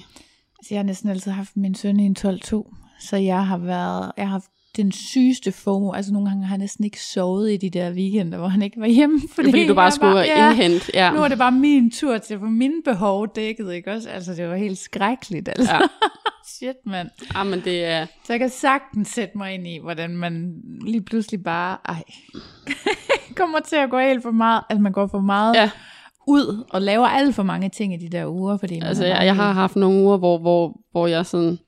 altså 0.58 0.74
jeg 0.74 0.78
har 0.78 0.84
næsten 0.84 1.10
altid 1.10 1.32
haft 1.32 1.56
min 1.56 1.74
søn 1.74 2.00
i 2.00 2.06
en 2.06 2.16
12-2, 2.18 2.74
så 3.00 3.16
jeg 3.16 3.46
har 3.46 3.58
været, 3.58 4.12
jeg 4.16 4.24
har 4.24 4.32
haft 4.32 4.50
den 4.76 4.92
sygeste 4.92 5.52
FOMO, 5.52 5.92
altså 5.92 6.12
nogle 6.12 6.28
gange 6.28 6.46
har 6.46 6.54
jeg 6.54 6.58
næsten 6.58 6.84
ikke 6.84 7.00
sovet 7.02 7.52
i 7.52 7.56
de 7.56 7.70
der 7.70 7.92
weekender, 7.92 8.38
hvor 8.38 8.48
han 8.48 8.62
ikke 8.62 8.80
var 8.80 8.86
hjemme, 8.86 9.20
fordi, 9.34 9.50
fordi 9.50 9.66
du 9.66 9.74
bare 9.74 9.90
skulle 9.90 10.18
ja, 10.18 10.50
indhente, 10.50 10.90
ja. 10.94 11.10
Nu 11.12 11.18
er 11.22 11.28
det 11.28 11.38
bare 11.38 11.52
min 11.52 11.90
tur 11.90 12.18
til 12.18 12.34
at 12.34 12.40
få 12.40 12.46
mine 12.46 12.82
behov 12.84 13.28
dækket, 13.34 13.72
ikke 13.72 13.92
også? 13.92 14.08
Altså 14.08 14.34
det 14.34 14.48
var 14.48 14.56
helt 14.56 14.78
skrækkeligt, 14.78 15.48
altså. 15.48 15.74
Ja. 15.74 15.80
Shit, 16.56 16.76
mand. 16.86 17.08
Ja, 17.34 17.42
men 17.44 17.60
det 17.64 17.84
er, 17.84 18.06
Så 18.26 18.32
jeg 18.32 18.40
kan 18.40 18.50
sagtens 18.50 19.08
sætte 19.08 19.38
mig 19.38 19.54
ind 19.54 19.66
i, 19.66 19.78
hvordan 19.82 20.10
man 20.16 20.54
lige 20.86 21.02
pludselig 21.02 21.42
bare, 21.42 21.76
ej, 21.88 22.02
kommer 23.36 23.60
til 23.60 23.76
at 23.76 23.90
gå 23.90 23.98
helt 23.98 24.22
for 24.22 24.30
meget, 24.30 24.62
altså 24.70 24.82
man 24.82 24.92
går 24.92 25.06
for 25.06 25.20
meget 25.20 25.54
Ja. 25.54 25.70
ud 26.28 26.64
og 26.70 26.82
laver 26.82 27.06
alt 27.06 27.34
for 27.34 27.42
mange 27.42 27.68
ting 27.68 27.94
i 27.94 27.96
de 27.96 28.08
der 28.08 28.26
uger, 28.26 28.56
fordi 28.56 28.74
man 28.78 28.88
altså 28.88 29.04
jeg, 29.04 29.14
bare 29.16 29.24
jeg 29.24 29.36
har 29.36 29.52
haft 29.52 29.76
nogle 29.76 30.00
uger, 30.02 30.16
hvor, 30.16 30.38
hvor, 30.38 30.80
hvor 30.92 31.06
jeg 31.06 31.26
sådan, 31.26 31.58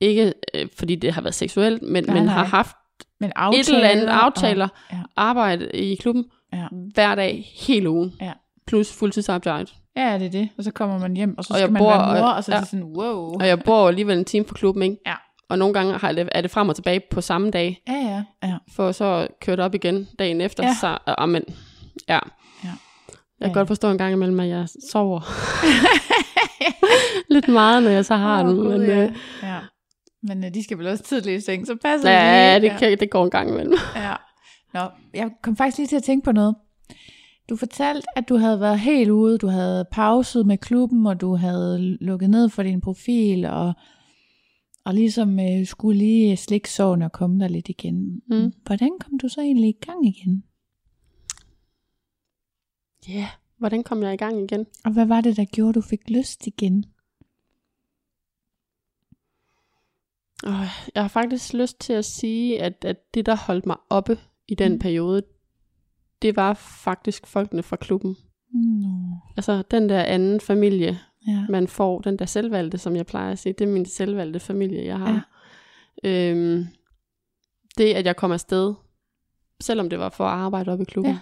ikke 0.00 0.32
øh, 0.54 0.66
fordi 0.78 0.94
det 0.94 1.12
har 1.12 1.20
været 1.20 1.34
seksuelt, 1.34 1.82
men, 1.82 2.04
Nej, 2.04 2.14
men 2.14 2.24
nej. 2.24 2.34
har 2.34 2.44
haft 2.44 2.76
men 3.20 3.32
et 3.54 3.68
eller 3.68 3.88
andet 3.88 4.08
og- 4.08 4.24
aftaler, 4.24 4.68
ja. 4.92 4.96
arbejde 5.16 5.70
i 5.70 5.94
klubben, 5.94 6.24
Ja. 6.52 6.66
hver 6.94 7.14
dag, 7.14 7.52
hele 7.66 7.90
ugen, 7.90 8.14
Ja. 8.20 8.32
plus 8.66 8.92
fuldtidsarbejde. 8.92 9.66
Ja, 9.96 10.18
det 10.18 10.26
er 10.26 10.30
det. 10.30 10.48
Og 10.58 10.64
så 10.64 10.70
kommer 10.70 10.98
man 10.98 11.16
hjem, 11.16 11.38
og 11.38 11.44
så 11.44 11.52
Og 11.54 11.56
skal 11.58 11.64
jeg 11.64 11.72
man 11.72 11.80
bor- 11.80 11.88
være 11.90 12.20
mor, 12.20 12.28
og- 12.28 12.34
og 12.36 12.44
så 12.44 12.52
er 12.52 12.56
ja. 12.56 12.60
det 12.60 12.68
sådan, 12.68 12.84
wow. 12.84 13.34
Og 13.40 13.46
jeg 13.48 13.60
bor 13.60 13.88
alligevel 13.88 14.18
en 14.18 14.24
time 14.24 14.44
fra 14.44 14.54
klubben, 14.54 14.82
ikke? 14.82 14.96
Ja. 15.06 15.14
Og 15.50 15.58
nogle 15.58 15.74
gange 15.74 15.98
har 15.98 16.12
det, 16.12 16.28
er 16.32 16.40
det 16.40 16.50
frem 16.50 16.68
og 16.68 16.74
tilbage 16.76 17.00
på 17.10 17.20
samme 17.20 17.50
dag, 17.50 17.82
Ja, 17.88 17.92
ja, 17.92 18.22
ja. 18.48 18.56
for 18.76 18.92
så 18.92 19.26
det 19.46 19.60
op 19.60 19.74
igen 19.74 20.08
dagen 20.18 20.40
efter. 20.40 20.64
Ja. 20.64 20.74
Så, 20.80 20.98
uh, 21.22 21.28
men, 21.28 21.42
ja. 22.08 22.14
Ja. 22.14 22.18
Jeg 22.64 22.72
Ja. 23.40 23.46
kan 23.46 23.54
godt 23.54 23.68
forstå 23.68 23.90
en 23.90 23.98
gang 23.98 24.12
imellem, 24.12 24.40
at 24.40 24.48
jeg 24.48 24.66
sover 24.92 25.20
lidt 27.34 27.48
meget, 27.48 27.82
når 27.82 27.90
jeg 27.90 28.04
så 28.04 28.14
har 28.16 28.42
Åh, 28.44 28.48
den. 28.48 28.68
Men, 28.68 28.82
ja. 28.82 29.02
øh, 29.04 29.10
ja. 29.42 29.56
Men 30.22 30.44
øh, 30.44 30.54
de 30.54 30.62
skal 30.64 30.78
vel 30.78 30.86
også 30.86 31.04
tidligt 31.04 31.42
i 31.42 31.44
seng, 31.44 31.66
så 31.66 31.76
passer 31.82 32.10
ja, 32.10 32.54
det 32.54 32.62
det, 32.62 32.70
lige. 32.70 32.78
kan, 32.78 33.00
det 33.00 33.10
går 33.10 33.24
en 33.24 33.30
gang 33.30 33.50
imellem. 33.50 33.74
Ja. 33.96 34.14
Nå, 34.74 34.80
jeg 35.14 35.30
kom 35.42 35.56
faktisk 35.56 35.78
lige 35.78 35.86
til 35.86 35.96
at 35.96 36.02
tænke 36.02 36.24
på 36.24 36.32
noget. 36.32 36.54
Du 37.48 37.56
fortalte, 37.56 38.06
at 38.16 38.28
du 38.28 38.36
havde 38.36 38.60
været 38.60 38.80
helt 38.80 39.10
ude, 39.10 39.38
du 39.38 39.46
havde 39.46 39.84
pauset 39.92 40.46
med 40.46 40.58
klubben, 40.58 41.06
og 41.06 41.20
du 41.20 41.34
havde 41.34 41.96
lukket 42.00 42.30
ned 42.30 42.48
for 42.48 42.62
din 42.62 42.80
profil, 42.80 43.44
og, 43.44 43.72
og 44.84 44.94
ligesom 44.94 45.40
øh, 45.40 45.66
skulle 45.66 45.98
lige 45.98 46.36
slikke 46.36 46.70
sorgen 46.70 47.02
og 47.02 47.12
komme 47.12 47.40
der 47.40 47.48
lidt 47.48 47.68
igen. 47.68 48.22
Mm. 48.30 48.52
Hvordan 48.66 48.90
kom 49.00 49.18
du 49.18 49.28
så 49.28 49.40
egentlig 49.40 49.68
i 49.68 49.78
gang 49.86 50.06
igen? 50.06 50.44
Ja, 53.08 53.12
yeah. 53.12 53.28
hvordan 53.58 53.82
kom 53.82 54.02
jeg 54.02 54.14
i 54.14 54.16
gang 54.16 54.42
igen? 54.42 54.66
Og 54.84 54.92
hvad 54.92 55.06
var 55.06 55.20
det, 55.20 55.36
der 55.36 55.44
gjorde, 55.44 55.72
du 55.72 55.80
fik 55.80 56.10
lyst 56.10 56.46
igen? 56.46 56.84
Oh, 59.10 59.78
jeg 60.94 61.02
har 61.02 61.08
faktisk 61.08 61.52
lyst 61.54 61.80
til 61.80 61.92
at 61.92 62.04
sige, 62.04 62.62
at, 62.62 62.84
at 62.84 63.14
det, 63.14 63.26
der 63.26 63.36
holdt 63.36 63.66
mig 63.66 63.76
oppe 63.90 64.18
i 64.48 64.54
den 64.54 64.72
Mm. 64.72 64.78
periode, 64.78 65.22
det 66.22 66.36
var 66.36 66.54
faktisk 66.54 67.26
folkene 67.26 67.62
fra 67.62 67.76
klubben. 67.76 68.16
Nå, 68.52 68.88
Altså 69.36 69.62
den 69.70 69.88
der 69.88 70.02
anden 70.02 70.40
familie, 70.40 70.98
ja. 71.26 71.46
man 71.48 71.68
får, 71.68 72.00
den 72.00 72.18
der 72.18 72.24
selvvalgte, 72.24 72.78
som 72.78 72.96
jeg 72.96 73.06
plejer 73.06 73.32
at 73.32 73.38
sige, 73.38 73.52
det 73.52 73.68
er 73.68 73.72
min 73.72 73.86
selvvalgte 73.86 74.40
familie, 74.40 74.84
jeg 74.84 74.98
har. 74.98 75.28
Ja. 76.04 76.30
Øhm, 76.30 76.66
det, 77.78 77.94
at 77.94 78.06
jeg 78.06 78.16
kom 78.16 78.32
afsted, 78.32 78.74
selvom 79.60 79.90
det 79.90 79.98
var 79.98 80.08
for 80.08 80.24
at 80.24 80.30
arbejde 80.38 80.72
op 80.72 80.80
i 80.80 80.84
klubben, 80.84 81.12
Ja. 81.12 81.18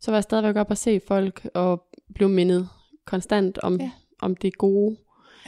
så 0.00 0.10
var 0.10 0.16
jeg 0.16 0.22
stadigvæk 0.22 0.56
op 0.56 0.70
og 0.70 0.76
se 0.78 1.00
folk, 1.08 1.48
og 1.54 1.84
blev 2.14 2.28
mindet 2.28 2.68
konstant 3.04 3.58
om, 3.58 3.80
ja. 3.80 3.90
om 4.22 4.36
det 4.36 4.58
gode. 4.58 4.96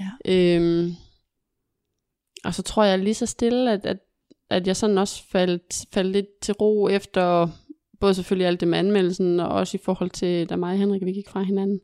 Ja. 0.00 0.10
Øhm, 0.56 0.90
og 2.44 2.54
så 2.54 2.62
tror 2.62 2.84
jeg 2.84 2.98
lige 2.98 3.14
så 3.14 3.26
stille, 3.26 3.72
at, 3.72 3.86
at, 3.86 3.98
at 4.50 4.66
jeg 4.66 4.76
sådan 4.76 4.98
også 4.98 5.22
faldt, 5.30 5.86
faldt 5.92 6.12
lidt 6.12 6.26
til 6.42 6.54
ro 6.54 6.88
efter, 6.88 7.48
både 8.00 8.14
selvfølgelig 8.14 8.46
alt 8.46 8.60
det 8.60 8.68
med 8.68 8.78
anmeldelsen, 8.78 9.40
og 9.40 9.48
også 9.48 9.76
i 9.76 9.80
forhold 9.84 10.10
til, 10.10 10.48
da 10.48 10.56
mig 10.56 10.72
og 10.72 10.78
Henrik, 10.78 11.04
vi 11.04 11.12
gik 11.12 11.28
fra 11.28 11.42
hinanden. 11.42 11.80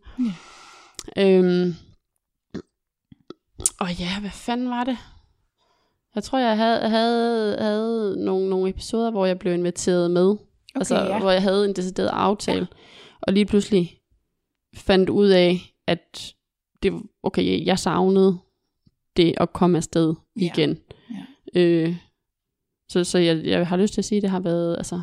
Ja. 1.16 1.38
Øhm, 1.38 1.74
og 3.80 3.98
ja, 3.98 4.20
hvad 4.20 4.30
fanden 4.30 4.70
var 4.70 4.84
det? 4.84 4.96
Jeg 6.14 6.22
tror, 6.22 6.38
jeg 6.38 6.56
havde, 6.56 6.88
havde, 6.88 7.56
havde 7.60 8.24
nogle, 8.24 8.48
nogle 8.48 8.70
episoder, 8.70 9.10
hvor 9.10 9.26
jeg 9.26 9.38
blev 9.38 9.54
inviteret 9.54 10.10
med. 10.10 10.30
Okay, 10.30 10.38
altså, 10.74 10.96
ja. 10.96 11.18
hvor 11.18 11.30
jeg 11.30 11.42
havde 11.42 11.64
en 11.64 11.76
decideret 11.76 12.08
aftale. 12.08 12.68
Ja. 12.70 12.76
Og 13.22 13.32
lige 13.32 13.46
pludselig 13.46 13.98
fandt 14.76 15.10
ud 15.10 15.28
af, 15.28 15.60
at 15.86 16.34
det, 16.82 16.92
okay, 17.22 17.66
jeg 17.66 17.78
savnede 17.78 18.38
det 19.16 19.34
at 19.36 19.52
komme 19.52 19.76
afsted 19.76 20.14
Ja. 20.36 20.44
igen. 20.54 20.78
Ja. 21.54 21.60
Øh, 21.60 21.96
så 22.88 23.04
så 23.04 23.18
jeg, 23.18 23.44
jeg 23.44 23.66
har 23.66 23.76
lyst 23.76 23.94
til 23.94 24.00
at 24.00 24.04
sige, 24.04 24.16
at 24.16 24.22
det 24.22 24.30
har 24.30 24.40
været, 24.40 24.76
altså, 24.76 25.00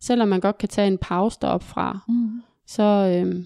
selvom 0.00 0.28
man 0.28 0.40
godt 0.40 0.58
kan 0.58 0.68
tage 0.68 0.86
en 0.86 0.98
pause 0.98 1.38
derop 1.42 1.62
fra, 1.62 1.98
Mm. 2.08 2.42
så, 2.66 2.82
øh, 2.82 3.44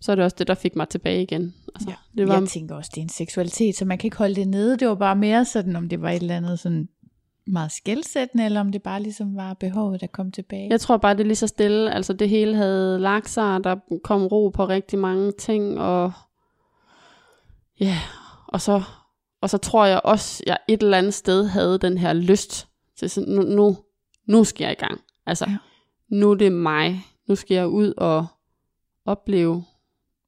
så 0.00 0.12
er 0.12 0.16
det 0.16 0.24
også 0.24 0.36
det, 0.38 0.46
der 0.48 0.54
fik 0.54 0.76
mig 0.76 0.88
tilbage 0.88 1.22
igen. 1.22 1.54
Altså, 1.74 1.90
Ja. 1.90 1.94
det 2.18 2.28
var, 2.28 2.38
Jeg 2.38 2.48
tænker 2.48 2.74
også, 2.74 2.90
det 2.94 3.00
er 3.00 3.02
en 3.02 3.08
seksualitet, 3.08 3.76
så 3.76 3.84
man 3.84 3.98
kan 3.98 4.06
ikke 4.06 4.16
holde 4.16 4.34
det 4.34 4.48
nede. 4.48 4.76
Det 4.78 4.88
var 4.88 4.94
bare 4.94 5.16
mere 5.16 5.44
sådan, 5.44 5.76
om 5.76 5.88
det 5.88 6.02
var 6.02 6.10
et 6.10 6.16
eller 6.22 6.36
andet 6.36 6.58
sådan 6.58 6.88
meget 7.46 7.72
skældsættende, 7.72 8.44
eller 8.44 8.60
om 8.60 8.72
det 8.72 8.82
bare 8.82 9.02
ligesom 9.02 9.36
var 9.36 9.54
behovet, 9.54 10.00
der 10.00 10.06
kom 10.06 10.32
tilbage. 10.32 10.68
Jeg 10.70 10.80
tror 10.80 10.96
bare, 10.96 11.14
det 11.14 11.20
er 11.20 11.24
lige 11.26 11.36
så 11.36 11.46
stille. 11.46 11.94
Altså 11.94 12.12
det 12.12 12.28
hele 12.28 12.56
havde 12.56 12.98
lagt 12.98 13.28
sig, 13.28 13.64
der 13.64 13.76
kom 14.04 14.26
ro 14.26 14.48
på 14.48 14.68
rigtig 14.68 14.98
mange 14.98 15.32
ting, 15.32 15.78
og 15.80 16.12
ja, 17.80 17.98
og 18.46 18.60
så, 18.60 18.82
og 19.40 19.50
så 19.50 19.58
tror 19.58 19.86
jeg 19.86 20.00
også, 20.04 20.42
jeg 20.46 20.58
et 20.68 20.82
eller 20.82 20.98
andet 20.98 21.14
sted 21.14 21.46
havde 21.46 21.78
den 21.78 21.98
her 21.98 22.12
lyst 22.12 22.68
til 22.98 23.10
sådan, 23.10 23.34
nu, 23.34 23.42
nu, 23.42 23.76
nu 24.26 24.44
skal 24.44 24.64
jeg 24.64 24.72
i 24.72 24.84
gang. 24.84 25.00
Altså, 25.26 25.44
Ja. 25.48 25.56
nu 26.08 26.30
er 26.30 26.34
det 26.34 26.52
mig. 26.52 27.04
Nu 27.28 27.34
skal 27.34 27.54
jeg 27.54 27.68
ud 27.68 27.94
og 27.96 28.26
opleve 29.06 29.64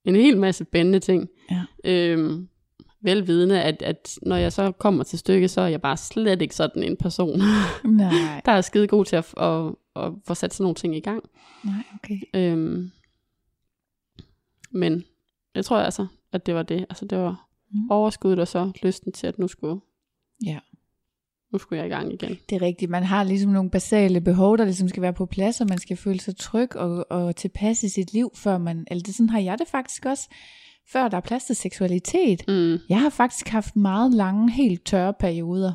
en 0.04 0.16
hel 0.16 0.38
masse 0.38 0.64
spændende 0.64 0.98
ting. 1.00 1.28
Ja. 1.50 1.62
Øhm, 1.84 2.48
velvidende, 3.04 3.62
at, 3.62 3.82
at 3.82 4.18
når 4.22 4.36
jeg 4.36 4.52
så 4.52 4.72
kommer 4.72 5.04
til 5.04 5.18
stykket, 5.18 5.50
så 5.50 5.60
er 5.60 5.66
jeg 5.68 5.80
bare 5.82 5.96
slet 5.96 6.42
ikke 6.42 6.54
sådan 6.54 6.82
en 6.82 6.96
person. 6.96 7.38
Nej, 7.84 8.40
der 8.44 8.52
er 8.52 8.60
skide 8.60 8.86
god 8.86 9.04
til 9.04 9.16
at, 9.16 9.34
at, 9.36 9.74
at 9.96 10.12
få 10.26 10.34
sat 10.34 10.54
sådan 10.54 10.64
nogle 10.64 10.74
ting 10.74 10.96
i 10.96 11.00
gang. 11.00 11.22
nej, 11.64 11.82
okay. 11.94 12.20
Øhm, 12.34 12.90
men 14.70 15.04
jeg 15.54 15.64
tror 15.64 15.78
altså, 15.78 16.06
at 16.32 16.46
det 16.46 16.54
var 16.54 16.62
det. 16.62 16.86
Altså 16.90 17.04
det 17.04 17.18
var 17.18 17.48
Mm. 17.72 17.90
overskuddet 17.90 18.38
og 18.38 18.48
så 18.48 18.72
lysten 18.82 19.12
til, 19.12 19.26
at 19.26 19.38
nu 19.38 19.48
skulle, 19.48 19.80
Ja. 20.46 20.58
nu 21.52 21.58
skulle 21.58 21.78
jeg 21.78 21.86
i 21.86 21.90
gang 21.90 22.12
igen. 22.12 22.38
Det 22.50 22.56
er 22.56 22.62
rigtigt. 22.62 22.90
Man 22.90 23.02
har 23.02 23.24
ligesom 23.24 23.52
nogle 23.52 23.70
basale 23.70 24.20
behov, 24.20 24.58
der 24.58 24.64
ligesom 24.64 24.88
skal 24.88 25.02
være 25.02 25.12
på 25.12 25.26
plads, 25.26 25.60
og 25.60 25.66
man 25.68 25.78
skal 25.78 25.96
føle 25.96 26.20
sig 26.20 26.36
tryg 26.36 26.76
og, 26.76 27.06
og 27.10 27.36
tilpasse 27.36 27.86
i 27.86 27.90
sit 27.90 28.12
liv, 28.12 28.30
før 28.34 28.58
man, 28.58 28.84
eller 28.90 29.02
det, 29.02 29.14
sådan 29.14 29.30
har 29.30 29.38
jeg 29.40 29.58
det 29.58 29.68
faktisk 29.68 30.06
også, 30.06 30.28
før 30.92 31.08
der 31.08 31.16
er 31.16 31.20
plads 31.20 31.44
til 31.44 31.56
seksualitet. 31.56 32.42
Mm. 32.48 32.78
Jeg 32.88 33.00
har 33.00 33.10
faktisk 33.10 33.48
haft 33.48 33.76
meget 33.76 34.14
lange, 34.14 34.50
helt 34.50 34.84
tørre 34.84 35.14
perioder, 35.20 35.72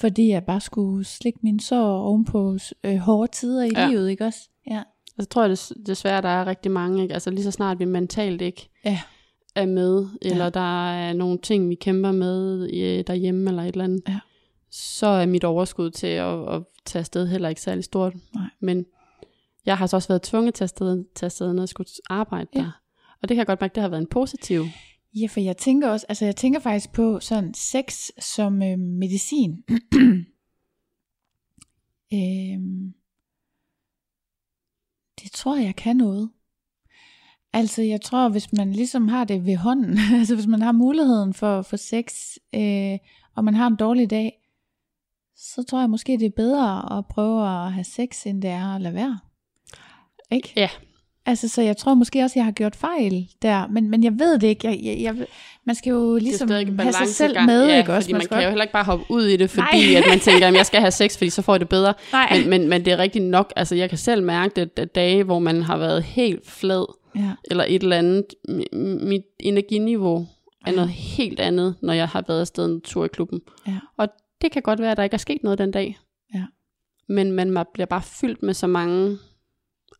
fordi 0.00 0.28
jeg 0.28 0.44
bare 0.44 0.60
skulle 0.60 1.04
slikke 1.04 1.38
min 1.42 1.60
sår 1.60 1.98
oven 1.98 2.24
på 2.24 2.58
øh, 2.84 2.96
hårde 2.96 3.32
tider 3.32 3.64
i 3.64 3.70
Ja. 3.74 3.88
livet, 3.88 4.10
ikke 4.10 4.24
også? 4.24 4.48
Ja. 4.70 4.82
Altså 5.18 5.28
tror 5.28 5.42
jeg 5.42 5.50
des, 5.50 5.72
desværre, 5.86 6.22
der 6.22 6.28
er 6.28 6.46
rigtig 6.46 6.72
mange. 6.72 7.02
Ikke? 7.02 7.14
Altså 7.14 7.30
lige 7.30 7.44
så 7.44 7.50
snart 7.50 7.78
vi 7.78 7.84
mentalt 7.84 8.42
ikke 8.42 8.68
Ja. 8.84 9.00
Er 9.54 9.66
med, 9.66 10.06
eller 10.22 10.44
Ja. 10.44 10.50
der 10.50 10.90
er 10.92 11.12
nogle 11.12 11.38
ting, 11.38 11.68
vi 11.70 11.74
kæmper 11.74 12.12
med 12.12 12.62
øh, 12.74 13.04
derhjemme 13.06 13.50
eller 13.50 13.62
et 13.62 13.68
eller 13.68 13.84
andet, 13.84 14.02
Ja. 14.08 14.18
så 14.70 15.06
er 15.06 15.26
mit 15.26 15.44
overskud 15.44 15.90
til 15.90 16.06
at, 16.06 16.54
at 16.54 16.62
tage 16.84 17.00
afsted 17.00 17.26
heller 17.26 17.48
ikke 17.48 17.60
særlig 17.60 17.84
stort. 17.84 18.14
Nej. 18.34 18.48
Men 18.60 18.86
jeg 19.66 19.78
har 19.78 19.86
så 19.86 19.96
også 19.96 20.08
været 20.08 20.22
tvunget 20.22 20.54
til 20.54 20.64
at 20.64 20.70
afsted, 20.70 21.04
tage 21.14 21.26
afsted, 21.26 21.52
når 21.52 21.62
jeg 21.62 21.68
skulle 21.68 21.88
arbejde 22.10 22.48
Ja. 22.54 22.60
der. 22.60 22.80
Og 23.22 23.28
det 23.28 23.34
kan 23.34 23.38
jeg 23.38 23.46
godt 23.46 23.60
mærke, 23.60 23.74
det 23.74 23.80
har 23.82 23.88
været 23.88 24.00
en 24.02 24.06
positiv. 24.08 24.64
Ja, 25.20 25.26
for 25.26 25.40
jeg 25.40 25.56
tænker 25.56 25.90
også, 25.90 26.06
altså 26.08 26.24
jeg 26.24 26.36
tænker 26.36 26.60
faktisk 26.60 26.92
på 26.92 27.20
sådan 27.20 27.54
sex 27.54 28.10
som 28.20 28.62
øh, 28.62 28.78
medicin. 28.78 29.52
øhm, 32.14 32.94
det 35.22 35.32
tror 35.32 35.56
jeg 35.56 35.76
kan 35.76 35.96
noget. 35.96 36.30
Altså, 37.54 37.82
jeg 37.82 38.00
tror, 38.00 38.28
hvis 38.28 38.52
man 38.52 38.72
ligesom 38.72 39.08
har 39.08 39.24
det 39.24 39.46
ved 39.46 39.56
hånden, 39.56 39.98
altså 40.18 40.34
hvis 40.34 40.46
man 40.46 40.62
har 40.62 40.72
muligheden 40.72 41.34
for, 41.34 41.62
for 41.62 41.76
sex, 41.76 42.14
øh, 42.54 42.98
og 43.36 43.44
man 43.44 43.54
har 43.54 43.66
en 43.66 43.76
dårlig 43.76 44.10
dag, 44.10 44.32
så 45.36 45.62
tror 45.62 45.80
jeg 45.80 45.90
måske, 45.90 46.12
det 46.12 46.26
er 46.26 46.30
bedre 46.36 46.98
at 46.98 47.06
prøve 47.06 47.42
at 47.42 47.72
have 47.72 47.84
sex, 47.84 48.26
end 48.26 48.42
det 48.42 48.50
er 48.50 48.74
at 48.74 48.80
lade 48.80 48.94
være. 48.94 49.18
Ikke? 50.30 50.52
Ja. 50.56 50.68
Altså, 51.26 51.48
så 51.48 51.62
jeg 51.62 51.76
tror 51.76 51.94
måske 51.94 52.22
også, 52.22 52.38
jeg 52.38 52.44
har 52.44 52.52
gjort 52.52 52.76
fejl 52.76 53.28
der, 53.42 53.66
men, 53.66 53.90
men 53.90 54.04
jeg 54.04 54.12
ved 54.18 54.38
det 54.38 54.46
ikke. 54.46 54.68
Jeg, 54.68 54.80
jeg, 54.82 55.02
jeg, 55.02 55.26
man 55.64 55.74
skal 55.74 55.90
jo 55.90 56.16
ligesom 56.16 56.50
have 56.50 56.92
sig 56.92 57.08
selv 57.08 57.40
med, 57.46 57.66
ja, 57.66 57.78
ikke 57.78 57.92
også? 57.92 58.12
Man, 58.12 58.20
skal 58.20 58.36
kan 58.36 58.44
jo 58.44 58.48
heller 58.48 58.64
ikke 58.64 58.72
bare 58.72 58.84
hoppe 58.84 59.04
ud 59.08 59.24
i 59.26 59.36
det, 59.36 59.50
fordi 59.50 59.92
Nej. 59.92 60.02
at 60.02 60.04
man 60.08 60.20
tænker, 60.20 60.48
at 60.48 60.54
jeg 60.54 60.66
skal 60.66 60.80
have 60.80 60.90
sex, 60.90 61.16
fordi 61.16 61.30
så 61.30 61.42
får 61.42 61.54
jeg 61.54 61.60
det 61.60 61.68
bedre. 61.68 61.94
Nej. 62.12 62.38
Men, 62.38 62.50
men, 62.50 62.68
men 62.68 62.84
det 62.84 62.92
er 62.92 62.98
rigtigt 62.98 63.24
nok, 63.24 63.52
altså 63.56 63.74
jeg 63.74 63.88
kan 63.88 63.98
selv 63.98 64.22
mærke 64.22 64.52
det, 64.56 64.78
at 64.78 64.94
dage, 64.94 65.24
hvor 65.24 65.38
man 65.38 65.62
har 65.62 65.76
været 65.76 66.02
helt 66.02 66.50
flad, 66.50 66.94
Ja. 67.16 67.32
eller 67.50 67.64
et 67.68 67.82
eller 67.82 67.96
andet, 67.98 68.24
mi- 68.48 68.76
mit 69.04 69.22
energiniveau 69.40 70.26
er 70.66 70.70
Ja. 70.70 70.76
noget 70.76 70.90
helt 70.90 71.40
andet, 71.40 71.76
når 71.82 71.92
jeg 71.92 72.08
har 72.08 72.24
været 72.28 72.40
afsted 72.40 72.66
en 72.74 72.80
tur 72.80 73.04
i 73.04 73.08
klubben. 73.08 73.40
Ja. 73.66 73.78
Og 73.96 74.08
det 74.42 74.52
kan 74.52 74.62
godt 74.62 74.80
være, 74.80 74.90
at 74.90 74.96
der 74.96 75.02
ikke 75.02 75.14
er 75.14 75.18
sket 75.18 75.42
noget 75.42 75.58
den 75.58 75.70
dag. 75.70 75.98
Ja. 76.34 76.44
Men 77.08 77.32
man 77.32 77.64
bliver 77.74 77.86
bare 77.86 78.02
fyldt 78.02 78.42
med 78.42 78.54
så 78.54 78.66
mange 78.66 79.18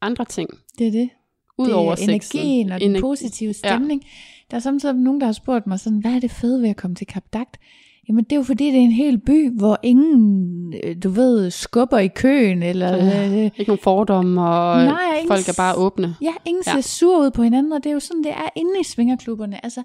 andre 0.01 0.25
ting, 0.25 0.51
Det 0.79 0.87
er 0.87 0.91
det. 0.91 1.11
udover 1.59 1.95
det 1.95 2.03
er 2.03 2.07
sexen. 2.07 2.41
energien 2.41 2.73
og 2.73 2.81
den 2.81 2.91
Energi- 2.91 3.01
positive 3.01 3.53
stemning. 3.53 4.03
Ja. 4.03 4.09
Der 4.51 4.57
er 4.57 4.61
samtidig 4.61 4.95
nogen, 4.95 5.21
der 5.21 5.27
har 5.27 5.33
spurgt 5.33 5.67
mig 5.67 5.81
sådan, 5.81 5.99
hvad 5.99 6.13
er 6.13 6.21
det 6.21 6.31
fede 6.31 6.63
ved 6.63 6.69
at 6.69 6.77
komme 6.77 6.95
til 6.95 7.07
Kap 7.07 7.25
Dagt? 7.33 7.57
Jamen 8.09 8.25
det 8.25 8.33
er 8.33 8.37
jo 8.37 8.43
fordi, 8.43 8.67
det 8.67 8.75
er 8.75 8.81
en 8.85 8.93
hel 8.93 9.19
by, 9.19 9.51
hvor 9.59 9.79
ingen, 9.83 10.75
øh, 10.85 10.97
du 11.03 11.09
ved, 11.09 11.51
skubber 11.51 11.99
i 11.99 12.09
køen, 12.09 12.63
eller... 12.63 12.97
Ja. 12.97 13.29
Øh, 13.29 13.45
Ikke 13.45 13.65
nogen 13.67 13.79
fordomme, 13.83 14.41
og 14.43 14.85
Nej, 14.85 14.99
ingen 15.15 15.29
folk 15.29 15.49
er 15.49 15.55
bare 15.57 15.75
åbne. 15.77 16.17
ja, 16.23 16.33
ingen 16.45 16.63
Ja. 16.67 16.73
ser 16.73 16.81
sur 16.81 17.19
ud 17.19 17.31
på 17.31 17.43
hinanden, 17.43 17.73
og 17.73 17.85
det 17.85 17.91
er 17.91 17.95
jo 17.95 18.01
sådan, 18.01 18.23
det 18.25 18.33
er 18.33 18.49
inde 18.57 18.71
i 18.81 18.85
svingerklubberne. 18.85 19.65
Altså, 19.65 19.83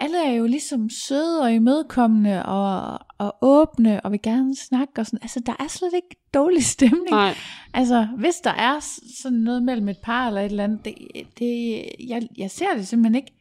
alle 0.00 0.16
er 0.26 0.32
jo 0.32 0.46
ligesom 0.46 0.90
søde 0.90 1.40
og 1.42 1.52
imødekommende 1.52 2.46
og, 2.46 2.98
og 3.18 3.34
åbne 3.42 4.00
og 4.00 4.12
vil 4.12 4.22
gerne 4.22 4.56
snakke 4.56 4.92
og 4.96 5.06
sådan. 5.06 5.18
Altså, 5.22 5.40
der 5.46 5.52
er 5.60 5.68
slet 5.68 5.92
ikke 5.94 6.16
dårlig 6.34 6.64
stemning. 6.64 7.10
Nej, 7.10 7.34
Altså, 7.74 8.06
hvis 8.18 8.34
der 8.44 8.50
er 8.50 8.74
sådan 9.22 9.38
noget 9.38 9.62
mellem 9.62 9.88
et 9.88 9.98
par 10.04 10.26
eller 10.28 10.40
et 10.40 10.46
eller 10.50 10.64
andet, 10.64 10.84
det, 10.84 10.94
det, 11.38 11.82
jeg, 12.08 12.22
jeg 12.38 12.50
ser 12.50 12.66
det 12.76 12.88
simpelthen 12.88 13.14
ikke. 13.14 13.32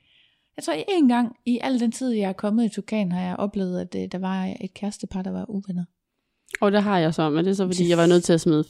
Jeg 0.58 0.64
tror, 0.64 0.74
en 0.88 1.08
gang 1.10 1.36
i 1.46 1.60
al 1.64 1.80
den 1.80 1.92
tid, 1.92 2.10
jeg 2.12 2.30
er 2.30 2.34
kommet 2.34 2.66
i 2.66 2.70
Tukan, 2.70 3.12
har 3.12 3.22
jeg 3.22 3.36
oplevet, 3.36 3.82
at 3.82 3.96
øh, 4.04 4.12
der 4.12 4.18
var 4.18 4.54
et 4.62 4.74
kærestepar, 4.74 5.22
der 5.22 5.32
var 5.32 5.46
uvenner. 5.50 5.86
og 6.62 6.72
det 6.72 6.84
har 6.84 6.98
jeg 7.00 7.14
så, 7.14 7.30
men 7.30 7.46
det 7.46 7.52
er 7.52 7.56
så, 7.56 7.66
fordi 7.66 7.90
jeg 7.90 7.98
var 7.98 8.06
nødt 8.06 8.24
til 8.24 8.34
at 8.34 8.42
smide 8.42 8.64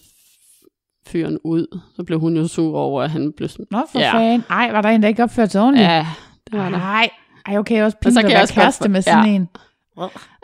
fyren 1.08 1.40
ud. 1.44 1.80
Så 1.96 2.04
blev 2.04 2.20
hun 2.20 2.38
jo 2.38 2.48
sur 2.48 2.78
over, 2.78 3.02
at 3.04 3.10
han 3.10 3.34
blev 3.38 3.50
smidt. 3.50 3.72
Nå, 3.72 3.82
for 3.92 4.00
Ja. 4.00 4.14
fanden. 4.18 4.44
Ej, 4.50 4.72
var 4.72 4.82
der 4.82 4.90
en, 4.90 5.02
der 5.02 5.08
ikke 5.08 5.24
opførte 5.24 5.52
sig 5.52 5.62
ordentligt? 5.62 5.88
Ja, 5.90 6.08
det 6.52 6.60
var 6.60 6.70
der. 6.70 6.78
Nej, 6.78 7.10
ej, 7.46 7.58
okay, 7.58 7.84
også 7.84 7.98
pinligt 7.98 8.20
kan 8.22 8.32
at 8.32 8.38
være 8.38 8.48
kæreste 8.48 8.84
for- 8.84 8.90
med 8.90 9.02
sådan 9.02 9.26
ja. 9.26 9.32
en. 9.36 9.50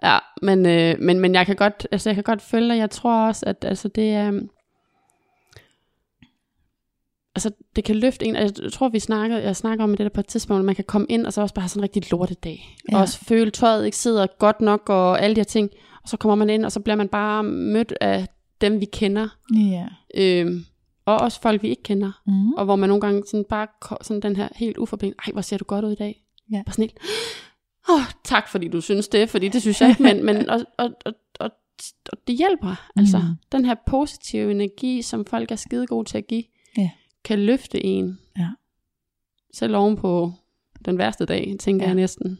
Ja, 0.03 0.17
men, 0.41 0.65
øh, 0.65 0.95
men, 0.99 1.19
men 1.19 1.33
jeg 1.35 1.45
kan 1.45 1.55
godt, 1.55 1.87
altså 1.91 2.09
jeg 2.09 2.15
kan 2.15 2.23
godt 2.23 2.41
følge 2.41 2.69
dig. 2.69 2.77
Jeg 2.77 2.89
tror 2.89 3.27
også, 3.27 3.45
at 3.45 3.65
altså, 3.65 3.87
det 3.87 4.09
er... 4.13 4.31
Øh, 4.31 4.41
altså, 7.35 7.51
det 7.75 7.83
kan 7.83 7.95
løfte 7.95 8.25
en. 8.25 8.35
altså, 8.35 8.63
Jeg 8.63 8.71
tror, 8.73 8.89
vi 8.89 8.99
snakker, 8.99 9.37
jeg 9.37 9.55
snakker 9.55 9.83
om 9.83 9.89
det 9.91 9.99
der 9.99 10.09
på 10.09 10.19
et 10.19 10.27
tidspunkt, 10.27 10.59
at 10.59 10.65
man 10.65 10.75
kan 10.75 10.83
komme 10.87 11.07
ind, 11.09 11.25
og 11.25 11.33
så 11.33 11.41
også 11.41 11.55
bare 11.55 11.61
have 11.61 11.69
sådan 11.69 11.79
en 11.79 11.83
rigtig 11.83 12.11
lortedag. 12.11 12.77
Ja. 12.91 12.95
Og 12.95 13.01
også 13.01 13.19
føle, 13.25 13.51
tøjet 13.51 13.85
ikke 13.85 13.97
sidder 13.97 14.27
godt 14.39 14.61
nok, 14.61 14.89
og 14.89 15.21
alle 15.21 15.35
de 15.35 15.39
her 15.39 15.45
ting. 15.45 15.69
Og 16.03 16.09
så 16.09 16.17
kommer 16.17 16.35
man 16.35 16.49
ind, 16.49 16.65
og 16.65 16.71
så 16.71 16.79
bliver 16.79 16.95
man 16.95 17.07
bare 17.07 17.43
mødt 17.43 17.93
af 18.01 18.27
dem, 18.61 18.79
vi 18.81 18.85
kender. 18.85 19.27
Ja. 19.55 19.87
Øh, 20.15 20.51
og 21.05 21.17
også 21.17 21.41
folk, 21.41 21.63
vi 21.63 21.69
ikke 21.69 21.83
kender. 21.83 22.21
Mm. 22.27 22.53
Og 22.53 22.65
hvor 22.65 22.75
man 22.75 22.89
nogle 22.89 23.01
gange 23.01 23.23
sådan 23.27 23.45
bare 23.49 23.67
sådan 24.01 24.21
den 24.21 24.35
her 24.35 24.47
helt 24.55 24.77
uforpligtet, 24.77 25.19
ej, 25.27 25.31
hvor 25.33 25.41
ser 25.41 25.57
du 25.57 25.65
godt 25.65 25.85
ud 25.85 25.91
i 25.91 25.95
dag. 25.95 26.23
Ja. 26.51 26.61
Bare 26.65 26.73
sådan 26.73 26.83
helt, 26.83 26.97
åh, 27.89 27.95
oh, 27.95 28.01
tak 28.25 28.47
fordi 28.49 28.67
du 28.67 28.81
synes 28.81 29.07
det, 29.07 29.29
fordi 29.29 29.47
det 29.47 29.61
synes 29.61 29.81
jeg 29.81 29.89
ikke, 29.89 30.03
men, 30.03 30.25
men 30.25 30.49
og, 30.49 30.59
og, 30.77 30.89
og, 31.05 31.13
og, 31.39 31.49
og 32.11 32.17
det 32.27 32.35
hjælper. 32.37 32.89
Altså, 32.95 33.17
Mhm. 33.17 33.27
den 33.51 33.65
her 33.65 33.75
positive 33.87 34.51
energi, 34.51 35.01
som 35.01 35.25
folk 35.25 35.51
er 35.51 35.55
skide 35.55 35.87
gode 35.87 36.09
til 36.09 36.17
at 36.17 36.27
give. 36.27 36.43
Kan 37.23 37.39
løfte 37.39 37.85
en. 37.85 38.19
Ja. 38.37 38.49
Selv 39.53 39.75
oven 39.75 39.95
på 39.97 40.31
den 40.85 40.97
værste 40.97 41.25
dag, 41.25 41.55
tænker 41.59 41.85
Ja. 41.85 41.89
jeg 41.89 41.95
næsten. 41.95 42.39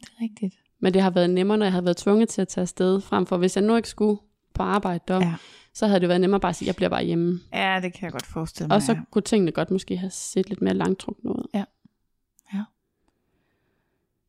Det 0.00 0.08
er 0.18 0.22
rigtigt. 0.22 0.54
Men 0.80 0.94
det 0.94 1.02
har 1.02 1.10
været 1.10 1.30
nemmere, 1.30 1.58
når 1.58 1.66
jeg 1.66 1.72
havde 1.72 1.84
været 1.84 1.96
tvunget 1.96 2.28
til 2.28 2.40
at 2.42 2.48
tage 2.48 2.62
afsted, 2.62 3.00
frem 3.00 3.26
for 3.26 3.36
hvis 3.36 3.56
jeg 3.56 3.64
nu 3.64 3.76
ikke 3.76 3.88
skulle 3.88 4.20
på 4.54 4.62
arbejde 4.62 5.04
der, 5.08 5.16
Ja. 5.20 5.34
så 5.74 5.86
havde 5.86 6.00
det 6.00 6.08
været 6.08 6.20
nemmere 6.20 6.40
bare 6.40 6.50
at 6.50 6.56
sige, 6.56 6.66
jeg 6.66 6.76
bliver 6.76 6.88
bare 6.88 7.04
hjemme. 7.04 7.40
Ja, 7.52 7.80
det 7.82 7.92
kan 7.92 8.04
jeg 8.04 8.12
godt 8.12 8.26
forestille 8.26 8.68
mig. 8.68 8.74
Og 8.74 8.82
så 8.82 8.96
kunne 9.10 9.22
tingene 9.22 9.52
godt 9.52 9.70
måske 9.70 9.96
have 9.96 10.10
set 10.10 10.48
lidt 10.48 10.62
mere 10.62 10.74
langtrukne 10.74 11.30
ud. 11.30 11.64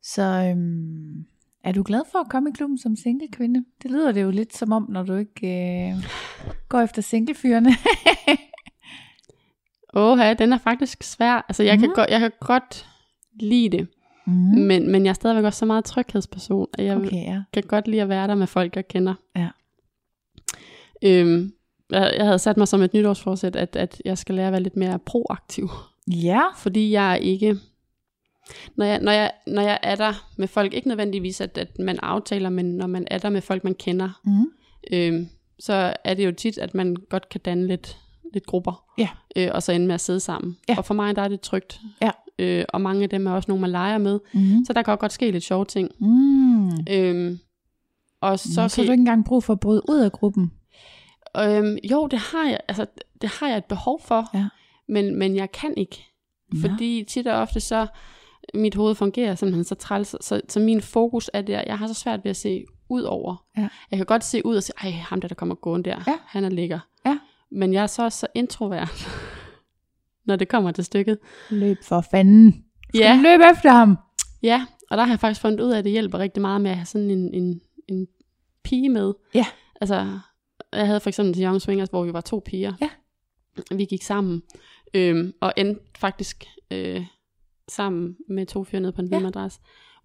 Så 0.03 0.21
øhm, 0.51 1.25
er 1.63 1.71
du 1.71 1.83
glad 1.83 2.01
for 2.11 2.19
at 2.19 2.29
komme 2.29 2.49
i 2.49 2.53
klubben 2.53 2.77
som 2.77 2.95
single 2.95 3.27
kvinde? 3.31 3.65
Det 3.83 3.91
lyder 3.91 4.11
det 4.11 4.21
jo 4.21 4.31
lidt 4.31 4.55
som 4.57 4.71
om, 4.71 4.85
når 4.89 5.03
du 5.03 5.13
ikke 5.15 5.47
øh, 5.47 6.03
går 6.69 6.79
efter 6.81 7.01
singlefyrene. 7.01 7.69
Åh, 9.93 10.19
ja, 10.19 10.33
den 10.33 10.53
er 10.53 10.57
faktisk 10.57 11.03
svær. 11.03 11.45
Altså, 11.49 11.63
jeg, 11.63 11.75
mm. 11.75 11.81
kan, 11.81 11.93
godt, 11.93 12.09
jeg 12.09 12.19
kan 12.19 12.31
godt 12.39 12.85
lide 13.39 13.77
det, 13.77 13.87
mm. 14.25 14.33
men, 14.33 14.91
men 14.91 15.03
jeg 15.03 15.09
er 15.09 15.13
stadigvæk 15.13 15.43
også 15.43 15.59
så 15.59 15.65
meget 15.65 15.85
tryghedsperson, 15.85 16.67
at 16.73 16.85
jeg. 16.85 16.97
Okay, 16.97 17.25
ja. 17.25 17.43
kan 17.53 17.63
godt 17.63 17.87
lide 17.87 18.01
at 18.01 18.09
være 18.09 18.27
der 18.27 18.35
med 18.35 18.47
folk, 18.47 18.75
jeg 18.75 18.87
kender. 18.87 19.13
Ja. 19.35 19.47
Øhm, 21.03 21.53
jeg, 21.91 22.13
jeg 22.17 22.25
havde 22.25 22.39
sat 22.39 22.57
mig 22.57 22.67
som 22.67 22.81
et 22.81 22.93
nytårsforsæt, 22.93 23.55
at, 23.55 23.75
at 23.75 24.01
jeg 24.05 24.17
skal 24.17 24.35
lære 24.35 24.47
at 24.47 24.51
være 24.51 24.63
lidt 24.63 24.75
mere 24.75 24.99
proaktiv. 24.99 25.69
Ja. 26.07 26.41
Fordi 26.57 26.91
jeg 26.91 27.11
er 27.11 27.15
ikke... 27.15 27.57
Når 28.75 28.85
jeg, 28.85 28.99
når, 29.01 29.11
jeg, 29.11 29.31
når 29.47 29.61
jeg 29.61 29.79
er 29.83 29.95
der 29.95 30.13
med 30.37 30.47
folk, 30.47 30.73
ikke 30.73 30.87
nødvendigvis, 30.87 31.41
at, 31.41 31.57
at 31.57 31.79
man 31.79 31.99
aftaler, 31.99 32.49
men 32.49 32.65
når 32.65 32.87
man 32.87 33.07
er 33.11 33.17
der 33.17 33.29
med 33.29 33.41
folk, 33.41 33.63
man 33.63 33.75
kender, 33.75 34.21
Mm. 34.23 34.45
øhm, 34.93 35.27
så 35.59 35.93
er 36.03 36.13
det 36.13 36.25
jo 36.25 36.31
tit, 36.31 36.57
at 36.57 36.73
man 36.73 36.95
godt 37.09 37.29
kan 37.29 37.41
danne 37.45 37.67
lidt, 37.67 37.97
lidt 38.33 38.45
grupper, 38.45 38.83
Ja. 38.97 39.09
øh, 39.35 39.49
og 39.53 39.63
så 39.63 39.71
ende 39.71 39.87
med 39.87 39.93
at 39.95 40.01
sidde 40.01 40.19
sammen. 40.19 40.57
Ja. 40.69 40.75
Og 40.77 40.85
for 40.85 40.93
mig 40.93 41.15
der 41.15 41.21
er 41.21 41.27
det 41.27 41.41
trygt. 41.41 41.79
Ja. 42.01 42.11
Øh, 42.39 42.65
og 42.69 42.81
mange 42.81 43.03
af 43.03 43.09
dem 43.09 43.27
er 43.27 43.31
også 43.31 43.45
nogle, 43.51 43.61
man 43.61 43.69
leger 43.71 43.97
med, 43.97 44.19
Mm. 44.33 44.65
så 44.65 44.73
der 44.73 44.81
kan 44.81 44.97
godt 44.97 45.13
ske 45.13 45.31
lidt 45.31 45.43
sjove 45.43 45.65
ting. 45.65 45.89
Mm. 45.99 46.69
Øhm, 46.89 47.39
og 48.21 48.39
så, 48.39 48.53
Så, 48.53 48.67
så 48.69 48.81
har 48.81 48.85
du 48.85 48.91
ikke 48.91 49.01
engang 49.01 49.25
brug 49.25 49.43
for 49.43 49.53
at 49.53 49.59
bryde 49.59 49.81
ud 49.89 49.97
af 49.99 50.11
gruppen. 50.11 50.51
øhm, 51.37 51.77
jo, 51.91 52.07
det 52.07 52.19
har 52.19 52.47
jeg, 52.49 52.59
altså, 52.67 52.85
det 53.21 53.29
har 53.29 53.47
jeg 53.47 53.57
et 53.57 53.65
behov 53.65 54.01
for, 54.03 54.29
Ja. 54.37 54.47
men, 54.87 55.15
men 55.15 55.35
jeg 55.35 55.51
kan 55.51 55.73
ikke. 55.77 56.05
Nå. 56.53 56.59
Fordi 56.61 57.05
tit 57.07 57.27
og 57.27 57.41
ofte 57.41 57.59
så, 57.59 57.87
mit 58.53 58.75
hoved 58.75 58.95
fungerer 58.95 59.35
simpelthen 59.35 59.63
så 59.63 59.75
træls, 59.75 60.15
så, 60.21 60.41
så, 60.49 60.59
min 60.59 60.81
fokus 60.81 61.29
er 61.33 61.41
der, 61.41 61.63
jeg 61.67 61.77
har 61.77 61.87
så 61.87 61.93
svært 61.93 62.23
ved 62.23 62.29
at 62.29 62.35
se 62.37 62.65
ud 62.89 63.01
over. 63.01 63.43
Ja. 63.57 63.67
Jeg 63.91 63.97
kan 63.97 64.05
godt 64.05 64.23
se 64.23 64.45
ud 64.45 64.55
og 64.55 64.63
sige, 64.63 64.73
ej, 64.83 64.91
ham 64.91 65.21
der, 65.21 65.27
der 65.27 65.35
kommer 65.35 65.55
gående 65.55 65.89
der, 65.89 66.03
Ja. 66.07 66.13
han 66.25 66.43
er 66.43 66.49
lækker. 66.49 66.79
Men 67.51 67.73
jeg 67.73 67.83
er 67.83 67.87
så 67.87 68.03
også 68.03 68.19
så 68.19 68.27
introvert, 68.35 69.07
når 70.27 70.35
det 70.35 70.47
kommer 70.47 70.71
til 70.71 70.83
stykket. 70.85 71.17
Løb 71.49 71.77
for 71.83 72.01
fanden. 72.11 72.51
Du 72.51 72.57
skal 72.89 72.99
Ja. 72.99 73.15
løbe 73.23 73.43
efter 73.53 73.71
ham. 73.71 73.97
Ja, 74.43 74.65
og 74.91 74.97
der 74.97 75.03
har 75.03 75.11
jeg 75.11 75.19
faktisk 75.19 75.41
fundet 75.41 75.59
ud 75.61 75.71
af, 75.71 75.77
at 75.77 75.83
det 75.83 75.91
hjælper 75.91 76.19
rigtig 76.19 76.41
meget 76.41 76.61
med 76.61 76.71
at 76.71 76.77
have 76.77 76.85
sådan 76.85 77.09
en, 77.09 77.33
en, 77.33 77.61
en 77.87 78.07
pige 78.63 78.89
med. 78.89 79.13
Ja. 79.33 79.45
Altså, 79.81 80.19
jeg 80.73 80.85
havde 80.87 80.99
for 80.99 81.09
eksempel 81.09 81.33
til 81.33 81.43
Young 81.43 81.61
Swingers, 81.61 81.89
hvor 81.89 82.03
vi 82.03 82.13
var 82.13 82.21
to 82.21 82.41
piger. 82.45 82.73
Ja. 82.81 82.89
Vi 83.75 83.85
gik 83.85 84.03
sammen, 84.03 84.41
øhm, 84.93 85.33
og 85.41 85.53
endte 85.57 85.81
faktisk 85.97 86.45
øh, 86.71 87.05
sammen 87.69 88.15
med 88.29 88.45
to 88.45 88.63
fyre 88.63 88.81
nede 88.81 88.91
på 88.91 89.01
en 89.01 89.07
Ja. 89.07 89.19
ja. 89.19 89.49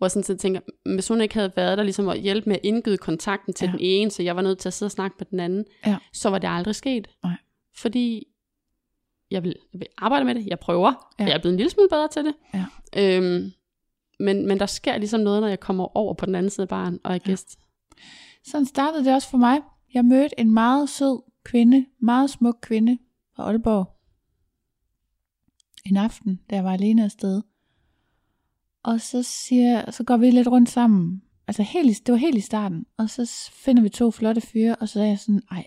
Hvor 0.05 0.07
jeg 0.07 0.11
sådan 0.11 0.23
set 0.25 0.39
tænker, 0.41 0.61
hvis 0.95 1.09
hun 1.09 1.21
ikke 1.21 1.35
havde 1.35 1.53
været 1.57 1.79
der 1.79 1.85
ligesom 1.85 2.09
at 2.09 2.21
hjælpe 2.21 2.49
med 2.49 2.57
at 2.57 2.61
indgyde 2.65 2.97
kontakten 2.99 3.55
til 3.55 3.67
Ja. 3.67 3.71
den 3.73 3.81
ene, 3.83 4.11
så 4.11 4.23
jeg 4.23 4.37
var 4.37 4.43
nødt 4.43 4.59
til 4.59 4.69
at 4.69 4.73
sidde 4.73 4.89
og 4.89 4.93
snakke 4.93 5.17
med 5.19 5.27
den 5.31 5.41
anden, 5.41 5.65
Ja. 5.87 5.97
så 6.13 6.31
var 6.31 6.39
det 6.39 6.49
aldrig 6.51 6.75
sket. 6.75 7.09
Nej. 7.23 7.37
Fordi 7.77 8.27
jeg 9.31 9.43
vil, 9.43 9.55
jeg 9.73 9.81
vil 9.81 9.89
arbejde 9.99 10.25
med 10.25 10.35
det, 10.35 10.47
jeg 10.47 10.59
prøver, 10.59 11.13
ja. 11.19 11.25
jeg 11.25 11.35
er 11.35 11.39
blevet 11.39 11.53
en 11.53 11.57
lille 11.57 11.71
smule 11.71 11.89
bedre 11.89 12.09
til 12.09 12.25
det. 12.25 12.35
Ja. 12.55 12.65
Øhm, 12.97 13.51
men, 14.21 14.47
men 14.49 14.61
der 14.61 14.67
sker 14.67 14.97
ligesom 14.99 15.21
noget, 15.21 15.41
når 15.41 15.49
jeg 15.49 15.61
kommer 15.61 15.97
over 15.97 16.15
på 16.15 16.27
den 16.27 16.35
anden 16.35 16.51
side 16.51 16.65
af 16.65 16.69
baren 16.69 17.01
og 17.05 17.11
er 17.11 17.15
Ja. 17.15 17.19
gæst. 17.31 17.59
Sådan 18.47 18.67
startede 18.67 19.05
det 19.05 19.15
også 19.15 19.31
for 19.31 19.39
mig. 19.39 19.61
Jeg 19.95 20.05
mødte 20.05 20.41
en 20.41 20.51
meget 20.55 20.89
sød 20.89 21.23
kvinde, 21.45 21.87
meget 22.01 22.31
smuk 22.31 22.57
kvinde 22.63 22.99
fra 23.37 23.43
Aalborg. 23.45 23.91
En 25.87 25.97
aften, 25.97 26.41
da 26.51 26.55
jeg 26.57 26.65
var 26.65 26.73
alene 26.73 27.05
afsted. 27.05 27.43
Og 28.85 29.01
så, 29.01 29.23
siger, 29.23 29.91
så 29.91 30.05
går 30.05 30.17
vi 30.17 30.31
lidt 30.31 30.49
rundt 30.49 30.71
sammen. 30.71 31.23
Altså 31.49 31.63
helt, 31.63 31.91
i- 31.99 32.03
det 32.03 32.13
var 32.13 32.19
helt 32.19 32.37
i 32.39 32.41
starten. 32.41 32.87
Og 32.97 33.11
så 33.11 33.51
finder 33.53 33.83
vi 33.83 33.89
to 33.89 34.11
flotte 34.11 34.41
fyre, 34.41 34.77
og 34.77 34.89
så 34.89 35.01
er 35.01 35.05
jeg 35.05 35.19
sådan, 35.19 35.43
ej, 35.51 35.67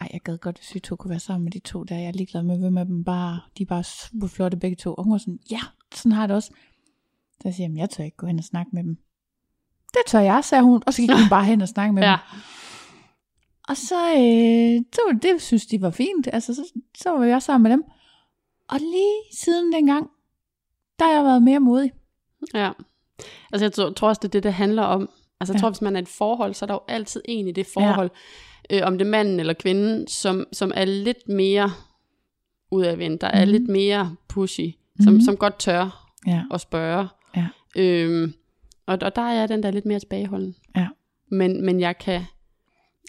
ej, 0.00 0.08
jeg 0.12 0.20
gad 0.20 0.38
godt, 0.38 0.58
hvis 0.58 0.74
vi 0.74 0.80
to 0.80 0.96
kunne 0.96 1.10
være 1.10 1.20
sammen 1.20 1.44
med 1.44 1.52
de 1.52 1.58
to 1.58 1.82
der. 1.84 1.96
Jeg 1.96 2.06
er 2.06 2.12
ligeglad 2.12 2.42
med, 2.42 2.58
hvem 2.58 2.78
af 2.78 2.86
dem 2.86 3.04
bare, 3.04 3.40
de 3.58 3.62
er 3.62 3.66
bare 3.66 3.84
super 3.84 4.26
flotte 4.26 4.56
begge 4.56 4.76
to. 4.76 4.94
Og 4.94 5.04
hun 5.04 5.12
var 5.12 5.18
sådan, 5.18 5.38
ja, 5.50 5.60
sådan 5.94 6.12
har 6.12 6.22
jeg 6.22 6.28
det 6.28 6.36
også. 6.36 6.50
Så 7.32 7.40
jeg 7.44 7.54
siger, 7.54 7.64
"Jamen, 7.64 7.76
jeg 7.78 7.90
tør 7.90 8.04
ikke 8.04 8.16
gå 8.16 8.26
hen 8.26 8.38
og 8.38 8.44
snakke 8.44 8.70
med 8.72 8.84
dem. 8.84 8.98
Det 9.92 10.02
tør 10.06 10.20
jeg, 10.20 10.44
sagde 10.44 10.64
hun. 10.64 10.82
Og 10.86 10.94
så 10.94 11.02
gik 11.02 11.10
hun 11.10 11.28
bare 11.30 11.44
hen 11.44 11.60
og 11.60 11.68
snakke 11.68 11.92
med 11.94 12.02
dem. 12.06 12.08
Ja. 12.08 12.16
Og 13.68 13.76
så, 13.76 14.08
øh, 14.16 14.84
så 14.94 15.18
det 15.22 15.42
synes 15.42 15.66
de 15.66 15.80
var 15.82 15.90
fint. 15.90 16.28
Altså, 16.32 16.54
så, 16.54 16.72
så 16.98 17.10
var 17.10 17.24
jeg 17.24 17.42
sammen 17.42 17.62
med 17.62 17.70
dem. 17.70 17.84
Og 18.68 18.78
lige 18.80 19.14
siden 19.38 19.72
dengang, 19.72 20.10
der 20.98 21.04
har 21.04 21.12
jeg 21.12 21.24
været 21.24 21.42
mere 21.42 21.60
modig. 21.60 21.92
Ja. 22.54 22.70
Altså 23.52 23.64
jeg 23.64 23.72
tror, 23.72 23.90
tror 23.90 24.08
også, 24.08 24.20
det 24.22 24.28
er 24.28 24.32
det, 24.32 24.42
det 24.42 24.52
handler 24.52 24.82
om. 24.82 25.08
Altså 25.40 25.52
jeg 25.52 25.58
Ja. 25.58 25.60
tror, 25.60 25.70
hvis 25.70 25.82
man 25.82 25.96
er 25.96 26.00
i 26.00 26.02
et 26.02 26.08
forhold, 26.08 26.54
så 26.54 26.64
er 26.64 26.66
der 26.66 26.74
jo 26.74 26.80
altid 26.88 27.20
en 27.24 27.48
i 27.48 27.52
det 27.52 27.66
forhold, 27.74 28.10
ja. 28.70 28.80
øh, 28.80 28.86
om 28.86 28.98
det 28.98 29.06
er 29.06 29.10
manden 29.10 29.40
eller 29.40 29.52
kvinden, 29.52 30.06
som, 30.08 30.44
som 30.52 30.72
er 30.74 30.84
lidt 30.84 31.28
mere 31.28 31.70
udadvendt, 32.70 33.20
der 33.20 33.26
er 33.26 33.44
Mhm. 33.44 33.52
lidt 33.52 33.68
mere 33.68 34.16
pushy, 34.28 34.70
som, 35.04 35.12
Mhm. 35.12 35.20
som 35.22 35.36
godt 35.36 35.58
tør 35.58 36.12
Ja. 36.26 36.42
at 36.50 36.60
spørge. 36.60 37.08
Ja. 37.36 37.46
Øhm, 37.76 38.32
og, 38.86 38.98
og 39.02 39.16
der 39.16 39.22
er 39.22 39.32
jeg 39.32 39.48
den 39.48 39.62
der 39.62 39.70
lidt 39.70 39.86
mere 39.86 39.98
tilbageholden. 39.98 40.56
Ja. 40.76 40.88
Men, 41.30 41.64
men 41.64 41.80
jeg 41.80 41.98
kan 41.98 42.22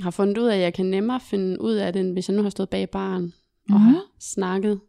har 0.01 0.11
fundet 0.11 0.37
ud 0.37 0.47
af, 0.47 0.55
at 0.55 0.61
jeg 0.61 0.73
kan 0.73 0.85
nemmere 0.85 1.19
finde 1.19 1.61
ud 1.61 1.73
af 1.73 1.93
det, 1.93 1.99
end 1.99 2.13
hvis 2.13 2.29
jeg 2.29 2.37
nu 2.37 2.43
har 2.43 2.49
stået 2.49 2.69
bag 2.69 2.89
baren 2.89 3.21
mm-hmm. 3.23 3.75
og 3.75 3.81
Mhm. 3.81 3.89
har 3.93 4.01
snakket. 4.19 4.79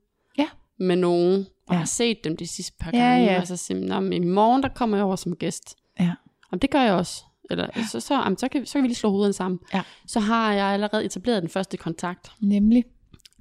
Med 0.78 0.96
nogen, 0.96 1.46
og 1.66 1.74
Ja. 1.74 1.78
har 1.78 1.84
set 1.86 2.24
dem 2.24 2.36
de 2.36 2.46
sidste 2.46 2.72
par 2.80 2.90
Ja, 2.94 2.98
gange, 2.98 3.24
ja. 3.32 3.40
og 3.40 3.46
så 3.46 3.56
siger, 3.56 3.80
"Nå, 3.80 4.00
men 4.00 4.22
i 4.22 4.26
morgen 4.26 4.62
der 4.62 4.68
kommer 4.68 4.96
jeg 4.96 5.04
over 5.06 5.16
som 5.16 5.36
gæst. 5.36 5.76
Ja. 6.00 6.12
Og 6.52 6.62
det 6.62 6.70
gør 6.70 6.80
jeg 6.80 6.94
også. 6.94 7.24
Eller, 7.50 7.68
ja. 7.76 7.84
så, 7.86 8.00
så, 8.00 8.14
jamen, 8.14 8.38
så, 8.38 8.48
kan, 8.48 8.66
så 8.66 8.72
kan 8.72 8.82
vi 8.82 8.88
lige 8.88 8.96
slå 8.96 9.10
hovederne 9.10 9.32
sammen. 9.32 9.60
Ja. 9.74 9.82
Så 10.06 10.20
har 10.20 10.52
jeg 10.52 10.66
allerede 10.66 11.04
etableret 11.04 11.42
den 11.42 11.50
første 11.50 11.76
kontakt. 11.76 12.32
Nemlig. 12.40 12.84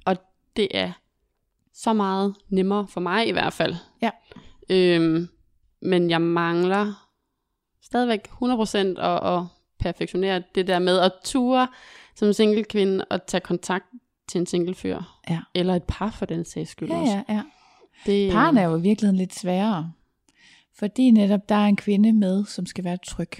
Og 0.04 0.16
det 0.56 0.68
er 0.70 0.92
så 1.74 1.92
meget 1.92 2.34
nemmere 2.48 2.86
for 2.88 3.00
mig 3.00 3.28
i 3.28 3.32
hvert 3.32 3.52
fald. 3.52 3.74
Ja. 4.02 4.10
Øhm, 4.70 5.28
men 5.82 6.10
jeg 6.10 6.20
mangler 6.22 7.08
stadigvæk 7.82 8.28
100% 8.28 8.76
at, 9.00 9.34
at 9.36 9.42
perfektionere 9.78 10.42
det 10.54 10.66
der 10.66 10.78
med 10.78 10.98
at 10.98 11.12
ture 11.24 11.68
som 12.14 12.32
single 12.32 12.64
kvinde 12.64 13.04
og 13.10 13.26
tage 13.26 13.40
kontakt 13.40 13.86
til 14.28 14.38
en 14.38 14.46
single 14.46 14.74
fyr. 14.74 14.98
Ja. 15.30 15.40
Eller 15.54 15.74
et 15.74 15.84
par 15.88 16.10
for 16.10 16.26
den 16.26 16.44
sags 16.44 16.70
skyld 16.70 16.88
Ja, 16.88 17.00
også. 17.00 17.12
ja, 17.28 17.34
ja. 17.34 17.42
Det, 18.06 18.32
Parren 18.32 18.58
er 18.58 18.62
jo 18.64 18.76
i 18.76 18.80
virkeligheden 18.80 19.16
lidt 19.18 19.34
sværere. 19.34 19.92
Fordi 20.78 21.10
netop 21.10 21.48
der 21.48 21.54
er 21.54 21.66
en 21.66 21.76
kvinde 21.76 22.12
med, 22.12 22.44
som 22.44 22.66
skal 22.66 22.84
være 22.84 22.96
tryg. 23.06 23.30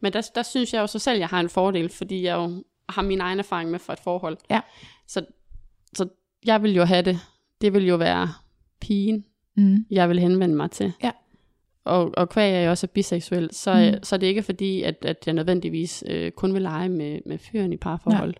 Men 0.00 0.12
der, 0.12 0.30
der 0.34 0.42
synes 0.42 0.72
jeg 0.74 0.80
jo 0.80 0.86
så 0.86 0.98
selv, 0.98 1.18
jeg 1.18 1.28
har 1.28 1.40
en 1.40 1.48
fordel, 1.48 1.88
fordi 1.88 2.22
jeg 2.22 2.34
jo 2.36 2.64
har 2.88 3.02
min 3.02 3.20
egen 3.20 3.38
erfaring 3.38 3.70
med 3.70 3.78
fra 3.78 3.92
et 3.92 3.98
forhold. 4.00 4.36
Ja. 4.50 4.60
Så, 5.06 5.24
så 5.94 6.08
jeg 6.46 6.62
vil 6.62 6.74
jo 6.74 6.84
have 6.84 7.02
det. 7.02 7.18
Det 7.60 7.72
vil 7.72 7.86
jo 7.86 7.96
være 7.96 8.28
pigen, 8.80 9.24
Mm. 9.54 9.86
jeg 9.90 10.08
vil 10.08 10.18
henvende 10.20 10.56
mig 10.56 10.70
til. 10.70 10.92
Ja. 11.02 11.10
Og, 11.84 12.10
og 12.16 12.28
kvæg 12.28 12.52
jeg 12.52 12.70
også 12.70 12.86
er 12.86 12.88
biseksuel, 12.88 13.48
så, 13.52 13.92
Mm. 13.96 14.02
så 14.04 14.14
er 14.16 14.18
det 14.18 14.26
ikke 14.26 14.42
fordi, 14.42 14.82
at, 14.82 14.96
at 15.04 15.16
jeg 15.26 15.34
nødvendigvis 15.34 16.04
øh, 16.06 16.30
kun 16.32 16.54
vil 16.54 16.62
lege 16.62 16.88
med, 16.88 17.20
med 17.26 17.38
fyren 17.38 17.72
i 17.72 17.76
parforhold. 17.76 18.34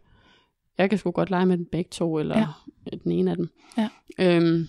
Jeg 0.78 0.90
kan 0.90 0.98
sgu 0.98 1.10
godt 1.10 1.30
lege 1.30 1.46
med 1.46 1.58
dem 1.58 1.68
begge 1.72 1.88
to, 1.90 2.18
eller 2.18 2.38
Ja. 2.38 2.46
ja. 2.92 2.96
den 3.04 3.12
ene 3.12 3.30
af 3.30 3.36
dem. 3.36 3.48
Ja. 3.78 3.88
Øhm, 4.18 4.66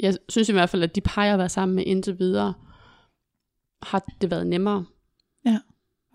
jeg 0.00 0.16
synes 0.28 0.48
i 0.48 0.52
hvert 0.52 0.70
fald, 0.70 0.82
at 0.82 0.94
de 0.94 1.00
par, 1.00 1.22
jeg 1.24 1.32
har 1.32 1.36
været 1.36 1.50
sammen 1.50 1.76
med 1.76 1.84
indtil 1.86 2.18
videre, 2.18 2.54
har 3.82 4.04
det 4.20 4.30
været 4.30 4.46
nemmere. 4.46 4.86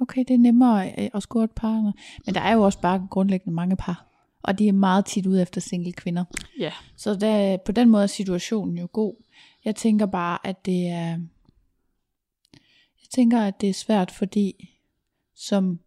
Okay, 0.02 0.24
det 0.28 0.34
er 0.34 0.38
nemmere 0.38 0.92
øh, 0.98 1.10
at 1.14 1.24
score 1.24 1.44
et 1.44 1.52
par. 1.52 1.94
Men 2.26 2.36
der 2.36 2.42
er 2.42 2.54
jo 2.54 2.62
også 2.62 2.80
bare 2.82 3.08
grundlæggende 3.10 3.56
mange 3.56 3.76
par. 3.76 4.08
Og 4.44 4.60
de 4.60 4.68
er 4.68 4.72
meget 4.72 5.06
tit 5.06 5.26
ude 5.26 5.42
efter 5.42 5.62
single 5.62 5.94
kvinder. 5.94 6.24
Ja. 6.60 6.72
Så 6.98 7.16
der, 7.16 7.58
på 7.58 7.72
den 7.72 7.90
måde 7.90 8.04
er 8.04 8.08
situationen 8.08 8.78
jo 8.78 8.88
god. 8.92 9.24
Jeg 9.66 9.76
tænker 9.76 10.06
bare, 10.06 10.48
at 10.48 10.66
det 10.66 10.88
er... 10.88 11.20
Jeg 13.02 13.10
tænker, 13.14 13.42
at 13.42 13.62
det 13.62 13.70
er 13.70 13.74
svært, 13.74 14.12
fordi 14.12 14.70
som... 15.36 15.80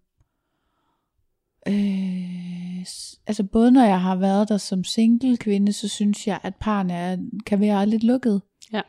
Øh, 1.69 2.81
altså 3.27 3.45
både 3.53 3.71
når 3.71 3.85
jeg 3.85 4.01
har 4.01 4.17
været 4.17 4.49
der 4.49 4.57
som 4.57 4.85
single 4.85 5.37
kvinde, 5.37 5.73
så 5.73 5.89
synes 5.89 6.27
jeg, 6.27 6.41
at 6.43 6.55
parerne 6.61 6.93
er, 6.93 7.17
kan 7.47 7.61
være 7.61 7.87
lidt 7.87 8.05
lukket. 8.05 8.43
Ja. 8.73 8.81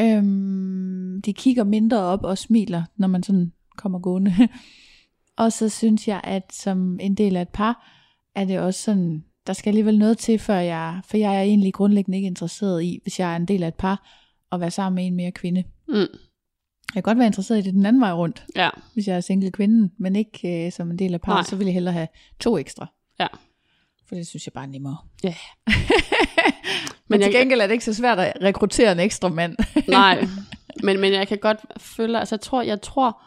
Øhm, 0.00 1.22
de 1.22 1.32
kigger 1.32 1.64
mindre 1.64 1.98
op 1.98 2.24
og 2.24 2.38
smiler, 2.38 2.82
når 2.96 3.08
man 3.08 3.22
sådan 3.22 3.52
kommer 3.76 3.98
gående. 3.98 4.34
og 5.42 5.52
så 5.52 5.68
synes 5.68 6.08
jeg, 6.08 6.20
at 6.24 6.52
som 6.52 7.00
en 7.00 7.14
del 7.14 7.36
af 7.36 7.42
et 7.42 7.48
par, 7.48 7.86
er 8.34 8.44
det 8.44 8.60
også 8.60 8.82
sådan, 8.82 9.24
der 9.46 9.52
skal 9.52 9.70
alligevel 9.70 9.98
noget 9.98 10.18
til, 10.18 10.38
før 10.38 10.58
jeg, 10.58 11.00
for 11.04 11.16
jeg 11.16 11.36
er 11.36 11.42
egentlig 11.42 11.74
grundlæggende 11.74 12.18
ikke 12.18 12.26
interesseret 12.26 12.82
i, 12.82 12.98
hvis 13.02 13.20
jeg 13.20 13.32
er 13.32 13.36
en 13.36 13.48
del 13.48 13.62
af 13.62 13.68
et 13.68 13.74
par, 13.74 14.08
at 14.52 14.60
være 14.60 14.70
sammen 14.70 14.94
med 14.94 15.06
en 15.06 15.16
mere 15.16 15.32
kvinde. 15.32 15.64
Mm. 15.88 16.18
Jeg 16.94 17.02
kan 17.04 17.10
godt 17.10 17.18
være 17.18 17.26
interesseret 17.26 17.58
i 17.58 17.62
det 17.62 17.74
den 17.74 17.86
anden 17.86 18.02
vej 18.02 18.12
rundt, 18.12 18.44
Ja. 18.56 18.70
hvis 18.94 19.06
jeg 19.08 19.16
er 19.16 19.20
single 19.20 19.50
kvinde, 19.50 19.90
men 19.98 20.16
ikke 20.16 20.66
øh, 20.66 20.72
som 20.72 20.90
en 20.90 20.98
del 20.98 21.14
af 21.14 21.20
par, 21.20 21.34
Nej. 21.34 21.42
så 21.42 21.56
vil 21.56 21.64
jeg 21.64 21.74
hellere 21.74 21.92
have 21.94 22.08
to 22.40 22.58
ekstra. 22.58 22.86
Ja. 23.20 23.26
For 24.08 24.14
det 24.14 24.26
synes 24.26 24.46
jeg 24.46 24.52
bare 24.52 24.64
er 24.64 24.68
nemmere. 24.68 24.96
Ja. 25.24 25.34
men, 25.66 25.74
Men 27.08 27.20
men 27.20 27.20
til 27.20 27.32
jeg- 27.32 27.40
gengæld 27.40 27.60
er 27.60 27.66
det 27.66 27.72
ikke 27.72 27.84
så 27.84 27.94
svært 27.94 28.18
at 28.18 28.32
rekruttere 28.42 28.92
en 28.92 29.00
ekstra 29.00 29.28
mand. 29.28 29.56
Nej, 29.88 30.26
men, 30.82 31.00
men 31.00 31.12
jeg 31.12 31.28
kan 31.28 31.38
godt 31.38 31.58
føle, 31.78 32.18
altså 32.18 32.34
jeg 32.34 32.40
tror, 32.40 32.62
jeg 32.62 32.82
tror, 32.82 33.22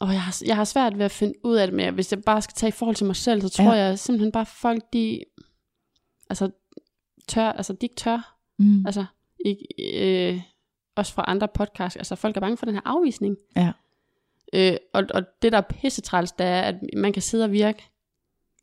og 0.00 0.12
jeg 0.12 0.22
har, 0.22 0.36
jeg 0.46 0.56
har 0.56 0.64
svært 0.64 0.98
ved 0.98 1.04
at 1.04 1.10
finde 1.10 1.34
ud 1.44 1.56
af 1.56 1.66
det, 1.66 1.76
men 1.76 1.94
hvis 1.94 2.12
jeg 2.12 2.22
bare 2.26 2.42
skal 2.42 2.54
tage 2.54 2.68
i 2.68 2.72
forhold 2.72 2.96
til 2.96 3.06
mig 3.06 3.16
selv, 3.16 3.40
så 3.40 3.48
tror 3.48 3.64
ja. 3.74 3.82
jeg 3.84 3.98
simpelthen 3.98 4.32
bare, 4.32 4.46
folk 4.46 4.82
de, 4.92 5.20
altså 6.30 6.50
tør, 7.28 7.52
altså 7.52 7.72
de 7.72 7.78
ikke 7.82 7.94
tør, 7.94 8.36
mm. 8.58 8.86
altså 8.86 9.04
ikke, 9.44 9.66
øh, 9.94 10.40
også 10.96 11.12
fra 11.14 11.24
andre 11.28 11.48
podcasts, 11.54 11.96
altså 11.96 12.14
folk 12.16 12.36
er 12.36 12.40
bange 12.40 12.56
for 12.56 12.66
den 12.66 12.74
her 12.74 12.82
afvisning. 12.84 13.36
Ja. 13.56 13.72
Øh, 14.52 14.76
og, 14.94 15.04
og 15.14 15.22
det 15.42 15.52
der 15.52 15.58
er 15.58 15.62
pissetræls, 15.62 16.32
det 16.32 16.46
er, 16.46 16.60
at 16.60 16.74
man 16.96 17.12
kan 17.12 17.22
sidde 17.22 17.44
og 17.44 17.52
virke 17.52 17.84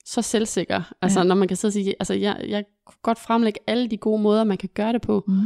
så 0.05 0.21
selvsikker, 0.21 0.93
altså 1.01 1.19
Ja. 1.19 1.23
når 1.25 1.35
man 1.35 1.47
kan 1.47 1.57
sidde 1.57 1.69
og 1.69 1.73
sige, 1.73 1.95
altså 1.99 2.13
jeg, 2.13 2.45
jeg 2.47 2.63
kunne 2.85 2.95
godt 3.03 3.19
fremlægge 3.19 3.59
alle 3.67 3.87
de 3.87 3.97
gode 3.97 4.21
måder, 4.21 4.43
man 4.43 4.57
kan 4.57 4.69
gøre 4.73 4.93
det 4.93 5.01
på, 5.01 5.23
Mm. 5.27 5.39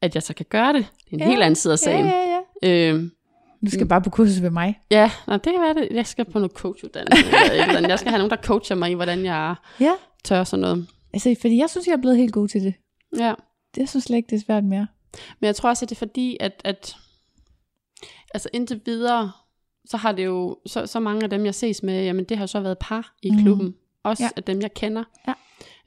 at 0.00 0.14
jeg 0.14 0.22
så 0.22 0.34
kan 0.34 0.46
gøre 0.50 0.72
det, 0.72 0.86
det 1.04 1.10
er 1.10 1.14
en 1.14 1.18
Ja, 1.18 1.24
ja. 1.24 1.30
helt 1.30 1.42
anden 1.42 1.54
side 1.56 1.72
af 1.72 1.76
Ja, 1.76 1.84
sagen. 1.84 2.06
ja, 2.06 2.40
ja. 2.62 2.90
Øhm, 2.92 3.10
Du 3.66 3.70
skal 3.70 3.88
bare 3.88 4.02
på 4.02 4.10
kursus 4.10 4.42
ved 4.42 4.50
mig. 4.50 4.80
ja, 4.90 5.10
nå, 5.26 5.32
det 5.34 5.42
kan 5.52 5.60
være 5.60 5.74
det. 5.74 5.88
Jeg 5.90 6.06
skal 6.06 6.24
på 6.24 6.38
noget 6.38 6.52
coachuddannelse. 6.52 7.24
eller. 7.52 7.88
Jeg 7.88 7.98
skal 7.98 8.10
have 8.10 8.18
nogen, 8.18 8.30
der 8.30 8.36
coacher 8.36 8.76
mig 8.76 8.90
i, 8.90 8.94
hvordan 8.94 9.24
jeg 9.24 9.54
Ja. 9.80 9.92
tør 10.24 10.44
sådan 10.44 10.60
noget. 10.60 10.86
Altså, 11.12 11.34
fordi 11.40 11.58
jeg 11.58 11.70
synes, 11.70 11.86
jeg 11.86 11.92
er 11.92 12.00
blevet 12.00 12.16
helt 12.16 12.32
god 12.32 12.48
til 12.48 12.62
det. 12.62 12.74
Ja. 13.18 13.34
Jeg 13.76 13.88
synes 13.88 14.04
slet 14.04 14.16
ikke, 14.16 14.26
det 14.30 14.36
er 14.36 14.40
svært 14.46 14.64
mere. 14.64 14.86
Men 15.40 15.46
jeg 15.46 15.56
tror 15.56 15.68
også, 15.68 15.84
at 15.84 15.90
det 15.90 15.96
er 15.96 15.98
fordi, 15.98 16.36
at, 16.40 16.60
at 16.64 16.96
altså 18.34 18.48
indtil 18.52 18.80
videre, 18.84 19.32
så 19.84 19.96
har 19.96 20.12
det 20.12 20.24
jo, 20.24 20.58
så, 20.66 20.86
så 20.86 21.00
mange 21.00 21.24
af 21.24 21.30
dem, 21.30 21.44
jeg 21.44 21.54
ses 21.54 21.82
med, 21.82 22.04
jamen 22.04 22.24
det 22.24 22.38
har 22.38 22.46
så 22.46 22.60
været 22.60 22.78
par 22.78 23.14
i 23.22 23.30
Mhm. 23.30 23.42
klubben. 23.42 23.74
Også 24.02 24.22
Ja. 24.24 24.28
af 24.36 24.42
dem, 24.44 24.60
jeg 24.60 24.74
kender. 24.74 25.04
Ja. 25.28 25.34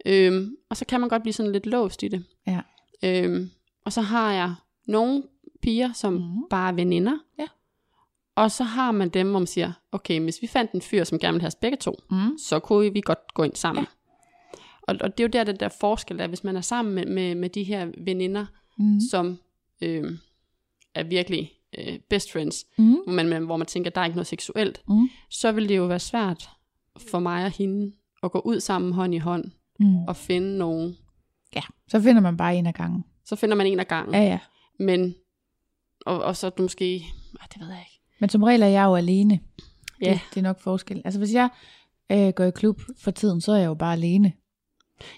Øhm, 0.05 0.55
og 0.69 0.77
så 0.77 0.85
kan 0.85 0.99
man 0.99 1.09
godt 1.09 1.21
blive 1.21 1.33
sådan 1.33 1.51
lidt 1.51 1.65
låst 1.65 2.03
i 2.03 2.07
det. 2.07 2.23
Ja. 2.47 2.59
Øhm, 3.03 3.49
og 3.85 3.93
så 3.93 4.01
har 4.01 4.33
jeg 4.33 4.55
nogle 4.87 5.23
piger, 5.61 5.93
som 5.93 6.13
mm. 6.13 6.43
bare 6.49 6.69
er 6.69 6.73
veninder. 6.73 7.17
Ja. 7.39 7.47
Og 8.35 8.51
så 8.51 8.63
har 8.63 8.91
man 8.91 9.09
dem, 9.09 9.29
hvor 9.29 9.39
man 9.39 9.47
siger, 9.47 9.71
okay, 9.91 10.19
hvis 10.21 10.41
vi 10.41 10.47
fandt 10.47 10.71
en 10.71 10.81
fyr, 10.81 11.03
som 11.03 11.19
gerne 11.19 11.33
vil 11.33 11.41
have 11.41 11.47
os 11.47 11.55
begge 11.55 11.77
to, 11.77 11.95
Mm. 12.11 12.37
så 12.37 12.59
kunne 12.59 12.93
vi 12.93 13.01
godt 13.01 13.33
gå 13.33 13.43
ind 13.43 13.55
sammen. 13.55 13.81
Ja. 13.83 14.57
Og, 14.81 14.95
og 15.01 15.17
det 15.17 15.23
er 15.23 15.27
jo 15.27 15.31
der, 15.31 15.43
den 15.43 15.59
der 15.59 15.69
forskel 15.69 16.19
er, 16.19 16.27
hvis 16.27 16.43
man 16.43 16.55
er 16.55 16.61
sammen 16.61 16.95
med, 16.95 17.05
med, 17.05 17.35
med 17.35 17.49
de 17.49 17.63
her 17.63 17.87
veninder, 17.97 18.45
Mm. 18.77 18.99
som 19.11 19.37
øh, 19.81 20.11
er 20.95 21.03
virkelig 21.03 21.51
øh, 21.77 21.99
best 22.09 22.31
friends, 22.31 22.65
Mm. 22.77 22.93
hvor 23.05 23.11
man, 23.23 23.45
hvor 23.45 23.57
man 23.57 23.67
tænker, 23.67 23.89
der 23.91 24.01
er 24.01 24.05
ikke 24.05 24.15
noget 24.15 24.27
seksuelt, 24.27 24.81
Mm. 24.89 25.09
så 25.29 25.51
vil 25.51 25.69
det 25.69 25.77
jo 25.77 25.85
være 25.85 25.99
svært 25.99 26.49
for 27.11 27.19
mig 27.19 27.45
og 27.45 27.51
hende 27.51 27.91
at 28.23 28.31
gå 28.31 28.39
ud 28.39 28.59
sammen 28.59 28.93
hånd 28.93 29.15
i 29.15 29.17
hånd 29.17 29.51
Mm. 29.79 30.03
og 30.07 30.15
finde 30.15 30.57
nogen. 30.57 30.95
Ja, 31.55 31.61
så 31.87 32.01
finder 32.01 32.21
man 32.21 32.37
bare 32.37 32.55
en 32.55 32.65
af 32.67 32.73
gangen. 32.73 33.05
Så 33.25 33.35
finder 33.35 33.55
man 33.55 33.67
en 33.67 33.79
af 33.79 33.87
gangen. 33.87 34.13
Ja, 34.15 34.21
ja. 34.23 34.39
Men, 34.79 35.15
og, 36.05 36.23
og 36.23 36.37
så 36.37 36.47
er 36.47 36.51
det 36.51 36.59
måske, 36.59 37.05
ah, 37.41 37.47
det 37.53 37.61
ved 37.61 37.67
jeg 37.67 37.79
ikke. 37.79 38.01
Men 38.19 38.29
som 38.29 38.43
regel 38.43 38.61
er 38.61 38.67
jeg 38.67 38.83
jo 38.85 38.95
alene. 38.95 39.39
Ja. 40.01 40.11
Det, 40.13 40.21
det 40.29 40.37
er 40.37 40.41
nok 40.43 40.59
forskel. 40.59 41.01
Altså 41.05 41.19
hvis 41.19 41.33
jeg 41.33 41.49
øh, 42.11 42.29
går 42.29 42.43
i 42.43 42.51
klub 42.51 42.81
for 42.97 43.11
tiden, 43.11 43.41
så 43.41 43.51
er 43.51 43.57
jeg 43.57 43.65
jo 43.67 43.73
bare 43.73 43.93
alene. 43.93 44.33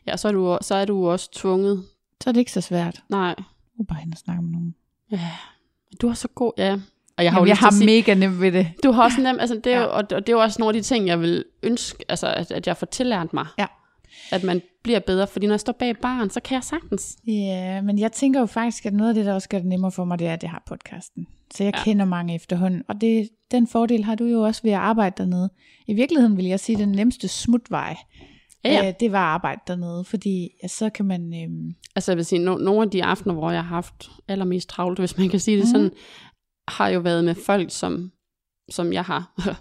Ja, 0.07 0.17
så 0.17 0.27
er 0.27 0.31
du, 0.31 0.57
så 0.61 0.75
er 0.75 0.85
du 0.85 1.07
også 1.09 1.31
tvunget. 1.31 1.85
Så 2.23 2.29
er 2.29 2.31
det 2.31 2.39
ikke 2.39 2.51
så 2.51 2.61
svært. 2.61 3.03
Nej, 3.09 3.35
Du 3.77 3.83
bare 3.83 3.99
hen 3.99 4.11
og 4.13 4.17
snakke 4.17 4.41
med 4.43 4.51
nogen. 4.51 4.75
ja, 5.11 5.19
du 6.01 6.09
er 6.09 6.13
så 6.13 6.27
god, 6.27 6.51
ja. 6.57 6.77
Og 7.17 7.23
jeg 7.23 7.31
har, 7.31 7.37
Jamen, 7.39 7.47
jo 7.47 7.49
jeg 7.49 7.57
har 7.57 7.71
sige, 7.71 7.85
mega 7.85 8.13
nemt 8.13 8.41
ved 8.41 8.51
det. 8.51 8.67
Du 8.83 8.91
har 8.91 9.03
også 9.03 9.21
nemt, 9.21 9.41
altså 9.41 9.55
det 9.63 9.73
er, 9.73 9.77
Ja. 9.79 9.83
jo, 9.83 9.89
og, 9.89 9.97
og 9.97 10.09
det 10.27 10.29
er 10.29 10.33
jo 10.33 10.39
også 10.39 10.57
nogle 10.61 10.77
af 10.77 10.83
de 10.83 10.87
ting, 10.87 11.07
jeg 11.07 11.19
vil 11.21 11.45
ønske, 11.63 12.05
altså 12.09 12.27
at, 12.27 12.51
at 12.51 12.67
jeg 12.67 12.77
får 12.77 12.85
tillært 12.85 13.33
mig. 13.33 13.45
Ja. 13.59 13.65
At 14.31 14.43
man 14.43 14.61
bliver 14.83 14.99
bedre, 14.99 15.27
fordi 15.27 15.47
når 15.47 15.53
jeg 15.53 15.59
står 15.59 15.73
bag 15.73 15.97
baren, 15.97 16.29
så 16.29 16.39
kan 16.39 16.55
jeg 16.55 16.63
sagtens. 16.63 17.17
Ja, 17.27 17.81
men 17.81 17.99
jeg 17.99 18.11
tænker 18.11 18.39
jo 18.39 18.45
faktisk, 18.45 18.85
at 18.85 18.93
noget 18.93 19.09
af 19.09 19.15
det, 19.15 19.25
der 19.25 19.33
også 19.33 19.49
gør 19.49 19.57
det 19.57 19.67
nemmere 19.67 19.91
for 19.91 20.05
mig, 20.05 20.19
det 20.19 20.27
er, 20.27 20.33
at 20.33 20.43
jeg 20.43 20.51
har 20.51 20.63
podcasten. 20.67 21.27
Så 21.55 21.63
jeg 21.63 21.73
ja. 21.73 21.79
Ja. 21.79 21.83
kender 21.83 22.05
mange 22.05 22.35
efterhånden. 22.35 22.83
Og 22.87 23.01
det, 23.01 23.29
den 23.51 23.67
fordel 23.67 24.03
har 24.03 24.15
du 24.15 24.25
jo 24.25 24.41
også 24.41 24.61
ved 24.63 24.71
at 24.71 24.77
arbejde 24.79 25.15
dernede. 25.17 25.49
I 25.87 25.93
virkeligheden 25.93 26.37
vil 26.37 26.45
jeg 26.45 26.59
sige, 26.59 26.75
at 26.75 26.79
den 26.79 26.89
nemmeste 26.89 27.27
smutvej, 27.27 27.95
Ja, 28.65 28.69
ja. 28.71 28.87
Øh, 28.87 28.93
det 28.99 29.11
var 29.11 29.19
arbejde 29.19 29.61
dernede. 29.67 30.03
Fordi 30.03 30.49
ja, 30.63 30.67
så 30.67 30.89
kan 30.89 31.05
man... 31.05 31.33
Øh, 31.33 31.73
Altså 31.95 32.11
jeg 32.11 32.17
vil 32.17 32.25
sige, 32.25 32.39
no, 32.39 32.55
nogle 32.57 32.81
af 32.81 32.89
de 32.91 33.03
aftener, 33.03 33.33
hvor 33.33 33.51
jeg 33.51 33.61
har 33.63 33.75
haft 33.75 34.09
allermest 34.27 34.69
travlt, 34.69 34.99
hvis 34.99 35.17
man 35.17 35.29
kan 35.29 35.39
sige 35.39 35.57
det 35.57 35.65
mm. 35.65 35.71
sådan, 35.71 35.91
har 36.67 36.87
jo 36.87 36.99
været 36.99 37.23
med 37.25 37.35
folk, 37.35 37.71
som, 37.71 38.11
som 38.69 38.93
jeg 38.93 39.03
har 39.03 39.33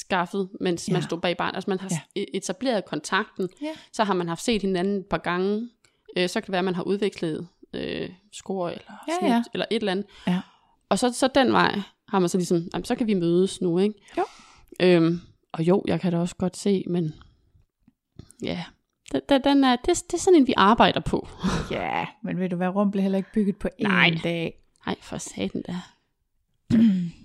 skaffet, 0.00 0.48
mens 0.60 0.88
ja. 0.88 0.92
man 0.92 1.02
stod 1.02 1.20
bag 1.20 1.36
barn. 1.36 1.54
Altså 1.54 1.70
man 1.70 1.80
har 1.80 1.88
Ja. 1.90 2.00
ja. 2.16 2.24
etableret 2.34 2.84
kontakten, 2.84 3.48
Ja. 3.62 3.66
så 3.92 4.04
har 4.04 4.14
man 4.14 4.28
haft 4.28 4.44
set 4.44 4.62
hinanden 4.62 4.98
et 4.98 5.06
par 5.10 5.18
gange, 5.18 5.68
øh, 6.16 6.28
så 6.28 6.40
kan 6.40 6.46
det 6.46 6.52
være, 6.52 6.58
at 6.58 6.64
man 6.64 6.74
har 6.74 6.82
udvekslet 6.82 7.48
øh, 7.74 8.08
score 8.32 8.72
eller 8.72 8.92
Ja, 9.08 9.12
snit, 9.20 9.30
ja. 9.30 9.42
eller 9.52 9.66
et 9.70 9.76
eller 9.76 9.92
andet. 9.92 10.06
Ja. 10.26 10.40
Og 10.88 10.98
så, 10.98 11.12
så 11.12 11.28
den 11.34 11.52
vej 11.52 11.80
har 12.08 12.18
man 12.18 12.28
så 12.28 12.38
ligesom, 12.38 12.68
jamen, 12.74 12.84
så 12.84 12.94
kan 12.94 13.06
vi 13.06 13.14
mødes 13.14 13.60
nu, 13.60 13.78
ikke? 13.78 13.94
Jo. 14.18 14.24
Øhm, 14.80 15.20
og 15.52 15.62
jo, 15.62 15.82
jeg 15.86 16.00
kan 16.00 16.12
da 16.12 16.18
også 16.18 16.36
godt 16.36 16.56
se, 16.56 16.84
men 16.90 17.14
ja, 18.42 18.64
den, 19.12 19.40
den, 19.44 19.64
er, 19.64 19.76
det, 19.76 19.86
det 19.86 20.14
er 20.14 20.18
sådan 20.18 20.40
en, 20.40 20.46
vi 20.46 20.54
arbejder 20.56 21.00
på. 21.00 21.28
Ja, 21.70 22.06
men 22.22 22.40
ved 22.40 22.48
du 22.48 22.56
hvad, 22.56 22.68
Rum 22.68 22.90
blev 22.90 23.02
heller 23.02 23.18
ikke 23.18 23.32
bygget 23.34 23.56
på 23.56 23.68
én 23.80 23.88
Nej. 23.88 24.18
dag. 24.24 24.54
Nej, 24.86 24.96
for 25.00 25.18
satan 25.18 25.62
da. 25.66 25.76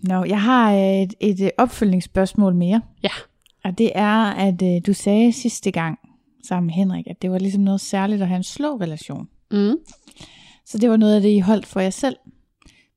Nå, 0.09 0.23
jeg 0.23 0.41
har 0.41 0.73
øh, 0.73 1.01
et, 1.01 1.13
et 1.19 1.41
øh, 1.41 1.49
opfølgningsspørgsmål 1.57 2.55
mere. 2.55 2.81
Ja. 3.03 3.09
Og 3.63 3.77
det 3.77 3.91
er, 3.95 4.31
at 4.31 4.61
øh, 4.61 4.81
du 4.87 4.93
sagde 4.93 5.33
sidste 5.33 5.71
gang 5.71 5.99
sammen 6.47 6.65
med 6.65 6.73
Henrik, 6.73 7.07
at 7.07 7.21
det 7.21 7.31
var 7.31 7.39
ligesom 7.39 7.63
noget 7.63 7.81
særligt 7.81 8.21
at 8.21 8.27
have 8.27 8.37
en 8.37 8.43
slå 8.43 8.75
relation. 8.75 9.29
Mm. 9.51 9.75
Så 10.65 10.77
det 10.77 10.89
var 10.89 10.97
noget 10.97 11.15
af 11.15 11.21
det, 11.21 11.29
I 11.29 11.39
holdt 11.39 11.65
for 11.65 11.79
jer 11.79 11.89
selv. 11.89 12.15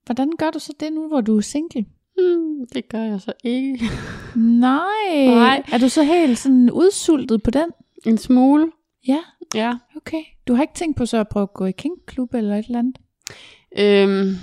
Hvordan 0.07 0.31
gør 0.39 0.51
du 0.51 0.59
så 0.59 0.73
det 0.81 0.93
nu, 0.93 1.09
hvor 1.09 1.21
du 1.21 1.37
er 1.37 1.41
single? 1.41 1.85
Mm, 2.19 2.67
det 2.73 2.89
gør 2.89 3.03
jeg 3.03 3.21
så 3.21 3.33
ikke. 3.45 3.85
Nej. 4.37 5.27
Nej. 5.27 5.63
Er 5.73 5.79
du 5.79 5.89
så 5.89 6.03
helt 6.03 6.39
sådan 6.39 6.71
udsultet 6.71 7.43
på 7.43 7.51
den? 7.51 7.71
En 8.07 8.19
smule. 8.19 8.73
Ja, 9.09 9.19
Ja. 9.55 9.73
okay. 9.97 10.23
Du 10.49 10.55
har 10.55 10.63
ikke 10.63 10.75
tænkt 10.75 10.97
på 10.97 11.07
så 11.07 11.17
at 11.19 11.29
prøve 11.29 11.43
at 11.43 11.53
gå 11.55 11.65
i 11.65 11.73
kinkklub 11.73 12.35
eller 12.35 12.57
et 12.57 12.67
eller 12.67 12.79
andet? 12.79 12.97
Øhm, 13.79 14.35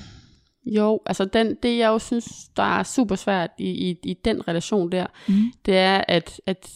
jo, 0.65 0.99
altså 1.05 1.25
den, 1.25 1.55
det 1.63 1.77
jeg 1.77 1.87
jo 1.87 1.99
synes, 1.99 2.25
der 2.57 2.63
er 2.79 2.83
super 2.83 3.15
svært 3.15 3.49
i, 3.59 3.69
i, 3.89 3.95
i 4.03 4.13
den 4.25 4.47
relation 4.47 4.91
der, 4.91 5.05
Mm. 5.27 5.51
det 5.65 5.77
er, 5.77 6.03
at, 6.07 6.41
at 6.45 6.69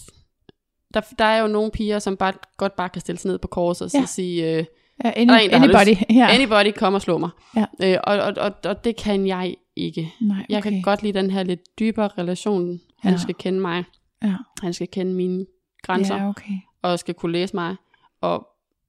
der, 0.94 1.02
der 1.20 1.26
er 1.26 1.42
jo 1.42 1.48
nogle 1.48 1.72
piger, 1.72 2.00
som 2.00 2.18
bare 2.18 2.34
godt 2.58 2.76
bare 2.76 2.90
kan 2.90 3.02
stille 3.02 3.20
sig 3.20 3.30
ned 3.32 3.38
på 3.40 3.48
korset 3.48 3.86
og 3.96 4.00
Ja. 4.02 4.06
sige, 4.06 4.58
øh, 4.58 4.66
Ja, 5.04 5.12
any, 5.16 5.28
Der 5.30 5.36
er 5.36 5.40
en, 5.40 5.50
der 5.50 5.58
anybody. 5.62 6.04
Ja. 6.20 6.28
anybody 6.36 6.72
kom 6.78 6.94
og 6.94 7.02
slå 7.02 7.18
mig. 7.18 7.30
Ja. 7.56 7.66
Øh, 7.84 7.98
og, 8.04 8.18
og, 8.18 8.34
og, 8.38 8.52
og 8.66 8.84
det 8.84 8.96
kan 8.96 9.28
jeg 9.28 9.56
ikke. 9.76 10.14
Nej, 10.22 10.38
okay. 10.38 10.46
Jeg 10.50 10.64
kan 10.64 10.82
godt 10.82 11.04
lide 11.04 11.20
den 11.20 11.30
her 11.30 11.44
lidt 11.44 11.80
dybere 11.80 12.08
relation. 12.08 12.80
Han 13.00 13.12
Ja. 13.14 13.18
skal 13.18 13.36
kende 13.36 13.60
mig. 13.60 13.84
Ja. 14.24 14.36
Han 14.62 14.74
skal 14.74 14.88
kende 14.88 15.14
mine 15.14 15.46
grænser. 15.84 16.16
Ja, 16.16 16.30
okay. 16.30 16.54
Og 16.84 17.00
skal 17.00 17.14
kunne 17.16 17.32
læse 17.32 17.56
mig. 17.56 17.76
Og 18.22 18.48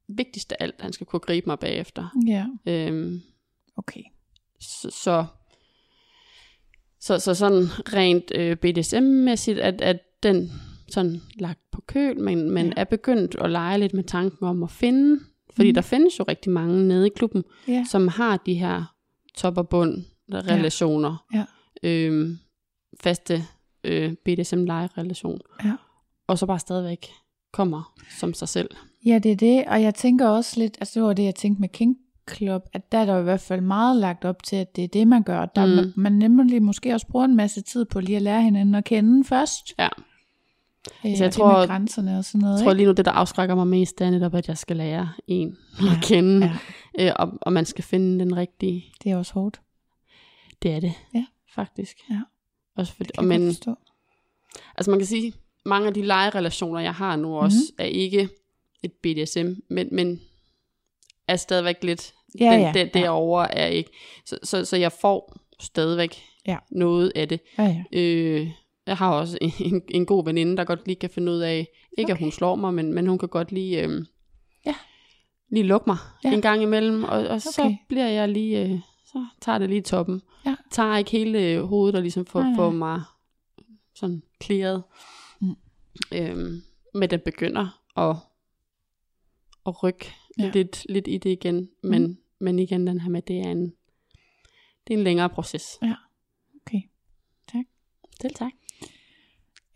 vigtigst 0.09 0.53
af 0.53 0.57
alt, 0.61 0.80
han 0.80 0.92
skal 0.92 1.07
kunne 1.07 1.20
gribe 1.20 1.47
mig 1.47 1.59
bagefter. 1.59 2.09
Ja, 2.26 2.47
Øhm, 2.66 3.22
okay. 3.76 4.03
så, 4.61 4.90
så, 4.90 5.24
så, 7.01 7.18
så 7.18 7.34
sådan 7.34 7.66
rent 7.92 8.32
øh, 8.34 8.57
BDSM-mæssigt, 8.57 9.59
at, 9.59 9.80
at 9.80 9.99
den 10.22 10.53
sådan 10.88 11.20
lagt 11.38 11.70
på 11.70 11.80
køl, 11.86 12.20
men, 12.20 12.51
men 12.51 12.66
Ja. 12.66 12.72
ja. 12.76 12.80
er 12.80 12.84
begyndt 12.84 13.34
at 13.34 13.51
lege 13.51 13.78
lidt 13.78 13.95
med 13.95 14.05
tanken 14.05 14.47
om 14.47 14.62
at 14.62 14.70
finde, 14.70 15.20
fordi 15.57 15.70
mm. 15.70 15.74
der 15.74 15.82
findes 15.82 16.18
jo 16.18 16.24
rigtig 16.28 16.53
mange 16.53 16.88
nede 16.88 17.07
i 17.07 17.11
klubben, 17.16 17.45
Ja. 17.68 17.84
som 17.90 18.09
har 18.09 18.36
de 18.36 18.55
her 18.55 18.95
top 19.36 19.59
og 19.59 19.68
bund 19.68 20.05
relationer, 20.32 21.26
Ja. 21.34 21.45
Øhm, 21.82 22.38
faste 23.01 23.42
øh, 23.84 24.12
BDSM-lejerelation, 24.24 25.40
Ja. 25.64 25.76
og 26.26 26.38
så 26.38 26.47
bare 26.47 26.59
stadigvæk 26.59 27.07
kommer 27.55 27.93
som 28.19 28.35
sig 28.35 28.49
selv. 28.49 28.71
Ja, 29.07 29.19
det 29.19 29.33
er 29.33 29.37
det, 29.37 29.65
og 29.65 29.83
jeg 29.83 29.95
tænker 29.95 30.29
også 30.29 30.61
lidt, 30.61 30.77
altså 30.81 31.01
det 31.01 31.07
var 31.07 31.13
det, 31.13 31.25
jeg 31.25 31.35
tænkte 31.35 31.61
med 31.61 31.69
King 31.69 31.97
Club, 32.37 32.63
at 32.73 32.93
der 32.93 32.99
er 32.99 33.05
der 33.05 33.19
i 33.19 33.23
hvert 33.23 33.41
fald 33.41 33.61
meget 33.61 33.97
lagt 33.97 34.25
op 34.25 34.43
til, 34.43 34.57
at 34.57 34.77
det 34.77 34.85
er 34.85 34.89
det, 34.89 35.09
man 35.09 35.23
gør. 35.23 35.45
Der, 35.47 35.67
mm. 35.67 35.73
Man, 35.73 35.93
man 35.97 36.13
nemlig 36.31 36.63
måske 36.63 36.95
også 36.95 37.07
bruger 37.07 37.25
en 37.25 37.37
masse 37.37 37.61
tid 37.61 37.85
på 37.85 38.01
lige 38.01 38.17
at 38.17 38.23
lære 38.23 38.43
hinanden 38.43 38.75
at 38.75 38.85
kende 38.85 39.25
først. 39.25 39.75
Ja. 39.79 39.85
Øh, 39.85 41.11
Altså, 41.11 41.25
jeg 41.25 41.33
det 41.33 41.37
tror- 41.39 41.59
med 41.59 41.67
grænserne 41.69 42.19
og 42.19 42.25
sådan 42.25 42.41
noget. 42.41 42.55
Jeg 42.59 42.63
tror 42.65 42.71
ikke? 42.71 42.77
lige 42.77 42.87
nu, 42.87 42.93
det 42.93 43.05
der 43.05 43.11
afskrækker 43.13 43.55
mig 43.55 43.67
mest, 43.67 43.99
det 43.99 44.07
er 44.07 44.11
netop, 44.11 44.35
at 44.35 44.49
jeg 44.49 44.59
skal 44.59 44.77
lære 44.77 45.09
en 45.27 45.57
Ja, 45.83 45.87
at 45.97 46.03
kende, 46.05 46.53
ja. 46.99 47.07
øh, 47.07 47.13
og, 47.17 47.33
og 47.41 47.53
man 47.53 47.65
skal 47.65 47.85
finde 47.85 48.19
den 48.25 48.37
rigtige. 48.37 48.85
Det 49.05 49.13
er 49.13 49.17
også 49.17 49.33
hårdt. 49.35 49.61
Det 50.63 50.71
er 50.75 50.81
det, 50.81 50.93
Ja. 51.15 51.25
faktisk. 51.55 51.97
Ja. 52.11 52.21
Også 52.77 52.93
for, 52.93 53.05
Kan 53.05 53.13
og 53.19 53.25
men, 53.25 53.47
forstå. 53.47 53.75
altså 54.77 54.91
man 54.91 55.01
kan 55.01 55.07
sige, 55.07 55.33
mange 55.65 55.87
af 55.89 55.95
de 55.95 56.03
legerelationer, 56.03 56.81
jeg 56.81 56.95
har 56.95 57.17
nu 57.17 57.37
også, 57.39 57.57
Mhm. 57.71 57.75
er 57.79 57.85
ikke 57.85 58.29
et 58.83 58.93
BDSM, 58.93 59.53
men, 59.71 59.89
men 59.93 60.21
er 61.29 61.37
stadigvæk 61.37 61.77
lidt, 61.85 62.15
Ja, 62.41 62.53
den, 62.53 62.61
ja, 62.61 62.73
den, 62.75 62.91
ja. 62.95 63.01
derovre 63.01 63.55
er 63.55 63.67
ikke. 63.67 63.91
Så, 64.27 64.39
så, 64.43 64.65
så 64.65 64.77
jeg 64.77 64.93
får 64.93 65.37
stadigvæk 65.61 66.23
Ja. 66.47 66.57
noget 66.71 67.12
af 67.15 67.29
det. 67.29 67.41
Ja, 67.59 67.62
ja. 67.65 67.85
Øh, 68.01 68.51
jeg 68.87 68.97
har 68.97 69.12
også 69.15 69.39
en, 69.41 69.53
en, 69.61 69.83
en 69.91 70.07
god 70.07 70.25
veninde, 70.25 70.57
der 70.57 70.65
godt 70.65 70.87
lige 70.87 70.97
kan 70.97 71.11
finde 71.11 71.33
ud 71.33 71.39
af, 71.39 71.69
ikke 71.99 72.12
okay. 72.12 72.21
at 72.21 72.25
hun 72.25 72.33
slår 72.33 72.55
mig, 72.55 72.75
men, 72.75 72.93
men 72.93 73.07
hun 73.07 73.19
kan 73.19 73.29
godt 73.29 73.53
lige, 73.53 73.83
øh, 73.83 74.05
Ja. 74.67 74.75
lige 75.51 75.62
lukke 75.65 75.85
mig 75.87 75.97
Ja. 76.25 76.29
ja. 76.29 76.35
en 76.35 76.43
gang 76.43 76.62
imellem, 76.62 77.05
og, 77.05 77.11
og 77.11 77.25
okay. 77.25 77.39
så 77.41 77.77
bliver 77.89 78.09
jeg 78.09 78.29
lige, 78.29 78.62
øh, 78.65 78.79
så 79.07 79.27
tager 79.41 79.59
det 79.59 79.69
lige 79.69 79.83
toppen. 79.83 80.23
Ja. 80.47 80.55
Tager 80.71 80.97
ikke 80.97 81.11
hele 81.11 81.39
øh, 81.43 81.62
hovedet 81.62 81.95
og 81.97 82.03
ligesom 82.03 82.27
får, 82.27 82.41
Nej, 82.41 82.49
nej. 82.49 82.57
får 82.57 82.71
mig 82.71 83.03
sådan 83.95 84.23
clearet. 84.43 84.83
Øhm, 86.12 86.62
men 86.95 87.11
den 87.11 87.20
begynder 87.24 87.82
at, 87.97 88.16
at 89.66 89.82
rykke 89.82 90.07
Ja. 90.38 90.45
ja. 90.45 90.51
lidt, 90.55 90.86
lidt 90.88 91.09
i 91.09 91.18
det 91.18 91.30
igen, 91.30 91.68
men, 91.82 92.03
Mm. 92.07 92.16
men 92.40 92.59
igen 92.59 92.86
den 92.86 93.01
her 93.01 93.11
med, 93.11 93.22
det 93.22 93.38
er 93.38 93.51
en, 93.51 93.64
det 94.86 94.95
er 94.95 94.99
en 94.99 95.05
længere 95.05 95.28
proces. 95.28 95.78
Okay. 96.66 96.80
Selv 98.20 98.34
tak. 98.34 98.53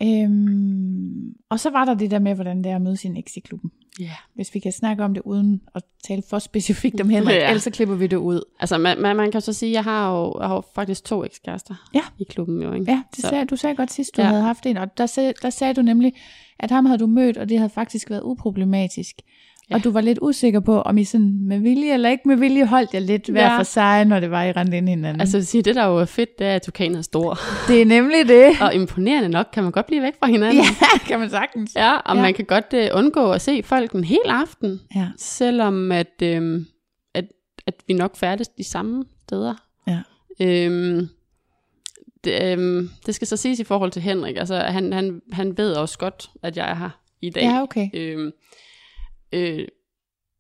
Øhm, 0.03 1.37
og 1.49 1.61
så 1.61 1.71
var 1.71 1.85
der 1.85 1.95
det 1.95 2.11
der 2.11 2.19
med, 2.19 2.35
hvordan 2.35 2.65
det 2.65 2.71
er 2.73 2.77
at 2.77 2.83
møde 2.83 2.97
sin 2.97 3.17
eks 3.17 3.37
i 3.37 3.41
klubben. 3.41 3.73
Ja. 3.99 4.11
Hvis 4.35 4.55
vi 4.55 4.59
kan 4.61 4.73
snakke 4.73 5.05
om 5.05 5.15
det 5.15 5.23
uden 5.25 5.61
at 5.75 5.83
tale 6.09 6.23
for 6.31 6.39
specifikt 6.39 7.01
om 7.01 7.09
Henrik, 7.09 7.35
ja. 7.37 7.49
Ellers 7.49 7.63
så 7.63 7.71
klipper 7.71 7.95
vi 7.95 8.07
det 8.07 8.17
ud. 8.17 8.41
Altså, 8.61 8.79
man, 8.79 9.01
man, 9.01 9.17
man 9.17 9.31
kan 9.31 9.41
så 9.41 9.53
sige, 9.53 9.71
at 9.71 9.75
jeg 9.75 9.85
har 9.85 10.11
jo, 10.17 10.37
jeg 10.41 10.49
har 10.49 10.55
jo 10.55 10.63
faktisk 10.75 11.05
to 11.05 11.25
ekskærester 11.25 11.75
Ja. 11.95 12.01
i 12.19 12.25
klubben 12.25 12.63
jo, 12.63 12.73
ikke? 12.73 12.91
Ja, 12.93 13.03
det 13.17 13.23
Så- 13.25 13.29
sagde, 13.29 13.47
du 13.47 13.57
sagde 13.57 13.77
godt 13.77 13.93
sidst, 13.93 14.17
du 14.17 14.23
ja. 14.23 14.29
Havde 14.29 14.43
haft 14.43 14.67
en, 14.67 14.77
og 14.77 14.99
der, 14.99 15.33
der 15.43 15.51
sagde 15.51 15.75
du 15.75 15.83
nemlig, 15.83 16.13
at 16.59 16.71
ham 16.71 16.87
havde 16.87 16.99
du 16.99 17.07
mødt, 17.07 17.37
og 17.37 17.49
det 17.49 17.59
havde 17.59 17.71
faktisk 17.71 18.11
været 18.11 18.23
uproblematisk. 18.25 19.17
Ja. 19.71 19.75
Og 19.75 19.85
du 19.85 19.91
var 19.91 20.01
lidt 20.01 20.19
usikker 20.23 20.61
på, 20.61 20.81
om 20.81 20.99
I 20.99 21.05
sådan 21.05 21.39
med 21.49 21.59
vilje 21.59 21.95
eller 21.95 22.11
ikke 22.11 22.29
med 22.29 22.37
vilje 22.37 22.67
holdt 22.67 22.95
jer 22.95 23.01
lidt 23.01 23.29
hver 23.29 23.43
Ja. 23.53 23.59
for 23.59 23.63
sig, 23.63 24.05
når 24.05 24.21
det 24.21 24.31
var, 24.31 24.45
I 24.45 24.53
rendte 24.53 24.77
ind 24.77 24.89
i 24.89 24.91
hinanden. 24.91 25.21
Altså, 25.21 25.37
jeg 25.37 25.45
sige, 25.47 25.63
det 25.63 25.75
der 25.75 25.87
jo 25.87 25.97
er 25.99 26.05
fedt, 26.05 26.39
det 26.39 26.47
er, 26.47 26.55
at 26.55 26.63
tukanen 26.63 26.97
er 26.99 27.03
stor. 27.03 27.39
det 27.69 27.81
er 27.83 27.85
nemlig 27.87 28.29
det. 28.29 28.47
og 28.65 28.75
imponerende 28.75 29.29
nok, 29.29 29.47
kan 29.53 29.63
man 29.63 29.73
godt 29.73 29.87
blive 29.87 30.03
væk 30.03 30.13
fra 30.19 30.27
hinanden. 30.27 30.63
ja, 30.65 30.99
kan 31.09 31.19
man 31.21 31.31
sagtens. 31.31 31.75
ja 31.77 31.93
og 31.97 32.17
ja. 32.17 32.23
man 32.23 32.35
kan 32.35 32.45
godt 32.45 32.75
uh, 32.93 32.99
undgå 32.99 33.31
at 33.31 33.41
se 33.41 33.63
folk 33.63 33.93
en 33.93 34.05
hel 34.05 34.21
aften, 34.27 34.81
Ja. 34.95 35.07
selvom 35.19 35.93
at, 35.93 36.23
øhm, 36.23 36.67
at, 37.15 37.25
at 37.67 37.75
vi 37.89 37.95
nok 37.95 38.17
færdes 38.17 38.49
de 38.49 38.65
samme 38.65 39.05
steder. 39.27 39.55
Ja. 39.87 39.99
Øhm, 40.41 41.09
det, 42.25 42.53
øhm, 42.53 42.91
det 43.07 43.15
skal 43.15 43.27
så 43.27 43.37
siges 43.37 43.59
i 43.61 43.65
forhold 43.65 43.91
til 43.91 44.03
Henrik. 44.03 44.37
Altså, 44.37 44.57
han, 44.57 44.93
han, 44.93 45.21
han 45.33 45.59
ved 45.59 45.73
også 45.73 45.99
godt, 45.99 46.31
at 46.43 46.57
jeg 46.57 46.71
er 46.71 46.75
her 46.75 46.91
i 47.23 47.31
dag. 47.31 47.43
Ja, 47.43 47.63
okay. 47.63 47.89
Øhm, 47.95 48.31
øh, 49.33 49.69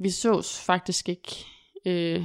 vi 0.00 0.10
sås 0.10 0.60
faktisk 0.60 1.08
ikke. 1.08 1.44
Øh, 1.86 2.24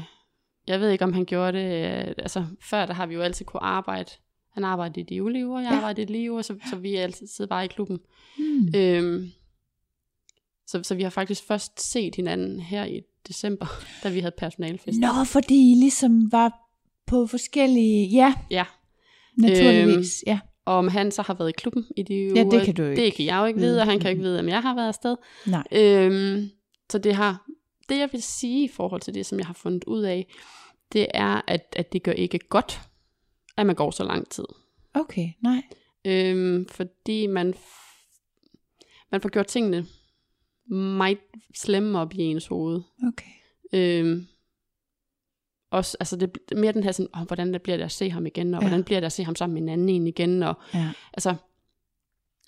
jeg 0.67 0.79
ved 0.79 0.89
ikke, 0.89 1.03
om 1.03 1.13
han 1.13 1.25
gjorde 1.25 1.57
det. 1.57 1.85
Øh, 2.07 2.13
altså, 2.17 2.45
før 2.61 2.85
der 2.85 2.93
har 2.93 3.05
vi 3.05 3.13
jo 3.13 3.21
altid 3.21 3.45
kunne 3.45 3.63
arbejde. 3.63 4.11
Han 4.53 4.63
arbejdede 4.63 5.01
i 5.01 5.03
de 5.03 5.23
ulige 5.23 5.47
uger, 5.47 5.59
jeg 5.61 5.69
Ja. 5.71 5.75
arbejdede 5.77 6.01
i 6.01 6.05
de 6.05 6.11
lige 6.11 6.31
uger, 6.31 6.41
så, 6.41 6.55
så 6.69 6.75
vi 6.75 6.95
er 6.95 7.03
altid 7.03 7.47
bare 7.47 7.65
i 7.65 7.67
klubben. 7.67 7.99
Hmm. 8.37 8.75
Øhm, 8.75 9.31
så, 10.67 10.83
så 10.83 10.95
vi 10.95 11.03
har 11.03 11.09
faktisk 11.09 11.43
først 11.43 11.81
set 11.91 12.15
hinanden 12.15 12.59
her 12.59 12.85
i 12.85 13.01
december, 13.27 13.65
da 14.03 14.09
vi 14.09 14.19
havde 14.19 14.35
personalfest. 14.37 14.99
Nå, 14.99 15.23
fordi 15.25 15.71
I 15.71 15.75
ligesom 15.75 16.31
var 16.31 16.53
på 17.07 17.27
forskellige... 17.27 18.07
Ja, 18.07 18.33
Ja, 18.49 18.65
naturligvis. 19.37 20.23
ja. 20.27 20.39
Og 20.65 20.73
om 20.75 20.87
han 20.87 21.11
så 21.11 21.21
har 21.21 21.33
været 21.33 21.49
i 21.49 21.53
klubben 21.57 21.85
i 21.97 22.03
de 22.03 22.13
Ja, 22.35 22.43
uger, 22.43 22.49
det 22.49 22.65
kan 22.65 22.75
du 22.75 22.83
ikke 22.83 23.01
det 23.01 23.13
kan 23.13 23.25
jeg 23.25 23.39
jo 23.39 23.45
ikke 23.45 23.59
vide. 23.59 23.81
og 23.81 23.85
han 23.87 23.99
kan 23.99 24.07
jo 24.07 24.09
ikke 24.09 24.23
vide, 24.23 24.39
om 24.39 24.47
jeg 24.47 24.61
har 24.61 24.75
været 24.75 24.87
afsted. 24.87 25.15
Nej. 25.47 25.63
Øhm, 25.71 26.49
så 26.91 26.97
det 26.97 27.15
har, 27.15 27.45
det 27.89 27.97
jeg 27.99 28.09
vil 28.11 28.21
sige 28.23 28.63
i 28.63 28.67
forhold 28.67 29.01
til 29.01 29.13
det, 29.13 29.25
som 29.25 29.37
jeg 29.39 29.47
har 29.47 29.53
fundet 29.53 29.83
ud 29.83 30.01
af, 30.03 30.27
det 30.93 31.07
er, 31.13 31.41
at, 31.47 31.75
at 31.77 31.93
det 31.93 32.03
gør 32.03 32.11
ikke 32.11 32.39
godt, 32.49 32.81
at 33.57 33.65
man 33.65 33.75
går 33.75 33.91
så 33.91 34.03
lang 34.03 34.29
tid. 34.29 34.45
Okay, 34.93 35.27
nej. 35.43 35.61
Øhm, 36.05 36.67
fordi 36.69 37.27
man, 37.27 37.53
man 39.11 39.21
får 39.21 39.29
gjort 39.29 39.47
tingene 39.47 39.85
meget 40.71 41.17
slemme 41.55 41.99
op 41.99 42.13
i 42.13 42.19
ens 42.21 42.47
hoved. 42.47 42.81
Okay. 43.07 43.31
Øhm, 43.73 44.27
også, 45.73 45.97
altså 45.99 46.15
det 46.15 46.29
er 46.51 46.55
mere 46.55 46.71
den 46.71 46.83
her 46.83 46.91
sådan, 46.91 47.09
oh, 47.13 47.21
hvordan 47.27 47.59
bliver 47.63 47.77
det 47.77 47.83
at 47.83 47.91
se 47.91 48.09
ham 48.09 48.25
igen, 48.25 48.53
og 48.53 48.61
Ja. 48.61 48.67
hvordan 48.67 48.83
bliver 48.83 48.99
det 48.99 49.05
at 49.05 49.11
se 49.11 49.23
ham 49.23 49.35
sammen 49.35 49.53
med 49.53 49.61
en 49.61 49.69
anden 49.69 49.89
en 49.89 50.07
igen, 50.07 50.43
og 50.43 50.53
Ja. 50.73 50.89
altså 51.13 51.35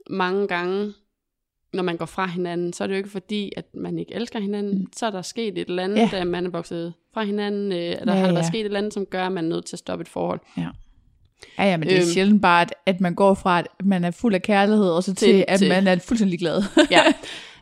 mange 0.10 0.48
gange, 0.48 0.94
når 1.74 1.84
man 1.84 1.98
går 1.98 2.06
fra 2.06 2.26
hinanden, 2.28 2.74
så 2.74 2.84
er 2.84 2.88
det 2.88 2.94
jo 2.94 2.98
ikke 2.98 3.10
fordi, 3.10 3.52
at 3.58 3.66
man 3.76 4.00
ikke 4.00 4.14
elsker 4.16 4.40
hinanden, 4.40 4.78
Mm. 4.80 4.88
så 4.96 5.06
er 5.06 5.12
der 5.12 5.22
sket 5.22 5.58
et 5.58 5.70
eller 5.70 5.84
andet, 5.84 5.98
Ja. 5.98 6.10
da 6.12 6.24
man 6.24 6.46
er 6.46 6.50
vokset 6.50 6.94
fra 7.14 7.24
hinanden, 7.24 7.72
øh, 7.72 7.78
eller 7.78 8.14
Ja, 8.14 8.20
har 8.20 8.26
der 8.26 8.34
været 8.34 8.44
ja. 8.44 8.48
sket 8.48 8.60
et 8.60 8.66
eller 8.66 8.78
andet, 8.80 8.94
som 8.94 9.06
gør, 9.06 9.26
at 9.26 9.32
man 9.32 9.46
er 9.46 9.50
nødt 9.50 9.66
til 9.66 9.76
at 9.76 9.80
stoppe 9.80 10.02
et 10.02 10.08
forhold. 10.10 10.40
Ja. 10.58 10.68
Ja, 11.58 11.64
ja, 11.64 11.78
men 11.78 11.88
det 11.88 11.96
er 11.98 12.02
Øhm. 12.02 12.10
sjældent 12.10 12.42
bare, 12.42 12.62
at, 12.62 12.74
at 12.86 13.02
man 13.02 13.16
går 13.16 13.34
fra, 13.34 13.60
at 13.60 13.68
man 13.84 14.04
er 14.04 14.12
fuld 14.12 14.36
af 14.36 14.42
kærlighed, 14.42 14.90
og 14.90 15.04
så 15.04 15.16
til, 15.16 15.28
Til- 15.28 15.46
at 15.48 15.60
til- 15.60 15.70
man 15.70 15.88
er 15.88 16.00
fuldstændig 16.00 16.40
glad. 16.40 16.64
Ja. 16.92 17.02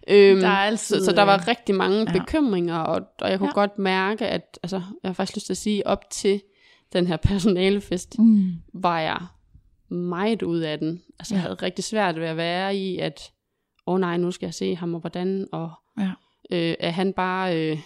Øhm, 0.08 0.40
Der 0.40 0.48
er 0.48 0.52
altid, 0.58 1.00
så, 1.00 1.06
så 1.06 1.12
der 1.12 1.24
var 1.24 1.48
rigtig 1.48 1.76
mange 1.76 1.98
ja. 2.00 2.20
bekymringer, 2.20 2.78
og, 2.80 3.02
og 3.22 3.30
jeg 3.30 3.40
kunne 3.40 3.48
Ja. 3.48 3.60
ja. 3.62 3.62
godt 3.62 3.80
mærke, 3.80 4.28
at 4.28 4.60
altså, 4.64 4.76
jeg 5.04 5.10
har 5.10 5.14
faktisk 5.14 5.38
lyst 5.38 5.46
til 5.46 5.54
at 5.54 5.58
sige, 5.58 5.88
op 5.88 6.10
til 6.10 6.42
den 6.94 7.08
her 7.08 7.18
personalefest, 7.32 8.20
Mm. 8.20 8.52
var 8.74 9.00
jeg 9.00 9.22
meget 9.90 10.42
ud 10.44 10.60
af 10.60 10.80
den. 10.80 11.02
Altså, 11.20 11.34
Ja. 11.34 11.38
jeg 11.38 11.42
havde 11.42 11.56
rigtig 11.56 11.84
svært 11.84 12.20
ved 12.20 12.28
at 12.28 12.38
være 12.38 12.76
i, 12.76 12.98
at, 12.98 13.32
åh 13.88 13.94
oh, 13.94 14.00
nej, 14.00 14.18
nu 14.18 14.32
skal 14.32 14.46
jeg 14.48 14.54
se 14.54 14.76
ham, 14.76 14.94
og 14.94 15.00
hvordan, 15.00 15.48
og 15.52 15.72
Ja. 16.00 16.12
øh, 16.52 16.76
er 16.80 16.90
han 16.92 17.14
bare 17.14 17.72
øh, 17.72 17.80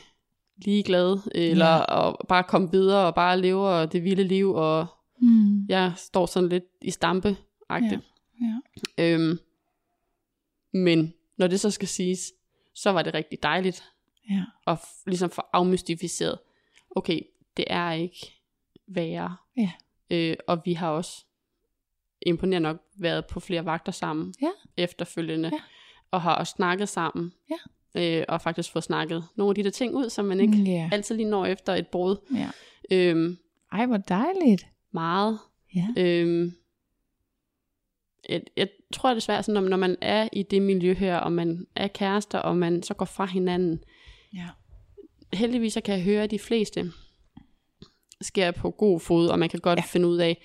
ligeglad, 0.66 1.20
eller 1.36 1.66
Ja. 1.66 1.78
og 1.80 2.28
bare 2.28 2.44
komme 2.44 2.72
videre, 2.72 3.06
og 3.08 3.16
bare 3.16 3.42
lever 3.42 3.86
det 3.86 4.04
vilde 4.04 4.24
liv, 4.24 4.54
og 4.54 4.86
Mm. 5.22 5.66
jeg 5.70 5.94
står 5.96 6.26
sådan 6.26 6.50
lidt 6.50 6.64
i 6.82 6.92
stampe 6.92 7.38
Ja. 7.70 8.00
Ja. 8.42 9.14
øhm, 9.14 9.40
Men 10.74 11.14
når 11.38 11.48
det 11.48 11.60
så 11.60 11.72
skal 11.72 11.88
siges, 11.88 12.34
så 12.76 12.90
var 12.90 13.02
det 13.02 13.14
rigtig 13.14 13.44
dejligt 13.44 13.84
Ja. 14.30 14.44
at 14.68 14.78
f- 14.78 15.04
ligesom 15.08 15.30
få 15.30 15.42
afmystificeret, 15.54 16.40
okay, 16.96 17.20
det 17.58 17.66
er 17.68 17.92
ikke 17.92 18.34
værre. 18.88 19.36
Ja. 19.58 19.72
Øh, 20.10 20.36
og 20.48 20.62
vi 20.66 20.74
har 20.74 20.90
også 20.90 21.26
imponerende 22.22 22.70
nok 22.70 22.78
været 22.98 23.26
på 23.26 23.40
flere 23.40 23.66
vagter 23.66 23.92
sammen 23.92 24.34
Ja. 24.42 24.50
efterfølgende, 24.78 25.50
Ja. 25.54 25.60
og 26.12 26.22
har 26.22 26.36
også 26.36 26.52
snakket 26.56 26.90
sammen. 26.90 27.34
Ja. 27.50 27.58
Øh, 28.20 28.26
og 28.30 28.42
faktisk 28.42 28.72
fået 28.72 28.84
snakket 28.84 29.24
nogle 29.36 29.52
af 29.52 29.56
de 29.56 29.64
der 29.64 29.70
ting 29.70 29.96
ud, 29.96 30.10
som 30.10 30.26
man 30.26 30.40
ikke 30.40 30.58
Mm, 30.58 30.64
ja. 30.64 30.90
altid 30.94 31.16
lige 31.16 31.30
når 31.30 31.46
efter 31.46 31.76
et 31.76 31.88
brud. 31.88 32.16
ja. 32.36 32.50
Øhm, 32.92 33.38
Ej, 33.72 33.86
hvor 33.86 33.98
dejligt. 33.98 34.68
meget. 34.94 35.40
Ja. 35.76 35.88
Øhm, 35.98 36.54
jeg, 38.30 38.42
jeg 38.58 38.68
tror 38.94 39.14
desværre, 39.14 39.44
sådan, 39.44 39.62
når, 39.64 39.70
når 39.70 39.78
man 39.78 39.96
er 40.02 40.30
i 40.34 40.44
det 40.44 40.62
miljø 40.62 40.94
her, 40.94 41.18
og 41.18 41.32
man 41.32 41.68
er 41.76 41.88
kærester, 41.88 42.40
og 42.40 42.58
man 42.58 42.84
så 42.84 42.94
går 42.94 43.06
fra 43.06 43.26
hinanden, 43.26 43.84
Ja. 44.34 44.48
heldigvis 45.34 45.74
så 45.74 45.82
kan 45.82 45.96
jeg 45.96 46.04
høre, 46.04 46.24
at 46.24 46.32
de 46.32 46.40
fleste 46.40 46.92
sker 48.22 48.52
på 48.52 48.72
god 48.72 49.00
fod, 49.00 49.28
og 49.28 49.40
man 49.40 49.50
kan 49.50 49.60
godt 49.60 49.80
Ja. 49.80 49.84
finde 49.84 50.08
ud 50.08 50.18
af, 50.18 50.42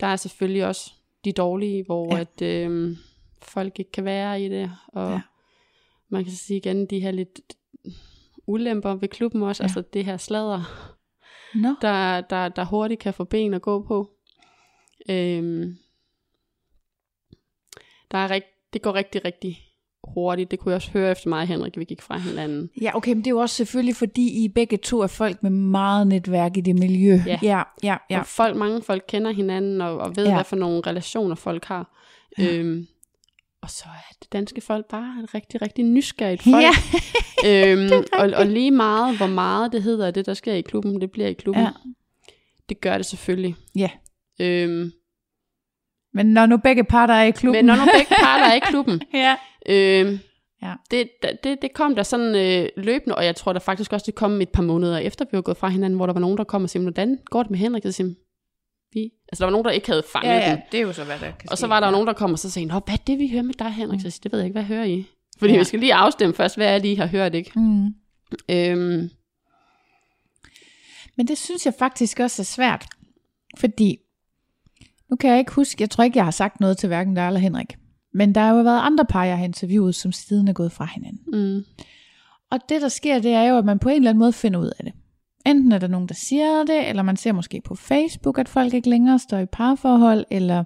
der 0.00 0.06
er 0.06 0.16
selvfølgelig 0.16 0.66
også 0.66 0.92
de 1.24 1.32
dårlige, 1.32 1.84
hvor 1.84 2.14
Ja. 2.14 2.20
at 2.20 2.42
øhm, 2.42 2.96
folk 3.42 3.78
ikke 3.78 3.92
kan 3.92 4.04
være 4.04 4.42
i 4.42 4.48
det, 4.48 4.72
og 4.88 5.10
Ja. 5.12 5.20
man 6.08 6.24
kan 6.24 6.32
sige 6.32 6.56
igen, 6.56 6.86
de 6.86 7.00
her 7.00 7.10
lidt 7.10 7.40
ulemper 8.46 8.94
ved 8.94 9.08
klubben 9.08 9.42
også, 9.42 9.62
Ja. 9.62 9.64
altså 9.64 9.82
det 9.92 10.04
her 10.04 10.16
sladder, 10.16 10.62
Nå. 11.54 11.74
der, 11.82 12.20
der, 12.20 12.48
der 12.48 12.64
hurtigt 12.64 13.00
kan 13.00 13.14
få 13.14 13.24
ben 13.24 13.54
at 13.54 13.62
gå 13.62 13.82
på. 13.86 14.10
Øhm, 15.10 15.76
der 18.10 18.18
er 18.18 18.30
rigt, 18.30 18.46
det 18.72 18.82
går 18.82 18.94
rigtig, 18.94 19.24
rigtig 19.24 19.58
hurtigt. 20.04 20.50
Det 20.50 20.58
kunne 20.58 20.70
jeg 20.72 20.76
også 20.76 20.90
høre 20.90 21.10
efter 21.10 21.28
mig, 21.28 21.46
Henrik, 21.46 21.78
vi 21.78 21.84
gik 21.84 22.02
fra 22.02 22.18
hinanden. 22.18 22.70
Ja, 22.82 22.96
okay, 22.96 23.10
men 23.12 23.18
det 23.18 23.26
er 23.26 23.30
jo 23.30 23.38
også 23.38 23.56
selvfølgelig, 23.56 23.96
fordi 23.96 24.44
I 24.44 24.48
begge 24.48 24.76
to 24.76 25.00
er 25.00 25.06
folk 25.06 25.42
med 25.42 25.50
meget 25.50 26.06
netværk 26.06 26.56
i 26.56 26.60
det 26.60 26.74
miljø. 26.78 27.18
Ja. 27.26 27.38
ja, 27.42 27.62
ja. 27.82 27.96
Ja. 28.10 28.20
Og 28.20 28.26
folk, 28.26 28.56
mange 28.56 28.82
folk 28.82 29.04
kender 29.08 29.32
hinanden 29.32 29.80
og, 29.80 29.98
og 29.98 30.16
ved, 30.16 30.26
Ja. 30.26 30.34
hvad 30.34 30.44
for 30.44 30.56
nogle 30.56 30.82
relationer 30.86 31.34
folk 31.34 31.64
har. 31.64 31.96
Ja. 32.38 32.52
Øhm, 32.56 32.86
og 33.62 33.70
så 33.70 33.84
er 33.86 34.14
det 34.22 34.32
danske 34.32 34.60
folk 34.60 34.86
bare 34.86 35.22
et 35.24 35.34
rigtig, 35.34 35.62
rigtig 35.62 35.84
nysgerrigt 35.84 36.42
folk. 36.42 36.64
Ja. 36.64 36.72
øhm, 37.72 37.90
og, 38.12 38.30
og 38.36 38.46
lige 38.46 38.70
meget, 38.70 39.16
hvor 39.16 39.26
meget 39.26 39.72
det 39.72 39.82
hedder, 39.82 40.10
det 40.10 40.26
der 40.26 40.34
sker 40.34 40.52
i 40.52 40.60
klubben, 40.60 41.00
det 41.00 41.10
bliver 41.10 41.28
i 41.28 41.32
klubben. 41.32 41.62
Ja. 41.62 41.70
Det 42.68 42.80
gør 42.80 42.96
det 42.96 43.06
selvfølgelig. 43.06 43.54
Ja. 43.76 43.90
Øhm, 44.40 44.92
Men 46.16 46.26
når 46.26 46.46
nu 46.46 46.56
begge 46.56 46.84
parter 46.84 47.14
er 47.14 47.22
i 47.22 47.30
klubben. 47.30 47.58
men 47.58 47.64
når 47.64 47.74
nu 47.84 47.90
begge 47.98 48.14
parter 48.24 48.44
er 48.44 48.54
i 48.54 48.58
klubben, 48.58 49.02
ja. 49.14 49.36
øhm, 49.68 50.18
Ja. 50.62 50.72
det, 50.90 51.08
det, 51.44 51.62
det 51.62 51.72
kom 51.74 51.94
der 51.94 52.02
sådan 52.02 52.34
øh, 52.34 52.68
løbende, 52.76 53.14
og 53.14 53.24
jeg 53.24 53.36
tror 53.36 53.52
der 53.52 53.60
faktisk 53.60 53.92
også, 53.92 54.04
det 54.06 54.14
kom 54.14 54.40
et 54.40 54.48
par 54.48 54.62
måneder 54.62 54.98
efter, 54.98 55.24
vi 55.30 55.36
var 55.36 55.42
gået 55.42 55.56
fra 55.56 55.68
hinanden, 55.68 55.96
hvor 55.96 56.06
der 56.06 56.12
var 56.12 56.20
nogen, 56.20 56.38
der 56.38 56.44
kom 56.44 56.62
og 56.62 56.70
sagde, 56.70 56.82
hvordan 56.84 57.18
går 57.24 57.42
det 57.42 57.50
med 57.50 57.58
Henrik? 57.58 57.84
Og 57.84 57.92
jeg, 57.98 58.06
vi. 58.92 59.00
Altså 59.28 59.40
der 59.40 59.44
var 59.44 59.50
nogen, 59.50 59.64
der 59.64 59.70
ikke 59.70 59.86
havde 59.86 60.02
fanget 60.12 60.28
ja, 60.30 60.38
ja, 60.38 60.50
den. 60.50 60.58
det 60.72 60.78
er 60.78 60.82
jo 60.82 60.92
så, 60.92 61.04
hvad 61.04 61.18
der 61.18 61.30
kan 61.30 61.50
Og 61.50 61.58
så 61.58 61.66
var 61.66 61.80
der 61.80 61.86
ja. 61.86 61.90
nogen, 61.90 62.06
der 62.06 62.12
kom 62.12 62.32
og 62.32 62.38
så 62.38 62.50
sagde, 62.50 62.66
Nå, 62.66 62.80
hvad 62.84 62.94
er 62.94 63.02
det, 63.06 63.18
vi 63.18 63.28
hører 63.28 63.42
med 63.42 63.54
dig, 63.54 63.70
Henrik? 63.70 64.00
Så 64.00 64.06
jeg 64.06 64.12
siger, 64.12 64.22
det 64.22 64.32
ved 64.32 64.38
jeg 64.38 64.46
ikke, 64.46 64.58
hvad 64.60 64.64
hører 64.64 64.84
I? 64.84 65.04
Fordi 65.38 65.52
ja. 65.52 65.58
vi 65.58 65.64
skal 65.64 65.80
lige 65.80 65.94
afstemme 65.94 66.34
først, 66.34 66.56
hvad 66.56 66.74
er 66.74 66.78
det, 66.78 66.88
I 66.88 66.94
har 66.94 67.06
hørt, 67.06 67.34
ikke? 67.34 67.50
Mm. 67.56 67.86
Øhm, 68.50 69.10
Men 71.16 71.28
det 71.28 71.38
synes 71.38 71.66
jeg 71.66 71.74
faktisk 71.78 72.20
også 72.20 72.42
er 72.42 72.44
svært. 72.44 72.86
Fordi, 73.58 73.96
nu 75.10 75.16
kan 75.16 75.30
jeg 75.30 75.38
ikke 75.38 75.52
huske, 75.52 75.82
jeg 75.82 75.90
tror 75.90 76.04
ikke, 76.04 76.16
jeg 76.18 76.24
har 76.24 76.30
sagt 76.30 76.60
noget 76.60 76.78
til 76.78 76.86
hverken 76.86 77.14
dig 77.14 77.26
eller 77.26 77.40
Henrik. 77.40 77.76
Men 78.14 78.34
der 78.34 78.40
har 78.40 78.54
jo 78.54 78.62
været 78.62 78.80
andre 78.82 79.04
par, 79.04 79.24
jeg 79.24 79.38
har 79.38 79.44
interviewet, 79.44 79.94
som 79.94 80.12
siden 80.12 80.48
er 80.48 80.52
gået 80.52 80.72
fra 80.72 80.88
hinanden. 80.94 81.20
mm, 81.32 81.64
Og 82.50 82.58
det, 82.68 82.82
der 82.82 82.88
sker, 82.88 83.18
det 83.18 83.32
er 83.32 83.42
jo, 83.42 83.58
at 83.58 83.64
man 83.64 83.78
på 83.78 83.88
en 83.88 83.96
eller 83.96 84.10
anden 84.10 84.18
måde 84.18 84.32
finder 84.32 84.60
ud 84.60 84.70
af 84.78 84.84
det. 84.84 84.92
Enten 85.46 85.72
er 85.72 85.78
der 85.78 85.86
nogen, 85.86 86.08
der 86.08 86.14
siger 86.14 86.64
det, 86.64 86.88
eller 86.88 87.02
man 87.02 87.16
ser 87.16 87.32
måske 87.32 87.60
på 87.64 87.74
Facebook, 87.74 88.38
at 88.38 88.48
folk 88.48 88.74
ikke 88.74 88.90
længere 88.90 89.18
står 89.18 89.38
i 89.38 89.46
parforhold, 89.46 90.24
eller 90.30 90.64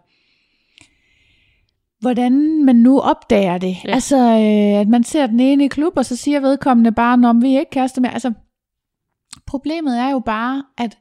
hvordan 2.00 2.64
man 2.64 2.76
nu 2.76 3.00
opdager 3.00 3.58
det. 3.58 3.76
Ja. 3.84 3.92
Altså, 3.92 4.16
øh, 4.16 4.80
at 4.80 4.88
man 4.88 5.04
ser 5.04 5.26
den 5.26 5.40
ene 5.40 5.64
i 5.64 5.68
klub, 5.68 5.92
og 5.96 6.04
så 6.04 6.16
siger 6.16 6.40
vedkommende 6.40 6.92
bare, 6.92 7.28
om 7.28 7.42
vi 7.42 7.54
er 7.54 7.60
ikke 7.60 7.70
kærester 7.70 8.00
mere. 8.00 8.12
Altså, 8.12 8.32
problemet 9.46 9.98
er 9.98 10.10
jo 10.10 10.18
bare, 10.18 10.64
at 10.78 10.98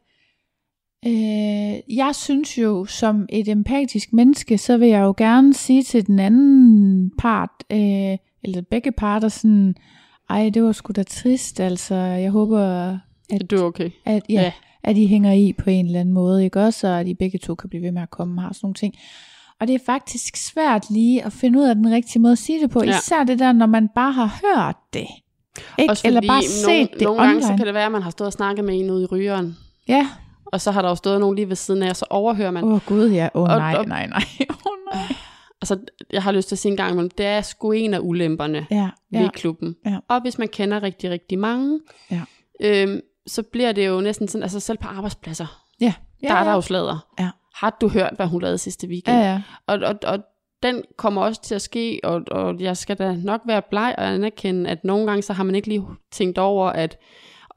øh, 1.05 1.97
jeg 1.97 2.11
synes 2.13 2.57
jo, 2.57 2.85
som 2.85 3.25
et 3.29 3.47
empatisk 3.47 4.13
menneske, 4.13 4.57
så 4.57 4.77
vil 4.77 4.87
jeg 4.87 5.01
jo 5.01 5.13
gerne 5.17 5.53
sige 5.53 5.83
til 5.83 6.07
den 6.07 6.19
anden 6.19 7.11
part, 7.17 7.49
øh, 7.71 8.17
eller 8.43 8.61
begge 8.71 8.91
parter 8.91 9.27
sådan, 9.27 9.75
ej, 10.29 10.49
det 10.49 10.63
var 10.63 10.71
sgu 10.71 10.91
da 10.95 11.03
trist, 11.03 11.59
altså, 11.59 11.95
jeg 11.95 12.31
håber, 12.31 12.59
at, 13.29 13.51
du 13.51 13.55
er 13.55 13.63
okay. 13.63 13.89
at, 14.05 14.23
ja, 14.29 14.41
ja. 14.41 14.51
At 14.83 14.97
I 14.97 15.07
hænger 15.07 15.31
i 15.31 15.53
på 15.53 15.69
en 15.69 15.85
eller 15.85 15.99
anden 15.99 16.13
måde, 16.13 16.43
ikke 16.43 16.59
også, 16.59 16.87
og 16.87 16.99
at 16.99 17.07
I 17.07 17.13
begge 17.13 17.39
to 17.39 17.55
kan 17.55 17.69
blive 17.69 17.83
ved 17.83 17.91
med 17.91 18.01
at 18.01 18.09
komme 18.09 18.41
her 18.41 18.47
og 18.47 18.55
sådan 18.55 18.65
nogle 18.65 18.75
ting. 18.75 18.95
Og 19.59 19.67
det 19.67 19.75
er 19.75 19.79
faktisk 19.85 20.37
svært 20.37 20.89
lige 20.89 21.25
at 21.25 21.33
finde 21.33 21.59
ud 21.59 21.63
af 21.63 21.75
den 21.75 21.91
rigtige 21.91 22.21
måde 22.21 22.31
at 22.31 22.37
sige 22.37 22.61
det 22.61 22.69
på, 22.69 22.83
ja. 22.83 22.97
Især 22.97 23.23
det 23.23 23.39
der, 23.39 23.51
når 23.51 23.65
man 23.65 23.89
bare 23.95 24.11
har 24.11 24.39
hørt 24.43 24.75
det. 24.93 25.07
Ikke? 25.79 25.91
Også 25.91 26.07
Eller 26.07 26.19
fordi 26.19 26.27
bare 26.27 26.43
set 26.43 26.67
nogle, 26.67 26.87
det 26.93 27.01
nogle 27.01 27.21
online. 27.21 27.33
gange, 27.33 27.47
så 27.47 27.53
kan 27.57 27.65
det 27.65 27.73
være, 27.73 27.85
at 27.85 27.91
man 27.91 28.01
har 28.01 28.09
stået 28.09 28.25
og 28.25 28.33
snakket 28.33 28.65
med 28.65 28.79
en 28.79 28.91
ude 28.91 29.03
i 29.03 29.05
rygeren, 29.05 29.57
Ja, 29.87 30.07
og 30.51 30.61
så 30.61 30.71
har 30.71 30.81
der 30.81 30.89
jo 30.89 30.95
stået 30.95 31.19
nogen 31.19 31.35
lige 31.35 31.49
ved 31.49 31.55
siden 31.55 31.83
af, 31.83 31.89
og 31.89 31.95
så 31.95 32.05
overhører 32.09 32.51
man. 32.51 32.63
åh 32.63 32.73
oh, 32.73 32.79
gud 32.85 33.09
ja, 33.09 33.29
åh 33.33 33.41
oh, 33.41 33.47
nej, 33.47 33.75
og- 33.77 33.85
nej, 33.87 34.07
nej, 34.07 34.23
åh 34.49 34.55
oh, 34.65 34.95
nej. 34.95 35.15
Altså, 35.61 35.77
jeg 36.11 36.23
har 36.23 36.31
lyst 36.31 36.47
til 36.47 36.55
at 36.55 36.59
sige 36.59 36.71
en 36.71 36.77
gang 36.77 36.91
imellem, 36.91 37.09
det 37.09 37.25
er 37.25 37.41
sgu 37.41 37.71
en 37.71 37.93
af 37.93 37.99
ulemperne 38.01 38.67
Ja, 38.71 38.89
ved 39.11 39.19
ja, 39.21 39.29
klubben. 39.29 39.75
Ja. 39.85 39.97
Og 40.09 40.21
hvis 40.21 40.37
man 40.37 40.47
kender 40.47 40.83
rigtig, 40.83 41.09
rigtig 41.09 41.39
mange, 41.39 41.79
Ja. 42.11 42.21
øhm, 42.61 43.01
så 43.27 43.43
bliver 43.43 43.71
det 43.71 43.87
jo 43.87 44.01
næsten 44.01 44.27
sådan, 44.27 44.43
altså 44.43 44.59
selv 44.59 44.77
på 44.77 44.87
arbejdspladser, 44.87 45.63
ja. 45.81 45.93
ja, 46.23 46.27
der 46.27 46.33
er 46.33 46.43
der 46.43 46.53
jo 46.53 46.61
sladder. 46.61 47.07
Ja. 47.19 47.29
Har 47.55 47.77
du 47.81 47.87
hørt, 47.87 48.13
hvad 48.15 48.27
hun 48.27 48.41
lavede 48.41 48.57
sidste 48.57 48.87
weekend? 48.87 49.17
Ja, 49.17 49.23
ja. 49.31 49.41
Og, 49.67 49.79
og, 49.83 49.95
og 50.03 50.19
den 50.63 50.83
kommer 50.97 51.21
også 51.21 51.41
til 51.41 51.55
at 51.55 51.61
ske, 51.61 51.99
og, 52.03 52.21
og 52.31 52.59
jeg 52.59 52.77
skal 52.77 52.97
da 52.97 53.15
nok 53.15 53.41
være 53.45 53.61
bleg 53.69 53.95
og 53.97 54.07
anerkende, 54.07 54.69
at 54.69 54.83
nogle 54.83 55.07
gange 55.07 55.21
så 55.21 55.33
har 55.33 55.43
man 55.43 55.55
ikke 55.55 55.67
lige 55.67 55.83
tænkt 56.11 56.37
over, 56.37 56.69
at 56.69 56.97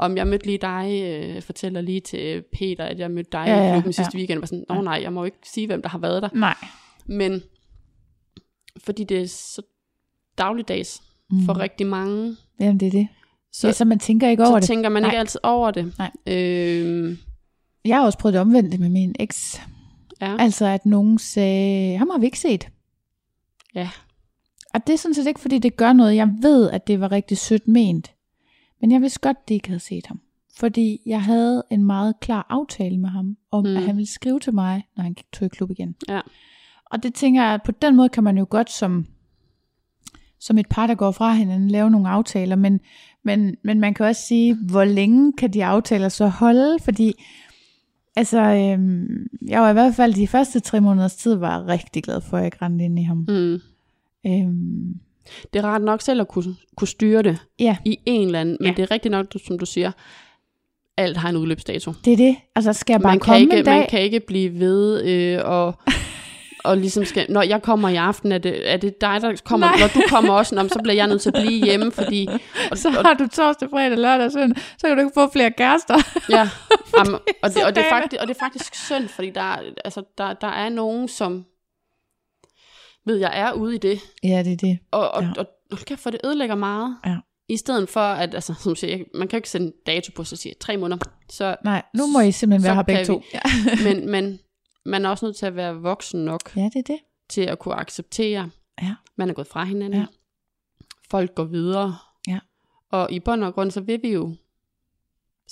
om 0.05 0.17
jeg 0.17 0.27
mødte 0.27 0.47
lige 0.47 0.59
dig, 0.59 1.03
øh, 1.05 1.43
fortæller 1.43 1.81
lige 1.81 2.01
til 2.01 2.43
Peter, 2.53 2.85
at 2.85 2.99
jeg 2.99 3.11
mødte 3.11 3.31
dig 3.33 3.45
Ja, 3.47 3.55
ja, 3.57 3.63
ja, 3.63 3.69
i 3.69 3.73
klubben 3.73 3.93
sidste 3.93 4.11
ja. 4.15 4.19
weekend, 4.19 4.39
og 4.39 4.41
var 4.41 4.47
sådan, 4.47 4.65
Ja. 4.71 4.75
nå 4.75 4.81
nej, 4.83 4.99
jeg 5.03 5.13
må 5.13 5.21
jo 5.21 5.25
ikke 5.25 5.39
sige, 5.45 5.67
hvem 5.67 5.83
der 5.83 5.89
har 5.89 5.99
været 5.99 6.23
der. 6.23 6.29
Nej. 6.35 6.55
Men 7.07 7.43
fordi 8.85 9.05
det 9.05 9.21
er 9.23 9.27
så 9.27 9.63
dagligdags 10.39 11.03
Mm. 11.31 11.45
for 11.45 11.59
rigtig 11.59 11.87
mange, 11.87 12.37
Jamen, 12.61 12.81
det 12.81 12.87
er 12.87 12.91
det. 12.91 13.09
så, 13.53 13.61
Så, 13.61 13.67
ja, 13.67 13.73
så 13.73 13.85
man 13.85 13.99
tænker 13.99 14.29
ikke 14.29 14.43
over 14.43 14.53
så 14.53 14.61
det. 14.61 14.67
tænker 14.67 14.89
man 14.89 15.03
Nej. 15.03 15.11
ikke 15.11 15.19
altid 15.19 15.41
over 15.43 15.71
det. 15.71 15.93
Nej. 15.99 16.11
Øhm, 16.27 17.19
Jeg 17.85 17.97
har 17.97 18.05
også 18.05 18.19
prøvet 18.19 18.33
det 18.33 18.41
omvendte 18.41 18.79
med 18.79 18.89
min 18.89 19.15
eks. 19.21 19.61
ja. 20.21 20.37
Altså, 20.39 20.67
at 20.67 20.87
nogen 20.87 21.19
sagde, 21.19 21.99
ham 21.99 22.11
har 22.11 22.19
vi 22.19 22.27
ikke 22.27 22.39
set. 22.39 22.69
Ja. 23.75 23.91
Og 24.75 24.87
det 24.87 24.93
er 24.93 24.97
sådan 24.97 25.15
set 25.15 25.27
ikke, 25.27 25.41
fordi 25.41 25.59
det 25.59 25.77
gør 25.77 25.93
noget. 25.93 26.17
Jeg 26.17 26.29
ved, 26.43 26.71
at 26.71 26.87
det 26.87 27.01
var 27.01 27.13
rigtig 27.13 27.39
sødt 27.39 27.69
ment. 27.69 28.13
Men 28.83 28.93
jeg 28.93 29.01
vidste 29.01 29.21
godt, 29.21 29.49
de 29.49 29.55
ikke 29.55 29.69
havde 29.69 29.81
set 29.81 30.07
ham. 30.07 30.21
Fordi 30.57 31.01
jeg 31.07 31.23
havde 31.23 31.63
en 31.71 31.85
meget 31.85 32.21
klar 32.21 32.47
aftale 32.49 32.99
med 32.99 33.09
ham, 33.09 33.37
om 33.51 33.65
mm. 33.65 33.77
At 33.77 33.83
han 33.83 33.97
ville 33.97 34.11
skrive 34.11 34.41
til 34.41 34.55
mig, 34.55 34.85
når 34.97 35.05
han 35.05 35.17
tog 35.33 35.47
i 35.47 35.49
klub 35.49 35.71
igen. 35.71 35.95
Ja. 36.09 36.21
Og 36.85 37.03
det 37.03 37.15
tænker 37.15 37.43
jeg, 37.43 37.55
at 37.55 37.63
på 37.63 37.73
den 37.73 37.97
måde 37.97 38.09
kan 38.09 38.25
man 38.25 38.39
jo 38.39 38.47
godt 38.51 38.71
som, 38.71 39.07
som 40.39 40.59
et 40.59 40.69
par, 40.69 40.87
der 40.87 40.95
går 40.95 41.11
fra 41.11 41.35
hinanden, 41.35 41.69
lave 41.69 41.91
nogle 41.91 42.09
aftaler. 42.09 42.57
Men, 42.57 42.81
men, 43.23 43.57
men 43.63 43.81
man 43.81 43.95
kan 43.95 44.07
også 44.07 44.23
sige, 44.23 44.57
hvor 44.71 44.85
længe 44.85 45.33
kan 45.33 45.53
de 45.53 45.65
aftaler 45.65 46.09
så 46.09 46.29
holde? 46.29 46.79
Fordi 46.79 47.13
altså, 48.17 48.41
øhm, 48.41 49.27
jeg 49.49 49.61
var 49.61 49.71
i 49.71 49.73
hvert 49.73 49.95
fald 49.95 50.15
de 50.15 50.29
første 50.29 50.61
tre 50.61 50.81
måneders 50.81 51.17
tid, 51.17 51.35
var 51.35 51.59
jeg 51.59 51.67
rigtig 51.67 52.03
glad 52.03 52.21
for, 52.21 52.37
at 52.37 52.45
jeg 52.45 52.63
rendte 52.63 52.85
ind 52.85 52.99
i 52.99 53.03
ham. 53.03 53.27
Mm. 53.29 53.61
Øhm, 54.27 55.01
Det 55.53 55.59
er 55.59 55.65
rart 55.65 55.83
nok 55.83 56.03
selv 56.03 56.21
at 56.21 56.29
kunne, 56.29 56.57
kunne 56.77 56.89
styre 56.89 57.23
det 57.23 57.39
ja, 57.59 57.77
i 57.85 57.99
en 58.07 58.27
eller 58.27 58.41
anden, 58.41 58.57
men 58.61 58.69
Ja. 58.71 58.75
det 58.77 58.83
er 58.83 58.91
rigtigt 58.91 59.13
nok, 59.13 59.27
som 59.47 59.59
du 59.59 59.67
siger, 59.67 59.93
alt 60.97 61.17
har 61.17 61.29
en 61.29 61.37
udløbsdato. 61.37 61.93
Det 62.05 62.13
er 62.13 62.17
det. 62.17 62.37
Altså, 62.57 62.73
skal 62.73 62.95
jeg 62.95 63.01
bare 63.01 63.13
Man 63.13 63.21
komme 63.21 63.35
kan, 63.39 63.43
ikke, 63.43 63.59
en 63.59 63.65
dag? 63.65 63.79
man 63.79 63.87
kan 63.91 64.01
ikke 64.01 64.21
blive 64.21 64.61
ved 64.61 65.05
øh, 65.05 65.41
og, 65.45 65.75
og 66.65 66.77
ligesom 66.79 67.05
skal, 67.05 67.27
når 67.29 67.43
jeg 67.43 67.63
kommer 67.63 67.89
i 67.89 67.97
aften, 67.97 68.33
er 68.33 68.39
det, 68.39 68.73
er 68.73 68.77
det 68.77 69.01
dig, 69.01 69.19
der 69.23 69.37
kommer, 69.45 69.67
Nej. 69.67 69.77
når 69.81 69.87
du 69.95 70.03
kommer 70.09 70.33
også, 70.33 70.55
nå, 70.55 70.63
men 70.63 70.69
så 70.69 70.79
bliver 70.83 70.95
jeg 70.97 71.07
nødt 71.07 71.23
til 71.23 71.31
at 71.37 71.43
blive 71.43 71.65
hjemme, 71.65 71.93
fordi... 71.93 72.29
Og, 72.71 72.79
Så 72.79 72.91
har 72.91 73.15
du 73.15 73.27
torsdag, 73.29 73.71
fredag, 73.71 73.99
lørdag 73.99 74.27
og 74.27 74.33
søndag, 74.33 74.63
så 74.79 74.87
kan 74.87 74.97
du 74.97 75.03
ikke 75.03 75.15
få 75.15 75.33
flere 75.33 75.51
kærester. 75.51 75.95
ja, 76.31 76.49
jamen, 76.99 77.15
og, 77.43 77.55
det, 77.55 77.65
og, 77.65 77.75
det 77.75 77.85
er 77.85 77.89
faktisk, 77.89 78.21
og 78.23 78.29
det 78.29 78.37
er 78.37 78.41
faktisk 78.41 78.75
synd, 78.75 79.09
fordi 79.09 79.31
der, 79.31 79.41
er- 79.43 79.63
altså, 79.85 80.03
der, 80.19 80.33
der 80.33 80.47
er 80.49 80.69
nogen, 80.69 81.09
som 81.09 81.45
ved, 83.07 83.17
jeg 83.17 83.41
er 83.41 83.53
ude 83.53 83.75
i 83.75 83.79
det, 83.79 84.01
Ja, 84.23 84.43
det 84.45 84.53
er 84.53 84.57
det. 84.57 84.79
og, 84.91 85.11
og, 85.11 85.23
Ja. 85.23 85.33
og, 85.39 85.47
og 85.73 85.79
kan 85.79 85.99
for 85.99 86.11
det 86.11 86.21
ødelægger 86.25 86.55
meget. 86.55 86.97
Ja. 87.07 87.17
I 87.49 87.57
stedet 87.57 87.89
for, 87.89 88.01
at, 88.01 88.35
altså, 88.35 88.55
som 88.55 88.77
siger, 88.77 89.05
man 89.15 89.29
kan 89.29 89.37
jo 89.37 89.39
ikke 89.39 89.65
en 89.65 89.73
dato 89.87 90.13
på, 90.17 90.25
så 90.25 90.37
siger 90.37 90.55
tre 90.61 90.77
måneder. 90.77 91.03
Så, 91.29 91.57
Nej, 91.65 91.83
nu 91.95 92.07
må 92.07 92.21
I 92.21 92.33
simpelthen 92.33 92.65
være 92.67 92.75
her 92.75 92.83
begge 92.83 93.05
to. 93.05 93.23
Ja. 93.35 93.41
men, 93.95 94.11
men 94.11 94.39
man 94.87 95.05
er 95.05 95.09
også 95.11 95.27
nødt 95.27 95.37
til 95.37 95.47
at 95.47 95.57
være 95.57 95.75
voksen 95.75 96.25
nok 96.25 96.57
ja, 96.57 96.65
det 96.75 96.77
er 96.77 96.83
det. 96.93 96.99
til 97.31 97.41
at 97.43 97.59
kunne 97.59 97.75
acceptere, 97.75 98.51
Ja. 98.83 98.95
man 99.17 99.31
er 99.31 99.35
gået 99.35 99.47
fra 99.47 99.65
hinanden. 99.65 100.01
Ja. 100.01 100.07
Folk 101.11 101.35
går 101.35 101.45
videre. 101.45 101.97
Ja. 102.29 102.39
Og 102.91 103.13
i 103.13 103.21
bund 103.21 103.45
og 103.45 103.55
grund, 103.55 103.71
så 103.71 103.81
vil 103.81 104.03
vi 104.03 104.13
jo, 104.13 104.37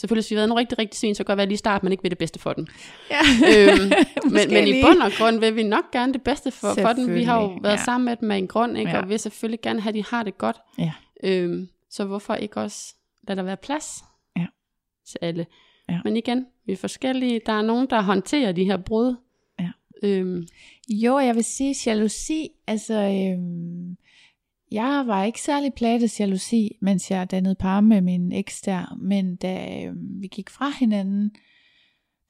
selvfølgelig 0.00 0.22
hvis 0.22 0.30
vi 0.30 0.34
har 0.34 0.38
været 0.40 0.48
nogle 0.48 0.60
rigtig, 0.60 0.78
rigtig 0.78 0.98
svin, 1.00 1.14
så 1.14 1.18
kan 1.18 1.24
det 1.24 1.26
godt 1.26 1.36
være 1.36 1.46
lige 1.46 1.58
start, 1.58 1.82
man 1.82 1.92
ikke 1.92 2.02
vil 2.02 2.10
det 2.10 2.18
bedste 2.18 2.38
for 2.38 2.52
den. 2.52 2.68
Ja. 3.10 3.20
øhm, 3.56 3.92
men, 4.34 4.48
men 4.52 4.68
i 4.68 4.82
bund 4.82 5.02
og 5.02 5.12
grund 5.18 5.40
vil 5.40 5.56
vi 5.56 5.62
nok 5.62 5.90
gerne 5.92 6.12
det 6.12 6.22
bedste 6.22 6.50
for, 6.50 6.74
for 6.82 6.92
den. 6.92 7.14
Vi 7.14 7.22
har 7.22 7.40
jo 7.40 7.46
været 7.62 7.78
ja. 7.78 7.84
sammen 7.84 8.04
med 8.04 8.16
dem 8.16 8.28
med 8.28 8.38
en 8.38 8.46
grund, 8.46 8.78
ikke? 8.78 8.90
Ja. 8.90 9.02
og 9.02 9.08
vil 9.08 9.18
selvfølgelig 9.18 9.60
gerne 9.60 9.80
have, 9.80 9.88
at 9.88 9.94
de 9.94 10.04
har 10.10 10.22
det 10.22 10.38
godt. 10.38 10.56
Ja. 10.78 10.92
Øhm, 11.24 11.68
så 11.90 12.04
hvorfor 12.04 12.34
ikke 12.34 12.60
også 12.60 12.94
lade 13.28 13.36
der 13.36 13.42
være 13.42 13.56
plads 13.56 14.04
Ja. 14.36 14.46
til 15.10 15.18
alle? 15.22 15.46
Ja. 15.88 16.00
Men 16.04 16.16
igen, 16.16 16.46
vi 16.66 16.72
er 16.72 16.76
forskellige. 16.76 17.40
Der 17.46 17.52
er 17.52 17.62
nogen, 17.62 17.86
der 17.90 18.00
håndterer 18.02 18.52
de 18.52 18.64
her 18.64 18.76
brud. 18.76 19.14
Ja. 19.60 19.70
Øhm, 20.02 20.46
Jo, 20.88 21.18
jeg 21.18 21.34
vil 21.34 21.44
sige 21.44 21.74
jalousi, 21.86 22.48
altså 22.66 22.94
øhm, 22.94 23.96
jeg 24.70 25.02
var 25.06 25.24
ikke 25.24 25.40
særlig 25.40 25.74
plaget 25.74 26.02
af 26.02 26.20
jalousi, 26.20 26.76
mens 26.80 27.10
jeg 27.10 27.30
dannede 27.30 27.54
par 27.54 27.80
med 27.80 28.00
min 28.00 28.32
eks 28.32 28.60
der, 28.60 28.96
men 29.00 29.36
da 29.36 29.84
øhm, 29.84 30.20
vi 30.20 30.26
gik 30.26 30.50
fra 30.50 30.70
hinanden, 30.80 31.30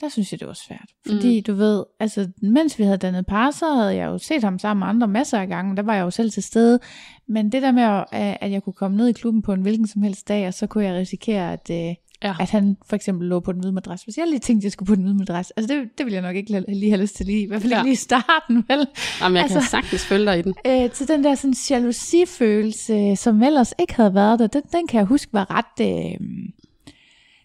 der 0.00 0.08
synes 0.08 0.32
jeg, 0.32 0.40
det 0.40 0.48
var 0.48 0.54
svært. 0.68 0.90
Fordi 1.06 1.38
mm. 1.38 1.44
du 1.44 1.54
ved, 1.54 1.84
altså 2.00 2.28
mens 2.42 2.78
vi 2.78 2.84
havde 2.84 2.98
dannet 2.98 3.26
par, 3.26 3.50
så 3.50 3.74
havde 3.74 3.94
jeg 3.94 4.06
jo 4.06 4.18
set 4.18 4.44
ham 4.44 4.58
sammen 4.58 4.80
med 4.80 4.88
andre 4.88 5.08
masser 5.08 5.38
af 5.38 5.48
gange, 5.48 5.76
der 5.76 5.82
var 5.82 5.94
jeg 5.94 6.02
jo 6.02 6.10
selv 6.10 6.30
til 6.30 6.42
stede, 6.42 6.80
men 7.28 7.52
det 7.52 7.62
der 7.62 7.72
med, 7.72 8.04
at, 8.12 8.38
at 8.40 8.50
jeg 8.50 8.62
kunne 8.62 8.72
komme 8.72 8.96
ned 8.96 9.08
i 9.08 9.12
klubben 9.12 9.42
på 9.42 9.52
en 9.52 9.62
hvilken 9.62 9.86
som 9.86 10.02
helst 10.02 10.28
dag, 10.28 10.46
og 10.46 10.54
så 10.54 10.66
kunne 10.66 10.84
jeg 10.84 10.94
risikere, 10.94 11.52
at, 11.52 11.70
øh, 11.70 11.94
Ja. 12.22 12.34
at 12.40 12.50
han 12.50 12.76
for 12.86 12.96
eksempel 12.96 13.28
lå 13.28 13.40
på 13.40 13.52
den 13.52 13.60
hvide 13.60 13.72
madras. 13.72 14.02
Hvis 14.02 14.18
jeg 14.18 14.26
lige 14.26 14.38
tænkte, 14.38 14.60
at 14.60 14.64
jeg 14.64 14.72
skulle 14.72 14.86
på 14.86 14.94
den 14.94 15.02
hvide 15.02 15.16
madras, 15.18 15.50
altså 15.50 15.74
det, 15.74 15.98
det 15.98 16.06
ville 16.06 16.14
jeg 16.14 16.22
nok 16.22 16.36
ikke 16.36 16.64
lige 16.68 16.90
have 16.90 17.02
lyst 17.02 17.16
til 17.16 17.26
lige, 17.26 17.42
i 17.42 17.46
hvert 17.46 17.60
fald 17.62 17.72
Ja. 17.72 17.78
ikke 17.78 17.86
lige 17.86 17.92
i 17.92 17.96
starten, 17.96 18.56
vel? 18.68 18.86
jamen, 19.20 19.36
jeg 19.36 19.42
altså, 19.42 19.58
kan 19.58 19.68
sagtens 19.68 20.06
følge 20.06 20.24
dig 20.26 20.38
i 20.38 20.42
den. 20.42 20.54
øh, 20.66 20.90
til 20.90 21.08
den 21.08 21.24
der 21.24 21.34
sådan 21.34 21.54
jalousifølelse, 21.70 23.16
som 23.16 23.42
ellers 23.42 23.74
ikke 23.78 23.94
havde 23.94 24.14
været 24.14 24.38
der, 24.38 24.46
den, 24.46 24.62
den 24.72 24.86
kan 24.86 24.98
jeg 24.98 25.06
huske 25.06 25.32
var 25.32 25.46
ret, 25.50 25.86
øh, 25.86 26.20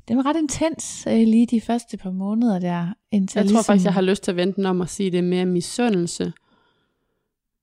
den 0.08 0.18
var 0.18 0.26
ret 0.26 0.38
intens 0.38 1.08
øh, 1.08 1.14
lige 1.14 1.48
de 1.48 1.62
første 1.62 1.98
par 1.98 2.12
måneder 2.12 2.60
der. 2.60 2.88
Indtil 3.12 3.40
Jeg 3.40 3.46
tror 3.46 3.50
ligesom, 3.50 3.64
faktisk, 3.64 3.86
jeg 3.86 3.94
har 3.94 4.02
lyst 4.02 4.24
til 4.24 4.32
at 4.32 4.38
vente 4.38 4.56
den 4.56 4.66
om 4.66 4.82
at 4.82 4.90
sige, 4.90 5.12
det 5.12 5.18
er 5.18 5.22
mere 5.24 5.46
misundelse. 5.46 6.34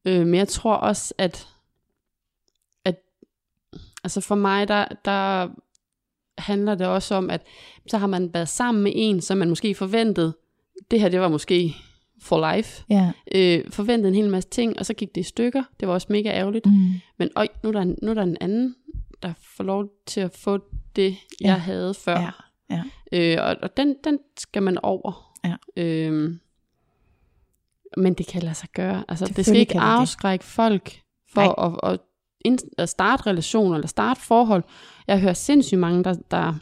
Øh, 0.04 0.26
men 0.26 0.34
jeg 0.34 0.48
tror 0.48 0.74
også, 0.74 1.14
at, 1.18 1.48
at 2.84 2.96
altså 4.04 4.20
for 4.20 4.34
mig, 4.34 4.68
der, 4.68 4.84
der 5.04 5.48
handler 6.42 6.74
det 6.74 6.86
også 6.86 7.14
om, 7.14 7.30
at 7.30 7.42
så 7.86 7.98
har 7.98 8.06
man 8.06 8.34
været 8.34 8.48
sammen 8.48 8.84
med 8.84 8.92
en, 8.94 9.20
som 9.20 9.38
man 9.38 9.48
måske 9.48 9.74
forventede, 9.74 10.36
det 10.90 11.00
her 11.00 11.08
det 11.08 11.20
var 11.20 11.28
måske 11.28 11.74
for 12.22 12.54
life, 12.54 12.84
Ja. 12.90 13.12
øh, 13.34 13.70
forventede 13.70 14.08
en 14.08 14.14
hel 14.14 14.30
masse 14.30 14.48
ting, 14.50 14.78
og 14.78 14.86
så 14.86 14.94
gik 14.94 15.14
det 15.14 15.20
i 15.20 15.24
stykker. 15.24 15.62
Det 15.80 15.88
var 15.88 15.94
også 15.94 16.06
mega 16.10 16.28
ærgerligt. 16.28 16.66
Mm. 16.66 16.92
Men 17.18 17.30
øj, 17.36 17.48
nu, 17.62 17.68
er 17.68 17.72
der 17.72 17.80
en, 17.80 17.98
nu 18.02 18.10
er 18.10 18.14
der 18.14 18.22
en 18.22 18.36
anden, 18.40 18.74
der 19.22 19.32
får 19.56 19.64
lov 19.64 19.84
til 20.06 20.20
at 20.20 20.32
få 20.36 20.58
det, 20.96 21.10
jeg 21.40 21.48
Ja. 21.48 21.54
havde 21.54 21.94
før. 21.94 22.44
Ja. 22.70 22.82
Øh, 23.12 23.38
og 23.48 23.56
og 23.62 23.76
den, 23.76 23.96
den 24.04 24.18
skal 24.38 24.62
man 24.62 24.78
over. 24.82 25.32
Ja. 25.44 25.56
Øhm, 25.76 26.40
men 27.96 28.14
det 28.14 28.26
kan 28.26 28.42
lade 28.42 28.54
sig 28.54 28.68
gøre. 28.74 29.04
Altså, 29.08 29.32
det 29.36 29.46
skal 29.46 29.56
ikke 29.60 29.72
kan 29.72 29.80
det 29.80 29.86
afskrække 29.86 30.44
folk 30.44 31.00
for 31.32 31.60
at, 31.60 31.92
at, 31.92 32.00
at 32.78 32.88
starte 32.88 33.26
relationer 33.26 33.74
eller 33.74 33.88
starte 33.88 34.20
forhold. 34.20 34.62
Jeg 35.06 35.20
hører 35.20 35.32
sindssygt 35.32 35.78
mange, 35.80 36.04
der, 36.04 36.14
der 36.30 36.54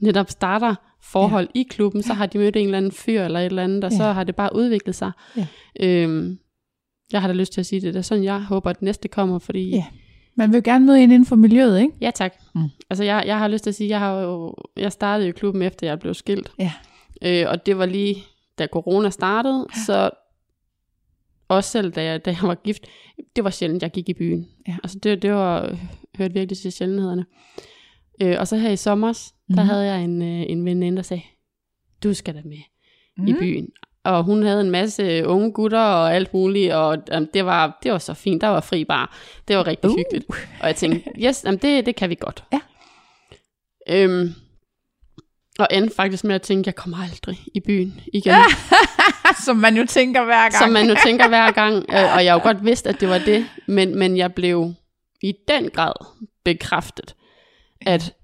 netop 0.00 0.30
starter 0.30 0.74
forhold 1.02 1.48
ja. 1.54 1.60
i 1.60 1.62
klubben, 1.70 2.02
så 2.02 2.14
har 2.14 2.26
de 2.26 2.38
mødt 2.38 2.56
en 2.56 2.64
eller 2.64 2.78
anden 2.78 2.92
fyr 2.92 3.22
eller 3.22 3.40
et 3.40 3.46
eller 3.46 3.64
andet, 3.64 3.84
og 3.84 3.90
Ja. 3.90 3.96
så 3.96 4.04
har 4.04 4.24
det 4.24 4.36
bare 4.36 4.56
udviklet 4.56 4.94
sig. 4.94 5.12
Ja. 5.36 5.46
Øhm, 5.80 6.38
jeg 7.12 7.20
har 7.20 7.28
da 7.28 7.34
lyst 7.34 7.52
til 7.52 7.60
at 7.60 7.66
sige 7.66 7.80
det. 7.80 7.94
Det 7.94 7.98
er 7.98 8.02
sådan, 8.02 8.24
jeg 8.24 8.42
håber, 8.42 8.70
at 8.70 8.76
det 8.76 8.82
næste 8.82 9.08
kommer, 9.08 9.38
fordi 9.38 9.70
Ja. 9.70 9.84
Man 10.34 10.52
vil 10.52 10.62
gerne 10.62 10.86
møde 10.86 10.98
en 11.02 11.10
inden 11.10 11.26
for 11.26 11.36
miljøet, 11.36 11.80
ikke? 11.80 11.92
Ja, 12.00 12.10
tak. 12.14 12.34
Mm. 12.54 12.64
Altså, 12.90 13.04
jeg, 13.04 13.24
jeg 13.26 13.38
har 13.38 13.48
lyst 13.48 13.62
til 13.64 13.70
at 13.70 13.74
sige, 13.74 13.88
jeg 13.88 13.98
har 13.98 14.20
jo, 14.20 14.54
jeg 14.76 14.92
startede 14.92 15.26
jo 15.26 15.32
i 15.32 15.36
klubben 15.38 15.62
efter 15.62 15.86
jeg 15.86 15.98
blev 15.98 16.14
skilt. 16.14 16.52
Ja. 16.58 16.72
Øh, 17.22 17.46
og 17.48 17.66
det 17.66 17.78
var 17.78 17.86
lige, 17.86 18.16
da 18.58 18.66
corona 18.66 19.10
startede, 19.10 19.66
ja. 19.76 19.80
så 19.86 20.10
også 21.50 21.70
selv 21.70 21.92
da 21.92 22.02
jeg, 22.04 22.24
da 22.24 22.30
jeg 22.30 22.48
var 22.48 22.54
gift, 22.54 22.86
det 23.36 23.44
var 23.44 23.50
sjældent, 23.50 23.82
jeg 23.82 23.90
gik 23.90 24.08
i 24.08 24.14
byen. 24.14 24.48
Ja. 24.68 24.76
Altså, 24.82 24.98
det, 25.02 25.22
det 25.22 25.32
var, 25.32 25.76
hørte 26.18 26.34
virkelig 26.34 26.58
til 26.58 26.72
sjældenhederne. 26.72 27.26
Øh, 28.22 28.36
og 28.38 28.48
så 28.48 28.56
her 28.56 28.70
i 28.70 28.76
sommer, 28.76 29.12
mm. 29.48 29.54
der 29.56 29.62
Mhm. 29.62 29.68
havde 29.70 29.84
jeg 29.84 30.04
en, 30.04 30.22
øh, 30.22 30.42
en 30.48 30.64
veninde, 30.64 30.96
der 30.96 31.02
sagde, 31.02 31.22
du 32.02 32.14
skal 32.14 32.34
da 32.34 32.40
med 32.44 32.58
Mm. 33.16 33.26
i 33.26 33.32
byen. 33.32 33.68
Og 34.04 34.24
hun 34.24 34.42
havde 34.42 34.60
en 34.60 34.70
masse 34.70 35.26
unge 35.26 35.52
gutter 35.52 35.80
og 35.80 36.14
alt 36.14 36.34
muligt, 36.34 36.72
og 36.72 36.98
um, 37.16 37.26
det, 37.34 37.44
var, 37.44 37.78
det 37.82 37.92
var 37.92 37.98
så 37.98 38.14
fint. 38.14 38.40
Der 38.40 38.48
var 38.48 38.60
fri 38.60 38.84
bar. 38.84 39.16
Det 39.48 39.56
var 39.56 39.66
rigtig 39.66 39.90
Uh. 39.90 39.96
hyggeligt. 39.96 40.26
Og 40.60 40.66
jeg 40.66 40.76
tænkte, 40.76 41.10
yes, 41.24 41.44
jamen 41.44 41.58
det, 41.62 41.86
det 41.86 41.96
kan 41.96 42.10
vi 42.10 42.16
godt. 42.20 42.44
Ja. 42.52 42.60
Øhm, 43.88 44.28
og 45.60 45.68
endte 45.70 45.96
faktisk 45.96 46.24
med 46.24 46.34
at 46.34 46.42
tænke, 46.42 46.68
jeg 46.68 46.74
kommer 46.74 46.96
aldrig 46.98 47.38
i 47.54 47.60
byen 47.60 48.00
igen. 48.14 48.34
Som 49.46 49.56
man 49.56 49.76
jo 49.76 49.86
tænker 49.86 50.24
hver 50.24 50.40
gang. 50.42 50.54
Som 50.54 50.70
man 50.70 50.86
nu 50.86 50.94
tænker 51.04 51.28
hver 51.28 51.50
gang. 51.60 51.76
Øh, 51.76 52.14
og 52.14 52.24
jeg 52.24 52.32
har 52.32 52.38
jo 52.38 52.42
godt 52.42 52.64
vidst, 52.64 52.86
at 52.86 53.00
det 53.00 53.08
var 53.08 53.18
det. 53.18 53.46
Men, 53.66 53.98
men 53.98 54.16
jeg 54.16 54.34
blev 54.34 54.74
i 55.22 55.32
den 55.48 55.70
grad 55.70 55.92
bekræftet, 56.44 57.14
at 57.86 58.14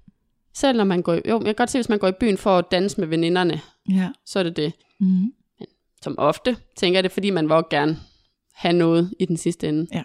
selv 0.53 0.77
når 0.77 0.83
man 0.83 1.01
går 1.01 1.13
i, 1.13 1.21
jo, 1.29 1.37
jeg 1.37 1.45
kan 1.45 1.55
godt 1.55 1.69
se, 1.69 1.77
hvis 1.77 1.89
man 1.89 1.99
går 1.99 2.07
i 2.07 2.11
byen 2.19 2.37
for 2.37 2.57
at 2.57 2.65
danse 2.71 2.99
med 2.99 3.07
veninderne, 3.07 3.61
Ja. 3.89 4.09
så 4.25 4.39
er 4.39 4.43
det 4.43 4.55
det. 4.57 4.73
Mm. 4.99 5.31
som 6.03 6.15
ofte, 6.19 6.57
tænker 6.77 6.97
jeg 6.97 7.03
det, 7.03 7.11
fordi 7.11 7.29
man 7.29 7.49
vil 7.49 7.61
gerne 7.69 7.99
have 8.55 8.73
noget 8.73 9.13
i 9.19 9.25
den 9.25 9.37
sidste 9.37 9.67
ende. 9.69 9.87
Ja. 9.93 10.03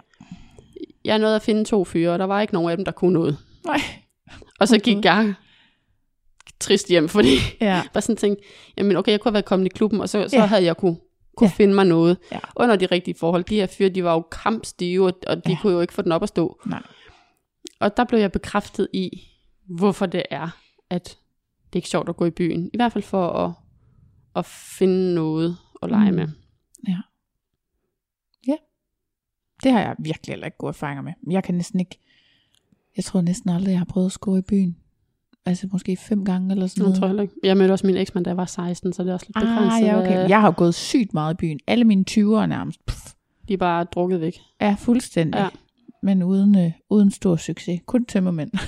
Jeg 1.05 1.19
nåede 1.19 1.37
at 1.37 1.43
finde 1.43 1.65
to 1.65 1.85
fyre, 1.85 2.13
og 2.13 2.19
der 2.19 2.25
var 2.25 2.41
ikke 2.41 2.55
nogen 2.55 2.71
af 2.71 2.77
dem, 2.77 2.85
der 2.85 2.93
kunne 2.93 3.13
noget. 3.13 3.39
Nej. 3.65 3.81
Og 4.61 4.69
så 4.69 4.79
gik 4.79 5.05
jeg 5.05 5.35
trist 6.63 6.89
hjem, 6.89 7.09
fordi 7.09 7.37
Ja. 7.61 7.83
var 7.95 8.01
sådan 8.01 8.17
tænkte, 8.17 8.45
jamen 8.77 8.97
okay, 8.97 9.13
jeg 9.13 9.21
kunne 9.21 9.31
have 9.31 9.35
været 9.35 9.45
kommet 9.45 9.67
i 9.67 9.69
klubben, 9.69 10.01
og 10.01 10.09
så, 10.09 10.29
så 10.29 10.37
Ja. 10.37 10.47
havde 10.47 10.65
jeg 10.65 10.77
kunne, 10.77 10.97
kunne 11.37 11.49
Ja. 11.49 11.53
finde 11.57 11.75
mig 11.75 11.85
noget 11.87 12.19
Ja. 12.33 12.39
under 12.57 12.77
de 12.77 12.87
rigtige 12.87 13.15
forhold. 13.19 13.45
De 13.45 13.55
her 13.55 13.67
fyre, 13.67 13.89
de 13.89 14.05
var 14.05 14.13
jo 14.13 14.21
kampstive, 14.21 15.07
og- 15.07 15.21
og 15.27 15.37
de 15.47 15.51
Ja. 15.51 15.59
kunne 15.63 15.73
jo 15.73 15.81
ikke 15.81 15.93
få 15.93 16.03
den 16.03 16.13
op 16.13 16.23
at 16.23 16.29
stå. 16.29 16.61
Nej. 16.67 16.83
Og 17.81 17.97
der 17.97 18.05
blev 18.05 18.19
jeg 18.21 18.33
bekræftet 18.33 18.89
i, 18.93 19.11
hvorfor 19.69 20.07
det 20.07 20.23
er, 20.31 20.49
at 20.91 21.05
det 21.67 21.73
er 21.73 21.77
ikke 21.77 21.89
sjovt 21.89 22.09
at 22.09 22.17
gå 22.17 22.25
i 22.25 22.31
byen. 22.31 22.71
I 22.73 22.77
hvert 22.77 22.93
fald 22.93 23.05
for 23.05 23.29
at, 23.29 23.53
at 24.37 24.47
finde 24.47 25.15
noget 25.15 25.57
at 25.83 25.91
lege 25.91 26.11
Mm. 26.11 26.17
med. 26.17 26.29
Det 29.63 29.73
har 29.73 29.81
jeg 29.81 29.97
virkelig 29.99 30.33
heller 30.33 30.47
ikke 30.47 30.57
gode 30.57 30.69
erfaringer 30.71 31.03
med. 31.03 31.13
Jeg 31.31 31.45
kan 31.45 31.55
næsten 31.55 31.81
ikke... 31.81 31.99
Jeg 32.97 33.05
tror 33.05 33.21
næsten 33.21 33.51
aldrig, 33.51 33.71
jeg 33.71 33.79
har 33.81 33.85
prøvet 33.85 34.07
at 34.07 34.13
score 34.13 34.39
i 34.39 34.43
byen. 34.43 34.77
Altså 35.47 35.69
måske 35.73 35.97
fem 35.97 36.25
gange 36.25 36.53
eller 36.55 36.67
sådan 36.67 36.81
Jeg 36.81 36.85
noget. 36.85 36.99
tror 37.01 37.07
heller 37.07 37.23
ikke. 37.23 37.35
Jeg 37.43 37.57
mødte 37.57 37.73
også 37.73 37.87
min 37.87 37.97
eksmand, 37.97 38.25
da 38.25 38.31
jeg 38.31 38.37
var 38.37 38.45
16, 38.45 38.93
så 38.93 39.03
det 39.03 39.09
er 39.11 39.15
også 39.15 39.27
lidt 39.29 39.35
begrænset. 39.35 39.79
Ah, 39.79 39.83
ja, 39.87 40.01
okay. 40.01 40.29
Jeg 40.29 40.41
har 40.41 40.49
jo 40.49 40.55
gået 40.57 40.75
sygt 40.75 41.15
meget 41.15 41.35
i 41.35 41.37
byen. 41.37 41.61
Alle 41.67 41.85
mine 41.85 42.05
20'ere 42.11 42.47
nærmest. 42.47 42.87
Pff, 42.87 43.13
De 43.49 43.53
er 43.53 43.57
bare 43.59 43.85
drukket 43.85 44.21
væk. 44.21 44.39
er 44.61 44.77
fuldstændig. 44.77 45.39
Ja. 45.39 45.49
Men 46.03 46.23
uden, 46.23 46.59
øh, 46.59 46.73
uden 46.91 47.11
stor 47.11 47.37
succes. 47.37 47.81
Kun 47.87 48.05
tømmermænd. 48.05 48.51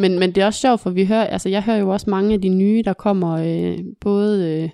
Men, 0.00 0.18
men 0.18 0.34
det 0.34 0.42
er 0.42 0.46
også 0.46 0.60
sjovt, 0.60 0.80
for 0.80 0.90
vi 0.90 1.04
hører, 1.06 1.24
altså 1.24 1.48
jeg 1.48 1.62
hører 1.62 1.76
jo 1.76 1.88
også 1.88 2.10
mange 2.10 2.34
af 2.34 2.40
de 2.40 2.48
nye, 2.48 2.82
der 2.84 2.92
kommer, 2.92 3.30
øh, 3.32 3.78
både 4.00 4.48
øh, 4.62 4.70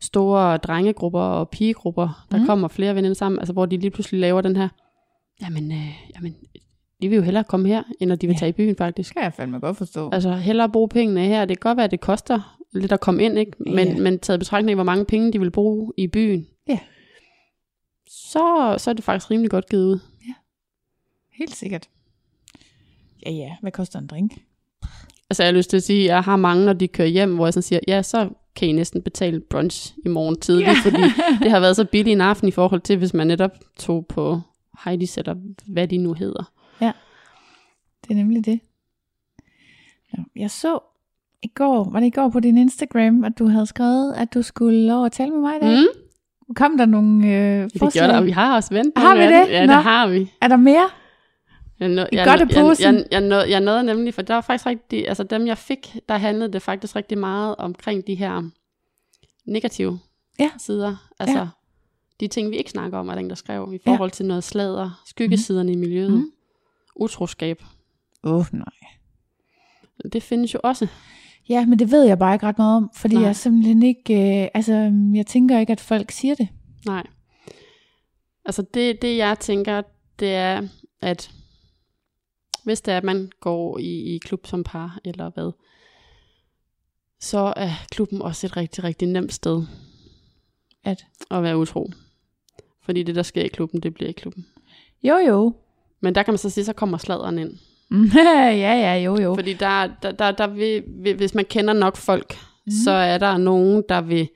store 0.00 0.56
drengegrupper 0.56 1.20
og 1.20 1.48
pigegrupper, 1.48 2.26
der 2.30 2.38
mm. 2.38 2.46
kommer 2.46 2.68
flere 2.68 2.94
veninder 2.94 3.14
sammen, 3.14 3.38
altså 3.38 3.52
hvor 3.52 3.66
de 3.66 3.76
lige 3.76 3.90
pludselig 3.90 4.20
laver 4.20 4.40
den 4.40 4.56
her, 4.56 4.68
jamen, 5.42 5.72
øh, 5.72 5.88
jamen 6.14 6.34
de 7.02 7.08
vil 7.08 7.16
jo 7.16 7.22
hellere 7.22 7.44
komme 7.44 7.68
her, 7.68 7.82
end 8.00 8.12
at 8.12 8.20
de 8.20 8.26
vil 8.26 8.34
Ja. 8.34 8.38
tage 8.38 8.48
i 8.48 8.52
byen 8.52 8.76
faktisk. 8.76 9.12
kan 9.14 9.22
jeg 9.22 9.32
fandme 9.34 9.58
godt 9.60 9.76
forstå. 9.76 10.10
Altså 10.12 10.34
hellere 10.34 10.68
bruge 10.70 10.88
pengene 10.88 11.24
her. 11.26 11.44
Det 11.44 11.60
kan 11.60 11.68
godt 11.70 11.76
være, 11.76 11.84
at 11.84 11.90
det 11.90 12.00
koster 12.00 12.58
lidt 12.74 12.92
at 12.92 13.00
komme 13.00 13.22
ind, 13.24 13.38
ikke? 13.38 13.52
Men, 13.58 13.88
Ja. 13.88 13.98
men 14.02 14.18
taget 14.18 14.40
betragtning 14.40 14.70
af, 14.70 14.76
hvor 14.76 14.84
mange 14.84 15.04
penge 15.04 15.32
de 15.32 15.38
vil 15.40 15.50
bruge 15.50 15.92
i 15.96 16.06
byen, 16.06 16.46
Ja. 16.68 16.78
så, 18.06 18.74
så 18.78 18.90
er 18.90 18.94
det 18.94 19.04
faktisk 19.04 19.30
rimelig 19.30 19.50
godt 19.50 19.68
givet 19.68 19.84
ud. 19.84 19.98
Helt 21.32 21.54
sikkert. 21.56 21.88
Ja, 23.26 23.30
ja. 23.30 23.56
Hvad 23.60 23.72
koster 23.72 23.98
en 23.98 24.06
drink? 24.06 24.32
altså 25.30 25.42
jeg 25.42 25.48
har 25.52 25.56
lyst 25.56 25.70
til 25.70 25.76
at 25.76 25.82
sige, 25.82 26.00
at 26.02 26.06
jeg 26.06 26.22
har 26.22 26.36
mange, 26.36 26.64
når 26.66 26.72
de 26.72 26.88
kører 26.88 27.08
hjem, 27.08 27.34
hvor 27.34 27.46
jeg 27.46 27.52
sådan 27.54 27.62
siger, 27.62 27.80
ja, 27.88 28.02
så 28.02 28.28
kan 28.56 28.68
I 28.68 28.72
næsten 28.72 29.02
betale 29.02 29.40
brunch 29.40 29.94
i 30.04 30.08
morgen 30.08 30.40
tidligt, 30.40 30.68
Ja. 30.68 30.74
fordi 30.84 31.02
det 31.42 31.50
har 31.50 31.60
været 31.60 31.76
så 31.76 31.84
billig 31.84 32.12
en 32.12 32.20
aften 32.20 32.48
i 32.48 32.50
forhold 32.50 32.80
til, 32.80 32.98
hvis 32.98 33.14
man 33.14 33.26
netop 33.26 33.50
tog 33.78 34.06
på 34.06 34.40
Heidi's, 34.78 35.14
eller 35.18 35.34
hvad 35.66 35.88
de 35.88 35.96
nu 35.98 36.12
hedder. 36.12 36.52
Det 38.08 38.10
er 38.10 38.14
nemlig 38.14 38.44
det. 38.44 38.60
Ja, 40.18 40.22
jeg 40.36 40.50
så 40.50 40.78
i 41.42 41.48
går, 41.54 41.90
var 41.90 42.00
det 42.00 42.06
i 42.06 42.10
går 42.10 42.28
på 42.28 42.40
din 42.40 42.58
Instagram, 42.58 43.24
at 43.24 43.38
du 43.38 43.48
havde 43.48 43.66
skrevet, 43.66 44.14
at 44.14 44.34
du 44.34 44.42
skulle 44.42 44.94
over 44.94 45.04
og 45.04 45.12
tale 45.12 45.30
med 45.30 45.40
mig 45.40 45.56
i 45.56 45.60
dag? 45.60 45.78
Mm, 45.78 46.54
Kom 46.56 46.78
der 46.78 46.86
nogle 46.86 47.26
øh, 47.26 47.62
det 47.70 47.78
forslag? 47.78 48.02
gør 48.02 48.12
der, 48.12 48.18
og 48.18 48.26
vi 48.26 48.30
har 48.30 48.54
også 48.56 48.74
ventet. 48.74 49.02
Har 49.02 49.16
vi 49.16 49.22
det? 49.22 49.48
Ja, 49.48 49.66
Nå. 49.66 49.72
det 49.72 49.82
har 49.82 50.06
vi. 50.08 50.32
Er 50.40 50.48
der 50.48 50.56
mere? 50.56 50.88
Jeg, 51.80 51.88
nå, 51.88 52.02
I 52.02 52.06
jeg, 52.12 52.26
jeg, 52.26 52.76
jeg, 52.80 53.04
jeg, 53.10 53.20
nåede, 53.20 53.50
jeg 53.50 53.60
nåede 53.60 53.84
nemlig, 53.84 54.14
for 54.14 54.22
der 54.22 54.34
var 54.34 54.40
faktisk 54.40 54.66
rigtig, 54.66 55.08
altså 55.08 55.22
dem 55.22 55.46
jeg 55.46 55.58
fik, 55.58 55.96
der 56.08 56.16
handlede 56.16 56.52
det 56.52 56.62
faktisk 56.62 56.96
rigtig 56.96 57.18
meget 57.18 57.56
omkring 57.58 58.06
de 58.06 58.14
her 58.14 58.50
negative 59.46 59.98
Ja. 60.38 60.50
sider. 60.58 60.96
Altså 61.18 61.38
Ja. 61.38 61.46
de 62.20 62.28
ting, 62.28 62.50
vi 62.50 62.56
ikke 62.56 62.70
snakker 62.70 62.98
om, 62.98 63.08
er 63.08 63.14
den, 63.14 63.28
der 63.30 63.36
skrev, 63.36 63.70
i 63.74 63.78
forhold 63.84 64.10
til 64.10 64.26
noget 64.26 64.44
sladder, 64.44 65.02
skyggesiderne 65.06 65.72
i 65.72 65.76
miljøet, 65.76 66.12
mm. 66.12 66.30
utroskab. 66.96 67.62
Åh, 68.24 68.34
oh, 68.34 68.44
nej. 68.52 68.98
Det 70.12 70.22
findes 70.22 70.54
jo 70.54 70.60
også. 70.62 70.86
Ja, 71.48 71.66
men 71.66 71.78
det 71.78 71.90
ved 71.90 72.04
jeg 72.04 72.18
bare 72.18 72.34
ikke 72.34 72.46
ret 72.46 72.58
meget 72.58 72.76
om, 72.76 72.90
fordi 72.94 73.14
Nej. 73.14 73.24
jeg 73.24 73.36
simpelthen 73.36 73.82
ikke, 73.82 74.42
øh, 74.42 74.48
altså 74.54 74.92
jeg 75.14 75.26
tænker 75.26 75.58
ikke, 75.58 75.72
at 75.72 75.80
folk 75.80 76.10
siger 76.10 76.34
det. 76.34 76.48
Nej. 76.86 77.06
Altså 78.44 78.62
det, 78.74 79.02
det 79.02 79.16
jeg 79.16 79.38
tænker, 79.38 79.82
det 80.18 80.34
er, 80.34 80.68
at 81.00 81.30
hvis 82.64 82.80
det 82.80 82.92
er, 82.92 82.96
at 82.96 83.04
man 83.04 83.30
går 83.40 83.78
i, 83.78 84.14
i 84.14 84.18
klub 84.18 84.46
som 84.46 84.64
par, 84.64 84.98
eller 85.04 85.30
hvad, 85.30 85.52
så 87.20 87.52
er 87.56 87.70
klubben 87.90 88.22
også 88.22 88.46
et 88.46 88.56
rigtig, 88.56 88.84
rigtig 88.84 89.08
nemt 89.08 89.32
sted 89.32 89.66
At, 90.84 91.06
at 91.30 91.42
være 91.42 91.58
utro. 91.58 91.90
Fordi 92.82 93.02
det, 93.02 93.14
der 93.14 93.22
sker 93.22 93.42
i 93.42 93.48
klubben, 93.48 93.80
det 93.80 93.94
bliver 93.94 94.08
i 94.08 94.12
klubben. 94.12 94.46
jo 95.02 95.16
jo. 95.16 95.54
Men 96.00 96.14
der 96.14 96.22
kan 96.22 96.32
man 96.32 96.38
så 96.38 96.50
sige, 96.50 96.64
så 96.64 96.72
kommer 96.72 96.98
sladeren 96.98 97.38
ind. 97.38 97.58
ja, 98.64 98.74
ja, 98.74 98.94
jo 99.04 99.16
jo. 99.22 99.34
Fordi 99.34 99.52
der, 99.52 99.88
der, 100.02 100.10
der, 100.12 100.30
der 100.30 100.46
vil, 100.46 100.82
hvis 101.16 101.34
man 101.34 101.44
kender 101.44 101.74
nok 101.74 101.96
folk, 101.96 102.34
Mhm. 102.34 102.40
mm. 102.66 102.72
så 102.84 102.90
er 102.90 103.18
der 103.18 103.36
nogen, 103.38 103.82
der 103.88 104.00
vil 104.00 104.28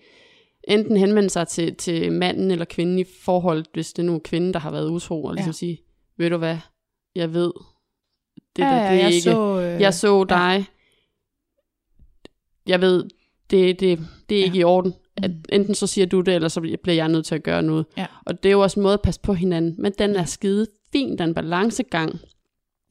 enten 0.68 0.96
henvende 0.96 1.30
sig 1.30 1.48
til, 1.48 1.74
til 1.74 2.12
manden 2.12 2.50
eller 2.50 2.64
kvinden 2.64 2.98
i 2.98 3.04
forhold, 3.24 3.64
hvis 3.72 3.92
det 3.92 4.04
nu 4.04 4.14
er 4.14 4.18
kvinden, 4.18 4.52
der 4.54 4.60
har 4.60 4.70
været 4.70 4.88
utro, 4.90 5.24
og 5.24 5.34
ligesom 5.34 5.48
Ja. 5.50 5.52
sige, 5.52 5.78
ved 6.18 6.30
du 6.30 6.36
hvad, 6.36 6.56
jeg 7.14 7.34
ved, 7.34 7.52
det 8.56 8.62
ja, 8.62 8.68
der, 8.68 8.76
ja, 8.76 8.82
det 8.92 8.98
er 9.00 9.04
jeg 9.04 9.10
ikke, 9.14 9.22
så, 9.22 9.60
øh, 9.60 9.80
jeg 9.80 9.94
så 9.94 10.24
dig, 10.24 10.64
jeg 12.66 12.80
ved, 12.80 13.04
det, 13.50 13.80
det, 13.80 13.98
det 14.28 14.36
er 14.36 14.40
Ja. 14.40 14.44
ikke 14.44 14.58
i 14.58 14.64
orden. 14.64 14.94
At 15.16 15.30
Mm. 15.30 15.42
enten 15.52 15.74
så 15.74 15.86
siger 15.86 16.06
du 16.06 16.20
det, 16.20 16.34
eller 16.34 16.48
så 16.48 16.60
bliver 16.60 16.96
jeg 16.96 17.08
nødt 17.08 17.26
til 17.26 17.34
at 17.34 17.42
gøre 17.42 17.62
noget. 17.62 17.86
Ja. 17.96 18.06
Og 18.26 18.42
det 18.42 18.48
er 18.48 18.52
jo 18.52 18.60
også 18.60 18.80
en 18.80 18.82
måde 18.82 18.94
at 18.94 19.02
passe 19.02 19.20
på 19.20 19.32
hinanden, 19.32 19.74
men 19.78 19.92
den 19.98 20.16
er 20.16 20.24
skide 20.24 20.66
fin, 20.92 21.18
den 21.18 21.34
balancegang 21.34 22.18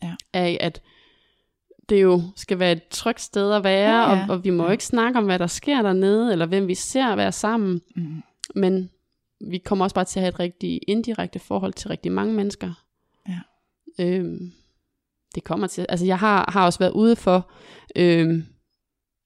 Ja. 0.04 0.16
af, 0.34 0.58
at 0.62 0.82
det 1.90 2.02
jo 2.02 2.22
skal 2.36 2.60
være 2.60 2.72
et 2.72 2.88
trygt 2.92 3.22
sted 3.22 3.52
at 3.54 3.64
være, 3.64 4.10
Ja, 4.10 4.16
ja. 4.16 4.24
Og, 4.24 4.30
og 4.36 4.44
vi 4.44 4.50
må 4.50 4.66
Ja. 4.66 4.72
ikke 4.72 4.86
snakke 4.86 5.20
om, 5.20 5.26
hvad 5.26 5.40
der 5.40 5.48
sker 5.48 5.82
dernede, 5.82 6.32
eller 6.32 6.46
hvem 6.46 6.68
vi 6.68 6.76
ser 6.76 7.16
være 7.16 7.32
sammen, 7.32 7.82
Mm. 7.96 8.22
men 8.56 8.90
vi 9.50 9.58
kommer 9.58 9.86
også 9.86 9.96
bare 9.96 10.06
til 10.06 10.20
at 10.20 10.24
have 10.24 10.30
et 10.30 10.40
rigtig 10.40 10.80
indirekte 10.88 11.40
forhold 11.40 11.74
til 11.74 11.88
rigtig 11.90 12.12
mange 12.12 12.34
mennesker. 12.34 12.74
Ja. 13.30 13.40
Øhm, 14.00 14.52
det 15.36 15.44
kommer 15.44 15.68
til, 15.68 15.86
altså 15.90 16.06
jeg 16.06 16.20
har, 16.20 16.50
har 16.54 16.66
også 16.66 16.80
været 16.80 16.92
ude 16.92 17.16
for 17.16 17.52
øhm, 17.96 18.46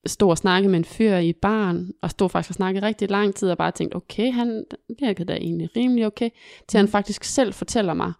stå 0.05 0.29
og 0.29 0.37
snakke 0.37 0.69
med 0.69 0.77
en 0.79 0.85
fyr 0.85 1.15
i 1.17 1.33
barn, 1.33 1.91
og 2.01 2.09
stå 2.09 2.27
faktisk 2.27 2.49
og 2.51 2.55
snakke 2.55 2.81
rigtig 2.81 3.09
lang 3.11 3.35
tid, 3.35 3.49
og 3.51 3.57
bare 3.57 3.71
tænkt, 3.71 3.95
okay, 3.95 4.31
han 4.33 4.65
virker 4.99 5.23
da 5.23 5.33
egentlig 5.35 5.69
rimelig 5.75 6.05
okay, 6.05 6.29
til 6.67 6.77
han 6.77 6.85
Mm. 6.85 6.91
faktisk 6.91 7.23
selv 7.23 7.53
fortæller 7.53 7.93
mig, 7.93 8.13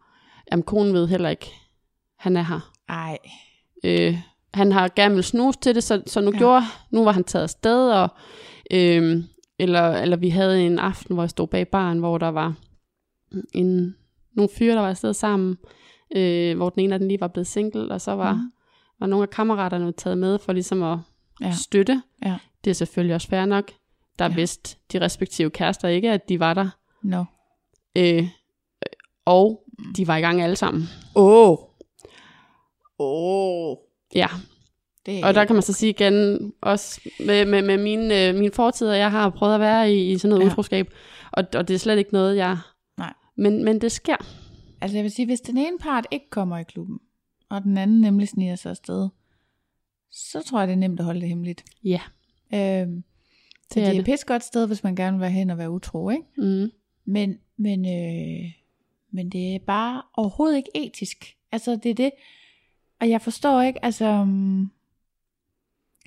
at 0.48 0.66
konen 0.66 0.94
ved 0.94 1.08
heller 1.08 1.30
ikke, 1.30 1.52
han 2.24 2.38
er 2.38 2.44
her. 2.44 2.72
Ej, 2.90 3.18
Øh, 3.86 4.18
han 4.54 4.72
har 4.72 4.88
gerne 4.96 5.16
vil 5.16 5.24
snuse 5.24 5.60
til 5.60 5.76
det, 5.76 5.84
så, 5.84 6.04
så 6.08 6.22
nu, 6.22 6.32
Ja. 6.34 6.38
gjorde, 6.38 6.64
nu 6.92 7.04
var 7.04 7.12
han 7.12 7.24
taget 7.24 7.44
afsted, 7.44 7.92
og, 7.92 8.10
øh, 8.72 9.24
eller, 9.60 9.90
eller 9.90 10.18
vi 10.18 10.30
havde 10.30 10.66
en 10.66 10.80
aften, 10.80 11.14
hvor 11.16 11.24
jeg 11.24 11.30
stod 11.30 11.48
bag 11.48 11.68
baren, 11.68 12.00
hvor 12.00 12.18
der 12.18 12.28
var 12.28 12.54
en, 13.54 13.96
nogle 14.36 14.50
fyre, 14.58 14.76
der 14.76 14.82
var 14.82 14.90
afsted 14.90 15.14
sammen, 15.14 15.58
øh, 16.16 16.58
hvor 16.58 16.70
den 16.70 16.80
ene 16.84 16.94
af 16.94 17.00
dem 17.00 17.08
lige 17.08 17.20
var 17.22 17.28
blevet 17.28 17.48
single, 17.48 17.92
og 17.92 18.02
så 18.02 18.12
var, 18.12 18.34
mm. 18.34 18.52
var 19.00 19.08
nogle 19.08 19.24
af 19.24 19.30
kammeraterne 19.30 19.92
taget 19.92 20.18
med 20.18 20.40
for 20.40 20.54
ligesom 20.54 20.84
at 20.84 20.98
Ja. 21.42 21.52
støtte. 21.52 22.02
Ja. 22.26 22.38
Det 22.64 22.70
er 22.70 22.76
selvfølgelig 22.76 23.16
også 23.16 23.28
fair 23.28 23.46
nok. 23.46 23.72
Der 24.20 24.26
Ja. 24.26 24.30
ja. 24.30 24.36
vidste 24.36 24.78
de 24.94 25.02
respektive 25.02 25.50
kærester 25.50 25.88
ikke, 25.88 26.12
at 26.12 26.30
de 26.30 26.40
var 26.40 26.54
der. 26.54 26.70
no. 27.04 27.24
Øh, 27.98 28.28
og 29.26 29.64
de 29.98 30.08
var 30.08 30.18
i 30.18 30.22
gang 30.22 30.42
alle 30.42 30.56
sammen. 30.56 30.84
Åh. 31.16 31.50
Oh. 31.50 31.58
Åh. 33.00 33.72
Oh. 33.72 33.78
Ja, 34.16 34.28
Det 35.06 35.24
Og 35.26 35.34
der 35.34 35.46
kan 35.46 35.56
man 35.56 35.64
så 35.64 35.74
sige 35.74 35.90
igen, 35.90 36.40
også 36.62 37.02
med, 37.26 37.46
med, 37.46 37.62
med 37.62 37.78
mine, 37.78 38.28
øh, 38.28 38.36
mine 38.36 38.52
fortider, 38.52 38.94
jeg 38.94 39.12
har 39.12 39.30
prøvet 39.30 39.54
at 39.54 39.60
være 39.60 39.94
i, 39.94 40.12
i 40.12 40.18
sådan 40.18 40.30
noget 40.30 40.46
Ja. 40.46 40.52
utroskab, 40.52 40.94
og, 41.32 41.44
og 41.56 41.68
det 41.68 41.74
er 41.74 41.78
slet 41.78 41.98
ikke 41.98 42.14
noget, 42.14 42.38
jeg... 42.38 42.58
Nej. 42.98 43.14
Men, 43.36 43.64
men 43.66 43.82
det 43.82 43.92
sker. 43.92 44.16
Altså 44.82 44.98
jeg 44.98 45.04
vil 45.04 45.12
sige, 45.12 45.26
hvis 45.26 45.42
den 45.42 45.58
ene 45.58 45.78
part 45.80 46.08
ikke 46.12 46.30
kommer 46.30 46.58
i 46.58 46.64
klubben, 46.64 47.00
og 47.50 47.62
den 47.64 47.78
anden 47.78 48.02
nemlig 48.02 48.28
sniger 48.28 48.56
sig 48.56 48.70
afsted, 48.70 49.10
så 50.12 50.42
tror 50.42 50.60
jeg, 50.60 50.68
det 50.68 50.74
er 50.74 50.78
nemt 50.78 51.00
at 51.00 51.06
holde 51.06 51.20
det 51.22 51.30
hemmeligt. 51.30 51.64
Ja. 51.84 52.02
Øhm, 52.54 53.04
så 53.54 53.68
Det 53.70 53.76
det 53.76 53.84
er 53.84 53.96
er 53.96 54.00
et 54.00 54.06
pis 54.06 54.26
godt 54.26 54.44
sted, 54.44 54.68
hvis 54.68 54.84
man 54.84 54.96
gerne 54.96 55.18
vil 55.18 55.22
være 55.22 55.32
hen 55.32 55.50
og 55.50 55.58
være 55.58 55.72
utro, 55.72 56.10
ikke? 56.10 56.24
Mm. 56.38 56.72
Men, 57.06 57.38
men, 57.58 57.86
øh, 57.86 58.52
men 59.12 59.30
det 59.30 59.56
er 59.56 59.60
bare 59.68 60.02
overhovedet 60.14 60.58
ikke 60.58 60.70
etisk. 60.76 61.36
Altså 61.52 61.80
det 61.84 61.90
er 61.90 61.96
det, 61.96 62.12
og 63.04 63.10
jeg 63.10 63.22
forstår 63.22 63.62
ikke, 63.62 63.86
altså... 63.86 64.06
um, 64.06 64.72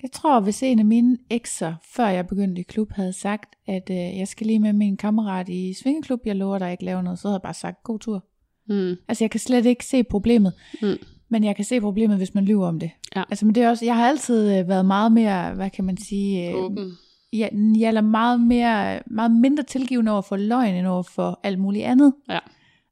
Jeg 0.03 0.11
tror, 0.11 0.39
hvis 0.39 0.63
en 0.63 0.79
af 0.79 0.85
mine 0.85 1.17
ekser, 1.29 1.75
før 1.95 2.07
jeg 2.07 2.27
begyndte 2.27 2.59
i 2.61 2.63
klub, 2.63 2.91
havde 2.91 3.13
sagt, 3.13 3.55
at 3.67 3.89
øh, 3.91 4.17
jeg 4.17 4.27
skal 4.27 4.47
lige 4.47 4.59
med 4.59 4.73
min 4.73 4.97
kammerat 4.97 5.49
i 5.49 5.73
svingeklub, 5.73 6.19
jeg 6.25 6.35
lover 6.35 6.59
dig 6.59 6.71
ikke 6.71 6.85
lave 6.85 7.03
noget, 7.03 7.19
så 7.19 7.27
havde 7.27 7.35
jeg 7.35 7.41
bare 7.41 7.53
sagt, 7.53 7.83
god 7.83 7.99
tur. 7.99 8.23
Mm. 8.69 8.95
Altså, 9.07 9.23
jeg 9.23 9.31
kan 9.31 9.39
slet 9.39 9.65
ikke 9.65 9.85
se 9.85 10.03
problemet. 10.03 10.53
Mm. 10.81 10.97
Men 11.29 11.43
jeg 11.43 11.55
kan 11.55 11.65
se 11.65 11.81
problemet, 11.81 12.17
hvis 12.17 12.33
man 12.33 12.45
lyver 12.45 12.67
om 12.67 12.79
det. 12.79 12.91
Ja. 13.15 13.23
Altså, 13.29 13.45
men 13.45 13.55
det 13.55 13.63
er 13.63 13.69
også, 13.69 13.85
jeg 13.85 13.95
har 13.95 14.07
altid 14.07 14.57
øh, 14.59 14.67
været 14.67 14.85
meget 14.85 15.11
mere, 15.11 15.53
hvad 15.53 15.69
kan 15.69 15.85
man 15.85 15.97
sige, 15.97 16.49
øh, 16.49 16.55
Åben. 16.55 16.91
ja, 17.33 17.47
jeg 17.77 17.93
er 17.95 18.01
meget, 18.01 18.41
mere, 18.41 18.99
meget 19.07 19.31
mindre 19.31 19.63
tilgivende 19.63 20.11
over 20.11 20.21
for 20.21 20.37
løgn, 20.37 20.75
end 20.75 20.87
over 20.87 21.03
for 21.03 21.39
alt 21.43 21.59
muligt 21.59 21.85
andet. 21.85 22.13
Ja. 22.29 22.39